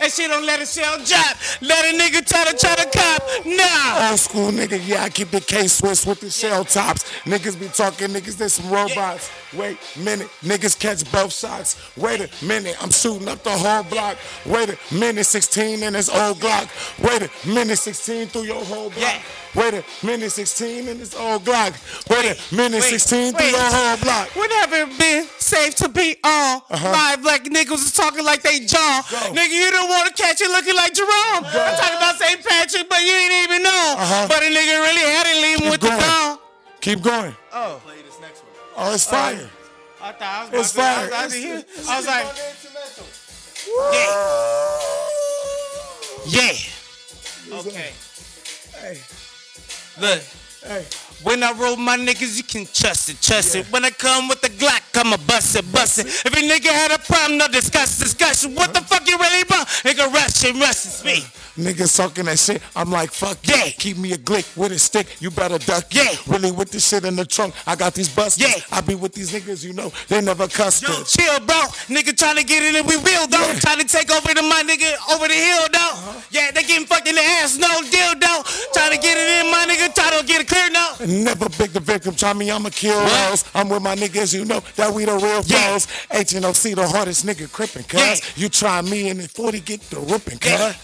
And 0.00 0.12
she 0.12 0.28
don't 0.28 0.46
let 0.46 0.60
a 0.60 0.66
shell 0.66 0.96
drop. 1.04 1.36
Let 1.60 1.92
a 1.92 1.98
nigga 1.98 2.24
try 2.26 2.44
to 2.44 2.56
try 2.56 2.74
to 2.76 2.88
cop. 2.96 3.22
Nah. 3.44 4.10
Old 4.10 4.20
school 4.20 4.50
nigga, 4.52 4.80
yeah, 4.86 5.02
I 5.04 5.08
keep 5.10 5.30
the 5.30 5.40
K 5.40 5.66
Swiss 5.66 6.06
with 6.06 6.20
the 6.20 6.30
shell 6.30 6.64
tops. 6.64 7.04
Niggas 7.24 7.58
be 7.58 7.66
talking, 7.68 8.08
niggas, 8.08 8.36
they 8.36 8.48
some 8.48 8.70
robots. 8.70 9.30
Wait 9.54 9.76
a 9.96 9.98
minute, 9.98 10.28
niggas 10.42 10.78
catch 10.78 11.10
both 11.10 11.32
shots. 11.32 11.76
Wait 11.96 12.20
a 12.20 12.44
minute, 12.44 12.76
I'm 12.82 12.90
shooting 12.90 13.28
up 13.28 13.42
the 13.42 13.50
whole 13.50 13.82
block. 13.82 14.16
Wait 14.46 14.68
a 14.68 14.94
minute, 14.94 15.24
16 15.24 15.82
in 15.82 15.92
this 15.94 16.08
old 16.08 16.38
Glock. 16.38 16.68
Wait 17.02 17.22
a 17.22 17.48
minute, 17.48 17.78
16 17.78 18.28
through 18.28 18.42
your 18.42 18.64
whole 18.64 18.90
block. 18.90 19.00
Yeah. 19.00 19.22
Wait 19.58 19.74
a 19.74 20.06
minute, 20.06 20.30
16 20.30 20.86
in 20.86 20.98
this 20.98 21.14
old 21.16 21.42
Glock. 21.44 21.74
Wait 22.08 22.24
a 22.30 22.54
minute, 22.54 22.80
Wait, 22.80 22.90
16 23.00 23.32
through 23.34 23.44
wait. 23.44 23.50
your 23.50 23.60
whole 23.60 23.96
block. 23.98 24.30
Would 24.36 24.52
ever 24.62 24.86
been 24.96 25.26
safe 25.38 25.74
to 25.82 25.88
be 25.88 26.14
on? 26.22 26.60
Five 26.70 27.22
black 27.22 27.42
niggas 27.42 27.82
is 27.82 27.92
talking 27.92 28.24
like 28.24 28.42
they 28.42 28.60
John. 28.60 28.78
Uh-huh. 28.80 29.28
Go. 29.28 29.34
Nigga, 29.34 29.50
you 29.50 29.70
don't 29.72 29.88
want 29.90 30.06
to 30.14 30.22
catch 30.22 30.40
it 30.40 30.48
looking 30.48 30.76
like 30.76 30.94
Jerome. 30.94 31.42
I'm 31.44 31.76
talking 31.76 31.96
about 31.96 32.14
St. 32.16 32.44
Patrick, 32.46 32.88
but 32.88 33.00
you 33.02 33.10
ain't 33.12 33.32
even 33.50 33.62
know. 33.64 33.94
Uh-huh. 33.98 34.26
But 34.28 34.42
a 34.42 34.46
nigga 34.46 34.78
really 34.80 35.02
had 35.10 35.26
it 35.26 35.42
leaving 35.42 35.70
with 35.70 35.80
the 35.80 35.88
going. 35.90 36.38
Keep 36.80 37.02
going. 37.02 37.34
Oh, 37.52 37.80
Play 37.84 37.96
this 38.06 38.20
next 38.20 38.44
one. 38.44 38.52
Oh, 38.76 38.94
it's 38.94 39.04
fire. 39.06 39.50
I 40.00 40.12
thought 40.12 40.22
I 40.22 40.56
was 40.56 40.66
It's 40.66 40.74
about 40.74 40.96
fire. 40.96 41.08
to, 41.10 41.16
I 41.16 41.24
was, 41.24 41.34
It's- 41.34 41.58
it's- 41.58 41.88
I 41.88 41.96
was 41.96 42.06
like, 42.06 42.26
yeah, 46.30 46.52
yeah. 47.48 47.58
Okay. 47.58 47.90
Hey, 48.80 49.00
Look. 50.00 50.22
hey. 50.64 50.86
When 51.22 51.42
I 51.42 51.52
roll 51.52 51.76
my 51.76 51.96
niggas, 51.96 52.36
you 52.36 52.44
can 52.44 52.64
trust 52.72 53.08
it, 53.08 53.20
trust 53.20 53.56
it. 53.56 53.66
When 53.72 53.84
I 53.84 53.90
come 53.90 54.28
with 54.28 54.40
the 54.40 54.48
Glock, 54.50 54.82
I'ma 54.94 55.16
bust 55.26 55.56
it, 55.56 55.70
bust 55.72 55.98
it. 55.98 56.06
If 56.06 56.26
a 56.26 56.36
nigga 56.36 56.70
had 56.70 56.92
a 56.92 56.98
problem, 56.98 57.38
no 57.38 57.48
discuss, 57.48 57.98
discussion. 57.98 58.54
What 58.54 58.72
the 58.72 58.80
fuck 58.82 59.06
you 59.08 59.18
really 59.18 59.44
want? 59.50 59.66
Nigga, 59.82 60.12
rush 60.12 60.44
it, 60.44 60.54
rush 60.54 60.86
it, 60.86 60.90
speak. 60.90 61.24
Uh, 61.24 61.62
niggas 61.62 61.96
talking 61.96 62.26
that 62.26 62.38
shit. 62.38 62.62
I'm 62.76 62.90
like, 62.92 63.10
fuck 63.10 63.38
yeah. 63.42 63.64
Yeah. 63.64 63.70
Keep 63.78 63.98
me 63.98 64.12
a 64.12 64.16
glick 64.16 64.56
with 64.56 64.70
a 64.70 64.78
stick. 64.78 65.20
You 65.20 65.30
better 65.30 65.58
duck. 65.58 65.86
Yeah. 65.90 66.14
Really 66.28 66.52
with 66.52 66.70
this 66.70 66.88
shit 66.88 67.04
in 67.04 67.16
the 67.16 67.24
trunk. 67.24 67.54
I 67.66 67.74
got 67.74 67.94
these 67.94 68.08
busters. 68.08 68.46
Yeah. 68.46 68.62
I 68.70 68.80
be 68.80 68.94
with 68.94 69.12
these 69.12 69.32
niggas, 69.32 69.64
you 69.64 69.72
know, 69.72 69.92
they 70.06 70.20
never 70.20 70.46
cussed 70.46 70.82
Yo, 70.82 71.02
chill, 71.02 71.40
bro. 71.40 71.58
Nigga 71.90 72.16
trying 72.16 72.36
to 72.36 72.44
get 72.44 72.62
in 72.62 72.76
it, 72.76 72.86
we 72.86 72.96
will, 72.96 73.26
though. 73.26 73.42
Yeah. 73.42 73.58
Trying 73.58 73.80
to 73.80 73.88
take 73.88 74.10
over 74.10 74.32
the 74.32 74.42
my 74.42 74.62
nigga 74.62 74.94
over 75.12 75.26
the 75.26 75.34
hill, 75.34 75.66
though. 75.72 75.78
Uh-huh. 75.78 76.20
Yeah, 76.30 76.50
they 76.52 76.62
getting 76.62 76.86
fucked 76.86 77.08
in 77.08 77.16
the 77.16 77.22
ass, 77.42 77.58
no 77.58 77.68
deal, 77.90 78.14
though. 78.20 78.42
Trying 78.72 78.94
to 78.94 79.00
get 79.02 79.18
it 79.18 79.44
in, 79.44 79.50
my 79.50 79.66
nigga. 79.66 79.92
Try 79.94 80.16
to 80.16 80.24
get 80.24 80.40
it 80.40 80.48
clear, 80.48 80.70
no. 80.70 80.94
Never 81.08 81.48
big 81.58 81.70
the 81.72 81.80
victim. 81.80 82.14
Try 82.14 82.34
me, 82.34 82.50
I'ma 82.50 82.68
kill 82.70 83.00
those. 83.00 83.44
I'm 83.54 83.70
with 83.70 83.82
my 83.82 83.96
niggas, 83.96 84.34
you 84.34 84.44
know, 84.44 84.60
that 84.76 84.92
we 84.92 85.06
the 85.06 85.14
real 85.16 85.42
Yeah. 85.46 85.72
foes. 85.72 85.86
HNOC, 86.10 86.74
the 86.76 86.86
hardest 86.86 87.24
nigga 87.24 87.50
crippin', 87.50 87.84
cuz. 87.88 87.98
Yeah. 88.00 88.16
You 88.36 88.48
try 88.50 88.82
me 88.82 89.08
and 89.08 89.20
the 89.20 89.28
40 89.28 89.60
get 89.60 89.80
the 89.88 90.00
ripping, 90.00 90.38
cuz. 90.38 90.50
Yeah. 90.50 90.74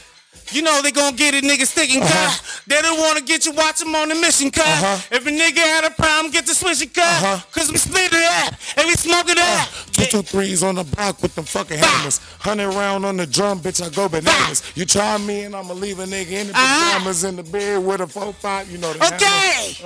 You 0.52 0.62
know 0.62 0.80
they 0.82 0.90
gonna 0.92 1.16
get 1.16 1.34
a 1.34 1.38
nigga 1.46 1.66
sticking, 1.66 2.00
cuz. 2.00 2.10
Uh-huh. 2.10 2.60
They 2.66 2.80
don't 2.82 2.98
wanna 3.00 3.20
get 3.22 3.46
you 3.46 3.52
watch 3.52 3.78
them 3.80 3.94
on 3.94 4.08
the 4.08 4.14
mission, 4.14 4.50
cuz. 4.50 4.62
Uh-huh. 4.64 4.98
If 5.16 5.26
a 5.26 5.30
nigga 5.30 5.58
had 5.58 5.84
a 5.84 5.90
problem, 5.90 6.30
get 6.32 6.46
the 6.46 6.54
switching, 6.54 6.88
cuz. 6.88 7.02
Uh-huh. 7.04 7.40
Cause 7.52 7.70
we 7.70 7.78
split 7.78 8.12
it 8.12 8.24
up 8.46 8.54
and 8.76 8.86
we 8.86 8.94
smoke 8.94 9.28
it 9.28 9.38
up. 9.38 9.68
Two 9.92 10.04
two 10.06 10.22
threes 10.22 10.62
on 10.62 10.74
the 10.76 10.84
block 10.84 11.22
with 11.22 11.34
them 11.34 11.44
fucking 11.44 11.80
Bah. 11.80 11.86
hammers. 11.86 12.18
Hundred 12.40 12.70
round 12.70 13.04
on 13.06 13.16
the 13.16 13.26
drum, 13.26 13.60
bitch. 13.60 13.84
I 13.84 13.88
go 13.90 14.08
bananas. 14.08 14.62
You 14.74 14.84
try 14.84 15.16
me 15.18 15.42
and 15.42 15.54
I'ma 15.56 15.72
leave 15.74 15.98
a 15.98 16.04
nigga 16.04 16.30
in 16.32 16.46
the 16.48 16.52
Uh-huh. 16.54 16.92
pajamas 16.98 17.24
in 17.24 17.36
the 17.36 17.42
bed 17.42 17.84
with 17.84 18.00
a 18.00 18.06
four 18.06 18.32
five. 18.34 18.70
You 18.70 18.78
know 18.78 18.92
the. 18.92 19.04
Okay. 19.14 19.76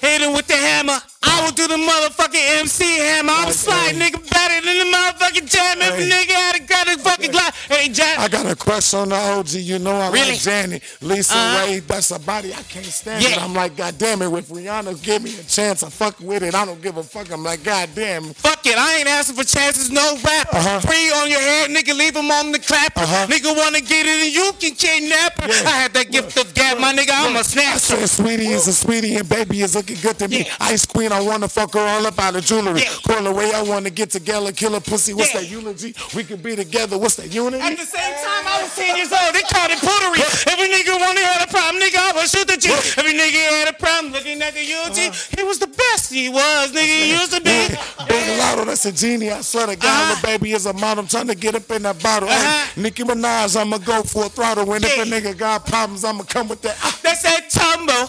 Hit 0.00 0.20
him 0.22 0.32
with 0.34 0.46
the 0.46 0.56
hammer. 0.56 0.98
I 1.28 1.44
will 1.44 1.52
do 1.52 1.66
the 1.66 1.74
motherfucking 1.74 2.60
MC 2.60 2.84
hammer. 2.98 3.32
I'm 3.32 3.42
Okay. 3.44 3.52
sliding, 3.52 3.98
nigga, 4.00 4.30
better 4.30 4.60
than 4.64 4.78
the 4.78 4.96
motherfucking 4.96 5.50
jam. 5.50 5.82
If 5.82 5.90
a 5.90 5.96
Hey. 5.96 6.08
nigga 6.10 6.32
had 6.34 6.54
a 6.56 6.58
got 6.60 6.88
a 6.88 6.98
fucking 6.98 7.30
glass, 7.32 7.52
hey, 7.68 7.88
jam. 7.88 8.20
I 8.20 8.28
got 8.28 8.46
a 8.46 8.54
crush 8.54 8.94
on 8.94 9.08
the 9.08 9.16
OG, 9.16 9.58
you 9.60 9.78
know 9.80 9.98
I 10.00 10.10
Really? 10.10 10.32
like 10.32 10.40
Janet. 10.40 10.82
Lisa 11.00 11.34
Uh-huh. 11.34 11.66
Ray, 11.66 11.80
that's 11.80 12.10
a 12.12 12.18
body 12.20 12.54
I 12.54 12.62
can't 12.62 12.86
stand 12.86 13.24
it. 13.24 13.36
I'm 13.42 13.54
like, 13.54 13.76
God 13.76 13.98
damn 13.98 14.22
it, 14.22 14.26
if 14.32 14.46
Rihanna 14.48 15.02
give 15.02 15.22
me 15.22 15.34
a 15.40 15.42
chance, 15.50 15.82
I 15.82 15.88
fuck 15.90 16.16
with 16.20 16.42
it. 16.44 16.54
I 16.54 16.64
don't 16.64 16.80
give 16.80 16.96
a 16.96 17.02
fuck. 17.02 17.30
I'm 17.32 17.42
like, 17.42 17.64
God 17.64 17.88
damn. 17.94 18.32
Fuck 18.34 18.64
it, 18.66 18.78
I 18.78 18.98
ain't 18.98 19.08
asking 19.08 19.36
for 19.36 19.44
chances, 19.44 19.90
no 19.90 20.16
rap. 20.22 20.48
Uh-huh. 20.54 20.80
Free 20.80 21.10
on 21.12 21.28
your 21.30 21.40
head, 21.40 21.70
nigga, 21.70 21.96
leave 21.96 22.14
him 22.14 22.30
on 22.30 22.52
the 22.52 22.60
clapper. 22.60 23.00
Uh-huh. 23.00 23.26
Nigga 23.26 23.56
wanna 23.56 23.80
get 23.80 24.06
it 24.06 24.26
and 24.26 24.32
you 24.32 24.52
can 24.60 24.74
kidnap 24.76 25.40
her. 25.42 25.48
Yeah. 25.48 25.68
I 25.68 25.72
had 25.82 25.94
that 25.94 26.10
gift 26.12 26.36
of 26.36 26.54
gab, 26.54 26.78
my 26.78 26.92
nigga, 26.94 27.10
I'm 27.12 27.34
a 27.36 27.42
snatcher. 27.42 28.06
sweetie 28.06 28.48
is 28.52 28.68
a 28.68 28.72
sweetie 28.72 29.16
and 29.16 29.28
baby 29.28 29.62
is 29.62 29.74
looking 29.86 30.02
good 30.02 30.18
to 30.18 30.28
me. 30.28 30.38
Yeah. 30.44 30.52
Ice 30.60 30.84
queen, 30.86 31.12
I 31.12 31.20
wanna 31.20 31.48
fuck 31.48 31.74
her 31.74 31.80
all 31.80 32.06
up 32.06 32.18
out 32.18 32.34
of 32.36 32.44
jewelry. 32.44 32.80
Yeah. 32.80 32.90
Call 33.06 33.22
the 33.22 33.32
way 33.32 33.52
I 33.54 33.62
wanna 33.62 33.90
get 33.90 34.10
together, 34.10 34.50
kill 34.52 34.74
a 34.74 34.80
pussy. 34.80 35.14
What's 35.14 35.32
Yeah. 35.34 35.40
that 35.40 35.48
eulogy? 35.48 35.94
We 36.14 36.24
could 36.24 36.42
be 36.42 36.56
together. 36.56 36.98
What's 36.98 37.14
that 37.16 37.32
unity? 37.32 37.62
At 37.62 37.76
the 37.78 37.86
same 37.86 38.14
time, 38.14 38.46
I 38.46 38.62
was 38.62 38.72
10 38.74 38.96
years 38.96 39.12
old. 39.12 39.34
They 39.34 39.42
called 39.42 39.70
it 39.70 39.80
pottery. 39.80 40.22
Every 40.52 40.68
nigga 40.68 40.98
wanna 41.00 41.20
have 41.20 41.42
a 41.42 41.46
problem, 41.52 41.82
nigga, 41.82 41.98
I 41.98 42.12
was 42.12 42.30
shoot 42.30 42.46
the 42.48 42.56
G. 42.56 42.70
Every 42.96 43.12
nigga 43.14 43.40
had 43.58 43.68
a 43.68 43.72
problem 43.74 44.12
looking 44.12 44.42
at 44.42 44.54
the 44.54 44.64
UG. 44.74 45.12
He 45.36 45.42
was 45.44 45.58
the 45.58 45.68
best 45.68 46.10
he 46.12 46.28
was, 46.28 46.70
nigga. 46.72 46.86
He 47.04 47.10
used 47.12 47.32
to 47.32 47.40
be. 47.40 47.68
Big, 48.08 48.38
Lotto, 48.38 48.64
that's 48.64 48.84
a 48.86 48.92
genie. 48.92 49.30
I 49.30 49.40
swear 49.42 49.66
to 49.66 49.76
God, 49.76 49.86
Uh-huh. 49.88 50.14
the 50.20 50.26
baby 50.26 50.52
is 50.52 50.66
a 50.66 50.72
model. 50.72 51.02
I'm 51.04 51.08
trying 51.08 51.28
to 51.28 51.34
get 51.34 51.54
up 51.54 51.70
in 51.70 51.82
that 51.82 52.02
bottle. 52.02 52.28
Uh-huh. 52.28 52.42
Hey, 52.74 52.82
Nicki 52.82 53.02
Minaj, 53.04 53.56
I'ma 53.60 53.78
go 53.78 54.02
for 54.02 54.26
a 54.26 54.28
throttle. 54.28 54.72
And 54.72 54.84
if 54.84 54.98
a 54.98 55.04
nigga 55.04 55.36
got 55.36 55.66
problems, 55.66 56.04
I'ma 56.04 56.24
come 56.24 56.48
with 56.48 56.62
that. 56.62 56.76
They 57.02 57.14
said 57.14 57.48
tumble. 57.50 58.08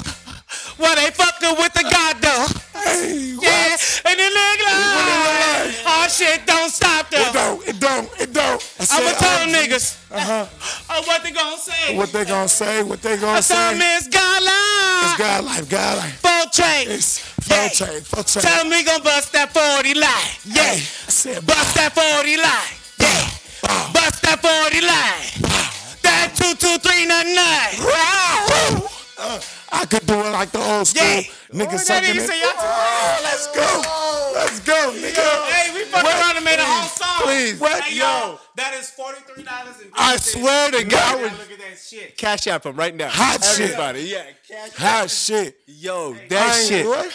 Well, 0.77 0.95
they 0.95 1.09
fucking 1.11 1.55
with 1.57 1.73
the 1.73 1.83
God 1.89 2.15
though. 2.21 2.45
Hey, 2.79 3.33
what? 3.35 3.43
Yeah, 3.43 3.77
and 4.05 4.19
the 4.19 4.29
nigga 4.29 4.69
like, 4.69 5.75
oh 5.85 6.07
shit, 6.07 6.45
don't 6.45 6.69
stop 6.69 7.07
It 7.11 7.33
don't, 7.33 7.67
it 7.67 7.79
don't, 7.79 8.09
it 8.21 8.31
don't. 8.33 8.61
I 8.79 8.85
I'ma 8.91 9.11
tell 9.17 9.39
them 9.39 9.49
niggas. 9.57 9.97
Uh-huh. 10.11 10.45
Oh, 10.89 11.01
what 11.05 11.21
they 11.23 11.31
gonna 11.31 11.57
say? 11.57 11.97
What 11.97 12.11
they 12.13 12.23
gonna 12.25 12.47
say? 12.47 12.81
What 12.83 13.01
they 13.01 13.13
I 13.13 13.17
gonna 13.17 13.41
saw 13.41 13.71
say? 13.71 13.77
Miss 13.77 14.07
God 14.07 14.41
It's 14.41 14.47
line. 14.47 15.17
God 15.17 15.43
life, 15.45 15.69
God 15.69 15.97
life. 15.97 16.19
Full 16.21 16.49
trade. 16.51 16.87
It's 16.87 17.19
full 17.19 17.69
trade, 17.69 18.05
full 18.05 18.23
trade. 18.23 18.43
Tell 18.43 18.63
me 18.65 18.83
gonna 18.85 19.03
bust 19.03 19.33
that 19.33 19.51
40 19.53 19.93
line. 19.95 20.05
Yeah. 20.45 20.63
Hey, 20.63 20.77
I 20.77 21.11
said, 21.11 21.45
Bust 21.45 21.75
that 21.75 21.91
40 21.93 22.37
line. 22.37 22.77
Yeah. 23.01 23.29
Bow. 23.67 23.91
Bust 23.93 24.21
that 24.23 24.39
40 24.39 24.81
line. 24.81 25.27
That 26.03 26.31
22399. 26.37 27.83
uh, 29.19 29.39
I 29.71 29.85
could 29.85 30.05
do 30.07 30.13
it 30.13 30.31
like 30.31 30.51
the 30.51 30.59
old 30.59 30.87
school. 30.87 31.03
Yeah. 31.05 31.21
That 31.53 31.79
sucking 31.79 32.09
nigga 32.11 32.15
it. 32.23 32.27
say, 32.27 32.39
Oh, 32.43 33.19
let's 33.23 33.47
go. 33.47 34.31
Let's 34.33 34.59
go, 34.61 34.91
nigga. 34.95 35.47
Hey, 35.51 35.73
we 35.73 35.83
fucking 35.85 36.03
What? 36.05 36.21
around 36.21 36.35
and 36.37 36.45
made 36.45 36.59
a 36.59 36.63
whole 36.65 36.87
song. 36.89 37.21
please. 37.23 37.59
What? 37.59 37.83
Hey, 37.83 37.97
Yo. 37.97 38.39
that 38.55 38.73
is 38.75 38.89
forty-three 38.91 39.43
dollars 39.43 39.75
I 39.93 40.17
swear 40.17 40.71
to 40.71 40.83
God, 40.83 41.21
look 41.21 41.51
at 41.51 41.59
that 41.59 41.77
shit. 41.79 42.17
cash 42.17 42.47
app 42.47 42.65
him 42.65 42.75
right 42.75 42.95
now. 42.95 43.09
Hot 43.09 43.43
shit. 43.43 43.61
Everybody, 43.71 44.01
yeah. 44.03 44.23
Cash 44.47 44.71
Hot 44.75 45.09
shit. 45.09 45.59
Yo, 45.67 46.13
that 46.29 46.65
shit. 46.67 46.85
What? 46.85 47.11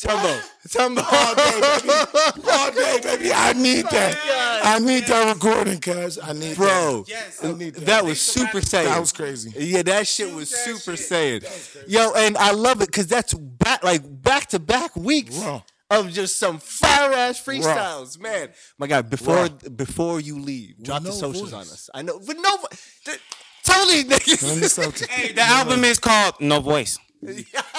Tumbo. 0.00 0.40
Tumbo. 0.68 1.02
All 1.12 1.34
day, 1.34 1.60
baby. 1.60 2.48
All 2.50 2.70
day, 2.72 3.00
baby. 3.04 3.32
I 3.32 3.52
need 3.52 3.84
that. 3.90 4.60
I 4.64 4.78
need 4.78 5.04
that 5.06 5.34
recording, 5.34 5.78
cuz. 5.78 6.18
I 6.22 6.32
need 6.32 6.56
Bro, 6.56 7.04
Yes. 7.06 7.38
that. 7.38 7.54
I 7.54 7.58
need 7.58 7.74
that. 7.74 7.86
that 7.86 8.04
was 8.04 8.20
super 8.20 8.58
saiyan. 8.60 8.84
That 8.84 9.00
was 9.00 9.12
crazy. 9.12 9.52
Yeah, 9.56 9.82
that 9.82 10.06
shit 10.06 10.32
was 10.34 10.48
super 10.50 10.92
saiyan. 10.92 11.44
Yo, 11.88 12.12
and 12.16 12.36
I 12.38 12.52
love 12.52 12.80
it 12.80 12.86
because 12.86 13.06
that's 13.08 13.34
back 13.34 13.84
like 13.84 14.02
back 14.22 14.46
to 14.48 14.58
back 14.58 14.96
weeks 14.96 15.36
Raw. 15.36 15.62
of 15.90 16.10
just 16.10 16.38
some 16.38 16.58
fire 16.58 17.12
ass 17.12 17.42
freestyles, 17.44 18.18
man. 18.18 18.48
My 18.78 18.86
God, 18.86 19.10
before 19.10 19.34
Raw. 19.34 19.48
before 19.76 20.20
you 20.20 20.38
leave, 20.38 20.82
drop 20.82 21.02
the 21.02 21.12
socials 21.12 21.50
voice. 21.50 21.52
on 21.52 21.60
us. 21.62 21.90
I 21.94 22.00
know, 22.02 22.18
but 22.26 22.36
no, 22.36 22.56
vo- 22.56 22.68
th- 23.04 23.20
totally 23.64 24.04
Let 24.04 24.22
niggas. 24.22 25.08
Hey, 25.10 25.32
the 25.32 25.42
album 25.42 25.84
is 25.84 25.98
called 25.98 26.34
No 26.40 26.60
Voice. 26.60 26.98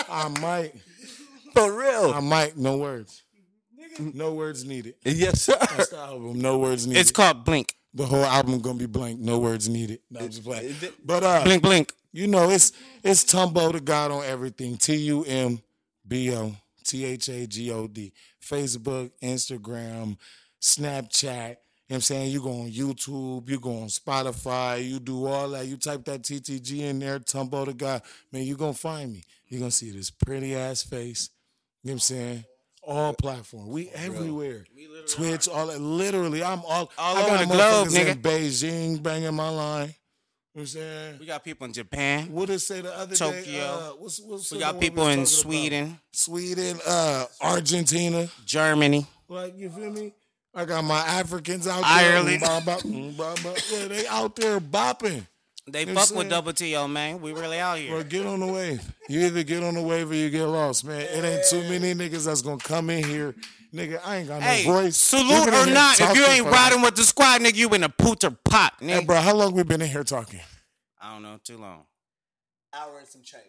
I 0.10 0.28
might. 0.40 0.74
For 1.54 1.72
real. 1.72 2.12
I 2.14 2.20
might. 2.20 2.58
No 2.58 2.78
words. 2.78 3.24
No 4.00 4.34
words 4.34 4.64
needed. 4.64 4.96
Yes, 5.04 5.42
sir. 5.44 5.56
That's 5.60 5.90
the 5.90 5.98
album. 5.98 6.40
No 6.40 6.58
words 6.60 6.88
needed. 6.88 7.00
It's 7.02 7.12
called 7.12 7.44
Blink. 7.44 7.76
the 7.94 8.06
whole 8.06 8.24
album 8.24 8.60
gonna 8.62 8.78
be 8.80 8.86
blank. 8.86 9.20
No 9.20 9.40
words 9.40 9.68
needed. 9.68 10.00
No, 10.10 10.22
I'm 10.22 10.30
just 10.30 10.44
playing. 10.44 10.76
But 11.04 11.24
uh, 11.24 11.44
Blink, 11.44 11.62
blink. 11.62 11.94
you 12.14 12.28
know, 12.28 12.50
it's 12.50 12.72
it's 13.04 13.26
Tumbo 13.26 13.72
Tha 13.74 13.82
God 13.82 14.12
on 14.12 14.24
everything. 14.24 14.78
T 14.78 14.96
U 14.96 15.24
M 15.26 15.60
B 16.08 16.34
O 16.34 16.56
T 16.86 17.04
H 17.06 17.28
A 17.30 17.46
G 17.48 17.70
O 17.72 17.88
D. 17.88 18.14
Facebook, 18.42 19.12
Instagram, 19.22 20.18
Snapchat. 20.62 21.24
You 21.88 21.96
know 21.96 21.96
what 21.96 21.96
I'm 21.98 22.02
saying? 22.02 22.32
You 22.32 22.42
go 22.42 22.62
on 22.62 22.72
YouTube, 22.72 23.50
you 23.50 23.60
go 23.60 23.82
on 23.82 23.88
Spotify, 23.90 24.88
you 24.88 25.00
do 25.00 25.26
all 25.26 25.50
that. 25.50 25.68
You 25.68 25.76
type 25.76 26.06
that 26.06 26.22
TTG 26.22 26.80
in 26.80 27.00
there, 27.00 27.20
Tumbo 27.20 27.66
Tha 27.66 27.74
God. 27.74 28.02
Man, 28.32 28.44
you 28.44 28.56
gonna 28.56 28.74
find 28.74 29.12
me. 29.12 29.24
You're 29.48 29.60
gonna 29.60 29.72
see 29.72 29.92
this 29.92 30.10
pretty 30.10 30.56
ass 30.56 30.82
face. 30.84 31.30
You 31.84 31.90
know 31.90 31.92
what 31.92 31.94
I'm 31.94 32.00
saying? 32.00 32.46
All 32.84 33.14
platform. 33.14 33.70
We 33.70 33.90
everywhere. 33.90 34.66
Twitch, 35.08 35.48
all 35.48 35.68
that. 35.68 35.80
Literally, 35.80 36.44
I'm 36.44 36.62
all, 36.66 36.92
All 36.98 37.18
I 37.18 37.24
over 37.24 37.38
the 37.38 37.46
globe, 37.46 37.88
motherfuckers 37.88 38.10
in 38.12 38.18
nigga. 38.18 38.22
Beijing 38.22 39.04
banging 39.04 39.36
my 39.36 39.50
line. 39.50 39.88
You 39.88 39.94
know 39.94 39.94
what 40.54 40.62
I'm 40.62 40.66
saying? 40.68 41.18
We 41.20 41.26
got 41.28 41.44
people 41.44 41.66
in 41.66 41.74
Japan. 41.74 42.32
What 42.32 42.48
did 42.48 42.56
it 42.56 42.60
say 42.60 42.82
the 42.82 42.94
other 42.96 43.16
day? 43.16 43.16
Tokyo. 43.16 43.64
Uh, 43.64 43.90
what's, 44.00 44.20
what's 44.20 44.52
We 44.52 44.60
got 44.60 44.80
people 44.80 45.08
in 45.08 45.20
talking 45.20 45.22
about? 45.22 45.28
Sweden, 45.30 46.00
Sweden, 46.12 46.80
uh, 46.86 47.26
Argentina. 47.40 48.28
Germany. 48.46 49.06
Like 49.30 49.58
you 49.58 49.70
feel 49.70 49.92
me? 49.92 50.14
I 50.54 50.66
got 50.66 50.84
my 50.84 51.00
Africans 51.00 51.68
out 51.68 51.84
Ireland. 51.86 52.42
there. 52.42 52.50
Bah, 52.50 52.62
bah, 52.66 52.80
bah, 53.18 53.36
bah. 53.44 53.54
Yeah, 53.72 53.88
they 53.88 54.08
out 54.08 54.36
there 54.36 54.60
bopping. 54.60 55.26
They 55.68 55.86
You 55.86 55.94
fuck 55.94 56.10
what 56.10 56.18
with? 56.20 56.30
Double 56.30 56.54
T, 56.54 56.72
yo, 56.72 56.88
man. 56.88 57.22
We 57.22 57.34
really 57.34 57.60
out 57.60 57.76
Bro, 57.76 57.98
here. 57.98 58.04
get 58.04 58.26
on 58.26 58.40
the 58.40 58.48
wave. 58.48 58.82
You 59.08 59.22
either 59.22 59.44
get 59.44 59.64
on 59.64 59.76
the 59.76 59.82
wave 59.82 60.10
or 60.10 60.16
you 60.16 60.30
get 60.30 60.46
lost, 60.46 60.84
man. 60.86 61.02
It 61.02 61.24
ain't 61.24 61.46
too 61.50 61.62
many 61.70 61.94
niggas 61.94 62.26
that's 62.26 62.42
gonna 62.42 62.58
come 62.58 62.90
in 62.90 63.04
here. 63.04 63.36
Nigga, 63.74 64.02
I 64.04 64.18
ain't 64.18 64.28
got 64.28 64.42
no 64.42 64.46
Hey, 64.48 64.66
voice. 64.66 64.98
salute 64.98 65.30
You 65.30 65.46
been 65.46 65.54
in 65.54 65.70
or 65.70 65.74
not, 65.74 66.00
if 66.00 66.16
you 66.16 66.26
ain't 66.26 66.46
for- 66.46 66.52
riding 66.52 66.82
with 66.82 66.96
the 66.96 67.04
squad, 67.04 67.42
nigga, 67.42 67.56
you 67.56 67.70
in 67.70 67.84
a 67.84 67.90
pooter 67.90 68.36
pot, 68.44 68.74
nigga. 68.82 68.90
Hey, 68.90 69.02
nigga. 69.02 69.06
bro, 69.06 69.22
how 69.22 69.36
long 69.36 69.54
we 69.54 69.64
been 69.64 69.82
in 69.82 69.90
here 69.90 70.04
talking? 70.04 70.42
I 71.00 71.14
don't 71.14 71.24
know, 71.24 71.40
too 71.44 71.58
long. 71.58 71.86
Hour 72.74 73.00
and 73.00 73.08
some 73.08 73.22
change. 73.22 73.46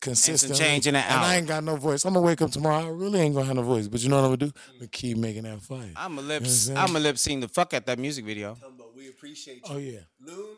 Consistently. 0.00 0.56
change 0.58 0.86
in 0.86 0.96
an 0.96 1.04
And 1.06 1.20
I 1.20 1.36
ain't 1.36 1.46
got 1.46 1.62
no 1.64 1.76
voice. 1.76 2.04
I'm 2.04 2.14
gonna 2.14 2.24
wake 2.24 2.40
up 2.40 2.50
tomorrow. 2.50 2.86
I 2.86 2.88
really 2.88 3.20
ain't 3.20 3.34
gonna 3.34 3.46
have 3.46 3.56
no 3.56 3.62
voice. 3.62 3.88
But 3.88 4.02
you 4.02 4.08
know 4.08 4.16
what 4.16 4.22
I'm 4.24 4.36
gonna 4.36 4.50
do? 4.50 4.52
I'm 4.70 4.78
gonna 4.78 4.88
keep 4.88 5.18
making 5.18 5.42
that 5.42 5.60
fire. 5.60 5.92
I'm 5.96 6.18
a 6.18 6.22
lip, 6.22 6.44
You 6.46 6.72
know 6.74 6.80
I'm? 6.80 6.88
I'm 6.88 6.96
a 6.96 7.00
lip 7.00 7.18
sync 7.18 7.42
the 7.42 7.48
fuck 7.48 7.74
at 7.74 7.84
that 7.86 7.98
music 7.98 8.24
video. 8.24 8.54
Tumbo, 8.54 8.94
we 8.96 9.08
appreciate 9.08 9.62
oh, 9.68 9.76
you. 9.76 9.98
Oh 9.98 10.26
yeah. 10.26 10.32
Loon, 10.34 10.56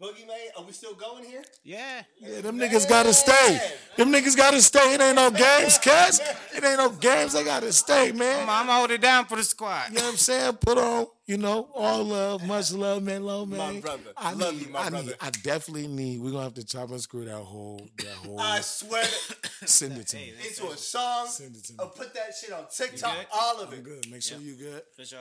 uh, 0.00 0.04
Boogiemayne, 0.06 0.58
are 0.58 0.64
we 0.64 0.72
still 0.72 0.94
going 0.94 1.24
here? 1.24 1.42
Yeah. 1.64 2.02
Yeah, 2.18 2.40
them 2.40 2.58
niggas 2.58 2.88
gotta 2.88 3.12
stay. 3.12 3.60
Them 3.96 4.12
niggas 4.12 4.36
gotta 4.36 4.60
stay. 4.62 4.94
It 4.94 5.00
ain't 5.00 5.16
no 5.16 5.30
games, 5.30 5.78
cuz. 5.78 6.20
It 6.54 6.64
ain't 6.64 6.78
no 6.78 6.90
games. 6.90 7.32
They 7.32 7.44
gotta 7.44 7.72
stay, 7.72 8.12
man. 8.12 8.42
I'm, 8.44 8.50
I'm 8.50 8.66
gonna 8.66 8.78
hold 8.78 8.90
it 8.90 9.00
down 9.00 9.26
for 9.26 9.36
the 9.36 9.44
squad. 9.44 9.88
You 9.90 9.96
know 9.96 10.02
what 10.02 10.10
I'm 10.12 10.16
saying? 10.16 10.54
Put 10.54 10.78
on, 10.78 11.06
you 11.26 11.36
know, 11.38 11.68
all 11.74 12.04
love, 12.04 12.46
much 12.46 12.72
love, 12.84 13.02
man, 13.02 13.24
love, 13.24 13.48
man. 13.48 13.74
My 13.74 13.80
brother. 13.80 14.02
I 14.16 14.32
Love 14.32 14.54
need, 14.54 14.66
you, 14.66 14.72
my 14.72 14.78
I 14.80 14.90
brother. 14.90 15.06
need, 15.08 15.16
I 15.20 15.30
definitely 15.30 15.88
need. 15.88 16.20
We're 16.20 16.30
gonna 16.32 16.44
have 16.44 16.54
to 16.54 16.64
chop 16.64 16.90
and 16.90 17.00
screw 17.00 17.24
that 17.24 17.36
whole, 17.36 17.86
that 17.98 18.06
whole. 18.06 18.40
I 18.40 18.60
swear 18.60 19.04
to, 19.04 19.66
send 19.68 19.98
it 19.98 20.06
to 20.08 20.16
me. 20.16 20.32
into 20.48 20.68
a 20.70 20.76
song. 20.76 21.26
Send 21.28 21.56
it 21.56 21.64
to 21.66 21.72
me. 21.72 21.78
I'll 21.80 21.88
put 21.88 22.14
that 22.14 22.32
shit 22.40 22.52
on 22.52 22.64
TikTok. 22.74 23.26
All 23.32 23.60
of 23.60 23.68
I'm 23.72 23.78
it. 23.78 23.84
good. 23.84 24.10
Make 24.10 24.22
sure 24.22 24.38
you 24.38 24.54
good. 24.54 24.82
For 24.96 25.04
sure. 25.04 25.18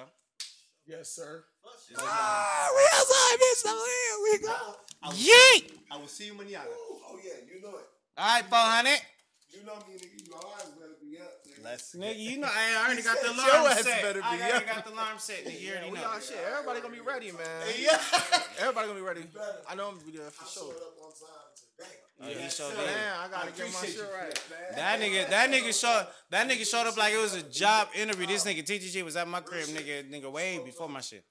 Yes, 0.87 1.09
sir. 1.15 1.43
Ah, 1.97 2.69
we 2.75 2.81
outside, 2.97 3.37
bitch. 3.39 3.59
So 3.65 3.69
here 3.69 4.17
we 4.23 4.37
go. 4.45 4.75
Yeet! 5.15 5.71
I 5.91 5.97
will 5.97 6.07
see 6.07 6.25
you 6.27 6.33
manana. 6.33 6.65
Oh 6.69 7.17
yeah, 7.23 7.33
you 7.51 7.61
know 7.61 7.77
it. 7.77 7.85
All 8.17 8.27
right, 8.35 8.45
400. 8.45 9.01
You 9.51 9.65
know 9.65 9.73
me, 9.87 9.97
nigga. 9.97 10.27
You 10.27 10.33
always 10.35 10.69
better 10.77 10.93
be 11.01 11.17
up. 11.17 11.41
Nigga. 11.47 11.63
Let's 11.65 11.95
Nigga, 11.95 12.19
you 12.19 12.37
know, 12.37 12.47
I 12.51 12.85
already 12.85 13.01
got 13.01 13.17
the 13.21 13.31
alarm 13.31 13.73
set. 13.81 14.01
better 14.03 14.21
I 14.23 14.35
already 14.37 14.53
up. 14.53 14.75
got 14.75 14.85
the 14.85 14.93
alarm 14.93 15.17
set. 15.17 15.45
Nigga, 15.45 15.59
you 15.61 15.71
already 15.71 15.91
We 15.91 15.97
know. 15.97 16.05
all 16.05 16.19
shit. 16.19 16.37
Everybody 16.51 16.81
gonna 16.81 16.93
be 16.93 17.01
ready, 17.01 17.31
man. 17.31 17.65
Yeah. 17.79 17.97
Everybody 18.59 18.87
gonna 18.87 18.99
be 18.99 19.05
ready. 19.05 19.23
I 19.67 19.73
know 19.75 19.87
I'm 19.89 19.97
gonna 19.97 20.05
be 20.11 20.17
there 20.17 20.29
for 20.29 20.45
sure. 20.45 20.73
Oh, 22.21 22.27
yeah, 22.27 22.37
he 22.37 22.49
showed 22.49 22.71
up. 22.71 22.77
Man, 22.77 23.13
I 23.23 23.27
gotta 23.29 23.51
get 23.51 23.73
my 23.73 23.79
shit 23.79 23.95
you, 23.95 24.03
right. 24.03 24.43
That 24.75 24.99
nigga, 24.99 25.29
that 25.29 25.49
nigga 25.49 25.79
showed, 25.79 26.05
that 26.31 26.49
nigga 26.49 26.69
showed 26.69 26.85
up 26.85 26.97
like 26.97 27.13
it 27.13 27.17
was 27.17 27.33
a 27.33 27.43
job 27.43 27.87
interview. 27.95 28.27
This 28.27 28.43
nigga 28.45 28.61
TTG 28.61 29.03
was 29.03 29.15
at 29.15 29.27
my 29.27 29.39
crib, 29.39 29.67
nigga, 29.67 30.09
nigga 30.11 30.29
way 30.29 30.59
before 30.63 30.89
my 30.89 30.99
shit. 30.99 31.23